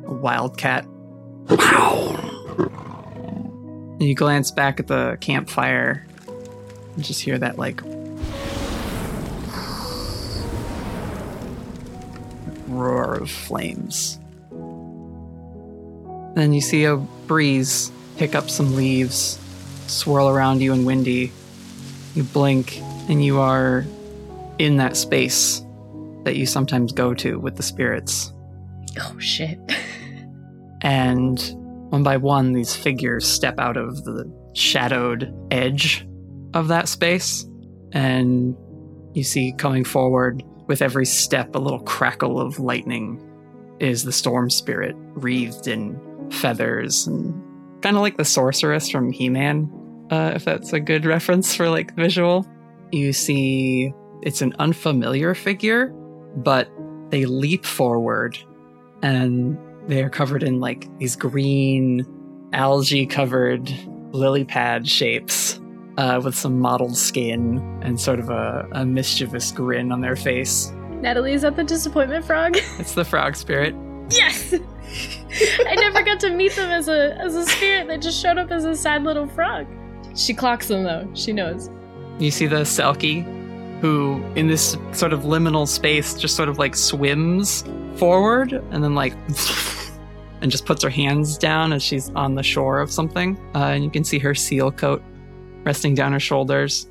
a 0.06 0.12
wildcat. 0.12 0.84
And 3.88 4.02
you 4.02 4.14
glance 4.14 4.50
back 4.50 4.80
at 4.80 4.86
the 4.86 5.16
campfire 5.22 6.06
and 6.94 7.02
just 7.02 7.22
hear 7.22 7.38
that 7.38 7.56
like 7.56 7.80
roar 12.68 13.14
of 13.14 13.30
flames. 13.30 14.18
Then 16.34 16.52
you 16.52 16.60
see 16.60 16.84
a 16.84 16.96
breeze 16.98 17.90
pick 18.18 18.34
up 18.34 18.50
some 18.50 18.76
leaves, 18.76 19.38
swirl 19.90 20.28
around 20.28 20.60
you 20.60 20.72
and 20.72 20.86
Wendy. 20.86 21.32
You 22.14 22.24
blink 22.24 22.78
and 23.08 23.24
you 23.24 23.38
are 23.40 23.84
in 24.58 24.76
that 24.76 24.96
space 24.96 25.62
that 26.24 26.36
you 26.36 26.46
sometimes 26.46 26.92
go 26.92 27.14
to 27.14 27.38
with 27.38 27.56
the 27.56 27.62
spirits. 27.62 28.32
Oh 28.98 29.18
shit. 29.18 29.58
And 30.82 31.38
one 31.90 32.02
by 32.02 32.16
one, 32.16 32.52
these 32.52 32.74
figures 32.74 33.28
step 33.28 33.58
out 33.58 33.76
of 33.76 34.04
the 34.04 34.32
shadowed 34.54 35.34
edge 35.50 36.06
of 36.54 36.68
that 36.68 36.88
space. 36.88 37.46
And 37.92 38.56
you 39.12 39.24
see 39.24 39.52
coming 39.52 39.84
forward 39.84 40.42
with 40.66 40.82
every 40.82 41.06
step 41.06 41.54
a 41.54 41.58
little 41.58 41.80
crackle 41.80 42.40
of 42.40 42.60
lightning 42.60 43.20
is 43.80 44.04
the 44.04 44.12
storm 44.12 44.50
spirit 44.50 44.94
wreathed 45.14 45.66
in 45.66 45.98
feathers 46.30 47.06
and 47.06 47.34
kind 47.82 47.96
of 47.96 48.02
like 48.02 48.16
the 48.16 48.24
sorceress 48.24 48.88
from 48.88 49.10
He-Man, 49.10 49.68
uh, 50.10 50.32
if 50.34 50.44
that's 50.44 50.72
a 50.72 50.80
good 50.80 51.04
reference 51.04 51.54
for 51.54 51.68
like 51.68 51.94
visual. 51.94 52.46
You 52.92 53.12
see 53.12 53.92
it's 54.22 54.42
an 54.42 54.54
unfamiliar 54.58 55.34
figure, 55.34 55.88
but 56.36 56.68
they 57.10 57.24
leap 57.24 57.64
forward 57.64 58.38
and 59.02 59.58
they 59.86 60.02
are 60.02 60.10
covered 60.10 60.42
in 60.42 60.60
like 60.60 60.86
these 60.98 61.16
green 61.16 62.06
algae 62.52 63.06
covered 63.06 63.72
lily 64.12 64.44
pad 64.44 64.88
shapes 64.88 65.60
uh, 65.96 66.20
with 66.22 66.34
some 66.34 66.58
mottled 66.58 66.96
skin 66.96 67.58
and 67.82 68.00
sort 68.00 68.18
of 68.18 68.28
a, 68.28 68.68
a 68.72 68.84
mischievous 68.84 69.52
grin 69.52 69.92
on 69.92 70.00
their 70.00 70.16
face. 70.16 70.72
Natalie, 71.00 71.32
is 71.32 71.42
that 71.42 71.56
the 71.56 71.64
disappointment 71.64 72.24
frog? 72.24 72.56
It's 72.78 72.94
the 72.94 73.04
frog 73.04 73.36
spirit. 73.36 73.74
yes! 74.10 74.52
I 75.66 75.74
never 75.76 76.02
got 76.02 76.18
to 76.20 76.30
meet 76.30 76.56
them 76.56 76.70
as 76.70 76.88
a 76.88 77.16
as 77.20 77.36
a 77.36 77.46
spirit. 77.46 77.86
They 77.86 77.96
just 77.98 78.20
showed 78.20 78.38
up 78.38 78.50
as 78.50 78.64
a 78.64 78.74
sad 78.74 79.04
little 79.04 79.28
frog. 79.28 79.66
She 80.20 80.34
clocks 80.34 80.68
them 80.68 80.84
though. 80.84 81.08
She 81.14 81.32
knows. 81.32 81.70
You 82.18 82.30
see 82.30 82.46
the 82.46 82.56
Selkie, 82.56 83.24
who 83.80 84.22
in 84.34 84.48
this 84.48 84.76
sort 84.92 85.14
of 85.14 85.20
liminal 85.20 85.66
space 85.66 86.12
just 86.14 86.36
sort 86.36 86.50
of 86.50 86.58
like 86.58 86.76
swims 86.76 87.64
forward 87.96 88.52
and 88.52 88.84
then 88.84 88.94
like 88.94 89.14
and 90.42 90.50
just 90.50 90.66
puts 90.66 90.82
her 90.82 90.90
hands 90.90 91.38
down 91.38 91.72
as 91.72 91.82
she's 91.82 92.10
on 92.10 92.34
the 92.34 92.42
shore 92.42 92.80
of 92.80 92.90
something. 92.90 93.38
Uh, 93.54 93.68
and 93.68 93.82
you 93.82 93.90
can 93.90 94.04
see 94.04 94.18
her 94.18 94.34
seal 94.34 94.70
coat 94.70 95.02
resting 95.64 95.94
down 95.94 96.12
her 96.12 96.20
shoulders. 96.20 96.86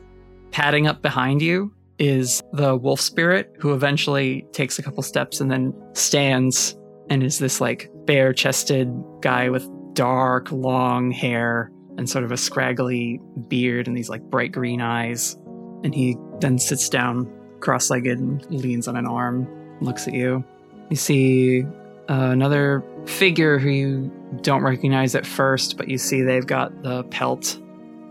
Padding 0.49 0.87
up 0.87 1.03
behind 1.03 1.43
you 1.43 1.71
is 1.99 2.41
the 2.53 2.75
wolf 2.75 2.99
spirit, 2.99 3.53
who 3.59 3.73
eventually 3.73 4.47
takes 4.53 4.79
a 4.79 4.83
couple 4.83 5.03
steps 5.03 5.39
and 5.39 5.51
then 5.51 5.71
stands 5.93 6.75
and 7.11 7.21
is 7.21 7.37
this 7.37 7.61
like 7.61 7.91
bare 8.05 8.33
chested 8.33 8.91
guy 9.21 9.49
with 9.49 9.67
dark, 9.93 10.51
long 10.51 11.11
hair 11.11 11.71
and 11.99 12.09
sort 12.09 12.23
of 12.23 12.31
a 12.31 12.37
scraggly 12.37 13.19
beard 13.49 13.85
and 13.85 13.95
these 13.95 14.07
like 14.07 14.21
bright 14.23 14.53
green 14.53 14.79
eyes. 14.79 15.35
And 15.83 15.93
he 15.93 16.15
then 16.39 16.57
sits 16.57 16.87
down 16.87 17.29
cross 17.59 17.89
legged 17.89 18.17
and 18.17 18.49
leans 18.49 18.87
on 18.87 18.95
an 18.95 19.05
arm, 19.05 19.45
looks 19.81 20.07
at 20.07 20.13
you. 20.13 20.41
You 20.89 20.95
see 20.95 21.63
uh, 22.09 22.29
another 22.31 22.85
figure 23.05 23.59
who 23.59 23.69
you 23.69 24.39
don't 24.41 24.63
recognize 24.63 25.13
at 25.13 25.25
first, 25.25 25.75
but 25.75 25.89
you 25.89 25.97
see 25.97 26.21
they've 26.21 26.47
got 26.47 26.83
the 26.83 27.03
pelt 27.03 27.59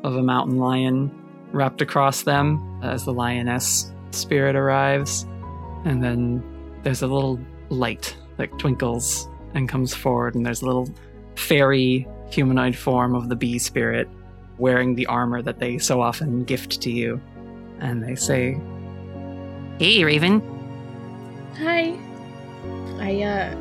of 0.04 0.16
a 0.16 0.22
mountain 0.22 0.58
lion 0.58 1.10
wrapped 1.52 1.80
across 1.80 2.24
them 2.24 2.80
as 2.82 3.06
the 3.06 3.12
lioness 3.12 3.90
spirit 4.10 4.54
arrives. 4.54 5.26
And 5.86 6.04
then 6.04 6.44
there's 6.82 7.00
a 7.00 7.06
little 7.06 7.40
light 7.70 8.14
that 8.36 8.50
twinkles 8.58 9.30
and 9.54 9.66
comes 9.66 9.94
forward, 9.94 10.34
and 10.34 10.44
there's 10.44 10.60
a 10.60 10.66
little 10.66 10.90
fairy 11.36 12.06
humanoid 12.30 12.76
form 12.76 13.14
of 13.14 13.28
the 13.28 13.36
bee 13.36 13.58
spirit 13.58 14.08
wearing 14.58 14.94
the 14.94 15.06
armor 15.06 15.40
that 15.42 15.58
they 15.58 15.78
so 15.78 16.00
often 16.02 16.44
gift 16.44 16.80
to 16.82 16.90
you. 16.90 17.20
And 17.80 18.02
they 18.02 18.16
say, 18.16 18.60
Hey, 19.78 20.02
Raven. 20.04 20.42
Hi. 21.58 21.96
I 23.00 23.22
uh 23.22 23.56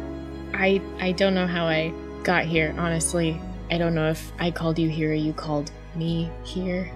I 0.53 0.81
I 0.99 1.11
don't 1.11 1.35
know 1.35 1.47
how 1.47 1.65
I 1.65 1.93
got 2.23 2.45
here, 2.45 2.73
honestly. 2.77 3.39
I 3.69 3.77
don't 3.77 3.93
know 3.93 4.09
if 4.09 4.31
I 4.39 4.49
called 4.49 4.79
you 4.79 4.89
here 4.89 5.11
or 5.11 5.13
you 5.13 5.33
called 5.33 5.71
me 5.95 6.31
here. 6.43 6.91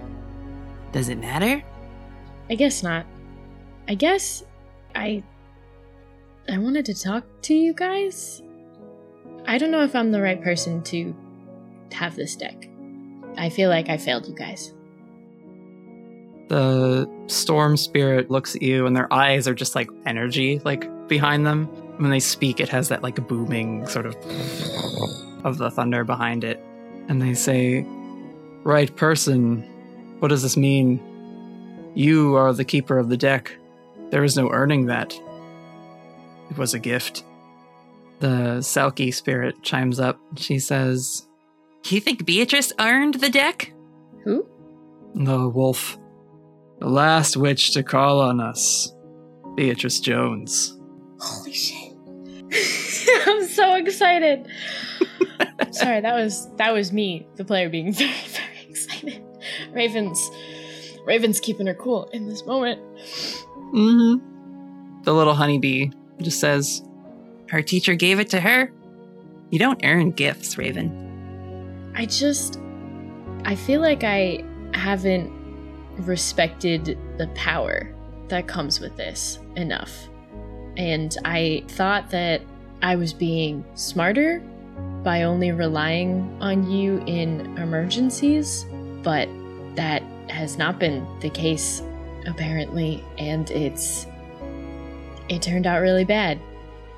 Does 0.90 1.08
it 1.08 1.18
matter? 1.18 1.62
I 2.50 2.54
guess 2.54 2.82
not. 2.82 3.06
I 3.88 3.94
guess 3.94 4.44
I 4.94 5.22
I 6.48 6.58
wanted 6.58 6.84
to 6.86 6.94
talk 6.94 7.24
to 7.42 7.54
you 7.54 7.72
guys. 7.72 8.42
I 9.46 9.58
don't 9.58 9.70
know 9.70 9.82
if 9.82 9.94
I'm 9.94 10.10
the 10.10 10.20
right 10.20 10.42
person 10.42 10.82
to 10.84 11.14
have 11.92 12.16
this 12.16 12.36
deck. 12.36 12.68
I 13.36 13.48
feel 13.48 13.68
like 13.68 13.88
I 13.88 13.96
failed 13.96 14.26
you 14.26 14.34
guys. 14.34 14.72
The 16.48 17.08
storm 17.28 17.76
spirit 17.76 18.30
looks 18.30 18.54
at 18.54 18.62
you, 18.62 18.86
and 18.86 18.94
their 18.94 19.12
eyes 19.12 19.48
are 19.48 19.54
just 19.54 19.74
like 19.74 19.88
energy, 20.04 20.60
like 20.64 20.88
behind 21.08 21.46
them. 21.46 21.66
When 21.98 22.10
they 22.10 22.20
speak, 22.20 22.60
it 22.60 22.68
has 22.68 22.88
that 22.88 23.02
like 23.02 23.26
booming 23.28 23.86
sort 23.86 24.06
of 24.06 24.16
of 25.44 25.58
the 25.58 25.70
thunder 25.70 26.04
behind 26.04 26.44
it. 26.44 26.62
And 27.08 27.20
they 27.20 27.34
say, 27.34 27.86
Right 28.64 28.94
person, 28.96 29.62
what 30.20 30.28
does 30.28 30.42
this 30.42 30.56
mean? 30.56 31.00
You 31.94 32.36
are 32.36 32.52
the 32.52 32.64
keeper 32.64 32.98
of 32.98 33.08
the 33.08 33.16
deck. 33.16 33.52
There 34.10 34.24
is 34.24 34.36
no 34.36 34.50
earning 34.50 34.86
that. 34.86 35.18
It 36.50 36.56
was 36.56 36.74
a 36.74 36.78
gift. 36.78 37.24
The 38.20 38.58
Selkie 38.60 39.12
spirit 39.12 39.62
chimes 39.62 39.98
up. 39.98 40.20
She 40.36 40.58
says, 40.58 41.26
You 41.88 42.00
think 42.00 42.24
Beatrice 42.24 42.72
earned 42.78 43.14
the 43.14 43.28
deck? 43.28 43.72
Who? 44.24 44.46
The 45.14 45.48
wolf. 45.48 45.98
The 46.78 46.88
last 46.88 47.36
witch 47.36 47.72
to 47.72 47.82
call 47.82 48.20
on 48.20 48.40
us. 48.40 48.94
Beatrice 49.54 50.00
Jones. 50.00 50.78
Holy 51.20 51.52
shit. 51.52 51.92
I'm 53.26 53.46
so 53.46 53.74
excited. 53.74 54.48
Sorry, 55.72 56.00
that 56.00 56.14
was 56.14 56.48
that 56.56 56.72
was 56.72 56.92
me, 56.92 57.26
the 57.36 57.44
player 57.44 57.68
being 57.68 57.92
very, 57.92 58.10
very 58.10 58.66
excited. 58.68 59.24
Raven's 59.72 60.30
Raven's 61.04 61.40
keeping 61.40 61.66
her 61.66 61.74
cool 61.74 62.08
in 62.12 62.28
this 62.28 62.46
moment. 62.46 62.80
Mm-hmm. 63.74 65.02
The 65.02 65.12
little 65.12 65.34
honeybee 65.34 65.90
just 66.20 66.40
says, 66.40 66.82
Her 67.48 67.62
teacher 67.62 67.94
gave 67.94 68.20
it 68.20 68.30
to 68.30 68.40
her. 68.40 68.72
You 69.50 69.58
don't 69.58 69.84
earn 69.84 70.12
gifts, 70.12 70.56
Raven. 70.56 71.11
I 71.94 72.06
just 72.06 72.58
I 73.44 73.54
feel 73.54 73.80
like 73.80 74.04
I 74.04 74.44
haven't 74.72 75.30
respected 75.98 76.98
the 77.18 77.26
power 77.34 77.92
that 78.28 78.46
comes 78.46 78.80
with 78.80 78.96
this 78.96 79.38
enough. 79.56 80.08
And 80.76 81.14
I 81.24 81.64
thought 81.68 82.10
that 82.10 82.40
I 82.80 82.96
was 82.96 83.12
being 83.12 83.64
smarter 83.74 84.40
by 85.02 85.24
only 85.24 85.52
relying 85.52 86.36
on 86.40 86.70
you 86.70 87.02
in 87.06 87.56
emergencies, 87.58 88.64
but 89.02 89.28
that 89.74 90.02
has 90.28 90.56
not 90.56 90.78
been 90.78 91.06
the 91.20 91.30
case 91.30 91.82
apparently 92.26 93.04
and 93.18 93.50
it's 93.50 94.06
it 95.28 95.42
turned 95.42 95.66
out 95.66 95.80
really 95.80 96.04
bad 96.04 96.38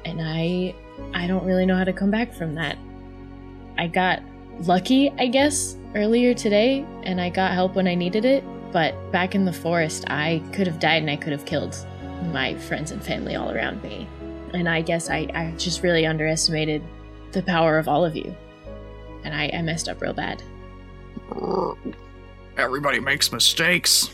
and 0.04 0.20
I 0.20 0.74
I 1.14 1.26
don't 1.26 1.44
really 1.44 1.66
know 1.66 1.76
how 1.76 1.84
to 1.84 1.92
come 1.92 2.10
back 2.10 2.32
from 2.34 2.54
that. 2.54 2.78
I 3.78 3.88
got 3.88 4.22
lucky, 4.60 5.10
I 5.18 5.26
guess, 5.26 5.76
earlier 5.94 6.34
today, 6.34 6.84
and 7.02 7.20
I 7.20 7.30
got 7.30 7.52
help 7.52 7.74
when 7.74 7.86
I 7.86 7.94
needed 7.94 8.24
it. 8.24 8.44
But 8.72 8.94
back 9.12 9.34
in 9.34 9.44
the 9.44 9.52
forest, 9.52 10.04
I 10.08 10.42
could 10.52 10.66
have 10.66 10.80
died 10.80 11.02
and 11.02 11.10
I 11.10 11.16
could 11.16 11.32
have 11.32 11.44
killed 11.44 11.76
my 12.32 12.56
friends 12.56 12.90
and 12.90 13.02
family 13.04 13.36
all 13.36 13.52
around 13.52 13.82
me. 13.82 14.08
And 14.52 14.68
I 14.68 14.82
guess 14.82 15.10
I, 15.10 15.28
I 15.34 15.54
just 15.56 15.82
really 15.82 16.06
underestimated 16.06 16.82
the 17.32 17.42
power 17.42 17.78
of 17.78 17.88
all 17.88 18.04
of 18.04 18.16
you. 18.16 18.34
And 19.24 19.34
I, 19.34 19.50
I 19.54 19.62
messed 19.62 19.88
up 19.88 20.00
real 20.00 20.12
bad. 20.12 20.42
Everybody 22.56 23.00
makes 23.00 23.32
mistakes. 23.32 24.10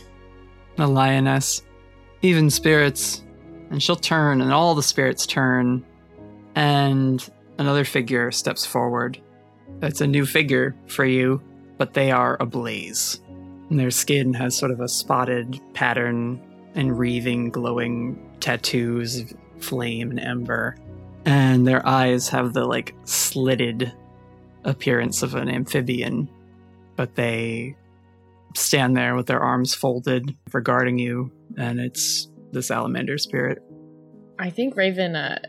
The 0.75 0.87
lioness, 0.87 1.63
even 2.21 2.49
spirits, 2.49 3.23
and 3.69 3.81
she'll 3.81 3.95
turn, 3.95 4.41
and 4.41 4.51
all 4.51 4.73
the 4.73 4.83
spirits 4.83 5.25
turn, 5.25 5.85
and 6.55 7.27
another 7.57 7.83
figure 7.83 8.31
steps 8.31 8.65
forward. 8.65 9.19
It's 9.81 10.01
a 10.01 10.07
new 10.07 10.25
figure 10.25 10.75
for 10.87 11.05
you, 11.05 11.41
but 11.77 11.93
they 11.93 12.11
are 12.11 12.37
ablaze. 12.39 13.21
And 13.69 13.79
their 13.79 13.91
skin 13.91 14.33
has 14.33 14.55
sort 14.55 14.71
of 14.71 14.79
a 14.79 14.87
spotted 14.87 15.59
pattern 15.73 16.41
and 16.75 16.97
wreathing, 16.97 17.49
glowing 17.49 18.29
tattoos 18.39 19.19
of 19.21 19.33
flame 19.59 20.11
and 20.11 20.19
ember. 20.19 20.77
And 21.25 21.67
their 21.67 21.85
eyes 21.87 22.29
have 22.29 22.53
the 22.53 22.65
like 22.65 22.95
slitted 23.05 23.93
appearance 24.63 25.23
of 25.23 25.35
an 25.35 25.49
amphibian, 25.49 26.29
but 26.95 27.15
they 27.15 27.75
stand 28.55 28.95
there 28.95 29.15
with 29.15 29.27
their 29.27 29.39
arms 29.39 29.73
folded, 29.73 30.35
regarding 30.51 30.99
you, 30.99 31.31
and 31.57 31.79
it's 31.79 32.29
the 32.51 32.61
salamander 32.61 33.17
spirit. 33.17 33.63
I 34.37 34.49
think 34.49 34.75
Raven, 34.75 35.15
uh, 35.15 35.39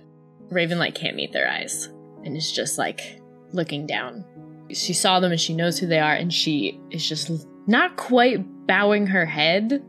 Raven 0.50 0.78
like 0.78 0.94
can't 0.94 1.16
meet 1.16 1.32
their 1.32 1.50
eyes 1.50 1.88
and 2.24 2.36
is 2.36 2.52
just 2.52 2.78
like 2.78 3.20
looking 3.52 3.86
down. 3.86 4.24
She 4.70 4.92
saw 4.92 5.20
them 5.20 5.32
and 5.32 5.40
she 5.40 5.54
knows 5.54 5.78
who 5.78 5.86
they 5.86 6.00
are, 6.00 6.14
and 6.14 6.32
she 6.32 6.80
is 6.90 7.06
just 7.06 7.30
not 7.66 7.96
quite 7.96 8.66
bowing 8.66 9.06
her 9.06 9.26
head, 9.26 9.82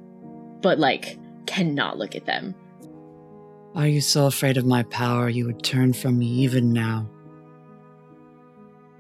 but 0.62 0.80
like 0.80 1.18
cannot 1.46 1.98
look 1.98 2.16
at 2.16 2.26
them. 2.26 2.56
Are 3.76 3.88
you 3.88 4.02
so 4.02 4.28
afraid 4.28 4.58
of 4.58 4.66
my 4.66 4.84
power 4.84 5.30
you 5.30 5.46
would 5.46 5.64
turn 5.64 5.94
from 5.94 6.20
me 6.20 6.28
even 6.28 6.72
now? 6.74 7.10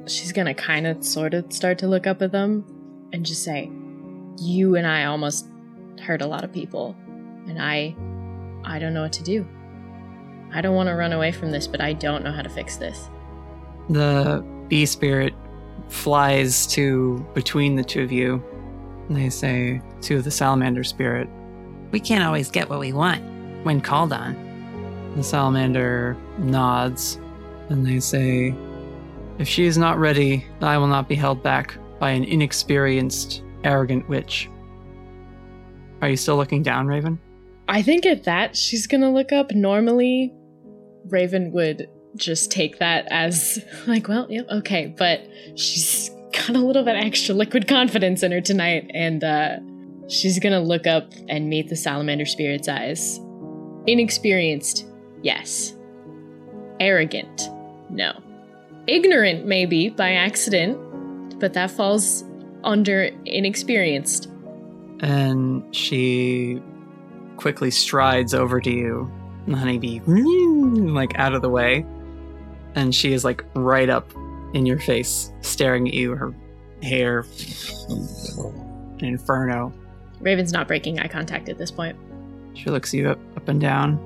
She's 0.07 0.31
gonna 0.31 0.53
kind 0.55 0.87
of 0.87 1.03
sort 1.03 1.33
of 1.33 1.51
start 1.53 1.77
to 1.79 1.87
look 1.87 2.07
up 2.07 2.21
at 2.21 2.31
them 2.31 2.65
and 3.13 3.25
just 3.25 3.43
say, 3.43 3.71
You 4.39 4.75
and 4.75 4.87
I 4.87 5.05
almost 5.05 5.47
hurt 6.01 6.21
a 6.21 6.27
lot 6.27 6.43
of 6.43 6.51
people, 6.51 6.95
and 7.47 7.61
I. 7.61 7.95
I 8.65 8.79
don't 8.79 8.93
know 8.93 9.01
what 9.01 9.11
to 9.13 9.23
do. 9.23 9.45
I 10.53 10.61
don't 10.61 10.75
want 10.75 10.87
to 10.87 10.95
run 10.95 11.11
away 11.11 11.33
from 11.33 11.51
this, 11.51 11.67
but 11.67 11.81
I 11.81 11.91
don't 11.91 12.23
know 12.23 12.31
how 12.31 12.41
to 12.41 12.49
fix 12.49 12.77
this. 12.77 13.09
The 13.89 14.41
bee 14.73 14.87
spirit 14.87 15.35
flies 15.89 16.65
to 16.65 17.23
between 17.35 17.75
the 17.75 17.83
two 17.83 18.01
of 18.01 18.11
you. 18.11 18.43
They 19.07 19.29
say 19.29 19.83
to 20.01 20.19
the 20.19 20.31
salamander 20.31 20.83
spirit, 20.83 21.29
We 21.91 21.99
can't 21.99 22.23
always 22.23 22.49
get 22.49 22.71
what 22.71 22.79
we 22.79 22.91
want 22.91 23.21
when 23.63 23.81
called 23.81 24.11
on. 24.11 24.33
The 25.15 25.21
salamander 25.21 26.17
nods 26.39 27.19
and 27.69 27.85
they 27.85 27.99
say, 27.99 28.55
If 29.37 29.47
she 29.47 29.65
is 29.65 29.77
not 29.77 29.99
ready, 29.99 30.43
I 30.59 30.79
will 30.79 30.87
not 30.87 31.07
be 31.07 31.13
held 31.13 31.43
back 31.43 31.77
by 31.99 32.09
an 32.09 32.23
inexperienced, 32.23 33.43
arrogant 33.63 34.09
witch. 34.09 34.49
Are 36.01 36.09
you 36.09 36.17
still 36.17 36.35
looking 36.35 36.63
down, 36.63 36.87
Raven? 36.87 37.19
I 37.67 37.83
think 37.83 38.07
at 38.07 38.23
that, 38.23 38.57
she's 38.57 38.87
gonna 38.87 39.13
look 39.13 39.31
up. 39.31 39.51
Normally, 39.51 40.33
Raven 41.09 41.51
would 41.51 41.87
just 42.15 42.51
take 42.51 42.79
that 42.79 43.07
as, 43.09 43.63
like, 43.87 44.07
well, 44.07 44.27
yep, 44.29 44.47
okay, 44.49 44.93
but 44.97 45.21
she's 45.55 46.09
got 46.31 46.55
a 46.55 46.59
little 46.59 46.83
bit 46.83 46.95
extra 46.95 47.33
liquid 47.35 47.67
confidence 47.67 48.23
in 48.23 48.31
her 48.31 48.41
tonight, 48.41 48.89
and 48.93 49.23
uh, 49.23 49.57
she's 50.07 50.39
gonna 50.39 50.61
look 50.61 50.87
up 50.87 51.11
and 51.29 51.49
meet 51.49 51.69
the 51.69 51.75
salamander 51.75 52.25
spirit's 52.25 52.67
eyes. 52.67 53.19
Inexperienced, 53.87 54.85
yes. 55.21 55.73
Arrogant, 56.79 57.49
no. 57.89 58.13
Ignorant, 58.87 59.45
maybe, 59.45 59.89
by 59.89 60.13
accident, 60.13 61.39
but 61.39 61.53
that 61.53 61.71
falls 61.71 62.23
under 62.63 63.09
inexperienced. 63.25 64.29
And 64.99 65.63
she 65.75 66.61
quickly 67.37 67.71
strides 67.71 68.33
over 68.33 68.61
to 68.61 68.69
you, 68.69 69.11
Honeybee, 69.49 69.99
like 70.07 71.17
out 71.17 71.33
of 71.33 71.41
the 71.41 71.49
way. 71.49 71.85
And 72.75 72.93
she 72.93 73.13
is 73.13 73.23
like 73.23 73.43
right 73.53 73.89
up 73.89 74.11
in 74.53 74.65
your 74.65 74.79
face, 74.79 75.31
staring 75.41 75.87
at 75.87 75.93
you, 75.93 76.15
her 76.15 76.33
hair, 76.81 77.25
an 77.89 79.05
inferno. 79.05 79.73
Raven's 80.19 80.53
not 80.53 80.67
breaking 80.67 80.99
eye 80.99 81.07
contact 81.07 81.49
at 81.49 81.57
this 81.57 81.71
point. 81.71 81.97
She 82.53 82.69
looks 82.69 82.93
you 82.93 83.09
up, 83.09 83.19
up 83.35 83.47
and 83.47 83.59
down, 83.59 83.99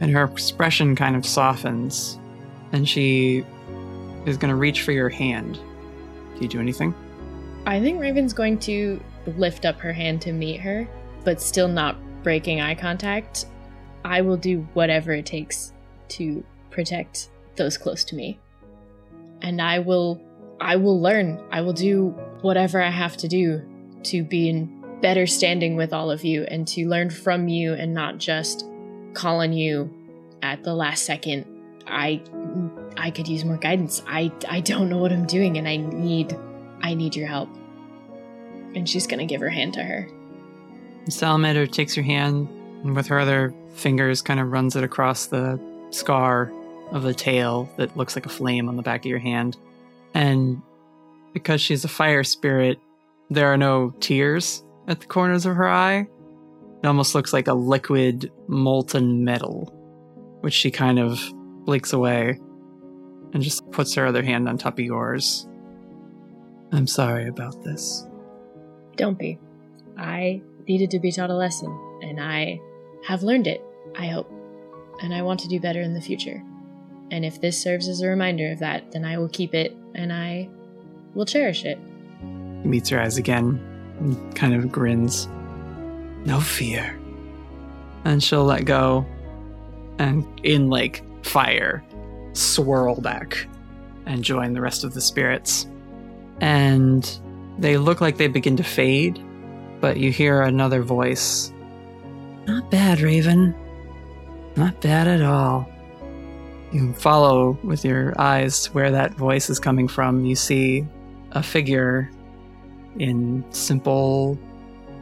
and 0.00 0.10
her 0.10 0.24
expression 0.24 0.96
kind 0.96 1.16
of 1.16 1.24
softens, 1.24 2.18
and 2.72 2.88
she 2.88 3.44
is 4.26 4.36
going 4.36 4.50
to 4.50 4.56
reach 4.56 4.82
for 4.82 4.92
your 4.92 5.08
hand. 5.08 5.58
Do 6.34 6.40
you 6.40 6.48
do 6.48 6.60
anything? 6.60 6.94
I 7.66 7.80
think 7.80 8.00
Raven's 8.00 8.32
going 8.32 8.58
to 8.60 9.00
lift 9.38 9.64
up 9.64 9.78
her 9.78 9.92
hand 9.92 10.20
to 10.22 10.32
meet 10.32 10.60
her, 10.60 10.88
but 11.24 11.40
still 11.40 11.68
not 11.68 11.96
breaking 12.22 12.60
eye 12.60 12.74
contact. 12.74 13.46
I 14.04 14.20
will 14.20 14.36
do 14.36 14.66
whatever 14.74 15.12
it 15.12 15.24
takes 15.24 15.72
to 16.08 16.44
protect 16.70 17.30
those 17.56 17.76
close 17.76 18.04
to 18.04 18.16
me. 18.16 18.38
And 19.42 19.60
I 19.60 19.78
will 19.78 20.20
I 20.60 20.76
will 20.76 21.00
learn. 21.00 21.42
I 21.50 21.60
will 21.60 21.72
do 21.72 22.10
whatever 22.40 22.80
I 22.80 22.90
have 22.90 23.16
to 23.18 23.28
do 23.28 23.62
to 24.04 24.22
be 24.22 24.48
in 24.48 25.00
better 25.00 25.26
standing 25.26 25.76
with 25.76 25.92
all 25.92 26.10
of 26.10 26.24
you 26.24 26.44
and 26.44 26.66
to 26.68 26.86
learn 26.88 27.10
from 27.10 27.48
you 27.48 27.74
and 27.74 27.92
not 27.92 28.18
just 28.18 28.64
call 29.12 29.40
on 29.40 29.52
you 29.52 29.92
at 30.42 30.62
the 30.64 30.74
last 30.74 31.04
second. 31.04 31.46
I 31.86 32.22
I 32.96 33.10
could 33.10 33.28
use 33.28 33.44
more 33.44 33.56
guidance. 33.56 34.02
I 34.06 34.32
I 34.48 34.60
don't 34.60 34.88
know 34.88 34.98
what 34.98 35.12
I'm 35.12 35.26
doing 35.26 35.58
and 35.58 35.68
I 35.68 35.76
need 35.76 36.36
I 36.82 36.94
need 36.94 37.16
your 37.16 37.26
help. 37.26 37.48
And 38.74 38.88
she's 38.88 39.06
going 39.06 39.20
to 39.20 39.26
give 39.26 39.40
her 39.40 39.48
hand 39.48 39.74
to 39.74 39.82
her. 39.82 40.08
Salamander 41.08 41.66
takes 41.66 41.94
her 41.94 42.02
hand 42.02 42.48
and 42.82 42.96
with 42.96 43.06
her 43.06 43.18
other 43.18 43.54
fingers 43.74 44.22
kind 44.22 44.40
of 44.40 44.52
runs 44.52 44.74
it 44.76 44.84
across 44.84 45.26
the 45.26 45.60
scar 45.90 46.52
of 46.94 47.02
the 47.02 47.12
tail 47.12 47.68
that 47.76 47.96
looks 47.96 48.16
like 48.16 48.24
a 48.24 48.30
flame 48.30 48.68
on 48.68 48.76
the 48.76 48.82
back 48.82 49.00
of 49.00 49.06
your 49.06 49.18
hand. 49.18 49.58
And 50.14 50.62
because 51.34 51.60
she's 51.60 51.84
a 51.84 51.88
fire 51.88 52.24
spirit, 52.24 52.78
there 53.28 53.52
are 53.52 53.56
no 53.58 53.90
tears 54.00 54.64
at 54.86 55.00
the 55.00 55.06
corners 55.06 55.44
of 55.44 55.56
her 55.56 55.68
eye. 55.68 56.06
It 56.82 56.86
almost 56.86 57.14
looks 57.14 57.32
like 57.32 57.48
a 57.48 57.54
liquid 57.54 58.30
molten 58.46 59.24
metal, 59.24 59.72
which 60.40 60.54
she 60.54 60.70
kind 60.70 61.00
of 61.00 61.20
blinks 61.64 61.92
away 61.92 62.38
and 63.32 63.42
just 63.42 63.68
puts 63.72 63.94
her 63.94 64.06
other 64.06 64.22
hand 64.22 64.48
on 64.48 64.56
top 64.56 64.78
of 64.78 64.84
yours. 64.84 65.48
I'm 66.70 66.86
sorry 66.86 67.26
about 67.26 67.64
this. 67.64 68.06
Don't 68.96 69.18
be. 69.18 69.38
I 69.98 70.42
needed 70.68 70.92
to 70.92 71.00
be 71.00 71.10
taught 71.10 71.30
a 71.30 71.34
lesson, 71.34 71.70
and 72.02 72.20
I 72.20 72.60
have 73.04 73.24
learned 73.24 73.48
it, 73.48 73.62
I 73.98 74.06
hope. 74.06 74.30
And 75.02 75.12
I 75.12 75.22
want 75.22 75.40
to 75.40 75.48
do 75.48 75.58
better 75.58 75.80
in 75.80 75.94
the 75.94 76.00
future. 76.00 76.40
And 77.14 77.24
if 77.24 77.40
this 77.40 77.62
serves 77.62 77.86
as 77.86 78.00
a 78.00 78.08
reminder 78.08 78.50
of 78.50 78.58
that, 78.58 78.90
then 78.90 79.04
I 79.04 79.18
will 79.18 79.28
keep 79.28 79.54
it 79.54 79.76
and 79.94 80.12
I 80.12 80.48
will 81.14 81.24
cherish 81.24 81.64
it. 81.64 81.78
He 82.20 82.68
meets 82.68 82.88
her 82.88 83.00
eyes 83.00 83.18
again 83.18 83.60
and 84.00 84.34
kind 84.34 84.52
of 84.52 84.72
grins. 84.72 85.28
No 86.24 86.40
fear. 86.40 86.98
And 88.04 88.20
she'll 88.20 88.44
let 88.44 88.64
go 88.64 89.06
and, 90.00 90.26
in 90.42 90.70
like 90.70 91.04
fire, 91.24 91.84
swirl 92.32 93.00
back 93.00 93.46
and 94.06 94.24
join 94.24 94.52
the 94.52 94.60
rest 94.60 94.82
of 94.82 94.92
the 94.92 95.00
spirits. 95.00 95.68
And 96.40 97.08
they 97.60 97.76
look 97.76 98.00
like 98.00 98.16
they 98.16 98.26
begin 98.26 98.56
to 98.56 98.64
fade, 98.64 99.24
but 99.80 99.98
you 99.98 100.10
hear 100.10 100.42
another 100.42 100.82
voice. 100.82 101.52
Not 102.48 102.72
bad, 102.72 103.00
Raven. 103.00 103.54
Not 104.56 104.80
bad 104.80 105.06
at 105.06 105.22
all. 105.22 105.70
You 106.74 106.92
follow 106.92 107.56
with 107.62 107.84
your 107.84 108.20
eyes 108.20 108.66
where 108.74 108.90
that 108.90 109.14
voice 109.14 109.48
is 109.48 109.60
coming 109.60 109.86
from. 109.86 110.24
You 110.24 110.34
see 110.34 110.84
a 111.30 111.40
figure 111.40 112.10
in 112.98 113.44
simple 113.50 114.36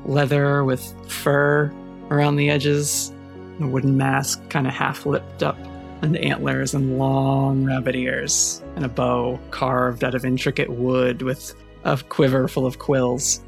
leather 0.04 0.64
with 0.64 0.94
fur 1.10 1.72
around 2.10 2.36
the 2.36 2.50
edges, 2.50 3.10
a 3.58 3.66
wooden 3.66 3.96
mask 3.96 4.46
kind 4.50 4.66
of 4.66 4.74
half 4.74 5.06
lipped 5.06 5.42
up, 5.42 5.56
and 6.02 6.14
antlers 6.18 6.74
and 6.74 6.98
long 6.98 7.64
rabbit 7.64 7.96
ears, 7.96 8.62
and 8.76 8.84
a 8.84 8.88
bow 8.88 9.40
carved 9.50 10.04
out 10.04 10.14
of 10.14 10.26
intricate 10.26 10.68
wood 10.68 11.22
with 11.22 11.54
a 11.84 11.96
quiver 12.10 12.48
full 12.48 12.66
of 12.66 12.78
quills. 12.78 13.40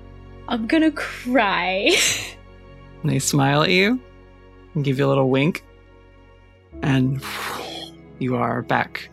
I'm 0.49 0.67
gonna 0.67 0.93
cry. 0.93 1.95
And 3.03 3.13
they 3.13 3.19
smile 3.19 3.65
at 3.65 3.71
you 3.71 4.01
and 4.75 4.83
give 4.83 4.99
you 4.99 5.05
a 5.05 5.09
little 5.09 5.29
wink, 5.29 5.63
and 6.81 7.23
you 8.19 8.36
are 8.36 8.62
back 8.62 9.09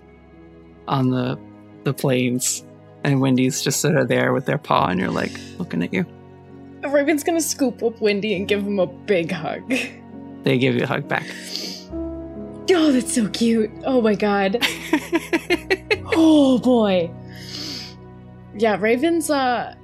on 0.87 1.09
the 1.09 1.39
the 1.83 1.93
plains, 1.93 2.63
and 3.03 3.19
Wendy's 3.21 3.61
just 3.61 3.81
sort 3.81 3.95
of 3.97 4.07
there 4.07 4.33
with 4.33 4.45
their 4.45 4.57
paw 4.57 4.85
on 4.85 4.99
your 4.99 5.09
leg, 5.09 5.37
looking 5.57 5.83
at 5.83 5.93
you. 5.93 6.05
Raven's 6.87 7.23
gonna 7.23 7.41
scoop 7.41 7.81
up 7.83 7.99
Wendy 8.01 8.35
and 8.35 8.47
give 8.47 8.61
him 8.65 8.79
a 8.79 8.87
big 8.87 9.31
hug. 9.31 9.67
They 10.43 10.57
give 10.57 10.75
you 10.75 10.83
a 10.83 10.87
hug 10.87 11.07
back. 11.07 11.25
Oh, 12.73 12.91
that's 12.91 13.13
so 13.13 13.27
cute. 13.29 13.69
Oh 13.85 14.01
my 14.01 14.15
god. 14.15 14.57
oh 16.15 16.57
boy. 16.59 17.11
Yeah, 18.57 18.77
Raven's 18.79 19.29
uh 19.29 19.75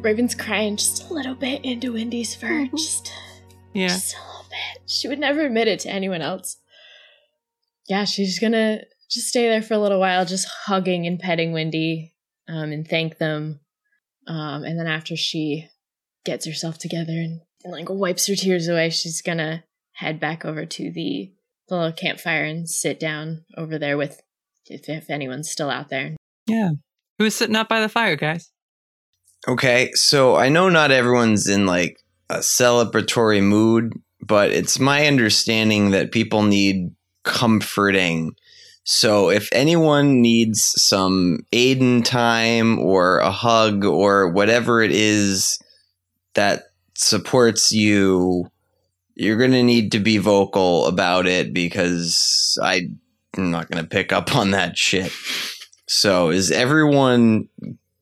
Raven's 0.00 0.34
crying 0.34 0.76
just 0.76 1.10
a 1.10 1.14
little 1.14 1.34
bit 1.34 1.64
into 1.64 1.92
Wendy's 1.92 2.34
fur. 2.34 2.66
Just, 2.66 3.12
Yeah. 3.72 3.88
just 3.88 4.14
a 4.14 4.18
little 4.26 4.46
bit. 4.50 4.82
She 4.86 5.08
would 5.08 5.18
never 5.18 5.42
admit 5.46 5.68
it 5.68 5.80
to 5.80 5.90
anyone 5.90 6.22
else. 6.22 6.56
Yeah, 7.88 8.04
she's 8.04 8.38
gonna 8.38 8.80
just 9.10 9.28
stay 9.28 9.48
there 9.48 9.62
for 9.62 9.74
a 9.74 9.78
little 9.78 10.00
while, 10.00 10.24
just 10.24 10.48
hugging 10.66 11.06
and 11.06 11.18
petting 11.18 11.52
Wendy, 11.52 12.14
um, 12.48 12.72
and 12.72 12.86
thank 12.86 13.18
them. 13.18 13.60
Um, 14.26 14.64
and 14.64 14.78
then 14.78 14.86
after 14.86 15.16
she 15.16 15.68
gets 16.24 16.46
herself 16.46 16.78
together 16.78 17.12
and, 17.12 17.40
and 17.64 17.72
like 17.72 17.88
wipes 17.88 18.26
her 18.28 18.34
tears 18.34 18.68
away, 18.68 18.90
she's 18.90 19.20
gonna 19.22 19.64
head 19.92 20.20
back 20.20 20.44
over 20.44 20.64
to 20.64 20.90
the, 20.92 21.32
the 21.68 21.76
little 21.76 21.92
campfire 21.92 22.44
and 22.44 22.68
sit 22.68 22.98
down 22.98 23.44
over 23.56 23.78
there 23.78 23.96
with 23.96 24.20
if, 24.66 24.88
if 24.88 25.10
anyone's 25.10 25.50
still 25.50 25.70
out 25.70 25.88
there. 25.88 26.16
Yeah. 26.46 26.70
Who's 27.18 27.34
sitting 27.34 27.56
up 27.56 27.68
by 27.68 27.80
the 27.80 27.88
fire, 27.88 28.16
guys? 28.16 28.50
Okay, 29.46 29.90
so 29.94 30.36
I 30.36 30.48
know 30.48 30.68
not 30.68 30.92
everyone's 30.92 31.48
in 31.48 31.66
like 31.66 31.98
a 32.30 32.38
celebratory 32.38 33.42
mood, 33.42 33.92
but 34.24 34.50
it's 34.50 34.78
my 34.78 35.06
understanding 35.06 35.90
that 35.90 36.12
people 36.12 36.42
need 36.42 36.94
comforting. 37.24 38.34
So 38.84 39.30
if 39.30 39.48
anyone 39.52 40.20
needs 40.20 40.72
some 40.76 41.40
Aiden 41.52 42.04
time 42.04 42.78
or 42.78 43.18
a 43.18 43.30
hug 43.30 43.84
or 43.84 44.30
whatever 44.30 44.82
it 44.82 44.90
is 44.90 45.58
that 46.34 46.64
supports 46.94 47.70
you, 47.70 48.50
you're 49.14 49.36
going 49.36 49.52
to 49.52 49.62
need 49.62 49.92
to 49.92 50.00
be 50.00 50.18
vocal 50.18 50.86
about 50.86 51.26
it 51.26 51.52
because 51.52 52.58
I'm 52.62 52.98
not 53.36 53.70
going 53.70 53.84
to 53.84 53.88
pick 53.88 54.12
up 54.12 54.34
on 54.34 54.50
that 54.50 54.76
shit. 54.76 55.12
So 55.86 56.30
is 56.30 56.50
everyone 56.50 57.48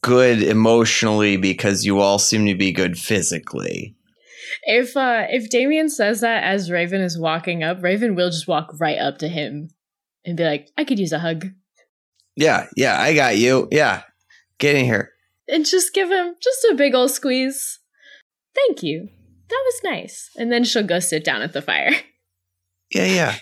good 0.02 0.42
emotionally 0.42 1.36
because 1.36 1.84
you 1.84 2.01
all 2.01 2.18
seem 2.18 2.47
to 2.47 2.55
be 2.55 2.72
good 2.72 2.98
physically? 2.98 3.94
If 4.62 4.97
uh 4.97 5.27
if 5.28 5.51
Damien 5.51 5.89
says 5.89 6.20
that 6.20 6.44
as 6.44 6.70
Raven 6.70 7.01
is 7.01 7.18
walking 7.18 7.62
up, 7.62 7.82
Raven 7.82 8.14
will 8.14 8.31
just 8.31 8.48
walk 8.48 8.70
right 8.78 8.98
up 8.98 9.18
to 9.18 9.28
him 9.28 9.70
and 10.24 10.36
be 10.36 10.44
like, 10.44 10.68
I 10.77 10.85
could 10.85 10.98
use 10.98 11.12
a 11.12 11.18
hug. 11.18 11.47
Yeah, 12.36 12.66
yeah, 12.77 13.01
I 13.01 13.14
got 13.14 13.36
you. 13.36 13.68
Yeah. 13.70 14.02
Get 14.59 14.77
in 14.77 14.85
here. 14.85 15.12
And 15.48 15.66
just 15.66 15.93
give 15.93 16.10
him 16.10 16.36
just 16.40 16.64
a 16.70 16.74
big 16.74 16.94
old 16.94 17.10
squeeze. 17.10 17.81
Thank 18.55 18.82
you. 18.82 19.09
That 19.48 19.62
was 19.64 19.81
nice. 19.82 20.31
And 20.36 20.52
then 20.52 20.64
she'll 20.64 20.86
go 20.86 21.01
sit 21.01 21.24
down 21.24 21.43
at 21.43 21.52
the 21.52 21.62
fire. 21.62 21.93
Yeah, 22.93 23.05
yeah. 23.05 23.35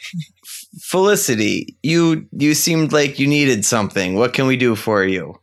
Felicity, 0.83 1.79
you 1.83 2.27
you 2.33 2.53
seemed 2.53 2.93
like 2.93 3.19
you 3.19 3.27
needed 3.27 3.65
something. 3.65 4.15
What 4.15 4.35
can 4.35 4.47
we 4.47 4.59
do 4.59 4.77
for 4.77 5.05
you? 5.05 5.37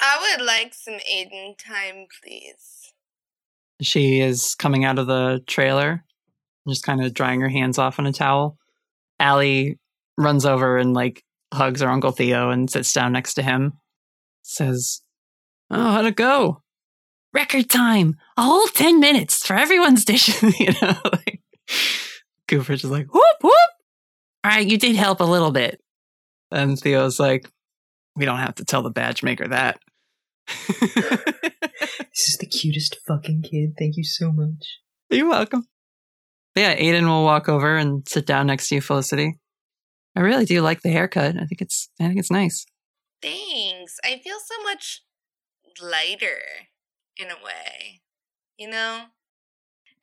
I 0.00 0.36
would 0.36 0.44
like 0.44 0.74
some 0.74 0.98
Aiden 1.08 1.56
time, 1.56 2.08
please. 2.20 2.77
She 3.80 4.20
is 4.20 4.54
coming 4.56 4.84
out 4.84 4.98
of 4.98 5.06
the 5.06 5.40
trailer, 5.46 6.04
just 6.68 6.84
kind 6.84 7.02
of 7.02 7.14
drying 7.14 7.40
her 7.40 7.48
hands 7.48 7.78
off 7.78 7.98
on 7.98 8.06
a 8.06 8.12
towel. 8.12 8.56
Allie 9.20 9.78
runs 10.16 10.44
over 10.44 10.76
and 10.76 10.94
like 10.94 11.22
hugs 11.52 11.80
her 11.80 11.88
Uncle 11.88 12.10
Theo 12.10 12.50
and 12.50 12.70
sits 12.70 12.92
down 12.92 13.12
next 13.12 13.34
to 13.34 13.42
him. 13.42 13.74
Says, 14.42 15.02
Oh, 15.70 15.92
how'd 15.92 16.06
it 16.06 16.16
go? 16.16 16.62
Record 17.34 17.68
time. 17.68 18.16
A 18.36 18.42
whole 18.42 18.66
10 18.68 19.00
minutes 19.00 19.46
for 19.46 19.54
everyone's 19.54 20.04
dishes. 20.04 20.42
you 20.60 20.72
know, 20.80 20.96
like 21.04 21.40
Cooper's 22.48 22.80
just 22.80 22.92
like, 22.92 23.12
whoop, 23.12 23.36
whoop. 23.42 23.52
All 24.44 24.50
right, 24.50 24.66
you 24.66 24.78
did 24.78 24.96
help 24.96 25.20
a 25.20 25.24
little 25.24 25.50
bit. 25.50 25.80
And 26.50 26.78
Theo's 26.78 27.20
like, 27.20 27.50
we 28.16 28.24
don't 28.24 28.38
have 28.38 28.54
to 28.56 28.64
tell 28.64 28.82
the 28.82 28.90
badge 28.90 29.22
maker 29.22 29.46
that. 29.46 29.78
This 32.18 32.30
is 32.30 32.38
the 32.38 32.46
cutest 32.46 32.96
fucking 33.06 33.42
kid. 33.42 33.74
Thank 33.78 33.96
you 33.96 34.02
so 34.02 34.32
much. 34.32 34.80
You're 35.08 35.28
welcome. 35.28 35.68
But 36.52 36.60
yeah, 36.62 36.76
Aiden 36.76 37.06
will 37.06 37.22
walk 37.22 37.48
over 37.48 37.76
and 37.76 38.08
sit 38.08 38.26
down 38.26 38.48
next 38.48 38.68
to 38.68 38.74
you, 38.74 38.80
Felicity. 38.80 39.38
I 40.16 40.20
really 40.20 40.44
do 40.44 40.60
like 40.60 40.82
the 40.82 40.90
haircut. 40.90 41.36
I 41.36 41.44
think 41.44 41.60
it's 41.60 41.88
I 42.00 42.08
think 42.08 42.18
it's 42.18 42.32
nice. 42.32 42.66
Thanks. 43.22 43.98
I 44.02 44.18
feel 44.18 44.38
so 44.44 44.60
much 44.64 45.04
lighter 45.80 46.40
in 47.16 47.28
a 47.30 47.36
way. 47.36 48.00
You 48.58 48.68
know? 48.68 49.02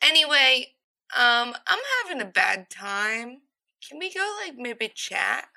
Anyway, 0.01 0.75
um, 1.13 1.53
I'm 1.67 1.79
having 2.03 2.21
a 2.21 2.31
bad 2.31 2.69
time. 2.69 3.41
Can 3.87 3.99
we 3.99 4.13
go 4.13 4.25
like 4.45 4.55
maybe 4.57 4.89
chat? 4.95 5.49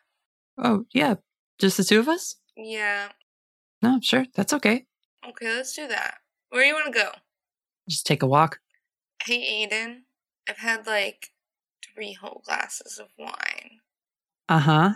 Oh, 0.61 0.87
yeah. 0.93 1.15
Just 1.61 1.77
the 1.77 1.85
two 1.85 2.01
of 2.01 2.09
us? 2.09 2.35
Yeah. 2.57 3.11
No, 3.83 3.99
sure. 4.03 4.25
That's 4.35 4.53
okay. 4.53 4.87
Okay, 5.29 5.55
let's 5.55 5.75
do 5.75 5.87
that. 5.89 6.19
Where 6.51 6.63
do 6.63 6.69
you 6.69 6.75
want 6.75 6.93
to 6.93 6.99
go? 6.99 7.11
Just 7.89 8.07
take 8.07 8.23
a 8.23 8.27
walk. 8.27 8.61
Hey, 9.23 9.67
Aiden. 9.67 10.01
I've 10.49 10.59
had 10.59 10.87
like 10.87 11.31
three 11.95 12.15
whole 12.15 12.43
glasses 12.45 12.99
of 12.99 13.09
wine. 13.19 13.81
Uh-huh. 14.49 14.95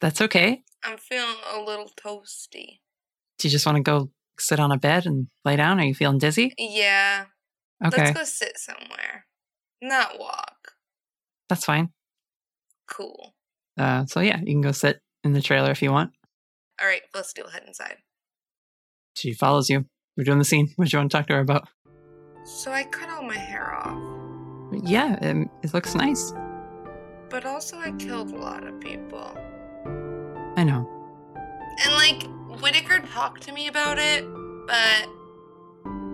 That's 0.00 0.20
okay. 0.20 0.62
I'm 0.84 0.98
feeling 0.98 1.36
a 1.54 1.60
little 1.60 1.90
toasty. 1.96 2.80
Do 3.38 3.48
you 3.48 3.50
just 3.52 3.64
want 3.64 3.76
to 3.76 3.82
go 3.82 4.10
sit 4.38 4.60
on 4.60 4.72
a 4.72 4.76
bed 4.78 5.06
and 5.06 5.28
lay 5.44 5.56
down? 5.56 5.80
Are 5.80 5.84
you 5.84 5.94
feeling 5.94 6.18
dizzy? 6.18 6.52
Yeah. 6.58 7.26
Okay. 7.84 8.06
Let's 8.06 8.18
go 8.18 8.24
sit 8.24 8.58
somewhere. 8.58 9.26
Not 9.80 10.18
walk. 10.18 10.72
That's 11.48 11.64
fine. 11.64 11.90
Cool. 12.88 13.34
Uh, 13.78 14.04
so 14.06 14.20
yeah, 14.20 14.38
you 14.40 14.52
can 14.52 14.60
go 14.60 14.72
sit 14.72 15.00
in 15.24 15.32
the 15.32 15.42
trailer 15.42 15.70
if 15.70 15.82
you 15.82 15.92
want. 15.92 16.12
All 16.80 16.86
right, 16.86 17.02
let's 17.14 17.32
do 17.32 17.44
head 17.52 17.62
inside. 17.66 17.96
She 19.16 19.32
follows 19.32 19.68
you. 19.70 19.84
We're 20.16 20.24
doing 20.24 20.38
the 20.38 20.44
scene. 20.44 20.70
What 20.76 20.88
do 20.88 20.96
you 20.96 21.00
want 21.00 21.10
to 21.10 21.16
talk 21.18 21.26
to 21.28 21.34
her 21.34 21.40
about? 21.40 21.68
So 22.44 22.72
I 22.72 22.84
cut 22.84 23.08
all 23.08 23.22
my 23.22 23.36
hair 23.36 23.72
off, 23.74 23.96
Yeah, 24.84 25.16
um, 25.22 25.48
it 25.62 25.72
looks 25.74 25.94
nice. 25.94 26.32
but 27.30 27.46
also 27.46 27.78
I 27.78 27.92
killed 27.92 28.32
a 28.32 28.36
lot 28.36 28.66
of 28.66 28.78
people. 28.80 29.36
I 30.56 30.64
know. 30.64 30.88
And 31.84 31.94
like 31.94 32.24
Whitaker 32.60 32.98
talked 33.14 33.42
to 33.44 33.52
me 33.52 33.68
about 33.68 33.98
it, 33.98 34.24
but 34.66 35.08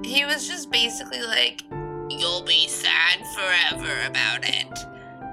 he 0.07 0.25
was 0.25 0.47
just 0.47 0.71
basically 0.71 1.23
like, 1.23 1.63
"You'll 2.11 2.43
be 2.45 2.69
sad 2.69 3.19
forever 3.35 4.07
about 4.07 4.49
it." 4.49 4.79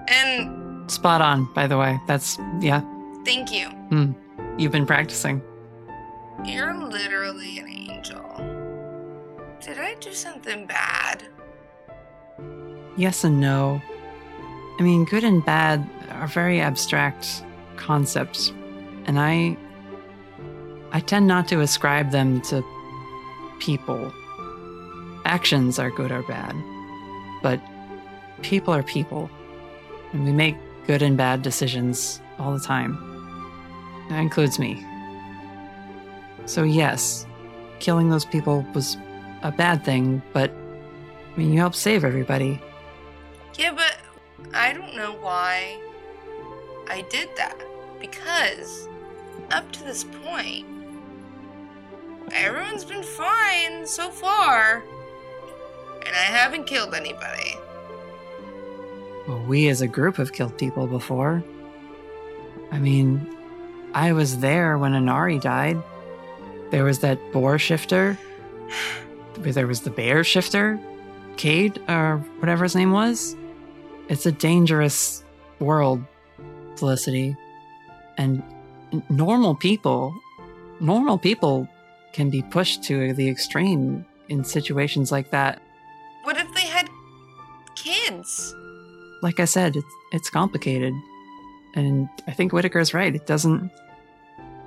And 0.08 0.90
Spot 0.90 1.22
on, 1.22 1.52
by 1.54 1.68
the 1.68 1.78
way. 1.78 2.00
That's 2.08 2.38
yeah. 2.62 2.82
thank 3.26 3.52
you. 3.52 3.68
Hmm. 3.70 4.12
You've 4.58 4.72
been 4.72 4.86
practicing. 4.86 5.42
You're 6.46 6.74
literally 6.74 7.60
an 7.60 7.68
angel. 7.68 8.24
Did 9.60 9.78
I 9.80 9.96
do 10.00 10.14
something 10.14 10.66
bad? 10.66 11.24
Yes 12.96 13.24
and 13.24 13.42
no. 13.42 13.82
I 14.80 14.84
mean, 14.84 15.06
good 15.06 15.24
and 15.24 15.44
bad 15.44 15.90
are 16.12 16.28
very 16.28 16.62
abstract 16.62 17.44
concepts, 17.76 18.54
and 19.06 19.20
I 19.20 19.58
I 20.92 21.02
tend 21.02 21.28
not 21.28 21.48
to 21.50 21.60
ascribe 21.60 22.12
them 22.12 22.40
to 22.44 22.64
people. 23.60 24.14
Actions 25.26 25.80
are 25.80 25.90
good 25.90 26.12
or 26.12 26.24
bad, 26.24 26.56
but 27.42 27.60
people 28.42 28.74
are 28.74 28.84
people, 28.84 29.30
and 30.14 30.24
we 30.24 30.32
make 30.32 30.56
good 30.88 31.02
and 31.02 31.18
bad 31.18 31.42
decisions 31.42 32.22
all 32.40 32.54
the 32.54 32.64
time. 32.64 33.15
That 34.10 34.20
includes 34.20 34.60
me. 34.60 34.86
So 36.46 36.64
yes, 36.64 37.26
killing 37.80 38.10
those 38.10 38.26
people 38.26 38.66
was 38.74 38.98
a 39.42 39.52
bad 39.52 39.84
thing, 39.84 40.22
but 40.34 40.52
I 40.52 41.38
mean, 41.38 41.52
you 41.52 41.60
helped 41.60 41.76
save 41.76 42.04
everybody. 42.04 42.62
Yeah, 43.58 43.74
but 43.74 43.98
I 44.54 44.74
don't 44.74 44.96
know 44.96 45.14
why 45.14 45.80
I 46.88 47.02
did 47.10 47.30
that. 47.38 47.58
Because 48.00 48.88
up 49.52 49.72
to 49.72 49.84
this 49.84 50.04
point, 50.04 50.68
everyone's 52.32 52.86
been 52.86 53.04
fine 53.04 53.88
so 53.88 54.10
far, 54.10 54.84
and 56.06 56.16
I 56.16 56.26
haven't 56.26 56.66
killed 56.66 56.94
anybody. 56.94 57.56
Well, 59.28 59.44
we 59.48 59.70
as 59.70 59.82
a 59.82 59.88
group 59.88 60.18
have 60.18 60.34
killed 60.34 60.58
people 60.58 60.86
before. 60.86 61.44
I 62.72 62.78
mean, 62.78 63.35
I 63.96 64.12
was 64.12 64.40
there 64.40 64.78
when 64.78 64.92
Anari 64.92 65.42
died. 65.42 65.82
There 66.70 66.84
was 66.84 67.00
that 67.00 67.18
boar 67.32 67.58
shifter. 67.58 68.18
There 69.38 69.68
was 69.68 69.82
the 69.82 69.90
bear 69.90 70.24
shifter, 70.26 70.78
Cade, 71.38 71.82
or 71.88 72.18
whatever 72.40 72.64
his 72.64 72.76
name 72.76 72.92
was. 72.92 73.38
It's 74.10 74.26
a 74.26 74.34
dangerous 74.34 75.24
world, 75.60 76.04
Felicity. 76.76 77.38
And 78.18 78.44
normal 79.10 79.56
people, 79.56 80.14
normal 80.82 81.18
people 81.18 81.68
can 82.12 82.30
be 82.30 82.42
pushed 82.42 82.84
to 82.84 83.14
the 83.14 83.30
extreme 83.30 84.06
in 84.28 84.44
situations 84.44 85.12
like 85.12 85.32
that. 85.32 85.62
What 86.24 86.38
if 86.38 86.54
they 86.54 86.68
had 86.68 86.90
kids? 87.76 88.54
Like 89.22 89.40
I 89.40 89.46
said, 89.46 89.76
it's 89.76 89.88
it's 90.12 90.30
complicated, 90.30 90.94
and 91.76 92.10
I 92.28 92.32
think 92.32 92.52
Whitaker's 92.52 92.94
right. 92.94 93.16
It 93.16 93.26
doesn't. 93.26 93.72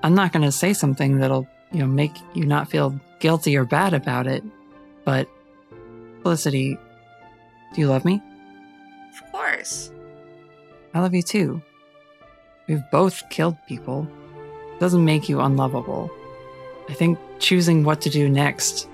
I'm 0.02 0.14
not 0.14 0.32
going 0.32 0.44
to 0.44 0.52
say 0.52 0.72
something 0.72 1.18
that'll 1.18 1.46
you 1.72 1.80
know 1.80 1.86
make 1.86 2.16
you 2.34 2.44
not 2.44 2.70
feel 2.70 2.98
guilty 3.20 3.56
or 3.56 3.64
bad 3.64 3.94
about 3.94 4.26
it, 4.26 4.44
but 5.04 5.28
Felicity, 6.22 6.78
do 7.74 7.80
you 7.80 7.88
love 7.88 8.04
me? 8.04 8.22
Of 9.12 9.32
course. 9.32 9.90
I 10.94 11.00
love 11.00 11.14
you 11.14 11.22
too. 11.22 11.62
We've 12.66 12.82
both 12.90 13.22
killed 13.30 13.56
people. 13.66 14.08
It 14.74 14.80
doesn't 14.80 15.04
make 15.04 15.28
you 15.28 15.40
unlovable. 15.40 16.10
I 16.88 16.94
think 16.94 17.18
choosing 17.38 17.84
what 17.84 18.00
to 18.02 18.10
do 18.10 18.28
next, 18.28 18.88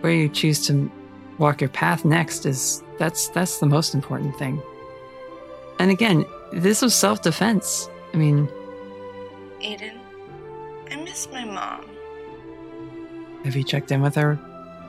where 0.00 0.12
you 0.12 0.28
choose 0.28 0.66
to 0.66 0.90
walk 1.38 1.60
your 1.60 1.70
path 1.70 2.04
next 2.04 2.46
is 2.46 2.82
that's 2.98 3.28
that's 3.28 3.58
the 3.58 3.66
most 3.66 3.94
important 3.94 4.36
thing. 4.38 4.62
And 5.78 5.90
again, 5.90 6.24
this 6.52 6.82
was 6.82 6.94
self-defense. 6.94 7.88
I 8.12 8.16
mean, 8.16 8.48
Aiden, 9.60 9.98
I 10.90 10.96
miss 10.96 11.28
my 11.30 11.44
mom. 11.44 11.86
have 13.44 13.56
you 13.56 13.64
checked 13.64 13.90
in 13.90 14.00
with 14.00 14.14
her 14.14 14.38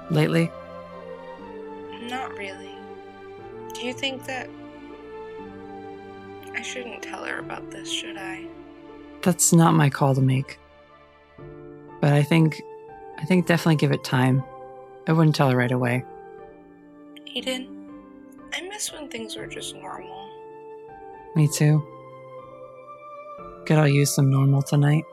lately? 0.09 0.51
Not 2.03 2.37
really. 2.37 2.75
Do 3.73 3.85
you 3.85 3.93
think 3.93 4.25
that 4.25 4.49
I 6.53 6.61
shouldn't 6.61 7.01
tell 7.01 7.23
her 7.25 7.39
about 7.39 7.71
this, 7.71 7.91
should 7.91 8.17
I? 8.17 8.45
That's 9.21 9.51
not 9.51 9.73
my 9.73 9.89
call 9.89 10.15
to 10.15 10.21
make. 10.21 10.59
But 12.01 12.13
I 12.13 12.23
think 12.23 12.61
I 13.17 13.25
think 13.25 13.47
definitely 13.47 13.77
give 13.77 13.91
it 13.91 14.03
time. 14.03 14.43
I 15.07 15.13
wouldn't 15.13 15.35
tell 15.35 15.49
her 15.49 15.57
right 15.57 15.71
away. 15.71 16.03
Aiden, 17.35 17.67
I 18.53 18.61
miss 18.61 18.91
when 18.93 19.07
things 19.09 19.35
were 19.35 19.47
just 19.47 19.75
normal. 19.75 20.29
Me 21.35 21.47
too. 21.47 21.83
Could 23.65 23.77
I 23.77 23.87
use 23.87 24.13
some 24.13 24.29
normal 24.29 24.61
tonight? 24.61 25.03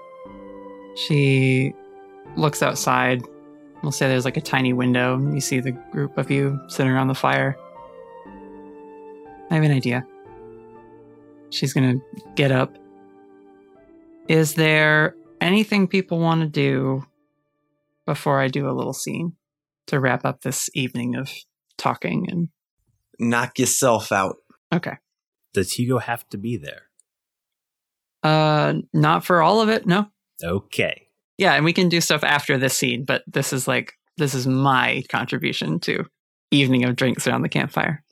She 0.95 1.75
looks 2.37 2.63
outside. 2.63 3.23
We'll 3.83 3.93
say 3.93 4.09
there's 4.09 4.25
like 4.25 4.37
a 4.37 4.43
tiny 4.43 4.73
window, 4.73 5.15
and 5.15 5.35
you 5.35 5.41
see 5.41 5.61
the 5.61 5.73
group 5.73 6.17
of 6.19 6.31
you 6.31 6.61
sitting 6.69 6.93
around 6.93 7.09
the 7.09 7.15
fire. 7.15 7.57
I 9.51 9.55
have 9.57 9.65
an 9.65 9.73
idea. 9.73 10.07
She's 11.51 11.73
gonna 11.73 11.97
get 12.35 12.53
up. 12.53 12.77
Is 14.29 14.55
there 14.55 15.15
anything 15.41 15.89
people 15.89 16.19
want 16.19 16.41
to 16.41 16.47
do 16.47 17.05
before 18.07 18.41
I 18.41 18.49
do 18.49 18.69
a 18.69 18.73
little 18.73 18.93
scene 18.93 19.35
to 19.89 19.99
wrap 20.01 20.25
up 20.25 20.43
this 20.43 20.71
evening 20.75 21.17
of 21.17 21.31
talking 21.77 22.27
and 22.31 22.49
Knock 23.19 23.59
yourself 23.59 24.11
out. 24.11 24.37
okay. 24.73 24.97
Does 25.53 25.73
Hugo 25.73 25.99
have 25.99 26.27
to 26.31 26.39
be 26.39 26.57
there? 26.57 26.85
Uh 28.23 28.75
not 28.93 29.25
for 29.25 29.43
all 29.43 29.61
of 29.61 29.69
it, 29.69 29.87
no. 29.87 30.07
Okay. 30.43 31.09
Yeah, 31.39 31.55
and 31.55 31.65
we 31.65 31.73
can 31.73 31.89
do 31.89 32.01
stuff 32.01 32.23
after 32.25 32.59
this 32.59 32.77
scene, 32.77 33.05
but 33.05 33.23
this 33.27 33.53
is 33.53 33.67
like 33.67 33.95
this 34.17 34.35
is 34.35 34.47
my 34.47 35.03
contribution 35.09 35.81
to 35.81 36.05
evening 36.51 36.85
of 36.85 36.97
drinks 36.97 37.27
around 37.27 37.43
the 37.43 37.49
campfire. 37.49 38.05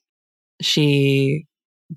She 0.61 1.47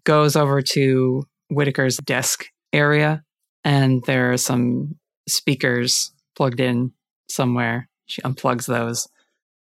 goes 0.03 0.35
over 0.35 0.61
to 0.61 1.23
Whitaker's 1.49 1.97
desk 1.97 2.45
area, 2.71 3.23
and 3.63 4.03
there 4.05 4.33
are 4.33 4.37
some 4.37 4.95
speakers 5.27 6.11
plugged 6.35 6.59
in 6.59 6.91
somewhere. 7.29 7.89
She 8.05 8.21
unplugs 8.21 8.65
those, 8.65 9.07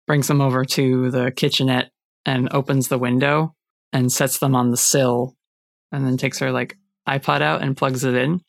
brings 0.07 0.27
them 0.27 0.41
over 0.41 0.65
to 0.65 1.11
the 1.11 1.31
kitchenette, 1.31 1.91
and 2.25 2.49
opens 2.51 2.87
the 2.87 2.99
window 2.99 3.55
and 3.93 4.11
sets 4.11 4.39
them 4.39 4.55
on 4.55 4.71
the 4.71 4.77
sill, 4.77 5.35
and 5.91 6.05
then 6.05 6.17
takes 6.17 6.39
her 6.39 6.51
like 6.51 6.77
iPod 7.07 7.41
out 7.41 7.61
and 7.61 7.77
plugs 7.77 8.03
it 8.03 8.15
in, 8.15 8.41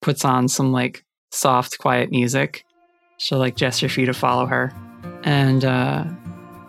puts 0.00 0.24
on 0.24 0.48
some 0.48 0.72
like 0.72 1.04
soft, 1.30 1.78
quiet 1.78 2.10
music. 2.10 2.64
She'll 3.18 3.38
like 3.38 3.56
gesture 3.56 3.88
for 3.88 4.00
you 4.00 4.06
to 4.06 4.14
follow 4.14 4.46
her, 4.46 4.72
and 5.24 5.64
uh, 5.64 6.04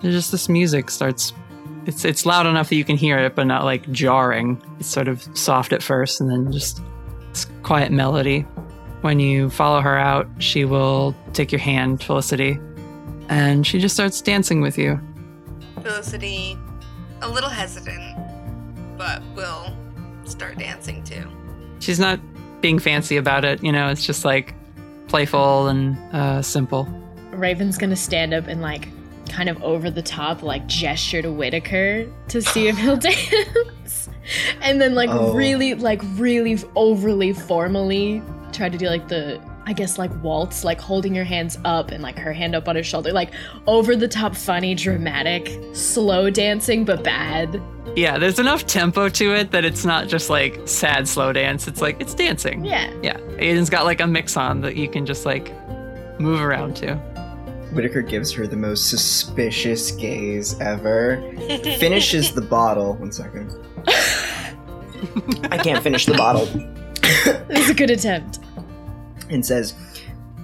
there's 0.01 0.15
just 0.15 0.31
this 0.31 0.49
music 0.49 0.89
starts. 0.89 1.33
It's 1.85 2.05
it's 2.05 2.25
loud 2.25 2.45
enough 2.45 2.69
that 2.69 2.75
you 2.75 2.83
can 2.83 2.97
hear 2.97 3.17
it, 3.17 3.35
but 3.35 3.45
not 3.45 3.63
like 3.63 3.89
jarring. 3.91 4.61
It's 4.79 4.89
sort 4.89 5.07
of 5.07 5.21
soft 5.37 5.73
at 5.73 5.81
first, 5.81 6.19
and 6.21 6.29
then 6.29 6.51
just 6.51 6.81
this 7.29 7.45
quiet 7.63 7.91
melody. 7.91 8.41
When 9.01 9.19
you 9.19 9.49
follow 9.49 9.81
her 9.81 9.97
out, 9.97 10.27
she 10.39 10.63
will 10.63 11.15
take 11.33 11.51
your 11.51 11.59
hand, 11.59 12.03
Felicity, 12.03 12.59
and 13.29 13.65
she 13.65 13.79
just 13.79 13.95
starts 13.95 14.21
dancing 14.21 14.61
with 14.61 14.77
you. 14.77 14.99
Felicity, 15.81 16.55
a 17.21 17.29
little 17.29 17.49
hesitant, 17.49 18.15
but 18.97 19.23
will 19.35 19.75
start 20.25 20.59
dancing 20.59 21.03
too. 21.03 21.27
She's 21.79 21.99
not 21.99 22.19
being 22.61 22.79
fancy 22.79 23.17
about 23.17 23.43
it, 23.45 23.63
you 23.63 23.71
know. 23.71 23.89
It's 23.89 24.05
just 24.05 24.23
like 24.25 24.53
playful 25.07 25.67
and 25.67 25.97
uh, 26.13 26.41
simple. 26.41 26.87
Raven's 27.31 27.77
gonna 27.77 27.95
stand 27.95 28.33
up 28.33 28.47
and 28.47 28.61
like 28.61 28.87
kind 29.29 29.49
of 29.49 29.61
over 29.63 29.89
the 29.89 30.01
top, 30.01 30.43
like 30.43 30.67
gesture 30.67 31.21
to 31.21 31.31
Whitaker 31.31 32.07
to 32.29 32.41
see 32.41 32.67
if 32.67 32.77
he'll 32.77 32.97
dance. 32.97 34.09
And 34.61 34.79
then 34.79 34.95
like 34.95 35.09
Oh. 35.09 35.33
really, 35.33 35.73
like 35.73 36.01
really 36.15 36.57
overly 36.75 37.33
formally 37.33 38.21
try 38.51 38.69
to 38.69 38.77
do 38.77 38.87
like 38.87 39.07
the 39.07 39.41
I 39.71 39.73
guess 39.73 39.97
like 39.97 40.11
waltz, 40.21 40.65
like 40.65 40.81
holding 40.81 41.15
your 41.15 41.23
hands 41.23 41.57
up 41.63 41.91
and 41.91 42.03
like 42.03 42.17
her 42.17 42.33
hand 42.33 42.55
up 42.55 42.67
on 42.67 42.75
his 42.75 42.85
shoulder, 42.85 43.13
like 43.13 43.31
over 43.67 43.95
the 43.95 44.05
top, 44.05 44.35
funny, 44.35 44.75
dramatic, 44.75 45.49
slow 45.71 46.29
dancing, 46.29 46.83
but 46.83 47.05
bad. 47.05 47.61
Yeah, 47.95 48.17
there's 48.17 48.37
enough 48.37 48.65
tempo 48.65 49.07
to 49.07 49.33
it 49.33 49.51
that 49.51 49.63
it's 49.63 49.85
not 49.85 50.09
just 50.09 50.29
like 50.29 50.67
sad 50.67 51.07
slow 51.07 51.31
dance. 51.31 51.69
It's 51.69 51.79
like 51.79 52.01
it's 52.01 52.13
dancing. 52.13 52.65
Yeah. 52.65 52.93
Yeah. 53.01 53.17
Aiden's 53.37 53.69
got 53.69 53.85
like 53.85 54.01
a 54.01 54.07
mix 54.07 54.35
on 54.35 54.59
that 54.59 54.75
you 54.75 54.89
can 54.89 55.05
just 55.05 55.25
like 55.25 55.53
move 56.19 56.41
around 56.41 56.75
to. 56.75 56.95
Whitaker 57.71 58.01
gives 58.01 58.29
her 58.33 58.47
the 58.47 58.57
most 58.57 58.89
suspicious 58.89 59.91
gaze 59.91 60.59
ever. 60.59 61.15
Finishes 61.79 62.33
the 62.33 62.41
bottle. 62.41 62.95
One 62.95 63.13
second. 63.13 63.55
I 65.49 65.57
can't 65.57 65.81
finish 65.81 66.07
the 66.07 66.17
bottle. 66.17 66.45
It 67.03 67.57
was 67.57 67.69
a 67.69 67.73
good 67.73 67.89
attempt. 67.89 68.39
And 69.31 69.45
says, 69.45 69.73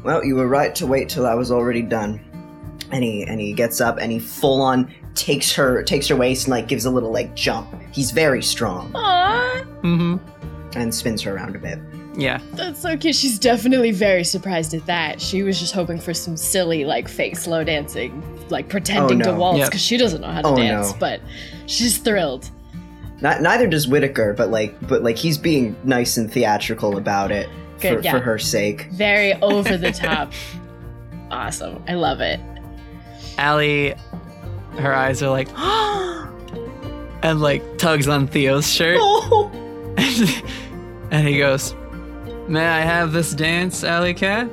"Well, 0.04 0.24
you 0.26 0.36
were 0.36 0.48
right 0.48 0.74
to 0.76 0.88
wait 0.88 1.10
till 1.10 1.26
I 1.26 1.34
was 1.36 1.52
already 1.52 1.82
done." 1.82 2.20
And 2.92 3.04
he 3.04 3.24
and 3.24 3.40
he 3.40 3.54
gets 3.54 3.82
up 3.82 3.98
and 4.00 4.12
he 4.12 4.20
full 4.20 4.62
on 4.62 4.92
takes 5.14 5.54
her 5.56 5.84
takes 5.84 6.08
her 6.08 6.16
waist 6.16 6.46
and 6.46 6.52
like 6.52 6.68
gives 6.68 6.86
a 6.86 6.90
little 6.92 7.12
like 7.12 7.36
jump. 7.36 7.68
He's 7.92 8.12
very 8.12 8.42
strong 8.42 8.92
Aww. 8.94 9.66
Mm-hmm. 9.82 10.78
and 10.78 10.94
spins 10.94 11.22
her 11.24 11.36
around 11.36 11.56
a 11.56 11.60
bit. 11.60 11.80
Yeah. 12.16 12.40
That's 12.54 12.82
so 12.82 12.96
cute. 12.98 13.16
She's 13.16 13.38
definitely 13.38 13.92
very 13.92 14.24
surprised 14.24 14.74
at 14.74 14.86
that. 14.88 15.20
She 15.22 15.44
was 15.44 15.60
just 15.60 15.74
hoping 15.74 16.00
for 16.00 16.16
some 16.16 16.36
silly, 16.36 16.84
like, 16.84 17.08
fake 17.08 17.38
slow 17.38 17.64
dancing, 17.64 18.24
like 18.50 18.70
pretending 18.70 19.20
to 19.20 19.26
no. 19.34 19.36
waltz 19.36 19.60
Yep. 19.60 19.68
because 19.70 19.82
she 19.82 19.98
doesn't 19.98 20.22
know 20.22 20.32
how 20.32 20.42
to 20.42 20.48
Oh, 20.48 20.56
dance, 20.58 20.94
no. 20.94 20.98
but 21.00 21.22
she's 21.68 21.98
thrilled. 22.00 22.50
Not, 23.22 23.42
neither 23.42 23.68
does 23.68 23.88
Whitaker, 23.88 24.34
but 24.34 24.50
like 24.50 24.76
but 24.88 25.04
like 25.04 25.18
he's 25.18 25.38
being 25.38 25.76
nice 25.84 26.18
and 26.18 26.32
theatrical 26.32 26.98
about 26.98 27.32
it 27.32 27.50
Good, 27.80 27.98
for, 27.98 28.02
yeah. 28.02 28.12
for 28.12 28.20
her 28.20 28.40
sake. 28.40 28.88
Very 28.92 29.34
over 29.42 29.78
the 29.78 29.92
top. 29.92 30.32
awesome. 31.32 31.84
I 31.88 31.96
love 31.96 32.22
it. 32.22 32.40
Allie, 33.38 33.94
her 34.80 34.94
eyes 34.94 35.22
are 35.22 35.30
like, 35.30 35.50
and 37.24 37.42
like 37.42 37.78
tugs 37.78 38.08
on 38.08 38.28
Theo's 38.28 38.72
shirt. 38.72 38.98
Oh. 39.00 39.52
and 41.12 41.28
he 41.28 41.38
goes, 41.38 41.76
May 42.48 42.66
I 42.66 42.82
have 42.82 43.12
this 43.12 43.34
dance, 43.34 43.84
Alley 43.84 44.14
Cat? 44.14 44.50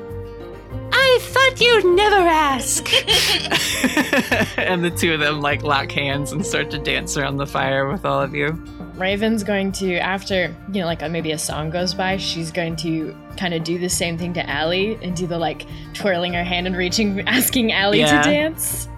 I 0.92 1.18
thought 1.20 1.60
you'd 1.60 1.84
never 1.96 2.16
ask. 2.16 2.88
and 4.58 4.84
the 4.84 4.90
two 4.90 5.14
of 5.14 5.20
them 5.20 5.40
like 5.40 5.62
lock 5.62 5.92
hands 5.92 6.32
and 6.32 6.44
start 6.44 6.70
to 6.72 6.78
dance 6.78 7.16
around 7.16 7.36
the 7.36 7.46
fire 7.46 7.88
with 7.88 8.04
all 8.04 8.20
of 8.20 8.34
you. 8.34 8.58
Raven's 8.96 9.42
going 9.42 9.72
to, 9.72 9.96
after, 9.98 10.54
you 10.72 10.80
know, 10.80 10.86
like 10.86 11.02
a, 11.02 11.08
maybe 11.08 11.32
a 11.32 11.38
song 11.38 11.70
goes 11.70 11.94
by, 11.94 12.16
she's 12.16 12.50
going 12.52 12.76
to 12.76 13.14
kind 13.36 13.52
of 13.54 13.64
do 13.64 13.78
the 13.78 13.88
same 13.88 14.16
thing 14.16 14.32
to 14.34 14.48
Allie 14.48 14.96
and 15.02 15.16
do 15.16 15.26
the 15.26 15.38
like 15.38 15.66
twirling 15.94 16.32
her 16.34 16.44
hand 16.44 16.66
and 16.66 16.76
reaching, 16.76 17.20
asking 17.28 17.72
Allie 17.72 18.00
Yeah. 18.00 18.22
to 18.22 18.30
dance. 18.30 18.88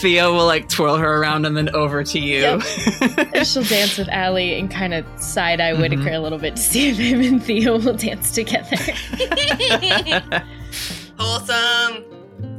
Theo 0.00 0.32
will 0.32 0.46
like 0.46 0.70
twirl 0.70 0.96
her 0.96 1.20
around 1.20 1.44
and 1.44 1.54
then 1.54 1.68
over 1.76 2.02
to 2.04 2.18
you. 2.18 2.44
and 3.34 3.46
she'll 3.46 3.64
dance 3.64 3.98
with 3.98 4.08
Allie 4.08 4.58
and 4.58 4.70
kind 4.70 4.94
of 4.94 5.04
side 5.20 5.60
eye 5.60 5.72
Mhm. 5.74 5.80
Whitaker 5.82 6.10
a 6.12 6.20
little 6.20 6.38
bit 6.38 6.56
to 6.56 6.62
see 6.62 6.88
if 6.88 6.96
him 6.96 7.20
and 7.20 7.44
Theo 7.44 7.78
will 7.78 7.92
dance 7.92 8.30
together. 8.32 8.76
Wholesome. 11.18 12.02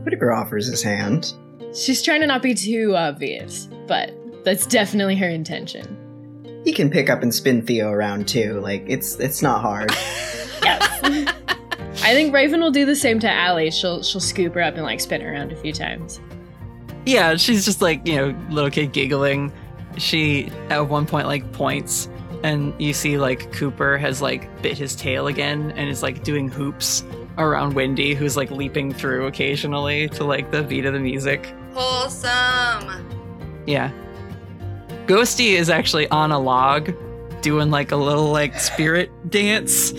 Whitaker 0.04 0.32
offers 0.32 0.68
his 0.68 0.84
hand. 0.84 1.34
She's 1.76 2.04
trying 2.04 2.22
to 2.22 2.28
not 2.28 2.44
be 2.44 2.54
too 2.54 2.94
obvious, 2.96 3.68
but 3.88 4.14
that's 4.44 4.68
definitely 4.68 5.16
her 5.16 5.28
intention. 5.28 5.98
He 6.66 6.74
can 6.74 6.90
pick 6.90 7.10
up 7.10 7.22
and 7.22 7.34
spin 7.34 7.62
Theo 7.62 7.90
around 7.90 8.28
too. 8.28 8.60
Like 8.60 8.84
it's 8.88 9.16
it's 9.20 9.42
not 9.42 9.62
hard. 9.62 9.92
Yes. 10.64 11.04
I 12.02 12.14
think 12.14 12.34
Raven 12.34 12.60
will 12.60 12.72
do 12.72 12.88
the 12.88 12.96
same 12.96 13.20
to 13.20 13.30
Allie. 13.30 13.70
She'll 13.70 14.02
she'll 14.02 14.20
scoop 14.20 14.56
her 14.56 14.62
up 14.62 14.74
and 14.74 14.84
like 14.84 15.00
spin 15.00 15.22
her 15.22 15.32
around 15.32 15.52
a 15.52 15.56
few 15.56 15.72
times. 15.72 16.20
Yeah, 17.06 17.36
she's 17.36 17.66
just 17.66 17.84
like, 17.84 18.08
you 18.08 18.16
know, 18.16 18.36
little 18.50 18.72
kid 18.72 18.94
giggling. 18.94 19.52
She 19.98 20.52
at 20.70 20.90
one 20.90 21.06
point 21.06 21.28
like 21.28 21.52
points 21.52 22.10
and 22.44 22.74
you 22.80 22.94
see 22.94 23.18
like 23.18 23.52
Cooper 23.52 23.98
has 23.98 24.24
like 24.24 24.50
bit 24.62 24.78
his 24.78 24.96
tail 24.96 25.28
again 25.28 25.72
and 25.72 25.90
is 25.90 26.02
like 26.02 26.24
doing 26.24 26.48
hoops 26.48 27.04
around 27.38 27.74
Wendy 27.74 28.14
who's 28.16 28.36
like 28.36 28.50
leaping 28.50 28.94
through 28.94 29.28
occasionally 29.28 30.08
to 30.10 30.24
like 30.24 30.52
the 30.52 30.64
beat 30.64 30.86
of 30.86 30.94
the 30.94 31.00
music. 31.00 31.54
Wholesome. 31.74 33.08
Yeah. 33.68 33.92
Ghosty 35.08 35.54
is 35.54 35.70
actually 35.70 36.08
on 36.10 36.32
a 36.32 36.40
log 36.40 36.94
doing 37.42 37.70
like 37.70 37.92
a 37.92 37.96
little 37.96 38.32
like 38.32 38.60
spirit 38.60 39.12
dance. 39.30 39.94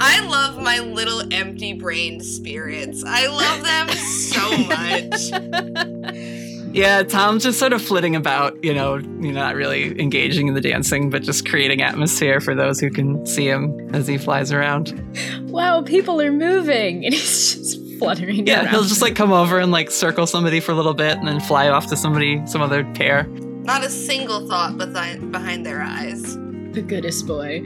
I 0.00 0.20
love 0.26 0.60
my 0.60 0.78
little 0.80 1.32
empty 1.32 1.72
brained 1.72 2.24
spirits. 2.24 3.02
I 3.06 3.26
love 3.26 3.64
them 3.64 3.88
so 3.90 4.58
much. 4.58 6.40
Yeah, 6.74 7.04
Tom's 7.04 7.44
just 7.44 7.60
sort 7.60 7.72
of 7.72 7.80
flitting 7.80 8.16
about, 8.16 8.64
you 8.64 8.74
know, 8.74 8.96
you 8.96 9.30
know, 9.30 9.40
not 9.40 9.54
really 9.54 9.96
engaging 10.00 10.48
in 10.48 10.54
the 10.54 10.60
dancing, 10.60 11.08
but 11.08 11.22
just 11.22 11.48
creating 11.48 11.82
atmosphere 11.82 12.40
for 12.40 12.52
those 12.52 12.80
who 12.80 12.90
can 12.90 13.24
see 13.26 13.46
him 13.46 13.94
as 13.94 14.08
he 14.08 14.18
flies 14.18 14.50
around. 14.50 15.00
Wow, 15.42 15.82
people 15.82 16.20
are 16.20 16.32
moving, 16.32 17.04
and 17.04 17.14
he's 17.14 17.54
just 17.54 17.98
fluttering. 18.00 18.48
Yeah, 18.48 18.62
around. 18.64 18.68
he'll 18.70 18.82
just 18.82 19.02
like 19.02 19.14
come 19.14 19.32
over 19.32 19.60
and 19.60 19.70
like 19.70 19.88
circle 19.92 20.26
somebody 20.26 20.58
for 20.58 20.72
a 20.72 20.74
little 20.74 20.94
bit 20.94 21.16
and 21.16 21.28
then 21.28 21.38
fly 21.38 21.68
off 21.68 21.86
to 21.90 21.96
somebody, 21.96 22.44
some 22.44 22.60
other 22.60 22.82
pair. 22.94 23.28
Not 23.64 23.82
a 23.84 23.90
single 23.90 24.46
thought 24.46 24.76
behind 24.78 25.32
behind 25.32 25.64
their 25.66 25.80
eyes. 25.82 26.36
the 26.72 26.82
goodest 26.82 27.26
boy. 27.26 27.60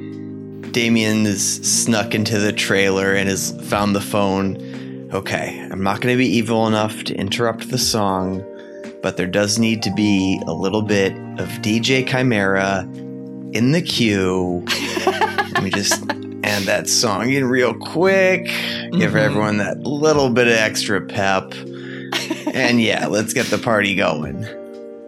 Damien 0.70 1.24
is 1.26 1.42
snuck 1.62 2.14
into 2.14 2.38
the 2.38 2.52
trailer 2.52 3.14
and 3.14 3.28
has 3.28 3.52
found 3.70 3.96
the 3.96 4.00
phone. 4.02 5.08
Okay, 5.14 5.66
I'm 5.72 5.82
not 5.82 6.00
going 6.02 6.12
to 6.14 6.18
be 6.18 6.26
evil 6.28 6.66
enough 6.66 7.04
to 7.04 7.14
interrupt 7.14 7.70
the 7.70 7.78
song, 7.78 8.44
but 9.02 9.16
there 9.16 9.26
does 9.26 9.58
need 9.58 9.82
to 9.84 9.90
be 9.94 10.40
a 10.46 10.52
little 10.52 10.82
bit 10.82 11.12
of 11.40 11.48
DJ 11.62 12.06
Chimera 12.06 12.82
in 13.52 13.72
the 13.72 13.80
queue. 13.80 14.62
Let 15.54 15.62
me 15.62 15.70
just 15.70 16.02
add 16.44 16.64
that 16.64 16.86
song 16.88 17.30
in 17.32 17.46
real 17.46 17.72
quick, 17.74 18.44
give 18.92 19.12
Mhm. 19.12 19.20
everyone 19.24 19.56
that 19.58 19.78
little 19.86 20.28
bit 20.28 20.46
of 20.48 20.52
extra 20.54 21.00
pep. 21.00 21.54
And 22.54 22.80
yeah, 22.80 23.06
let's 23.06 23.34
get 23.34 23.46
the 23.46 23.58
party 23.58 23.94
going. 23.94 24.44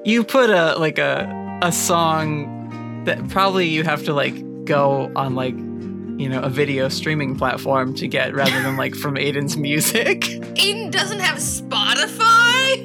You 0.05 0.25
put 0.25 0.49
a 0.49 0.77
like 0.79 0.99
a 0.99 1.59
a 1.63 1.71
song 1.71 3.05
that 3.05 3.29
probably 3.29 3.69
you 3.69 3.85
have 3.85 4.05
to 4.05 4.15
like 4.15 4.65
go 4.65 5.13
on 5.15 5.35
like 5.35 5.55
you 5.55 6.29
know 6.29 6.41
a 6.41 6.49
video 6.49 6.89
streaming 6.89 7.37
platform 7.37 7.95
to 7.97 8.09
get 8.09 8.35
rather 8.35 8.63
than 8.63 8.79
like 8.79 8.95
from 8.95 9.17
Aiden's 9.17 9.59
music. 9.59 10.21
Aiden 10.57 10.91
doesn't 10.91 11.21
have 11.21 11.37
Spotify? 11.37 12.79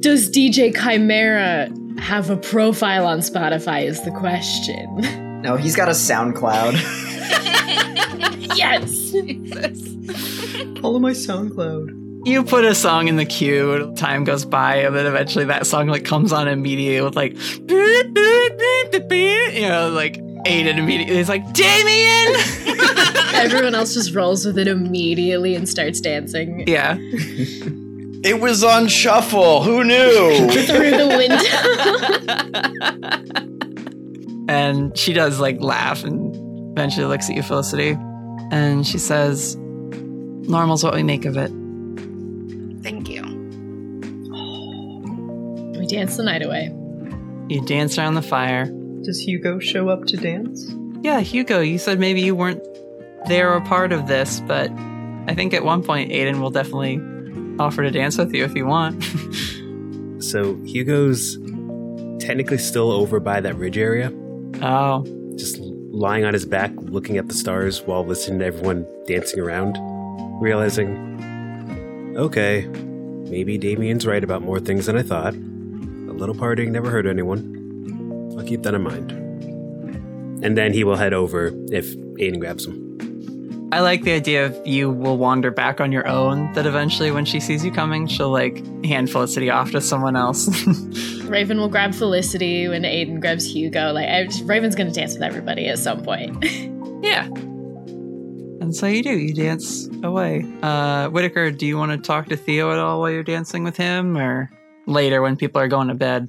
Does 0.00 0.30
DJ 0.30 0.74
Chimera 0.74 1.68
have 2.00 2.28
a 2.28 2.36
profile 2.36 3.06
on 3.06 3.20
Spotify? 3.20 3.84
Is 3.84 4.02
the 4.02 4.10
question. 4.10 5.42
No, 5.42 5.56
he's 5.56 5.76
got 5.76 5.88
a 5.88 5.92
SoundCloud. 5.92 6.72
yes. 8.56 9.12
Follow 10.80 10.98
my 10.98 11.12
SoundCloud. 11.12 12.01
You 12.24 12.44
put 12.44 12.64
a 12.64 12.74
song 12.74 13.08
in 13.08 13.16
the 13.16 13.24
queue, 13.24 13.92
time 13.96 14.24
goes 14.24 14.44
by, 14.44 14.76
and 14.76 14.94
then 14.94 15.06
eventually 15.06 15.44
that 15.46 15.66
song 15.66 15.88
like 15.88 16.04
comes 16.04 16.32
on 16.32 16.46
immediately 16.46 17.00
with 17.00 17.16
like 17.16 17.32
you 17.68 18.02
know, 19.68 19.90
like 19.90 20.18
Aiden 20.46 20.76
immediately 20.78 21.18
is 21.18 21.28
like, 21.28 21.52
Damien! 21.52 22.34
Everyone 23.34 23.74
else 23.74 23.94
just 23.94 24.14
rolls 24.14 24.44
with 24.44 24.58
it 24.58 24.68
immediately 24.68 25.54
and 25.54 25.68
starts 25.68 26.00
dancing 26.00 26.64
Yeah. 26.66 26.98
It 28.24 28.40
was 28.40 28.62
on 28.62 28.86
shuffle. 28.86 29.64
Who 29.64 29.82
knew? 29.82 30.48
through 30.66 30.90
the 30.92 31.08
window. 32.86 34.46
And 34.48 34.96
she 34.96 35.12
does 35.12 35.40
like 35.40 35.60
laugh 35.60 36.04
and 36.04 36.32
eventually 36.78 37.06
looks 37.06 37.28
at 37.28 37.34
you, 37.34 37.42
Felicity. 37.42 37.96
And 38.52 38.86
she 38.86 38.98
says, 38.98 39.56
Normal's 39.56 40.84
what 40.84 40.94
we 40.94 41.02
make 41.02 41.24
of 41.24 41.36
it. 41.36 41.50
Dance 45.92 46.16
the 46.16 46.22
night 46.22 46.42
away. 46.42 46.72
You 47.48 47.64
dance 47.66 47.98
around 47.98 48.14
the 48.14 48.22
fire. 48.22 48.66
Does 49.02 49.20
Hugo 49.20 49.58
show 49.58 49.88
up 49.88 50.06
to 50.06 50.16
dance? 50.16 50.74
Yeah, 51.02 51.20
Hugo, 51.20 51.60
you 51.60 51.78
said 51.78 51.98
maybe 51.98 52.22
you 52.22 52.34
weren't 52.34 52.62
there 53.26 53.52
or 53.52 53.60
part 53.60 53.92
of 53.92 54.06
this, 54.06 54.40
but 54.40 54.70
I 55.26 55.34
think 55.34 55.52
at 55.54 55.64
one 55.64 55.82
point 55.82 56.10
Aiden 56.12 56.40
will 56.40 56.50
definitely 56.50 57.00
offer 57.58 57.82
to 57.82 57.90
dance 57.90 58.16
with 58.16 58.34
you 58.34 58.44
if 58.44 58.54
you 58.54 58.66
want. 58.66 59.04
So 60.22 60.54
Hugo's 60.64 61.36
technically 62.20 62.58
still 62.58 62.92
over 62.92 63.18
by 63.18 63.40
that 63.40 63.56
ridge 63.56 63.76
area, 63.76 64.12
oh, 64.62 65.04
just 65.36 65.58
lying 65.58 66.24
on 66.24 66.32
his 66.32 66.46
back, 66.46 66.70
looking 66.76 67.18
at 67.18 67.26
the 67.26 67.34
stars 67.34 67.82
while 67.82 68.06
listening 68.06 68.38
to 68.38 68.46
everyone 68.46 68.86
dancing 69.06 69.40
around, 69.40 69.76
realizing, 70.40 72.14
okay, 72.16 72.66
maybe 73.28 73.58
Damien's 73.58 74.06
right 74.06 74.22
about 74.22 74.42
more 74.42 74.60
things 74.60 74.86
than 74.86 74.96
I 74.96 75.02
thought. 75.02 75.34
A 76.12 76.14
little 76.14 76.34
partying 76.34 76.70
never 76.70 76.90
hurt 76.90 77.06
anyone. 77.06 78.34
I'll 78.38 78.44
keep 78.44 78.62
that 78.64 78.74
in 78.74 78.82
mind. 78.82 79.12
And 80.44 80.58
then 80.58 80.74
he 80.74 80.84
will 80.84 80.96
head 80.96 81.14
over 81.14 81.46
if 81.70 81.96
Aiden 81.96 82.38
grabs 82.38 82.66
him. 82.66 82.92
I 83.72 83.80
like 83.80 84.02
the 84.02 84.12
idea 84.12 84.44
of 84.44 84.66
you 84.66 84.90
will 84.90 85.16
wander 85.16 85.50
back 85.50 85.80
on 85.80 85.90
your 85.90 86.06
own, 86.06 86.52
that 86.52 86.66
eventually 86.66 87.10
when 87.10 87.24
she 87.24 87.40
sees 87.40 87.64
you 87.64 87.72
coming, 87.72 88.06
she'll 88.06 88.30
like 88.30 88.62
hand 88.84 89.10
Felicity 89.10 89.48
off 89.48 89.70
to 89.70 89.80
someone 89.80 90.14
else. 90.14 90.46
Raven 91.24 91.56
will 91.56 91.70
grab 91.70 91.94
Felicity 91.94 92.68
when 92.68 92.82
Aiden 92.82 93.18
grabs 93.18 93.50
Hugo. 93.50 93.92
Like 93.92 94.08
I, 94.08 94.28
Raven's 94.44 94.74
gonna 94.74 94.90
dance 94.90 95.14
with 95.14 95.22
everybody 95.22 95.68
at 95.68 95.78
some 95.78 96.02
point. 96.02 96.44
yeah. 97.02 97.24
And 98.60 98.76
so 98.76 98.86
you 98.86 99.02
do, 99.02 99.18
you 99.18 99.32
dance 99.32 99.88
away. 100.02 100.44
Uh, 100.62 101.08
Whitaker, 101.08 101.50
do 101.50 101.66
you 101.66 101.78
want 101.78 101.92
to 101.92 101.98
talk 101.98 102.26
to 102.26 102.36
Theo 102.36 102.70
at 102.72 102.78
all 102.78 103.00
while 103.00 103.10
you're 103.10 103.22
dancing 103.22 103.64
with 103.64 103.78
him, 103.78 104.18
or 104.18 104.50
later 104.86 105.22
when 105.22 105.36
people 105.36 105.60
are 105.60 105.68
going 105.68 105.88
to 105.88 105.94
bed? 105.94 106.28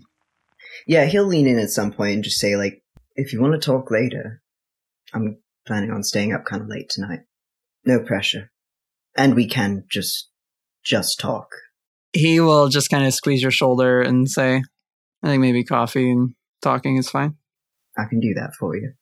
Yeah, 0.87 1.05
he'll 1.05 1.27
lean 1.27 1.47
in 1.47 1.59
at 1.59 1.69
some 1.69 1.91
point 1.91 2.15
and 2.15 2.23
just 2.23 2.39
say, 2.39 2.55
like, 2.55 2.83
if 3.15 3.31
you 3.33 3.41
want 3.41 3.53
to 3.53 3.59
talk 3.59 3.91
later, 3.91 4.41
I'm 5.13 5.37
planning 5.65 5.91
on 5.91 6.03
staying 6.03 6.33
up 6.33 6.45
kind 6.45 6.61
of 6.61 6.67
late 6.67 6.89
tonight. 6.89 7.21
No 7.85 7.99
pressure. 7.99 8.51
And 9.15 9.35
we 9.35 9.47
can 9.47 9.85
just, 9.89 10.29
just 10.83 11.19
talk. 11.19 11.49
He 12.13 12.39
will 12.39 12.69
just 12.69 12.89
kind 12.89 13.05
of 13.05 13.13
squeeze 13.13 13.41
your 13.41 13.51
shoulder 13.51 14.01
and 14.01 14.29
say, 14.29 14.63
I 15.21 15.27
think 15.27 15.41
maybe 15.41 15.63
coffee 15.63 16.11
and 16.11 16.33
talking 16.61 16.97
is 16.97 17.09
fine. 17.09 17.35
I 17.97 18.05
can 18.09 18.19
do 18.19 18.33
that 18.35 18.53
for 18.59 18.75
you. 18.75 18.93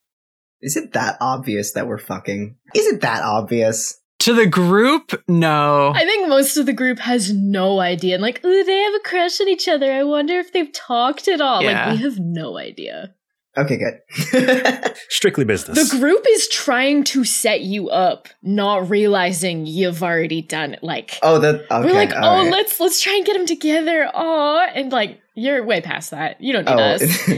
Is 0.61 0.75
it 0.75 0.93
that 0.93 1.17
obvious 1.21 1.73
that 1.73 1.87
we're 1.87 1.97
fucking? 1.97 2.57
Is 2.75 2.87
it 2.87 3.01
that 3.01 3.23
obvious? 3.23 4.00
To 4.21 4.33
the 4.33 4.45
group, 4.45 5.19
no. 5.27 5.91
I 5.95 6.05
think 6.05 6.27
most 6.27 6.55
of 6.57 6.65
the 6.67 6.73
group 6.73 6.99
has 6.99 7.33
no 7.33 7.79
idea. 7.79 8.13
And 8.15 8.21
like, 8.21 8.43
ooh, 8.45 8.63
they 8.63 8.77
have 8.79 8.93
a 8.93 8.99
crush 8.99 9.41
on 9.41 9.47
each 9.47 9.67
other. 9.67 9.91
I 9.91 10.03
wonder 10.03 10.35
if 10.35 10.53
they've 10.53 10.71
talked 10.71 11.27
at 11.27 11.41
all. 11.41 11.63
Yeah. 11.63 11.87
Like, 11.89 11.97
we 11.97 12.03
have 12.03 12.19
no 12.19 12.57
idea. 12.57 13.15
Okay, 13.57 13.77
good. 13.77 14.95
Strictly 15.09 15.43
business. 15.43 15.89
The 15.91 15.97
group 15.99 16.23
is 16.29 16.47
trying 16.47 17.03
to 17.05 17.25
set 17.25 17.61
you 17.61 17.89
up, 17.89 18.29
not 18.41 18.89
realizing 18.89 19.65
you've 19.65 20.03
already 20.03 20.41
done 20.41 20.75
it. 20.75 20.83
Like, 20.83 21.17
oh, 21.21 21.39
that 21.39 21.65
okay. 21.69 21.85
we're 21.85 21.93
like, 21.93 22.13
oh, 22.13 22.21
all 22.21 22.43
right. 22.43 22.51
let's 22.51 22.79
let's 22.79 23.01
try 23.01 23.15
and 23.15 23.25
get 23.25 23.33
them 23.33 23.45
together. 23.45 24.09
Oh, 24.13 24.65
and 24.73 24.91
like, 24.91 25.19
you're 25.35 25.65
way 25.65 25.81
past 25.81 26.11
that. 26.11 26.39
You 26.39 26.53
don't 26.53 26.65
need 26.65 26.79
Oh. 26.79 26.79
us. 26.79 27.29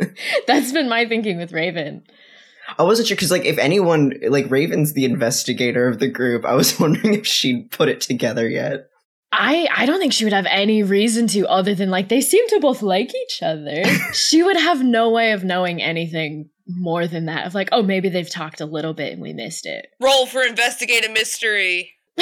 That's 0.46 0.72
been 0.72 0.88
my 0.88 1.06
thinking 1.06 1.36
with 1.36 1.52
Raven. 1.52 2.02
I 2.78 2.82
wasn't 2.82 3.08
sure 3.08 3.16
because, 3.16 3.30
like, 3.30 3.44
if 3.44 3.58
anyone, 3.58 4.14
like, 4.28 4.50
Raven's 4.50 4.92
the 4.92 5.04
investigator 5.04 5.88
of 5.88 5.98
the 5.98 6.08
group, 6.08 6.44
I 6.44 6.54
was 6.54 6.78
wondering 6.80 7.14
if 7.14 7.26
she'd 7.26 7.70
put 7.70 7.88
it 7.88 8.00
together 8.00 8.48
yet. 8.48 8.86
I 9.32 9.68
I 9.74 9.86
don't 9.86 10.00
think 10.00 10.12
she 10.12 10.24
would 10.24 10.32
have 10.32 10.46
any 10.50 10.82
reason 10.82 11.28
to 11.28 11.46
other 11.46 11.72
than 11.74 11.88
like 11.88 12.08
they 12.08 12.20
seem 12.20 12.48
to 12.48 12.58
both 12.60 12.82
like 12.82 13.14
each 13.14 13.42
other. 13.42 13.84
she 14.12 14.42
would 14.42 14.56
have 14.56 14.82
no 14.82 15.10
way 15.10 15.30
of 15.32 15.44
knowing 15.44 15.80
anything 15.80 16.50
more 16.66 17.06
than 17.06 17.26
that 17.26 17.46
of 17.46 17.54
like, 17.54 17.68
oh, 17.72 17.82
maybe 17.82 18.08
they've 18.08 18.28
talked 18.28 18.60
a 18.60 18.66
little 18.66 18.92
bit 18.92 19.12
and 19.12 19.22
we 19.22 19.32
missed 19.32 19.66
it. 19.66 19.86
Roll 20.00 20.26
for 20.26 20.42
investigate 20.42 21.06
a 21.06 21.12
mystery. 21.12 21.92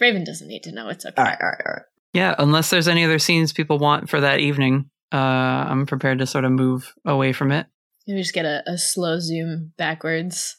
Raven 0.00 0.24
doesn't 0.24 0.48
need 0.48 0.64
to 0.64 0.72
know 0.72 0.88
it's 0.88 1.06
okay. 1.06 1.14
All 1.16 1.24
right, 1.24 1.38
all 1.40 1.48
right, 1.48 1.62
all 1.66 1.72
right. 1.72 1.82
Yeah, 2.12 2.34
unless 2.38 2.70
there's 2.70 2.88
any 2.88 3.04
other 3.04 3.18
scenes 3.18 3.52
people 3.52 3.78
want 3.78 4.10
for 4.10 4.20
that 4.20 4.40
evening, 4.40 4.90
uh, 5.12 5.16
I'm 5.16 5.86
prepared 5.86 6.18
to 6.18 6.26
sort 6.26 6.44
of 6.44 6.52
move 6.52 6.92
away 7.04 7.32
from 7.32 7.52
it. 7.52 7.66
Maybe 8.10 8.22
just 8.22 8.34
get 8.34 8.44
a, 8.44 8.64
a 8.66 8.76
slow 8.76 9.20
zoom 9.20 9.72
backwards 9.78 10.56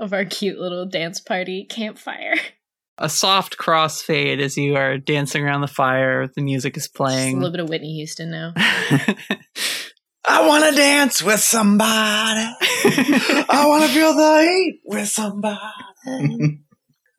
of 0.00 0.12
our 0.12 0.24
cute 0.24 0.58
little 0.58 0.84
dance 0.84 1.20
party 1.20 1.64
campfire. 1.64 2.34
A 3.00 3.08
soft 3.08 3.56
crossfade 3.56 4.40
as 4.40 4.56
you 4.56 4.74
are 4.74 4.98
dancing 4.98 5.44
around 5.44 5.60
the 5.60 5.68
fire, 5.68 6.26
the 6.34 6.42
music 6.42 6.76
is 6.76 6.88
playing. 6.88 7.34
Just 7.34 7.36
a 7.36 7.38
little 7.38 7.52
bit 7.52 7.60
of 7.60 7.68
Whitney 7.68 7.94
Houston 7.94 8.32
now. 8.32 8.52
I 8.56 10.48
want 10.48 10.64
to 10.64 10.72
dance 10.74 11.22
with 11.22 11.38
somebody. 11.38 11.86
I 11.88 13.64
want 13.68 13.84
to 13.84 13.90
feel 13.90 14.14
the 14.14 14.40
heat 14.42 14.80
with 14.84 15.06
somebody. 15.06 15.60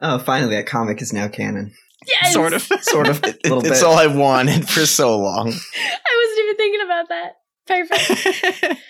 oh, 0.01 0.19
finally, 0.19 0.57
that 0.57 0.67
comic 0.67 1.01
is 1.01 1.13
now 1.13 1.29
canon. 1.29 1.71
Yes! 2.05 2.33
Sort 2.33 2.51
of. 2.51 2.63
Sort 2.81 3.07
of. 3.07 3.23
A 3.23 3.27
little 3.45 3.59
it's 3.59 3.79
bit. 3.79 3.83
all 3.83 3.97
I've 3.97 4.17
wanted 4.17 4.67
for 4.67 4.85
so 4.85 5.17
long. 5.17 5.47
I 5.47 6.27
wasn't 6.27 6.39
even 6.43 6.57
thinking 6.57 6.81
about 6.83 7.07
that. 7.07 7.37
Perfect. 7.67 8.81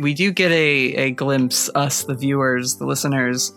We 0.00 0.14
do 0.14 0.32
get 0.32 0.52
a, 0.52 0.94
a 0.94 1.10
glimpse, 1.10 1.70
us, 1.74 2.04
the 2.04 2.14
viewers, 2.14 2.76
the 2.76 2.86
listeners, 2.86 3.52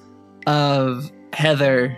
of 0.48 1.12
Heather 1.34 1.98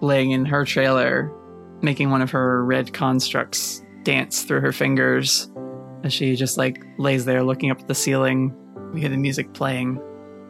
laying 0.00 0.32
in 0.32 0.44
her 0.46 0.64
trailer, 0.64 1.32
making 1.80 2.10
one 2.10 2.22
of 2.22 2.30
her 2.30 2.64
red 2.64 2.92
constructs 2.92 3.82
dance 4.02 4.42
through 4.42 4.60
her 4.60 4.72
fingers 4.72 5.50
as 6.02 6.12
she 6.12 6.36
just 6.36 6.58
like 6.58 6.84
lays 6.98 7.24
there 7.24 7.42
looking 7.42 7.70
up 7.70 7.80
at 7.80 7.88
the 7.88 7.94
ceiling. 7.94 8.54
We 8.92 9.00
hear 9.00 9.08
the 9.08 9.16
music 9.16 9.54
playing, 9.54 10.00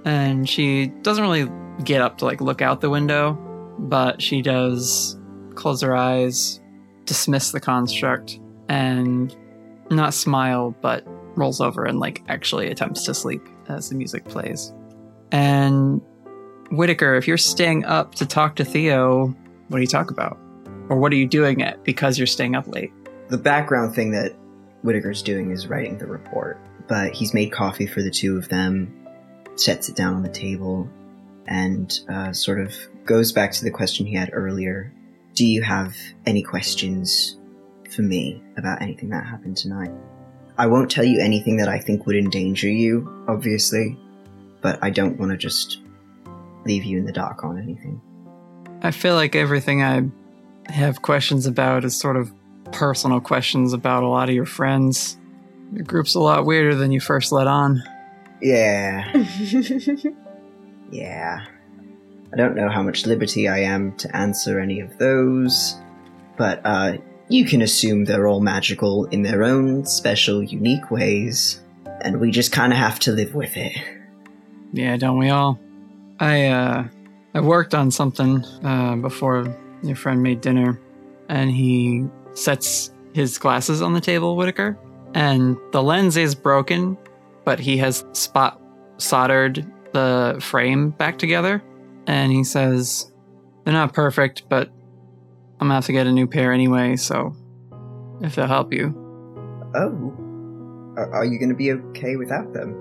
and 0.04 0.48
she 0.48 0.88
doesn't 1.02 1.22
really 1.22 1.50
get 1.84 2.00
up 2.00 2.18
to 2.18 2.24
like 2.24 2.40
look 2.40 2.62
out 2.62 2.80
the 2.80 2.90
window, 2.90 3.34
but 3.78 4.20
she 4.20 4.42
does 4.42 5.18
close 5.54 5.80
her 5.82 5.96
eyes, 5.96 6.60
dismiss 7.04 7.52
the 7.52 7.60
construct, 7.60 8.38
and 8.68 9.34
not 9.90 10.14
smile, 10.14 10.74
but 10.80 11.06
rolls 11.36 11.60
over 11.60 11.84
and 11.84 11.98
like 11.98 12.22
actually 12.28 12.70
attempts 12.70 13.04
to 13.04 13.14
sleep 13.14 13.42
as 13.68 13.88
the 13.88 13.94
music 13.94 14.24
plays. 14.26 14.72
And 15.32 16.00
Whitaker, 16.70 17.14
if 17.14 17.26
you're 17.26 17.36
staying 17.36 17.84
up 17.84 18.14
to 18.16 18.26
talk 18.26 18.56
to 18.56 18.64
Theo, 18.64 19.34
what 19.68 19.78
do 19.78 19.80
you 19.80 19.88
talk 19.88 20.10
about? 20.10 20.38
Or 20.88 20.98
what 20.98 21.12
are 21.12 21.16
you 21.16 21.26
doing 21.26 21.60
it 21.60 21.82
because 21.84 22.18
you're 22.18 22.26
staying 22.26 22.54
up 22.54 22.68
late? 22.68 22.92
The 23.28 23.38
background 23.38 23.94
thing 23.94 24.12
that 24.12 24.32
Whitaker's 24.82 25.22
doing 25.22 25.50
is 25.50 25.66
writing 25.66 25.98
the 25.98 26.06
report, 26.06 26.58
but 26.88 27.12
he's 27.12 27.32
made 27.32 27.50
coffee 27.52 27.86
for 27.86 28.02
the 28.02 28.10
two 28.10 28.36
of 28.36 28.48
them, 28.48 29.06
sets 29.56 29.88
it 29.88 29.96
down 29.96 30.14
on 30.14 30.22
the 30.22 30.28
table, 30.28 30.88
and 31.46 31.98
uh, 32.08 32.32
sort 32.32 32.60
of 32.60 32.74
goes 33.04 33.32
back 33.32 33.52
to 33.52 33.64
the 33.64 33.70
question 33.70 34.06
he 34.06 34.14
had 34.14 34.30
earlier. 34.32 34.92
Do 35.34 35.46
you 35.46 35.62
have 35.62 35.96
any 36.26 36.42
questions 36.42 37.38
for 37.90 38.02
me 38.02 38.42
about 38.56 38.82
anything 38.82 39.08
that 39.10 39.24
happened 39.24 39.56
tonight? 39.56 39.92
I 40.56 40.66
won't 40.66 40.90
tell 40.90 41.04
you 41.04 41.20
anything 41.20 41.56
that 41.56 41.68
I 41.68 41.78
think 41.78 42.06
would 42.06 42.16
endanger 42.16 42.68
you, 42.68 43.24
obviously, 43.28 43.98
but 44.60 44.78
I 44.82 44.90
don't 44.90 45.18
want 45.18 45.32
to 45.32 45.36
just 45.36 45.80
leave 46.64 46.84
you 46.84 46.98
in 46.98 47.06
the 47.06 47.12
dark 47.12 47.44
on 47.44 47.58
anything. 47.58 48.00
I 48.82 48.90
feel 48.90 49.14
like 49.14 49.34
everything 49.34 49.82
I 49.82 50.04
have 50.70 51.02
questions 51.02 51.46
about 51.46 51.84
is 51.84 51.96
sort 51.96 52.16
of 52.16 52.32
personal 52.72 53.20
questions 53.20 53.72
about 53.72 54.02
a 54.02 54.08
lot 54.08 54.28
of 54.28 54.34
your 54.34 54.46
friends. 54.46 55.16
Your 55.72 55.84
group's 55.84 56.14
a 56.14 56.20
lot 56.20 56.46
weirder 56.46 56.74
than 56.74 56.92
you 56.92 57.00
first 57.00 57.32
let 57.32 57.46
on. 57.46 57.82
Yeah. 58.40 59.10
yeah. 60.90 61.46
I 62.32 62.36
don't 62.36 62.54
know 62.54 62.68
how 62.68 62.82
much 62.82 63.06
liberty 63.06 63.48
I 63.48 63.58
am 63.58 63.96
to 63.96 64.16
answer 64.16 64.58
any 64.58 64.80
of 64.80 64.98
those, 64.98 65.76
but 66.36 66.60
uh, 66.64 66.96
you 67.34 67.44
can 67.44 67.62
assume 67.62 68.04
they're 68.04 68.28
all 68.28 68.40
magical 68.40 69.06
in 69.06 69.22
their 69.22 69.42
own 69.42 69.84
special, 69.84 70.40
unique 70.40 70.90
ways, 70.90 71.60
and 72.00 72.20
we 72.20 72.30
just 72.30 72.52
kind 72.52 72.72
of 72.72 72.78
have 72.78 73.00
to 73.00 73.10
live 73.10 73.34
with 73.34 73.56
it. 73.56 73.76
Yeah, 74.72 74.96
don't 74.96 75.18
we 75.18 75.30
all? 75.30 75.58
I 76.20 76.46
uh 76.46 76.84
I 77.34 77.40
worked 77.40 77.74
on 77.74 77.90
something 77.90 78.44
uh 78.62 78.96
before 78.96 79.52
your 79.82 79.96
friend 79.96 80.22
made 80.22 80.40
dinner 80.40 80.80
and 81.28 81.50
he 81.50 82.06
sets 82.34 82.92
his 83.14 83.36
glasses 83.38 83.82
on 83.82 83.94
the 83.94 84.00
table, 84.00 84.36
Whitaker, 84.36 84.78
and 85.14 85.56
the 85.72 85.82
lens 85.82 86.16
is 86.16 86.34
broken, 86.36 86.96
but 87.44 87.58
he 87.58 87.76
has 87.78 88.04
spot 88.12 88.60
soldered 88.98 89.66
the 89.92 90.38
frame 90.40 90.90
back 90.90 91.18
together 91.18 91.62
and 92.06 92.30
he 92.30 92.44
says 92.44 93.10
they're 93.64 93.74
not 93.74 93.92
perfect, 93.92 94.48
but 94.48 94.70
I'm 95.60 95.68
gonna 95.68 95.74
have 95.74 95.86
to 95.86 95.92
get 95.92 96.06
a 96.06 96.12
new 96.12 96.26
pair 96.26 96.52
anyway, 96.52 96.96
so 96.96 97.34
if 98.20 98.34
they'll 98.34 98.46
help 98.46 98.72
you. 98.72 98.94
Oh. 99.74 100.14
Are, 100.96 101.24
you 101.24 101.38
to 101.48 101.54
be 101.54 101.72
okay 101.72 102.16
without 102.16 102.52
them? 102.52 102.74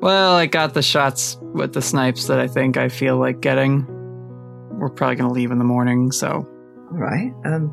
Well, 0.00 0.34
I 0.34 0.46
got 0.46 0.74
the 0.74 0.82
shots 0.82 1.38
with 1.40 1.72
the 1.72 1.80
snipes 1.80 2.26
that 2.26 2.38
I 2.38 2.46
think 2.46 2.76
I 2.76 2.88
feel 2.88 3.16
like 3.16 3.40
getting. 3.40 3.86
We're 4.72 4.90
probably 4.90 5.16
gonna 5.16 5.32
leave 5.32 5.50
in 5.50 5.58
the 5.58 5.64
morning, 5.64 6.12
so 6.12 6.28
All 6.28 6.98
right. 6.98 7.32
Um. 7.46 7.72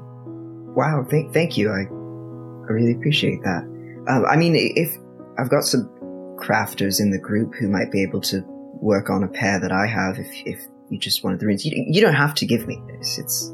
Wow. 0.73 1.05
Thank. 1.09 1.33
Thank 1.33 1.57
you. 1.57 1.69
I. 1.69 1.81
I 1.81 2.73
really 2.73 2.93
appreciate 2.93 3.41
that. 3.43 3.63
Um. 4.07 4.25
I 4.25 4.37
mean, 4.37 4.53
if 4.55 4.95
I've 5.37 5.49
got 5.49 5.63
some 5.63 5.89
crafters 6.37 7.01
in 7.01 7.11
the 7.11 7.19
group 7.19 7.53
who 7.55 7.67
might 7.67 7.91
be 7.91 8.01
able 8.03 8.21
to 8.21 8.41
work 8.81 9.09
on 9.09 9.23
a 9.23 9.27
pair 9.27 9.59
that 9.59 9.73
I 9.73 9.87
have, 9.87 10.17
if 10.17 10.31
if 10.45 10.61
you 10.89 10.97
just 10.97 11.23
wanted 11.25 11.41
the 11.41 11.47
rings, 11.47 11.65
you, 11.65 11.83
you 11.87 11.99
don't 12.01 12.13
have 12.13 12.35
to 12.35 12.45
give 12.45 12.67
me 12.67 12.81
this. 12.87 13.17
It's. 13.17 13.53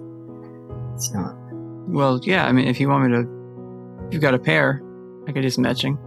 It's 0.98 1.14
not. 1.14 1.36
well, 1.88 2.20
yeah. 2.24 2.46
I 2.46 2.52
mean, 2.52 2.68
if 2.68 2.80
you 2.80 2.90
want 2.90 3.10
me 3.10 3.18
to, 3.18 4.10
you've 4.12 4.22
got 4.22 4.34
a 4.34 4.40
pair, 4.40 4.82
I 5.28 5.32
could 5.32 5.42
do 5.42 5.50
some 5.50 5.66
etching. 5.66 5.98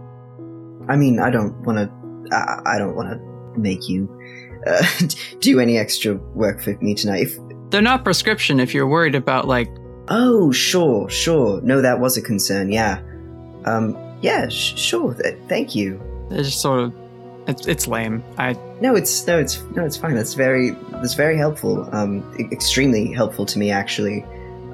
I 0.89 0.95
mean, 0.97 1.19
I 1.19 1.29
don't 1.29 1.53
want 1.65 1.77
to. 1.79 2.35
I, 2.35 2.75
I 2.75 2.77
don't 2.77 2.95
want 2.95 3.09
to 3.09 3.59
make 3.59 3.87
you 3.89 4.09
uh, 4.67 4.85
do 5.39 5.59
any 5.59 5.77
extra 5.77 6.15
work 6.15 6.61
for 6.61 6.75
me 6.81 6.93
tonight. 6.95 7.23
If 7.23 7.37
They're 7.69 7.81
not 7.81 8.03
prescription. 8.03 8.59
If 8.59 8.73
you're 8.73 8.87
worried 8.87 9.15
about 9.15 9.47
like, 9.47 9.69
oh, 10.09 10.51
sure, 10.51 11.09
sure. 11.09 11.61
No, 11.61 11.81
that 11.81 11.99
was 11.99 12.17
a 12.17 12.21
concern. 12.21 12.71
Yeah. 12.71 13.01
Um. 13.65 13.97
Yeah. 14.21 14.49
Sh- 14.49 14.77
sure. 14.77 15.13
Th- 15.13 15.37
thank 15.47 15.73
you. 15.75 16.01
they're 16.29 16.43
just 16.43 16.61
sort 16.61 16.81
of, 16.81 16.93
it's 17.47 17.65
it's 17.67 17.87
lame. 17.87 18.23
I 18.37 18.53
No, 18.81 18.95
it's 18.95 19.25
no, 19.27 19.39
it's 19.39 19.61
no, 19.75 19.85
it's 19.85 19.97
fine. 19.97 20.15
That's 20.15 20.33
very 20.33 20.71
that's 20.91 21.13
very 21.13 21.37
helpful. 21.37 21.87
Um, 21.95 22.23
extremely 22.51 23.11
helpful 23.13 23.45
to 23.45 23.57
me 23.59 23.71
actually. 23.71 24.25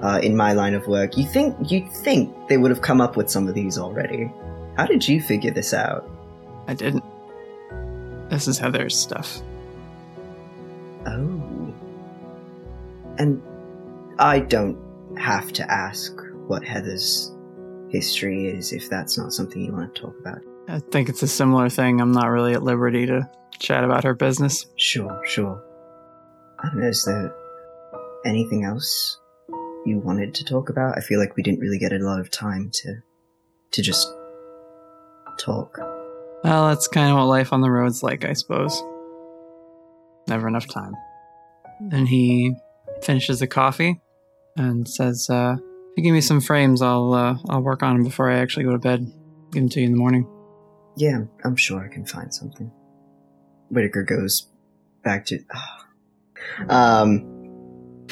Uh, 0.02 0.20
in 0.22 0.36
my 0.38 0.54
line 0.54 0.76
of 0.76 0.86
work, 0.88 1.18
you 1.18 1.26
think 1.26 1.72
you 1.72 1.88
think 2.04 2.32
they 2.50 2.58
would 2.58 2.70
have 2.70 2.82
come 2.82 3.02
up 3.02 3.18
with 3.18 3.30
some 3.30 3.48
of 3.48 3.56
these 3.56 3.78
already? 3.78 4.32
How 4.76 4.86
did 4.86 5.08
you 5.08 5.20
figure 5.22 5.52
this 5.52 5.74
out? 5.74 6.08
I 6.68 6.76
didn't. 6.76 7.04
This 8.30 8.48
is 8.48 8.60
Heather's 8.60 8.96
stuff. 8.96 9.42
Oh. 11.08 11.74
And 13.18 13.42
I 14.20 14.40
don't 14.40 14.78
have 15.18 15.52
to 15.54 15.72
ask 15.72 16.14
what 16.46 16.64
Heather's 16.64 17.34
history 17.90 18.48
is 18.48 18.74
if 18.74 18.90
that's 18.90 19.18
not 19.18 19.34
something 19.34 19.64
you 19.64 19.72
want 19.72 19.96
to 19.96 20.02
talk 20.02 20.14
about. 20.20 20.40
I 20.68 20.80
think 20.80 21.10
it's 21.10 21.24
a 21.24 21.28
similar 21.28 21.70
thing. 21.70 22.02
I'm 22.02 22.12
not 22.12 22.28
really 22.28 22.54
at 22.54 22.62
liberty 22.62 23.06
to 23.08 23.28
chat 23.58 23.84
about 23.84 24.04
her 24.04 24.14
business. 24.14 24.66
Sure, 24.76 25.22
sure. 25.26 25.64
I 26.60 26.68
don't 26.68 26.82
know, 26.82 26.88
is 26.88 27.06
there 27.06 27.34
anything 28.26 28.64
else 28.64 29.20
you 29.88 30.00
wanted 30.00 30.36
to 30.36 30.46
talk 30.46 30.70
about? 30.70 30.98
I 30.98 31.02
feel 31.02 31.20
like 31.20 31.36
we 31.36 31.44
didn't 31.44 31.60
really 31.60 31.80
get 31.80 31.94
a 31.94 32.00
lot 32.00 32.20
of 32.20 32.30
time 32.30 32.70
to 32.74 33.02
to 33.72 33.82
just 33.82 34.08
talk. 35.38 35.78
Well, 36.44 36.68
that's 36.70 36.88
kind 36.88 37.10
of 37.10 37.18
what 37.18 37.26
life 37.26 37.52
on 37.52 37.62
the 37.62 37.72
road's 37.72 38.04
like, 38.04 38.26
I 38.26 38.34
suppose. 38.34 38.82
Never 40.28 40.48
enough 40.48 40.68
time. 40.68 40.96
And 41.92 42.08
he 42.08 42.56
finishes 43.02 43.40
the 43.40 43.48
coffee 43.48 44.02
and 44.56 44.88
says, 44.88 45.30
uh, 45.30 45.56
"If 45.58 45.98
you 45.98 46.04
give 46.04 46.14
me 46.14 46.22
some 46.22 46.42
frames, 46.42 46.82
I'll 46.82 47.14
uh, 47.14 47.38
I'll 47.50 47.62
work 47.62 47.84
on 47.84 47.96
them 47.96 48.04
before 48.04 48.30
I 48.30 48.40
actually 48.40 48.66
go 48.66 48.72
to 48.72 48.80
bed. 48.80 49.12
Give 49.52 49.64
them 49.64 49.70
to 49.70 49.80
you 49.80 49.86
in 49.86 49.92
the 49.92 49.98
morning." 49.98 50.28
Yeah, 50.96 51.26
I'm 51.44 51.56
sure 51.56 51.84
I 51.84 51.94
can 51.94 52.06
find 52.06 52.34
something. 52.34 52.72
Whitaker 53.70 54.04
goes 54.04 54.48
back 55.04 55.26
to. 55.28 55.40
Um. 56.70 58.08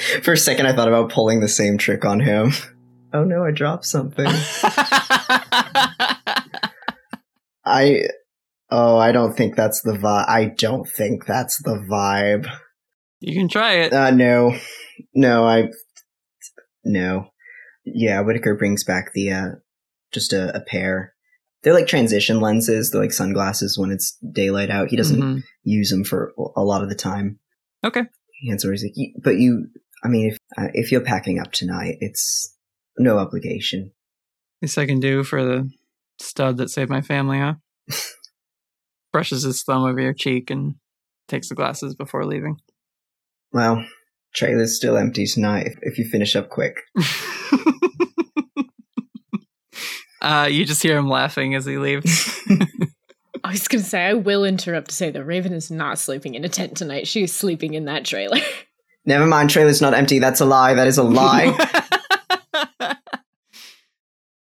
For 0.22 0.32
a 0.32 0.36
second, 0.36 0.66
I 0.66 0.74
thought 0.74 0.88
about 0.88 1.10
pulling 1.10 1.40
the 1.40 1.48
same 1.48 1.78
trick 1.78 2.04
on 2.04 2.20
him. 2.20 2.52
Oh 3.12 3.24
no, 3.24 3.44
I 3.44 3.50
dropped 3.50 3.86
something. 3.86 4.24
I. 7.64 8.02
Oh, 8.70 8.98
I 8.98 9.10
don't 9.10 9.36
think 9.36 9.56
that's 9.56 9.80
the 9.82 9.94
vibe. 9.94 10.28
I 10.28 10.44
don't 10.56 10.86
think 10.88 11.26
that's 11.26 11.60
the 11.62 11.84
vibe. 11.90 12.48
You 13.18 13.34
can 13.34 13.48
try 13.48 13.72
it. 13.74 13.92
Uh, 13.92 14.12
no. 14.12 14.56
No, 15.12 15.44
I. 15.44 15.70
No. 16.84 17.30
Yeah, 17.84 18.20
Whitaker 18.20 18.54
brings 18.56 18.84
back 18.84 19.06
the, 19.12 19.32
uh, 19.32 19.48
just 20.12 20.32
a, 20.32 20.56
a 20.56 20.60
pair. 20.60 21.14
They're 21.62 21.74
like 21.74 21.88
transition 21.88 22.38
lenses. 22.40 22.90
They're 22.90 23.00
like 23.02 23.12
sunglasses 23.12 23.76
when 23.76 23.90
it's 23.90 24.16
daylight 24.32 24.70
out. 24.70 24.88
He 24.90 24.96
doesn't 24.96 25.20
Mhm. 25.20 25.42
use 25.64 25.90
them 25.90 26.04
for 26.04 26.32
a 26.56 26.62
lot 26.62 26.82
of 26.84 26.88
the 26.88 26.94
time. 26.94 27.40
Okay. 27.84 28.04
He 28.40 28.50
answers 28.52 28.82
he's 28.82 28.96
like, 28.96 29.22
but 29.24 29.38
you, 29.38 29.66
I 30.02 30.08
mean, 30.08 30.30
if, 30.30 30.38
uh, 30.56 30.68
if 30.72 30.90
you're 30.90 31.02
packing 31.02 31.38
up 31.38 31.52
tonight, 31.52 31.96
it's 32.00 32.56
no 32.98 33.18
obligation. 33.18 33.92
Least 34.62 34.78
I 34.78 34.86
can 34.86 35.00
do 35.00 35.24
for 35.24 35.44
the 35.44 35.70
stud 36.20 36.56
that 36.58 36.70
saved 36.70 36.90
my 36.90 37.00
family, 37.00 37.38
huh? 37.38 37.54
Brushes 39.12 39.42
his 39.42 39.62
thumb 39.62 39.84
over 39.84 40.00
your 40.00 40.12
cheek 40.12 40.50
and 40.50 40.76
takes 41.28 41.48
the 41.48 41.54
glasses 41.54 41.94
before 41.94 42.24
leaving. 42.24 42.58
Well, 43.52 43.84
trailer's 44.34 44.76
still 44.76 44.96
empty 44.96 45.26
tonight 45.26 45.66
if, 45.66 45.74
if 45.82 45.98
you 45.98 46.04
finish 46.04 46.36
up 46.36 46.48
quick. 46.48 46.80
Uh, 50.20 50.48
you 50.50 50.64
just 50.64 50.82
hear 50.82 50.98
him 50.98 51.08
laughing 51.08 51.54
as 51.54 51.64
he 51.64 51.78
leaves. 51.78 52.38
I 53.44 53.52
was 53.52 53.68
gonna 53.68 53.82
say 53.82 54.04
I 54.04 54.14
will 54.14 54.44
interrupt 54.44 54.90
to 54.90 54.94
say 54.94 55.10
that 55.10 55.24
Raven 55.24 55.52
is 55.52 55.70
not 55.70 55.98
sleeping 55.98 56.34
in 56.34 56.44
a 56.44 56.48
tent 56.48 56.76
tonight. 56.76 57.08
She 57.08 57.22
is 57.22 57.32
sleeping 57.32 57.74
in 57.74 57.86
that 57.86 58.04
trailer. 58.04 58.40
Never 59.04 59.26
mind, 59.26 59.50
trailer's 59.50 59.80
not 59.80 59.94
empty. 59.94 60.18
That's 60.18 60.40
a 60.40 60.44
lie. 60.44 60.74
That 60.74 60.86
is 60.86 60.98
a 60.98 61.02
lie. 61.02 61.56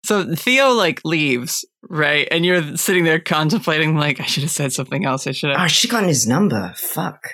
So 0.04 0.34
Theo 0.34 0.72
like 0.72 1.00
leaves, 1.04 1.64
right? 1.88 2.26
And 2.30 2.44
you're 2.44 2.76
sitting 2.76 3.04
there 3.04 3.20
contemplating, 3.20 3.96
like, 3.96 4.20
I 4.20 4.24
should 4.24 4.42
have 4.42 4.50
said 4.50 4.72
something 4.72 5.04
else. 5.04 5.26
I 5.26 5.32
should 5.32 5.50
oh, 5.50 5.58
have. 5.58 5.70
Should 5.70 5.90
have 5.90 5.96
gotten 5.96 6.08
his 6.08 6.26
number. 6.26 6.72
Fuck. 6.76 7.28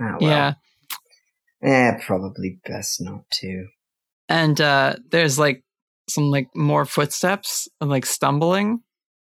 Ah, 0.00 0.16
well. 0.20 0.30
Yeah. 0.30 0.54
Eh, 1.62 1.92
probably 2.04 2.58
best 2.66 3.02
not 3.02 3.24
to. 3.32 3.66
And 4.28 4.60
uh 4.60 4.94
there's 5.10 5.38
like 5.38 5.62
some 6.08 6.30
like 6.30 6.48
more 6.54 6.86
footsteps 6.86 7.68
and 7.80 7.90
like 7.90 8.06
stumbling. 8.06 8.80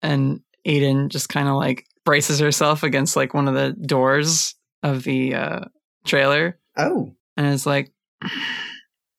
And 0.04 0.41
Aiden 0.68 1.10
just 1.10 1.30
kind 1.30 1.48
of 1.48 1.56
like 1.56 1.86
braces 2.06 2.40
herself 2.40 2.84
against 2.84 3.16
like 3.16 3.34
one 3.34 3.48
of 3.48 3.56
the 3.56 3.74
doors 3.86 4.54
of 4.84 5.04
the 5.04 5.34
uh 5.34 5.66
trailer. 6.06 6.59
Oh. 6.80 7.14
And 7.38 7.47
is 7.47 7.65
like, 7.65 7.91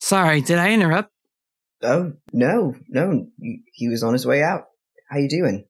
sorry, 0.01 0.41
did 0.41 0.59
I 0.59 0.73
interrupt? 0.73 1.11
Oh 1.83 2.13
no, 2.33 2.75
no. 2.89 3.27
He- 3.41 3.63
He 3.73 3.89
was 3.89 4.03
on 4.03 4.13
his 4.13 4.27
way 4.27 4.43
out. 4.43 4.65
How 5.09 5.19
you 5.19 5.29
doing? 5.29 5.65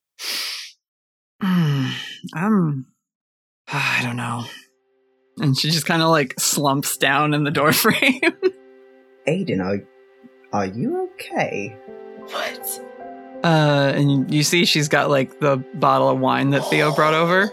I'm 1.43 1.95
I 3.73 4.01
don't 4.03 4.17
know. 4.17 4.45
And 5.39 5.57
she 5.59 5.71
just 5.71 5.87
kind 5.87 6.03
of 6.03 6.09
like 6.11 6.39
slumps 6.39 6.97
down 6.97 7.33
in 7.35 7.45
the 7.45 7.51
doorframe. 7.51 8.21
Aiden, 9.29 9.61
are 9.65 9.87
are 10.53 10.67
you 10.67 11.09
okay? 11.15 11.77
What? 12.27 12.87
Uh, 13.45 13.93
and 13.95 14.33
you 14.35 14.43
see 14.43 14.65
she's 14.67 14.89
got 14.89 15.09
like 15.09 15.41
the 15.41 15.57
bottle 15.75 16.11
of 16.11 16.19
wine 16.19 16.51
that 16.51 16.63
Theo 16.69 16.95
brought 16.95 17.15
over, 17.15 17.51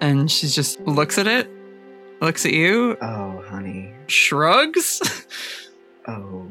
and 0.00 0.30
she 0.30 0.46
just 0.46 0.78
looks 0.82 1.18
at 1.18 1.26
it, 1.26 1.50
looks 2.20 2.44
at 2.46 2.52
you, 2.52 2.96
Oh, 3.00 3.42
honey. 3.48 3.92
shrugs. 4.06 5.00
Oh, 6.08 6.46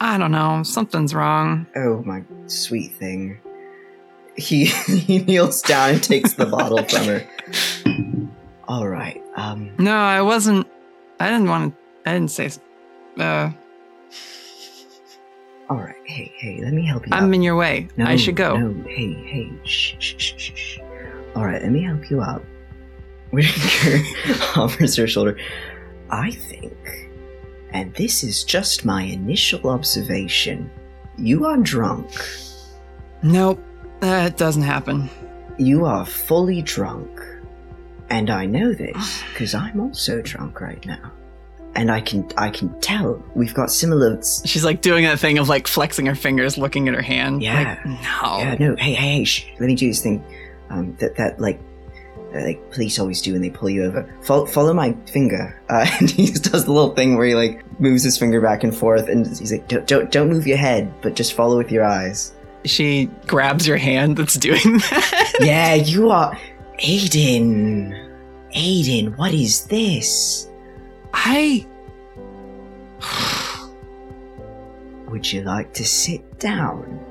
I 0.00 0.18
don't 0.18 0.32
know, 0.32 0.62
something's 0.64 1.14
wrong. 1.14 1.66
oh 1.76 2.02
my 2.04 2.22
sweet 2.46 2.92
thing. 2.94 3.40
He 4.36 4.64
he 4.86 5.18
kneels 5.18 5.60
down 5.62 5.90
and 5.90 6.02
takes 6.02 6.34
the 6.34 6.46
bottle 6.46 6.82
from 6.84 7.04
her. 7.06 7.26
All 8.68 8.88
right. 8.88 9.22
Um. 9.36 9.72
No, 9.78 9.94
I 9.96 10.22
wasn't. 10.22 10.66
I 11.20 11.28
didn't 11.30 11.48
want 11.48 11.74
to. 11.74 12.10
I 12.10 12.14
didn't 12.14 12.30
say. 12.30 12.50
Uh, 13.18 13.50
All 15.68 15.76
right. 15.78 15.96
Hey, 16.04 16.32
hey. 16.36 16.60
Let 16.62 16.72
me 16.72 16.86
help 16.86 17.06
you. 17.06 17.10
I'm 17.12 17.24
out. 17.24 17.34
in 17.34 17.42
your 17.42 17.56
way. 17.56 17.88
I 17.98 18.16
should 18.16 18.36
go. 18.36 18.56
No. 18.56 18.88
Hey, 18.88 19.12
hey. 19.12 19.50
Shh, 19.64 19.94
shh, 19.98 20.14
shh, 20.18 20.34
shh, 20.36 20.52
shh. 20.54 20.78
All 21.34 21.44
right. 21.44 21.60
Let 21.62 21.70
me 21.72 21.82
help 21.82 22.10
you 22.10 22.22
out. 22.22 22.44
Whitaker 23.32 24.04
offers 24.56 24.94
her 24.96 25.06
shoulder. 25.06 25.38
I 26.10 26.30
think, 26.30 27.10
and 27.70 27.92
this 27.94 28.22
is 28.22 28.44
just 28.44 28.84
my 28.84 29.02
initial 29.02 29.70
observation. 29.70 30.70
You 31.16 31.46
are 31.46 31.56
drunk. 31.56 32.10
Nope, 33.22 33.62
that 34.00 34.36
doesn't 34.36 34.62
happen. 34.62 35.08
You 35.56 35.86
are 35.86 36.04
fully 36.04 36.60
drunk. 36.62 37.20
And 38.10 38.28
I 38.28 38.44
know 38.44 38.74
this 38.74 39.22
because 39.30 39.54
I'm 39.54 39.80
also 39.80 40.20
drunk 40.20 40.60
right 40.60 40.84
now. 40.84 41.12
And 41.74 41.90
I 41.90 42.02
can 42.02 42.28
I 42.36 42.50
can 42.50 42.78
tell 42.80 43.24
we've 43.34 43.54
got 43.54 43.70
similar 43.70 44.20
She's 44.44 44.64
like 44.64 44.82
doing 44.82 45.04
that 45.04 45.18
thing 45.18 45.38
of 45.38 45.48
like 45.48 45.66
flexing 45.66 46.04
her 46.04 46.14
fingers, 46.14 46.58
looking 46.58 46.88
at 46.88 46.94
her 46.94 47.00
hand. 47.00 47.42
Yeah. 47.42 47.78
Like, 47.82 47.86
no. 47.86 48.38
Yeah, 48.38 48.56
no, 48.60 48.76
hey, 48.76 48.92
hey, 48.92 49.16
hey, 49.16 49.24
shh. 49.24 49.46
Let 49.58 49.66
me 49.68 49.74
do 49.74 49.88
this 49.88 50.02
thing. 50.02 50.22
Um, 50.68 50.94
that, 51.00 51.16
that, 51.16 51.40
like, 51.40 51.58
like 52.34 52.70
police 52.70 52.98
always 52.98 53.20
do 53.20 53.32
when 53.32 53.42
they 53.42 53.50
pull 53.50 53.68
you 53.68 53.84
over. 53.84 54.08
Follow, 54.22 54.46
follow 54.46 54.72
my 54.72 54.92
finger. 55.06 55.60
Uh, 55.68 55.86
and 56.00 56.10
he 56.10 56.26
just 56.26 56.50
does 56.50 56.64
the 56.64 56.72
little 56.72 56.94
thing 56.94 57.16
where 57.16 57.26
he, 57.26 57.34
like, 57.34 57.64
moves 57.80 58.02
his 58.02 58.16
finger 58.18 58.40
back 58.40 58.64
and 58.64 58.74
forth, 58.74 59.08
and 59.08 59.26
he's 59.26 59.52
like, 59.52 59.68
don't, 59.68 59.86
don't, 59.86 60.10
don't 60.10 60.28
move 60.28 60.46
your 60.46 60.56
head, 60.56 60.92
but 61.02 61.14
just 61.14 61.34
follow 61.34 61.58
with 61.58 61.70
your 61.70 61.84
eyes. 61.84 62.32
She 62.64 63.10
grabs 63.26 63.66
your 63.66 63.76
hand 63.76 64.16
that's 64.16 64.34
doing 64.34 64.60
that. 64.62 65.34
yeah, 65.40 65.74
you 65.74 66.10
are. 66.10 66.38
Aiden. 66.78 67.98
Aiden, 68.54 69.16
what 69.18 69.34
is 69.34 69.66
this? 69.66 70.48
I. 71.12 71.66
Would 75.08 75.30
you 75.30 75.42
like 75.42 75.74
to 75.74 75.84
sit 75.84 76.38
down? 76.38 77.04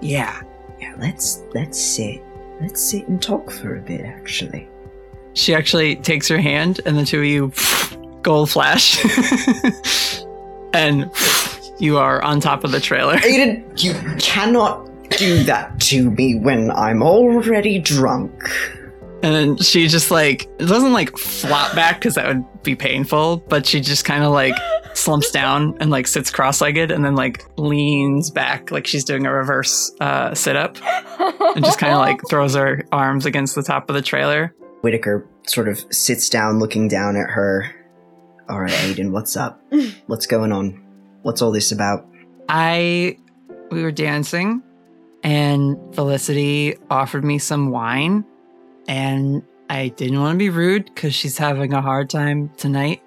Yeah. 0.00 0.40
Yeah, 0.80 0.94
let's, 0.98 1.42
let's 1.54 1.80
sit. 1.80 2.23
Let's 2.60 2.80
sit 2.82 3.08
and 3.08 3.20
talk 3.20 3.50
for 3.50 3.76
a 3.76 3.80
bit, 3.80 4.02
actually. 4.02 4.68
She 5.34 5.54
actually 5.54 5.96
takes 5.96 6.28
her 6.28 6.38
hand, 6.38 6.80
and 6.86 6.96
the 6.96 7.04
two 7.04 7.18
of 7.18 7.24
you 7.24 7.52
gold 8.22 8.50
flash, 8.50 9.04
and 10.72 11.10
you 11.78 11.98
are 11.98 12.22
on 12.22 12.40
top 12.40 12.64
of 12.64 12.70
the 12.70 12.80
trailer. 12.80 13.16
Aiden, 13.16 13.82
you 13.82 13.94
cannot 14.18 14.88
do 15.10 15.42
that 15.44 15.78
to 15.80 16.10
me 16.10 16.36
when 16.36 16.70
I'm 16.70 17.02
already 17.02 17.78
drunk. 17.78 18.32
And 19.24 19.34
then 19.34 19.56
she 19.56 19.88
just 19.88 20.10
like 20.10 20.42
it 20.58 20.66
doesn't 20.66 20.92
like 20.92 21.16
flop 21.16 21.74
back 21.74 21.98
because 21.98 22.16
that 22.16 22.28
would 22.28 22.62
be 22.62 22.76
painful, 22.76 23.38
but 23.48 23.64
she 23.64 23.80
just 23.80 24.04
kind 24.04 24.22
of 24.22 24.32
like 24.32 24.54
slumps 24.92 25.30
down 25.30 25.78
and 25.80 25.90
like 25.90 26.06
sits 26.06 26.30
cross-legged 26.30 26.90
and 26.90 27.02
then 27.02 27.14
like 27.14 27.46
leans 27.56 28.30
back 28.30 28.70
like 28.70 28.86
she's 28.86 29.02
doing 29.02 29.24
a 29.24 29.32
reverse 29.32 29.90
uh, 30.02 30.34
sit-up 30.34 30.76
and 31.56 31.64
just 31.64 31.78
kind 31.78 31.94
of 31.94 32.00
like 32.00 32.20
throws 32.28 32.54
her 32.54 32.84
arms 32.92 33.24
against 33.24 33.54
the 33.54 33.62
top 33.62 33.88
of 33.88 33.94
the 33.94 34.02
trailer. 34.02 34.54
Whitaker 34.82 35.26
sort 35.46 35.68
of 35.68 35.82
sits 35.90 36.28
down, 36.28 36.58
looking 36.58 36.86
down 36.86 37.16
at 37.16 37.30
her. 37.30 37.74
All 38.50 38.60
right, 38.60 38.70
Aiden, 38.70 39.10
what's 39.10 39.38
up? 39.38 39.58
What's 40.06 40.26
going 40.26 40.52
on? 40.52 40.84
What's 41.22 41.40
all 41.40 41.50
this 41.50 41.72
about? 41.72 42.06
I 42.50 43.16
we 43.70 43.82
were 43.82 43.90
dancing 43.90 44.62
and 45.22 45.78
Felicity 45.94 46.76
offered 46.90 47.24
me 47.24 47.38
some 47.38 47.70
wine 47.70 48.26
and 48.88 49.42
I 49.70 49.88
didn't 49.88 50.20
want 50.20 50.34
to 50.34 50.38
be 50.38 50.50
rude 50.50 50.86
because 50.86 51.14
she's 51.14 51.38
having 51.38 51.72
a 51.72 51.80
hard 51.80 52.10
time 52.10 52.50
tonight. 52.56 53.02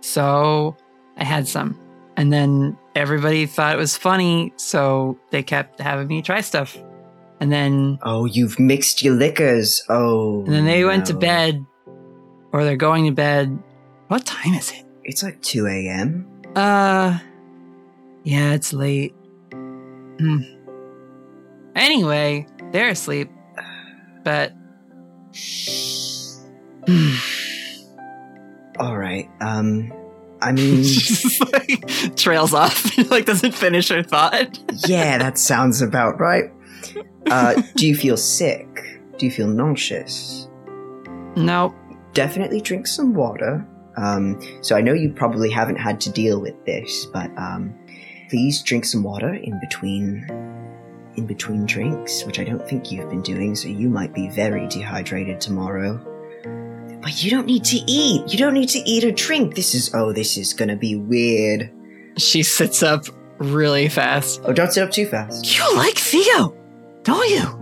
So 0.00 0.76
I 1.16 1.24
had 1.24 1.46
some. 1.48 1.78
And 2.16 2.32
then 2.32 2.76
everybody 2.94 3.46
thought 3.46 3.74
it 3.74 3.78
was 3.78 3.96
funny, 3.96 4.52
so 4.56 5.18
they 5.30 5.42
kept 5.42 5.80
having 5.80 6.08
me 6.08 6.20
try 6.22 6.40
stuff. 6.42 6.76
And 7.40 7.50
then 7.50 7.98
Oh, 8.02 8.26
you've 8.26 8.58
mixed 8.60 9.02
your 9.02 9.14
liquors. 9.14 9.82
Oh. 9.88 10.44
and 10.44 10.52
then 10.52 10.64
they 10.66 10.84
went 10.84 11.06
to 11.06 11.14
bed 11.14 11.64
or 12.52 12.64
they're 12.64 12.76
going 12.76 13.06
to 13.06 13.12
bed. 13.12 13.58
What 14.08 14.26
time 14.26 14.54
is 14.54 14.70
it? 14.70 14.84
It's 15.04 15.22
like 15.22 15.40
2 15.42 15.66
a.m. 15.66 16.28
Uh 16.54 17.18
yeah, 18.24 18.52
it's 18.52 18.72
late. 18.72 19.14
Hmm. 19.52 20.42
Anyway, 21.74 22.46
they're 22.70 22.90
asleep. 22.90 23.30
But 24.22 24.52
All 28.78 28.96
right. 28.96 29.28
Um, 29.40 29.92
I 30.40 30.52
mean, 30.56 30.82
just 30.82 31.40
like 31.52 32.16
trails 32.16 32.52
off, 32.52 32.96
like 33.10 33.26
doesn't 33.26 33.54
finish 33.54 33.88
her 33.90 34.02
thought. 34.02 34.58
yeah, 34.88 35.18
that 35.18 35.38
sounds 35.38 35.80
about 35.80 36.18
right. 36.18 36.50
Uh, 37.30 37.62
do 37.76 37.86
you 37.86 37.94
feel 37.94 38.16
sick? 38.16 39.00
Do 39.18 39.26
you 39.26 39.32
feel 39.32 39.46
nauseous? 39.46 40.48
Nope. 41.36 41.74
Definitely 42.12 42.60
drink 42.60 42.86
some 42.86 43.14
water. 43.14 43.66
Um, 43.96 44.40
so 44.62 44.76
I 44.76 44.80
know 44.80 44.94
you 44.94 45.12
probably 45.12 45.50
haven't 45.50 45.76
had 45.76 46.00
to 46.02 46.10
deal 46.10 46.40
with 46.40 46.54
this, 46.64 47.06
but 47.06 47.30
um, 47.38 47.74
please 48.30 48.62
drink 48.62 48.84
some 48.84 49.02
water 49.02 49.32
in 49.34 49.58
between 49.60 50.26
in 51.16 51.26
between 51.26 51.66
drinks, 51.66 52.24
which 52.24 52.38
I 52.38 52.44
don't 52.44 52.66
think 52.66 52.90
you've 52.90 53.08
been 53.10 53.22
doing. 53.22 53.54
So 53.54 53.68
you 53.68 53.88
might 53.88 54.14
be 54.14 54.28
very 54.28 54.66
dehydrated 54.68 55.40
tomorrow. 55.40 56.00
But 57.02 57.22
you 57.22 57.30
don't 57.30 57.46
need 57.46 57.64
to 57.64 57.76
eat. 57.86 58.32
You 58.32 58.38
don't 58.38 58.54
need 58.54 58.68
to 58.70 58.78
eat 58.78 59.04
or 59.04 59.10
drink. 59.10 59.54
This 59.54 59.74
is 59.74 59.92
oh, 59.94 60.12
this 60.12 60.36
is 60.36 60.54
gonna 60.54 60.76
be 60.76 60.96
weird. 60.96 61.70
She 62.16 62.42
sits 62.42 62.82
up 62.82 63.06
really 63.38 63.88
fast. 63.88 64.40
Oh, 64.44 64.52
don't 64.52 64.72
sit 64.72 64.82
up 64.84 64.90
too 64.90 65.06
fast. 65.06 65.58
You 65.58 65.76
like 65.76 65.96
Theo, 65.96 66.56
don't 67.02 67.28
you? 67.28 67.58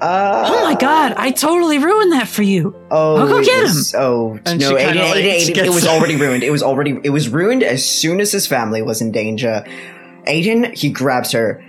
Uh, 0.00 0.44
oh 0.46 0.64
my 0.64 0.74
god, 0.74 1.12
I 1.16 1.30
totally 1.30 1.76
ruined 1.76 2.12
that 2.12 2.26
for 2.26 2.42
you. 2.42 2.74
Oh, 2.90 3.16
I'll 3.16 3.28
go 3.28 3.44
get 3.44 3.64
was- 3.64 3.94
Oh 3.94 4.38
And 4.46 4.58
no, 4.58 4.70
she 4.70 4.74
Aiden, 4.76 4.94
like, 4.96 5.24
Aiden, 5.24 5.54
Aiden, 5.54 5.64
it 5.64 5.74
was 5.74 5.86
already 5.86 6.16
ruined. 6.16 6.42
It 6.42 6.50
was 6.50 6.62
already 6.62 6.98
it 7.04 7.10
was 7.10 7.28
ruined 7.28 7.62
as 7.62 7.86
soon 7.86 8.20
as 8.20 8.32
his 8.32 8.46
family 8.46 8.80
was 8.80 9.02
in 9.02 9.12
danger. 9.12 9.62
Aiden, 10.26 10.74
he 10.74 10.90
grabs 10.90 11.32
her. 11.32 11.62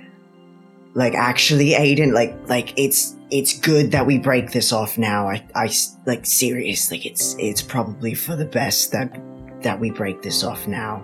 Like 0.93 1.13
actually, 1.13 1.69
Aiden, 1.72 2.13
like 2.13 2.35
like 2.49 2.73
it's 2.77 3.15
it's 3.30 3.57
good 3.59 3.91
that 3.91 4.05
we 4.05 4.18
break 4.19 4.51
this 4.51 4.73
off 4.73 4.97
now. 4.97 5.30
i 5.30 5.43
i 5.55 5.69
like 6.05 6.26
seriously, 6.26 6.97
like 6.97 7.05
it's 7.05 7.35
it's 7.39 7.61
probably 7.61 8.13
for 8.13 8.35
the 8.35 8.45
best 8.45 8.91
that 8.91 9.19
that 9.61 9.80
we 9.80 9.89
break 9.91 10.22
this 10.22 10.43
off 10.43 10.68
now. 10.68 11.03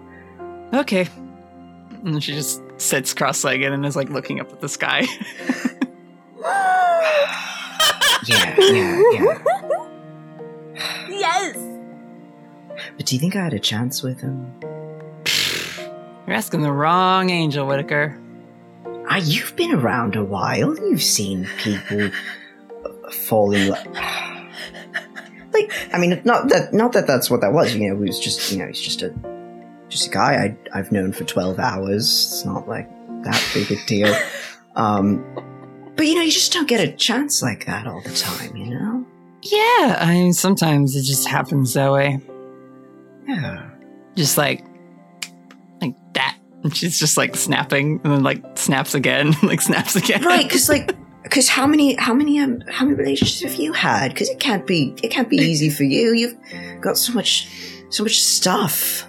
Okay. 0.73 1.07
And 2.03 2.21
she 2.23 2.33
just 2.33 2.61
sits 2.77 3.13
cross 3.13 3.43
legged 3.43 3.71
and 3.71 3.85
is 3.85 3.95
like 3.95 4.09
looking 4.09 4.39
up 4.39 4.51
at 4.51 4.61
the 4.61 4.69
sky. 4.69 5.05
Yeah, 8.25 8.55
yeah, 8.59 9.01
yeah. 9.13 9.43
Yes. 11.09 11.55
But 12.97 13.05
do 13.05 13.15
you 13.15 13.19
think 13.19 13.35
I 13.35 13.43
had 13.43 13.53
a 13.53 13.59
chance 13.59 14.03
with 14.03 14.19
him? 14.19 14.51
You're 16.25 16.35
asking 16.35 16.61
the 16.61 16.71
wrong 16.71 17.29
angel, 17.29 17.65
Whitaker. 17.65 18.19
Ah, 19.09 19.17
you've 19.17 19.55
been 19.55 19.73
around 19.73 20.15
a 20.15 20.23
while. 20.23 20.77
You've 20.77 21.03
seen 21.03 21.47
people 21.57 22.11
fall 23.11 23.53
in 23.53 23.69
love. 23.69 23.87
Like, 25.53 25.71
I 25.91 25.97
mean, 25.97 26.21
not 26.23 26.49
that, 26.49 26.71
not 26.71 26.91
that 26.91 27.07
that's 27.07 27.31
what 27.31 27.41
that 27.41 27.51
was. 27.51 27.73
You 27.73 27.89
know, 27.89 27.95
he 27.95 28.07
was 28.07 28.19
just, 28.19 28.51
you 28.51 28.59
know, 28.59 28.67
he's 28.67 28.81
just 28.81 29.01
a, 29.01 29.11
just 29.89 30.05
a 30.07 30.09
guy 30.11 30.35
I, 30.35 30.77
I've 30.77 30.91
known 30.91 31.13
for 31.13 31.23
twelve 31.23 31.57
hours. 31.57 32.03
It's 32.03 32.45
not 32.45 32.67
like 32.67 32.87
that 33.23 33.43
big 33.53 33.71
a 33.71 33.85
deal. 33.85 34.13
Um, 34.75 35.25
but 35.95 36.05
you 36.05 36.13
know, 36.13 36.21
you 36.21 36.31
just 36.31 36.53
don't 36.53 36.67
get 36.67 36.79
a 36.87 36.91
chance 36.95 37.41
like 37.41 37.65
that 37.65 37.87
all 37.87 37.99
the 38.01 38.13
time. 38.13 38.55
You 38.55 38.69
know? 38.69 39.07
Yeah, 39.41 39.97
I 39.99 40.11
mean, 40.13 40.33
sometimes 40.33 40.95
it 40.95 41.01
just 41.01 41.27
happens 41.27 41.73
that 41.73 41.91
way. 41.91 42.21
Yeah. 43.27 43.69
Just 44.15 44.37
like. 44.37 44.63
And 46.63 46.75
she's 46.75 46.99
just 46.99 47.17
like 47.17 47.35
snapping 47.35 48.01
and 48.03 48.13
then 48.13 48.23
like 48.23 48.43
snaps 48.57 48.95
again, 48.95 49.33
like 49.43 49.61
snaps 49.61 49.95
again. 49.95 50.23
Right? 50.23 50.43
Because 50.43 50.69
like, 50.69 50.95
because 51.23 51.49
how 51.49 51.67
many, 51.67 51.95
how 51.95 52.13
many, 52.13 52.39
um, 52.39 52.61
how 52.69 52.85
many 52.85 52.97
relationships 52.97 53.41
have 53.41 53.55
you 53.61 53.73
had? 53.73 54.13
Because 54.13 54.29
it 54.29 54.39
can't 54.39 54.65
be, 54.65 54.95
it 55.03 55.09
can't 55.09 55.29
be 55.29 55.37
easy 55.37 55.69
for 55.69 55.83
you. 55.83 56.13
You've 56.13 56.37
got 56.81 56.97
so 56.97 57.13
much, 57.13 57.49
so 57.89 58.03
much 58.03 58.21
stuff. 58.21 59.05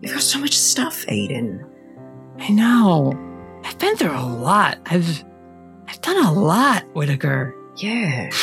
You've 0.00 0.12
got 0.12 0.22
so 0.22 0.38
much 0.38 0.56
stuff, 0.56 1.06
Aiden. 1.06 1.64
I 2.38 2.48
know. 2.50 3.12
I've 3.64 3.78
been 3.78 3.96
through 3.96 4.16
a 4.16 4.26
lot. 4.26 4.78
I've, 4.86 5.24
I've 5.86 6.00
done 6.00 6.24
a 6.24 6.32
lot, 6.32 6.84
Whitaker. 6.94 7.54
Yeah. 7.76 8.30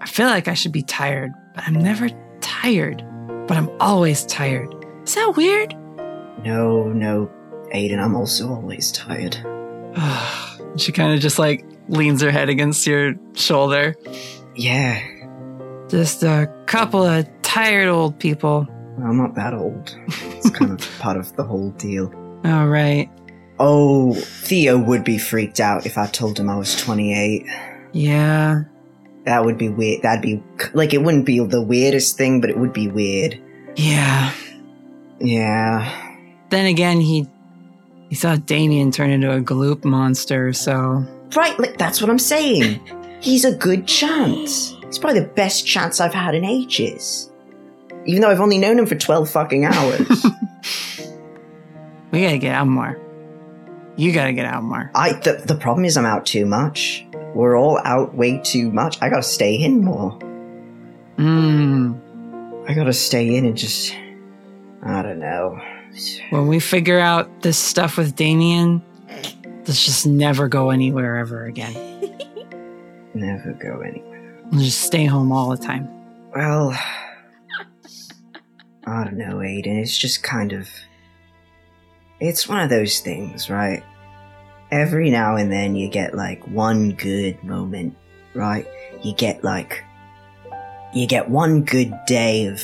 I 0.00 0.06
feel 0.06 0.26
like 0.26 0.48
I 0.48 0.54
should 0.54 0.72
be 0.72 0.82
tired, 0.82 1.32
but 1.54 1.64
I'm 1.66 1.74
never 1.74 2.08
tired. 2.40 3.04
But 3.46 3.56
I'm 3.56 3.70
always 3.80 4.24
tired. 4.26 4.72
Is 5.04 5.14
that 5.14 5.34
weird? 5.36 5.74
No, 6.44 6.88
no, 6.88 7.30
Aiden. 7.74 7.98
I'm 7.98 8.14
also 8.14 8.48
always 8.48 8.92
tired. 8.92 9.36
she 10.76 10.92
kind 10.92 11.14
of 11.14 11.20
just 11.20 11.38
like 11.38 11.64
leans 11.88 12.22
her 12.22 12.30
head 12.30 12.48
against 12.48 12.86
your 12.86 13.14
shoulder. 13.34 13.94
Yeah. 14.56 15.00
Just 15.88 16.22
a 16.22 16.52
couple 16.66 17.04
of 17.04 17.26
tired 17.42 17.88
old 17.88 18.18
people. 18.18 18.66
Well, 18.96 19.06
I'm 19.06 19.16
not 19.16 19.34
that 19.34 19.54
old. 19.54 19.96
It's 20.06 20.50
kind 20.50 20.72
of 20.72 20.80
part 20.98 21.16
of 21.16 21.34
the 21.36 21.44
whole 21.44 21.70
deal. 21.72 22.12
All 22.44 22.68
right. 22.68 23.10
Oh, 23.58 24.14
Theo 24.14 24.78
would 24.78 25.04
be 25.04 25.18
freaked 25.18 25.60
out 25.60 25.86
if 25.86 25.96
I 25.96 26.06
told 26.06 26.38
him 26.38 26.48
I 26.48 26.56
was 26.56 26.74
28. 26.76 27.46
Yeah. 27.92 28.64
That 29.24 29.44
would 29.44 29.56
be 29.56 29.68
weird. 29.68 30.02
That'd 30.02 30.22
be 30.22 30.42
like 30.74 30.94
it 30.94 31.02
wouldn't 31.02 31.26
be 31.26 31.38
the 31.38 31.62
weirdest 31.62 32.16
thing, 32.16 32.40
but 32.40 32.50
it 32.50 32.58
would 32.58 32.72
be 32.72 32.88
weird. 32.88 33.40
Yeah. 33.76 34.32
Yeah. 35.20 36.11
Then 36.52 36.66
again, 36.66 37.00
he 37.00 37.26
he 38.10 38.14
saw 38.14 38.36
Damien 38.36 38.92
turn 38.92 39.08
into 39.08 39.34
a 39.34 39.40
gloop 39.40 39.86
monster, 39.86 40.52
so 40.52 41.02
Right, 41.34 41.58
like 41.58 41.78
that's 41.78 42.02
what 42.02 42.10
I'm 42.10 42.18
saying. 42.18 42.78
He's 43.22 43.46
a 43.46 43.56
good 43.56 43.86
chance. 43.86 44.76
It's 44.82 44.98
probably 44.98 45.20
the 45.20 45.28
best 45.28 45.66
chance 45.66 45.98
I've 45.98 46.12
had 46.12 46.34
in 46.34 46.44
ages. 46.44 47.32
Even 48.04 48.20
though 48.20 48.28
I've 48.28 48.40
only 48.40 48.58
known 48.58 48.78
him 48.78 48.84
for 48.84 48.96
12 48.96 49.30
fucking 49.30 49.64
hours. 49.64 50.26
we 52.12 52.20
gotta 52.20 52.36
get 52.36 52.54
out 52.54 52.66
more. 52.66 53.00
You 53.96 54.12
gotta 54.12 54.34
get 54.34 54.44
out 54.44 54.62
more. 54.62 54.90
I 54.94 55.14
the, 55.14 55.42
the 55.46 55.54
problem 55.54 55.86
is 55.86 55.96
I'm 55.96 56.04
out 56.04 56.26
too 56.26 56.44
much. 56.44 57.06
We're 57.34 57.56
all 57.56 57.80
out 57.82 58.14
way 58.14 58.42
too 58.44 58.70
much. 58.70 58.98
I 59.00 59.08
gotta 59.08 59.22
stay 59.22 59.54
in 59.54 59.82
more. 59.82 60.10
Hmm. 61.16 61.94
I 62.68 62.74
gotta 62.74 62.92
stay 62.92 63.36
in 63.36 63.46
and 63.46 63.56
just 63.56 63.96
I 64.84 65.00
don't 65.00 65.18
know. 65.18 65.58
When 66.30 66.46
we 66.46 66.60
figure 66.60 66.98
out 66.98 67.42
this 67.42 67.58
stuff 67.58 67.96
with 67.98 68.16
Damien, 68.16 68.82
let's 69.66 69.84
just 69.84 70.06
never 70.06 70.48
go 70.48 70.70
anywhere 70.70 71.16
ever 71.16 71.44
again. 71.44 71.74
Never 73.14 73.52
go 73.52 73.80
anywhere. 73.82 74.40
We'll 74.50 74.62
just 74.62 74.80
stay 74.80 75.04
home 75.04 75.32
all 75.32 75.50
the 75.50 75.62
time. 75.62 75.86
Well, 76.34 76.70
I 78.86 79.04
don't 79.04 79.18
know, 79.18 79.36
Aiden. 79.36 79.80
It's 79.82 79.98
just 79.98 80.22
kind 80.22 80.52
of. 80.52 80.68
It's 82.20 82.48
one 82.48 82.60
of 82.60 82.70
those 82.70 83.00
things, 83.00 83.50
right? 83.50 83.82
Every 84.70 85.10
now 85.10 85.36
and 85.36 85.52
then 85.52 85.76
you 85.76 85.88
get 85.90 86.14
like 86.14 86.42
one 86.48 86.92
good 86.92 87.42
moment, 87.44 87.94
right? 88.32 88.66
You 89.02 89.12
get 89.12 89.44
like. 89.44 89.84
You 90.94 91.06
get 91.06 91.28
one 91.28 91.64
good 91.64 91.92
day 92.06 92.46
of. 92.46 92.62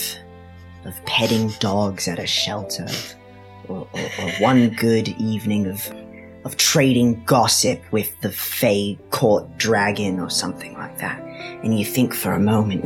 of 0.86 1.04
petting 1.04 1.50
dogs 1.60 2.08
at 2.08 2.18
a 2.18 2.26
shelter. 2.26 2.86
Or, 3.68 3.86
or, 3.92 4.00
or 4.20 4.30
one 4.40 4.70
good 4.70 5.08
evening 5.18 5.66
of. 5.66 5.90
of 6.44 6.56
trading 6.56 7.22
gossip 7.26 7.82
with 7.92 8.18
the 8.22 8.30
Fey 8.30 8.96
court 9.10 9.44
dragon 9.58 10.18
or 10.20 10.30
something 10.30 10.72
like 10.74 10.96
that. 10.98 11.20
And 11.62 11.78
you 11.78 11.84
think 11.84 12.14
for 12.14 12.32
a 12.32 12.40
moment, 12.40 12.84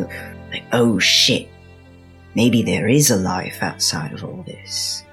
like, 0.51 0.65
oh 0.73 0.99
shit, 0.99 1.49
maybe 2.35 2.63
there 2.63 2.89
is 2.89 3.11
a 3.11 3.17
life 3.17 3.63
outside 3.63 4.13
of 4.15 4.25
all 4.25 4.43
this. 4.47 5.05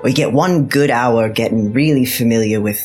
Or 0.00 0.08
you 0.08 0.14
get 0.14 0.32
one 0.32 0.68
good 0.68 0.90
hour 0.90 1.28
getting 1.28 1.72
really 1.72 2.06
familiar 2.06 2.60
with 2.62 2.80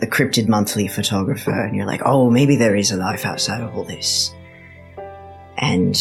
the 0.00 0.06
Cryptid 0.06 0.48
Monthly 0.48 0.86
photographer, 0.86 1.50
and 1.50 1.74
you're 1.74 1.86
like, 1.86 2.02
oh, 2.04 2.30
maybe 2.30 2.54
there 2.54 2.76
is 2.76 2.92
a 2.92 2.96
life 2.96 3.24
outside 3.24 3.62
of 3.62 3.74
all 3.74 3.84
this. 3.84 4.32
And. 5.56 5.98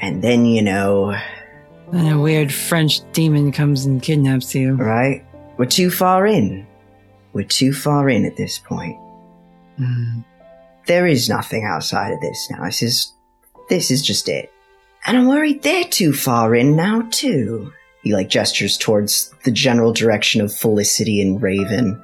And 0.00 0.22
then, 0.22 0.44
you 0.46 0.62
know. 0.62 1.14
Then 1.92 2.12
a 2.12 2.20
weird 2.20 2.52
French 2.52 3.00
demon 3.12 3.50
comes 3.50 3.86
and 3.86 4.02
kidnaps 4.02 4.54
you. 4.54 4.74
Right? 4.74 5.24
We're 5.56 5.66
too 5.66 5.90
far 5.90 6.26
in. 6.26 6.66
We're 7.32 7.46
too 7.46 7.72
far 7.72 8.08
in 8.08 8.24
at 8.24 8.36
this 8.36 8.58
point. 8.58 8.98
Mm. 9.80 10.24
There 10.86 11.06
is 11.06 11.28
nothing 11.28 11.64
outside 11.64 12.12
of 12.12 12.20
this 12.20 12.50
now. 12.50 12.64
This 12.64 12.82
is. 12.82 13.12
This 13.68 13.90
is 13.90 14.02
just 14.02 14.28
it. 14.28 14.50
And 15.06 15.16
I'm 15.16 15.28
worried 15.28 15.62
they're 15.62 15.84
too 15.84 16.12
far 16.12 16.54
in 16.54 16.74
now, 16.74 17.02
too. 17.10 17.72
He, 18.02 18.14
like, 18.14 18.28
gestures 18.28 18.78
towards 18.78 19.34
the 19.44 19.50
general 19.50 19.92
direction 19.92 20.40
of 20.40 20.54
Felicity 20.54 21.20
and 21.20 21.40
Raven. 21.42 22.02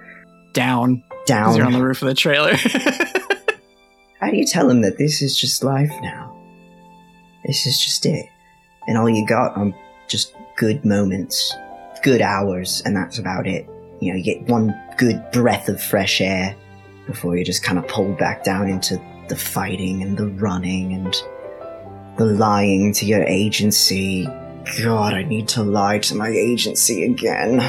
Down. 0.52 1.02
Down. 1.26 1.56
You're 1.56 1.66
on 1.66 1.72
the 1.72 1.82
roof 1.82 2.02
of 2.02 2.08
the 2.08 2.14
trailer. 2.14 2.54
How 4.20 4.30
do 4.30 4.36
you 4.36 4.46
tell 4.46 4.68
him 4.68 4.82
that 4.82 4.98
this 4.98 5.22
is 5.22 5.38
just 5.38 5.64
life 5.64 5.92
now? 6.02 6.38
This 7.46 7.66
is 7.66 7.78
just 7.82 8.04
it. 8.06 8.26
And 8.86 8.98
all 8.98 9.08
you 9.08 9.26
got 9.26 9.56
are 9.56 9.72
just 10.06 10.34
good 10.56 10.84
moments, 10.84 11.54
good 12.02 12.20
hours, 12.20 12.82
and 12.84 12.96
that's 12.96 13.18
about 13.18 13.46
it. 13.46 13.68
You 14.00 14.12
know, 14.12 14.18
you 14.18 14.24
get 14.24 14.42
one 14.48 14.74
good 14.98 15.24
breath 15.32 15.68
of 15.68 15.82
fresh 15.82 16.20
air 16.20 16.54
before 17.06 17.36
you 17.36 17.44
just 17.44 17.62
kind 17.62 17.78
of 17.78 17.86
pull 17.88 18.12
back 18.14 18.44
down 18.44 18.68
into 18.68 19.00
the 19.28 19.36
fighting 19.36 20.02
and 20.02 20.16
the 20.16 20.28
running 20.28 20.92
and 20.92 21.14
the 22.18 22.26
lying 22.26 22.92
to 22.94 23.06
your 23.06 23.22
agency. 23.24 24.26
God, 24.82 25.14
I 25.14 25.22
need 25.22 25.48
to 25.48 25.62
lie 25.62 25.98
to 26.00 26.14
my 26.14 26.28
agency 26.28 27.04
again. 27.04 27.62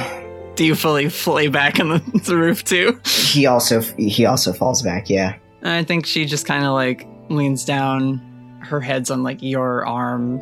Do 0.54 0.64
you 0.64 0.74
fully 0.74 1.10
flay 1.10 1.48
back 1.48 1.78
on 1.80 1.90
the, 1.90 2.20
the 2.24 2.36
roof 2.36 2.64
too? 2.64 3.00
He 3.04 3.46
also 3.46 3.80
he 3.80 4.24
also 4.24 4.52
falls 4.52 4.82
back, 4.82 5.10
yeah. 5.10 5.36
I 5.62 5.84
think 5.84 6.06
she 6.06 6.24
just 6.24 6.46
kind 6.46 6.64
of 6.64 6.72
like 6.72 7.06
leans 7.28 7.64
down, 7.64 8.60
her 8.62 8.80
head's 8.80 9.10
on 9.10 9.22
like 9.22 9.42
your 9.42 9.84
arm, 9.86 10.40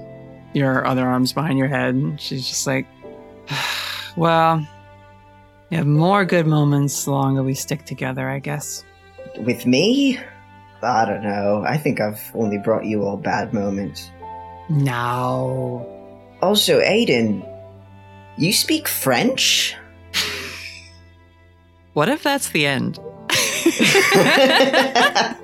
your 0.55 0.87
other 0.87 1.07
arm's 1.07 1.33
behind 1.33 1.59
your 1.59 1.69
head. 1.69 1.95
and 1.95 2.21
She's 2.21 2.49
just 2.49 2.67
like, 2.67 2.87
well, 4.17 4.67
you 5.71 5.77
have 5.77 5.87
more 5.87 6.25
good 6.25 6.47
moments 6.47 7.05
the 7.05 7.11
longer 7.11 7.43
we 7.43 7.55
stick 7.55 7.85
together, 7.85 8.29
I 8.29 8.39
guess. 8.39 8.85
With 9.39 9.67
me? 9.67 10.19
I 10.83 11.05
don't 11.05 11.23
know. 11.23 11.65
I 11.67 11.77
think 11.77 12.01
I've 12.01 12.23
only 12.35 12.59
brought 12.59 12.85
you 12.85 13.03
all 13.05 13.17
bad 13.17 13.53
moments. 13.53 14.11
No. 14.69 15.87
Also, 16.41 16.81
Aiden, 16.81 17.47
you 18.39 18.53
speak 18.53 18.89
French? 18.89 19.77
What 21.95 22.09
if 22.09 22.25
that's 22.25 22.49
the 22.49 22.67
end? 22.67 22.99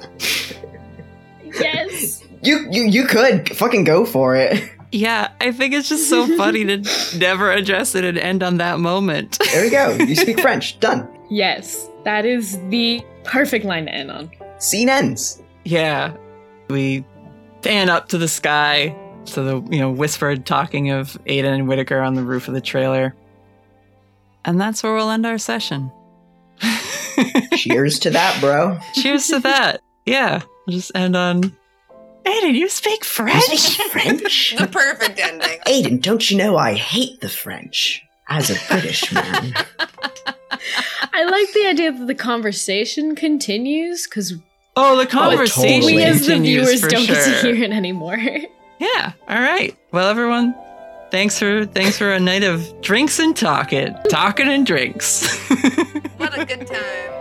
Yes. 1.61 2.25
You 2.43 2.67
you 2.71 2.83
you 2.85 3.05
could 3.05 3.55
fucking 3.57 3.85
go 3.85 4.05
for 4.05 4.35
it. 4.37 4.63
Yeah, 4.93 5.31
I 5.41 5.53
think 5.53 5.73
it's 5.73 5.89
just 5.89 6.09
so 6.09 6.27
funny 6.37 6.65
to 6.65 6.79
never 7.19 7.53
address 7.53 7.95
it 7.95 8.05
and 8.05 8.19
end 8.19 8.43
on 8.43 8.57
that 8.57 8.81
moment. 8.81 9.39
There 9.53 9.63
we 9.63 9.71
go. 9.71 9.93
You 9.93 10.17
speak 10.17 10.41
French. 10.43 10.81
Done. 10.81 11.09
Yes, 11.31 11.89
that 12.05 12.27
is 12.27 12.59
the 12.71 13.03
perfect 13.25 13.65
line 13.65 13.87
to 13.87 13.95
end 13.95 14.11
on. 14.11 14.31
Scene 14.59 14.89
ends. 14.89 15.43
Yeah. 15.65 16.17
We 16.69 17.05
fan 17.63 17.89
up 17.89 18.09
to 18.09 18.19
the 18.19 18.27
sky 18.29 18.97
to 19.27 19.43
the, 19.43 19.63
you 19.71 19.79
know, 19.79 19.91
whispered 19.91 20.45
talking 20.45 20.91
of 20.91 21.13
Aiden 21.27 21.55
and 21.55 21.69
Whitaker 21.69 22.01
on 22.01 22.15
the 22.15 22.23
roof 22.23 22.49
of 22.49 22.55
the 22.55 22.61
trailer. 22.61 23.15
And 24.45 24.61
that's 24.61 24.83
where 24.83 24.95
we'll 24.95 25.11
end 25.11 25.27
our 25.27 25.39
session. 25.39 25.93
Cheers 27.55 27.99
to 28.01 28.11
that, 28.11 28.41
bro. 28.41 28.79
Cheers 28.95 29.29
to 29.29 29.41
that. 29.41 29.83
Yeah. 30.07 30.43
We'll 30.67 30.77
just 30.77 30.93
end 30.95 31.15
on. 31.17 31.57
Aiden, 32.31 32.55
you 32.55 32.69
speak 32.69 33.05
French? 33.05 33.77
French? 33.91 34.55
the 34.59 34.69
perfect 34.69 35.19
ending. 35.19 35.59
Aiden, 35.67 36.01
don't 36.01 36.31
you 36.31 36.37
know 36.37 36.57
I 36.57 36.75
hate 36.75 37.21
the 37.21 37.29
French 37.29 38.05
as 38.29 38.51
a 38.51 38.57
British 38.69 39.13
man? 39.13 39.53
I 41.13 41.25
like 41.25 41.53
the 41.53 41.67
idea 41.67 41.91
that 41.93 42.07
the 42.07 42.15
conversation 42.15 43.17
continues 43.17 44.07
because 44.07 44.35
oh, 44.77 44.97
the 44.97 45.03
oh, 45.03 45.07
conversation 45.07 45.87
we 45.87 46.05
as 46.05 46.25
the 46.27 46.39
viewers 46.39 46.83
don't 46.83 47.03
sure. 47.03 47.17
get 47.17 47.43
to 47.43 47.55
hear 47.55 47.65
it 47.65 47.73
anymore. 47.73 48.19
Yeah. 48.81 49.13
All 49.29 49.39
right. 49.39 49.77
Well, 49.93 50.09
everyone, 50.09 50.55
thanks 51.11 51.39
for 51.39 51.67
thanks 51.67 51.99
for 51.99 52.15
a 52.15 52.19
night 52.19 52.45
of 52.45 52.81
drinks 52.81 53.19
and 53.19 53.37
talking, 53.37 53.95
talking 54.09 54.49
and 54.49 54.65
drinks. 54.65 55.29
what 56.17 56.39
a 56.39 56.47
good 56.47 56.67
time. 56.67 57.21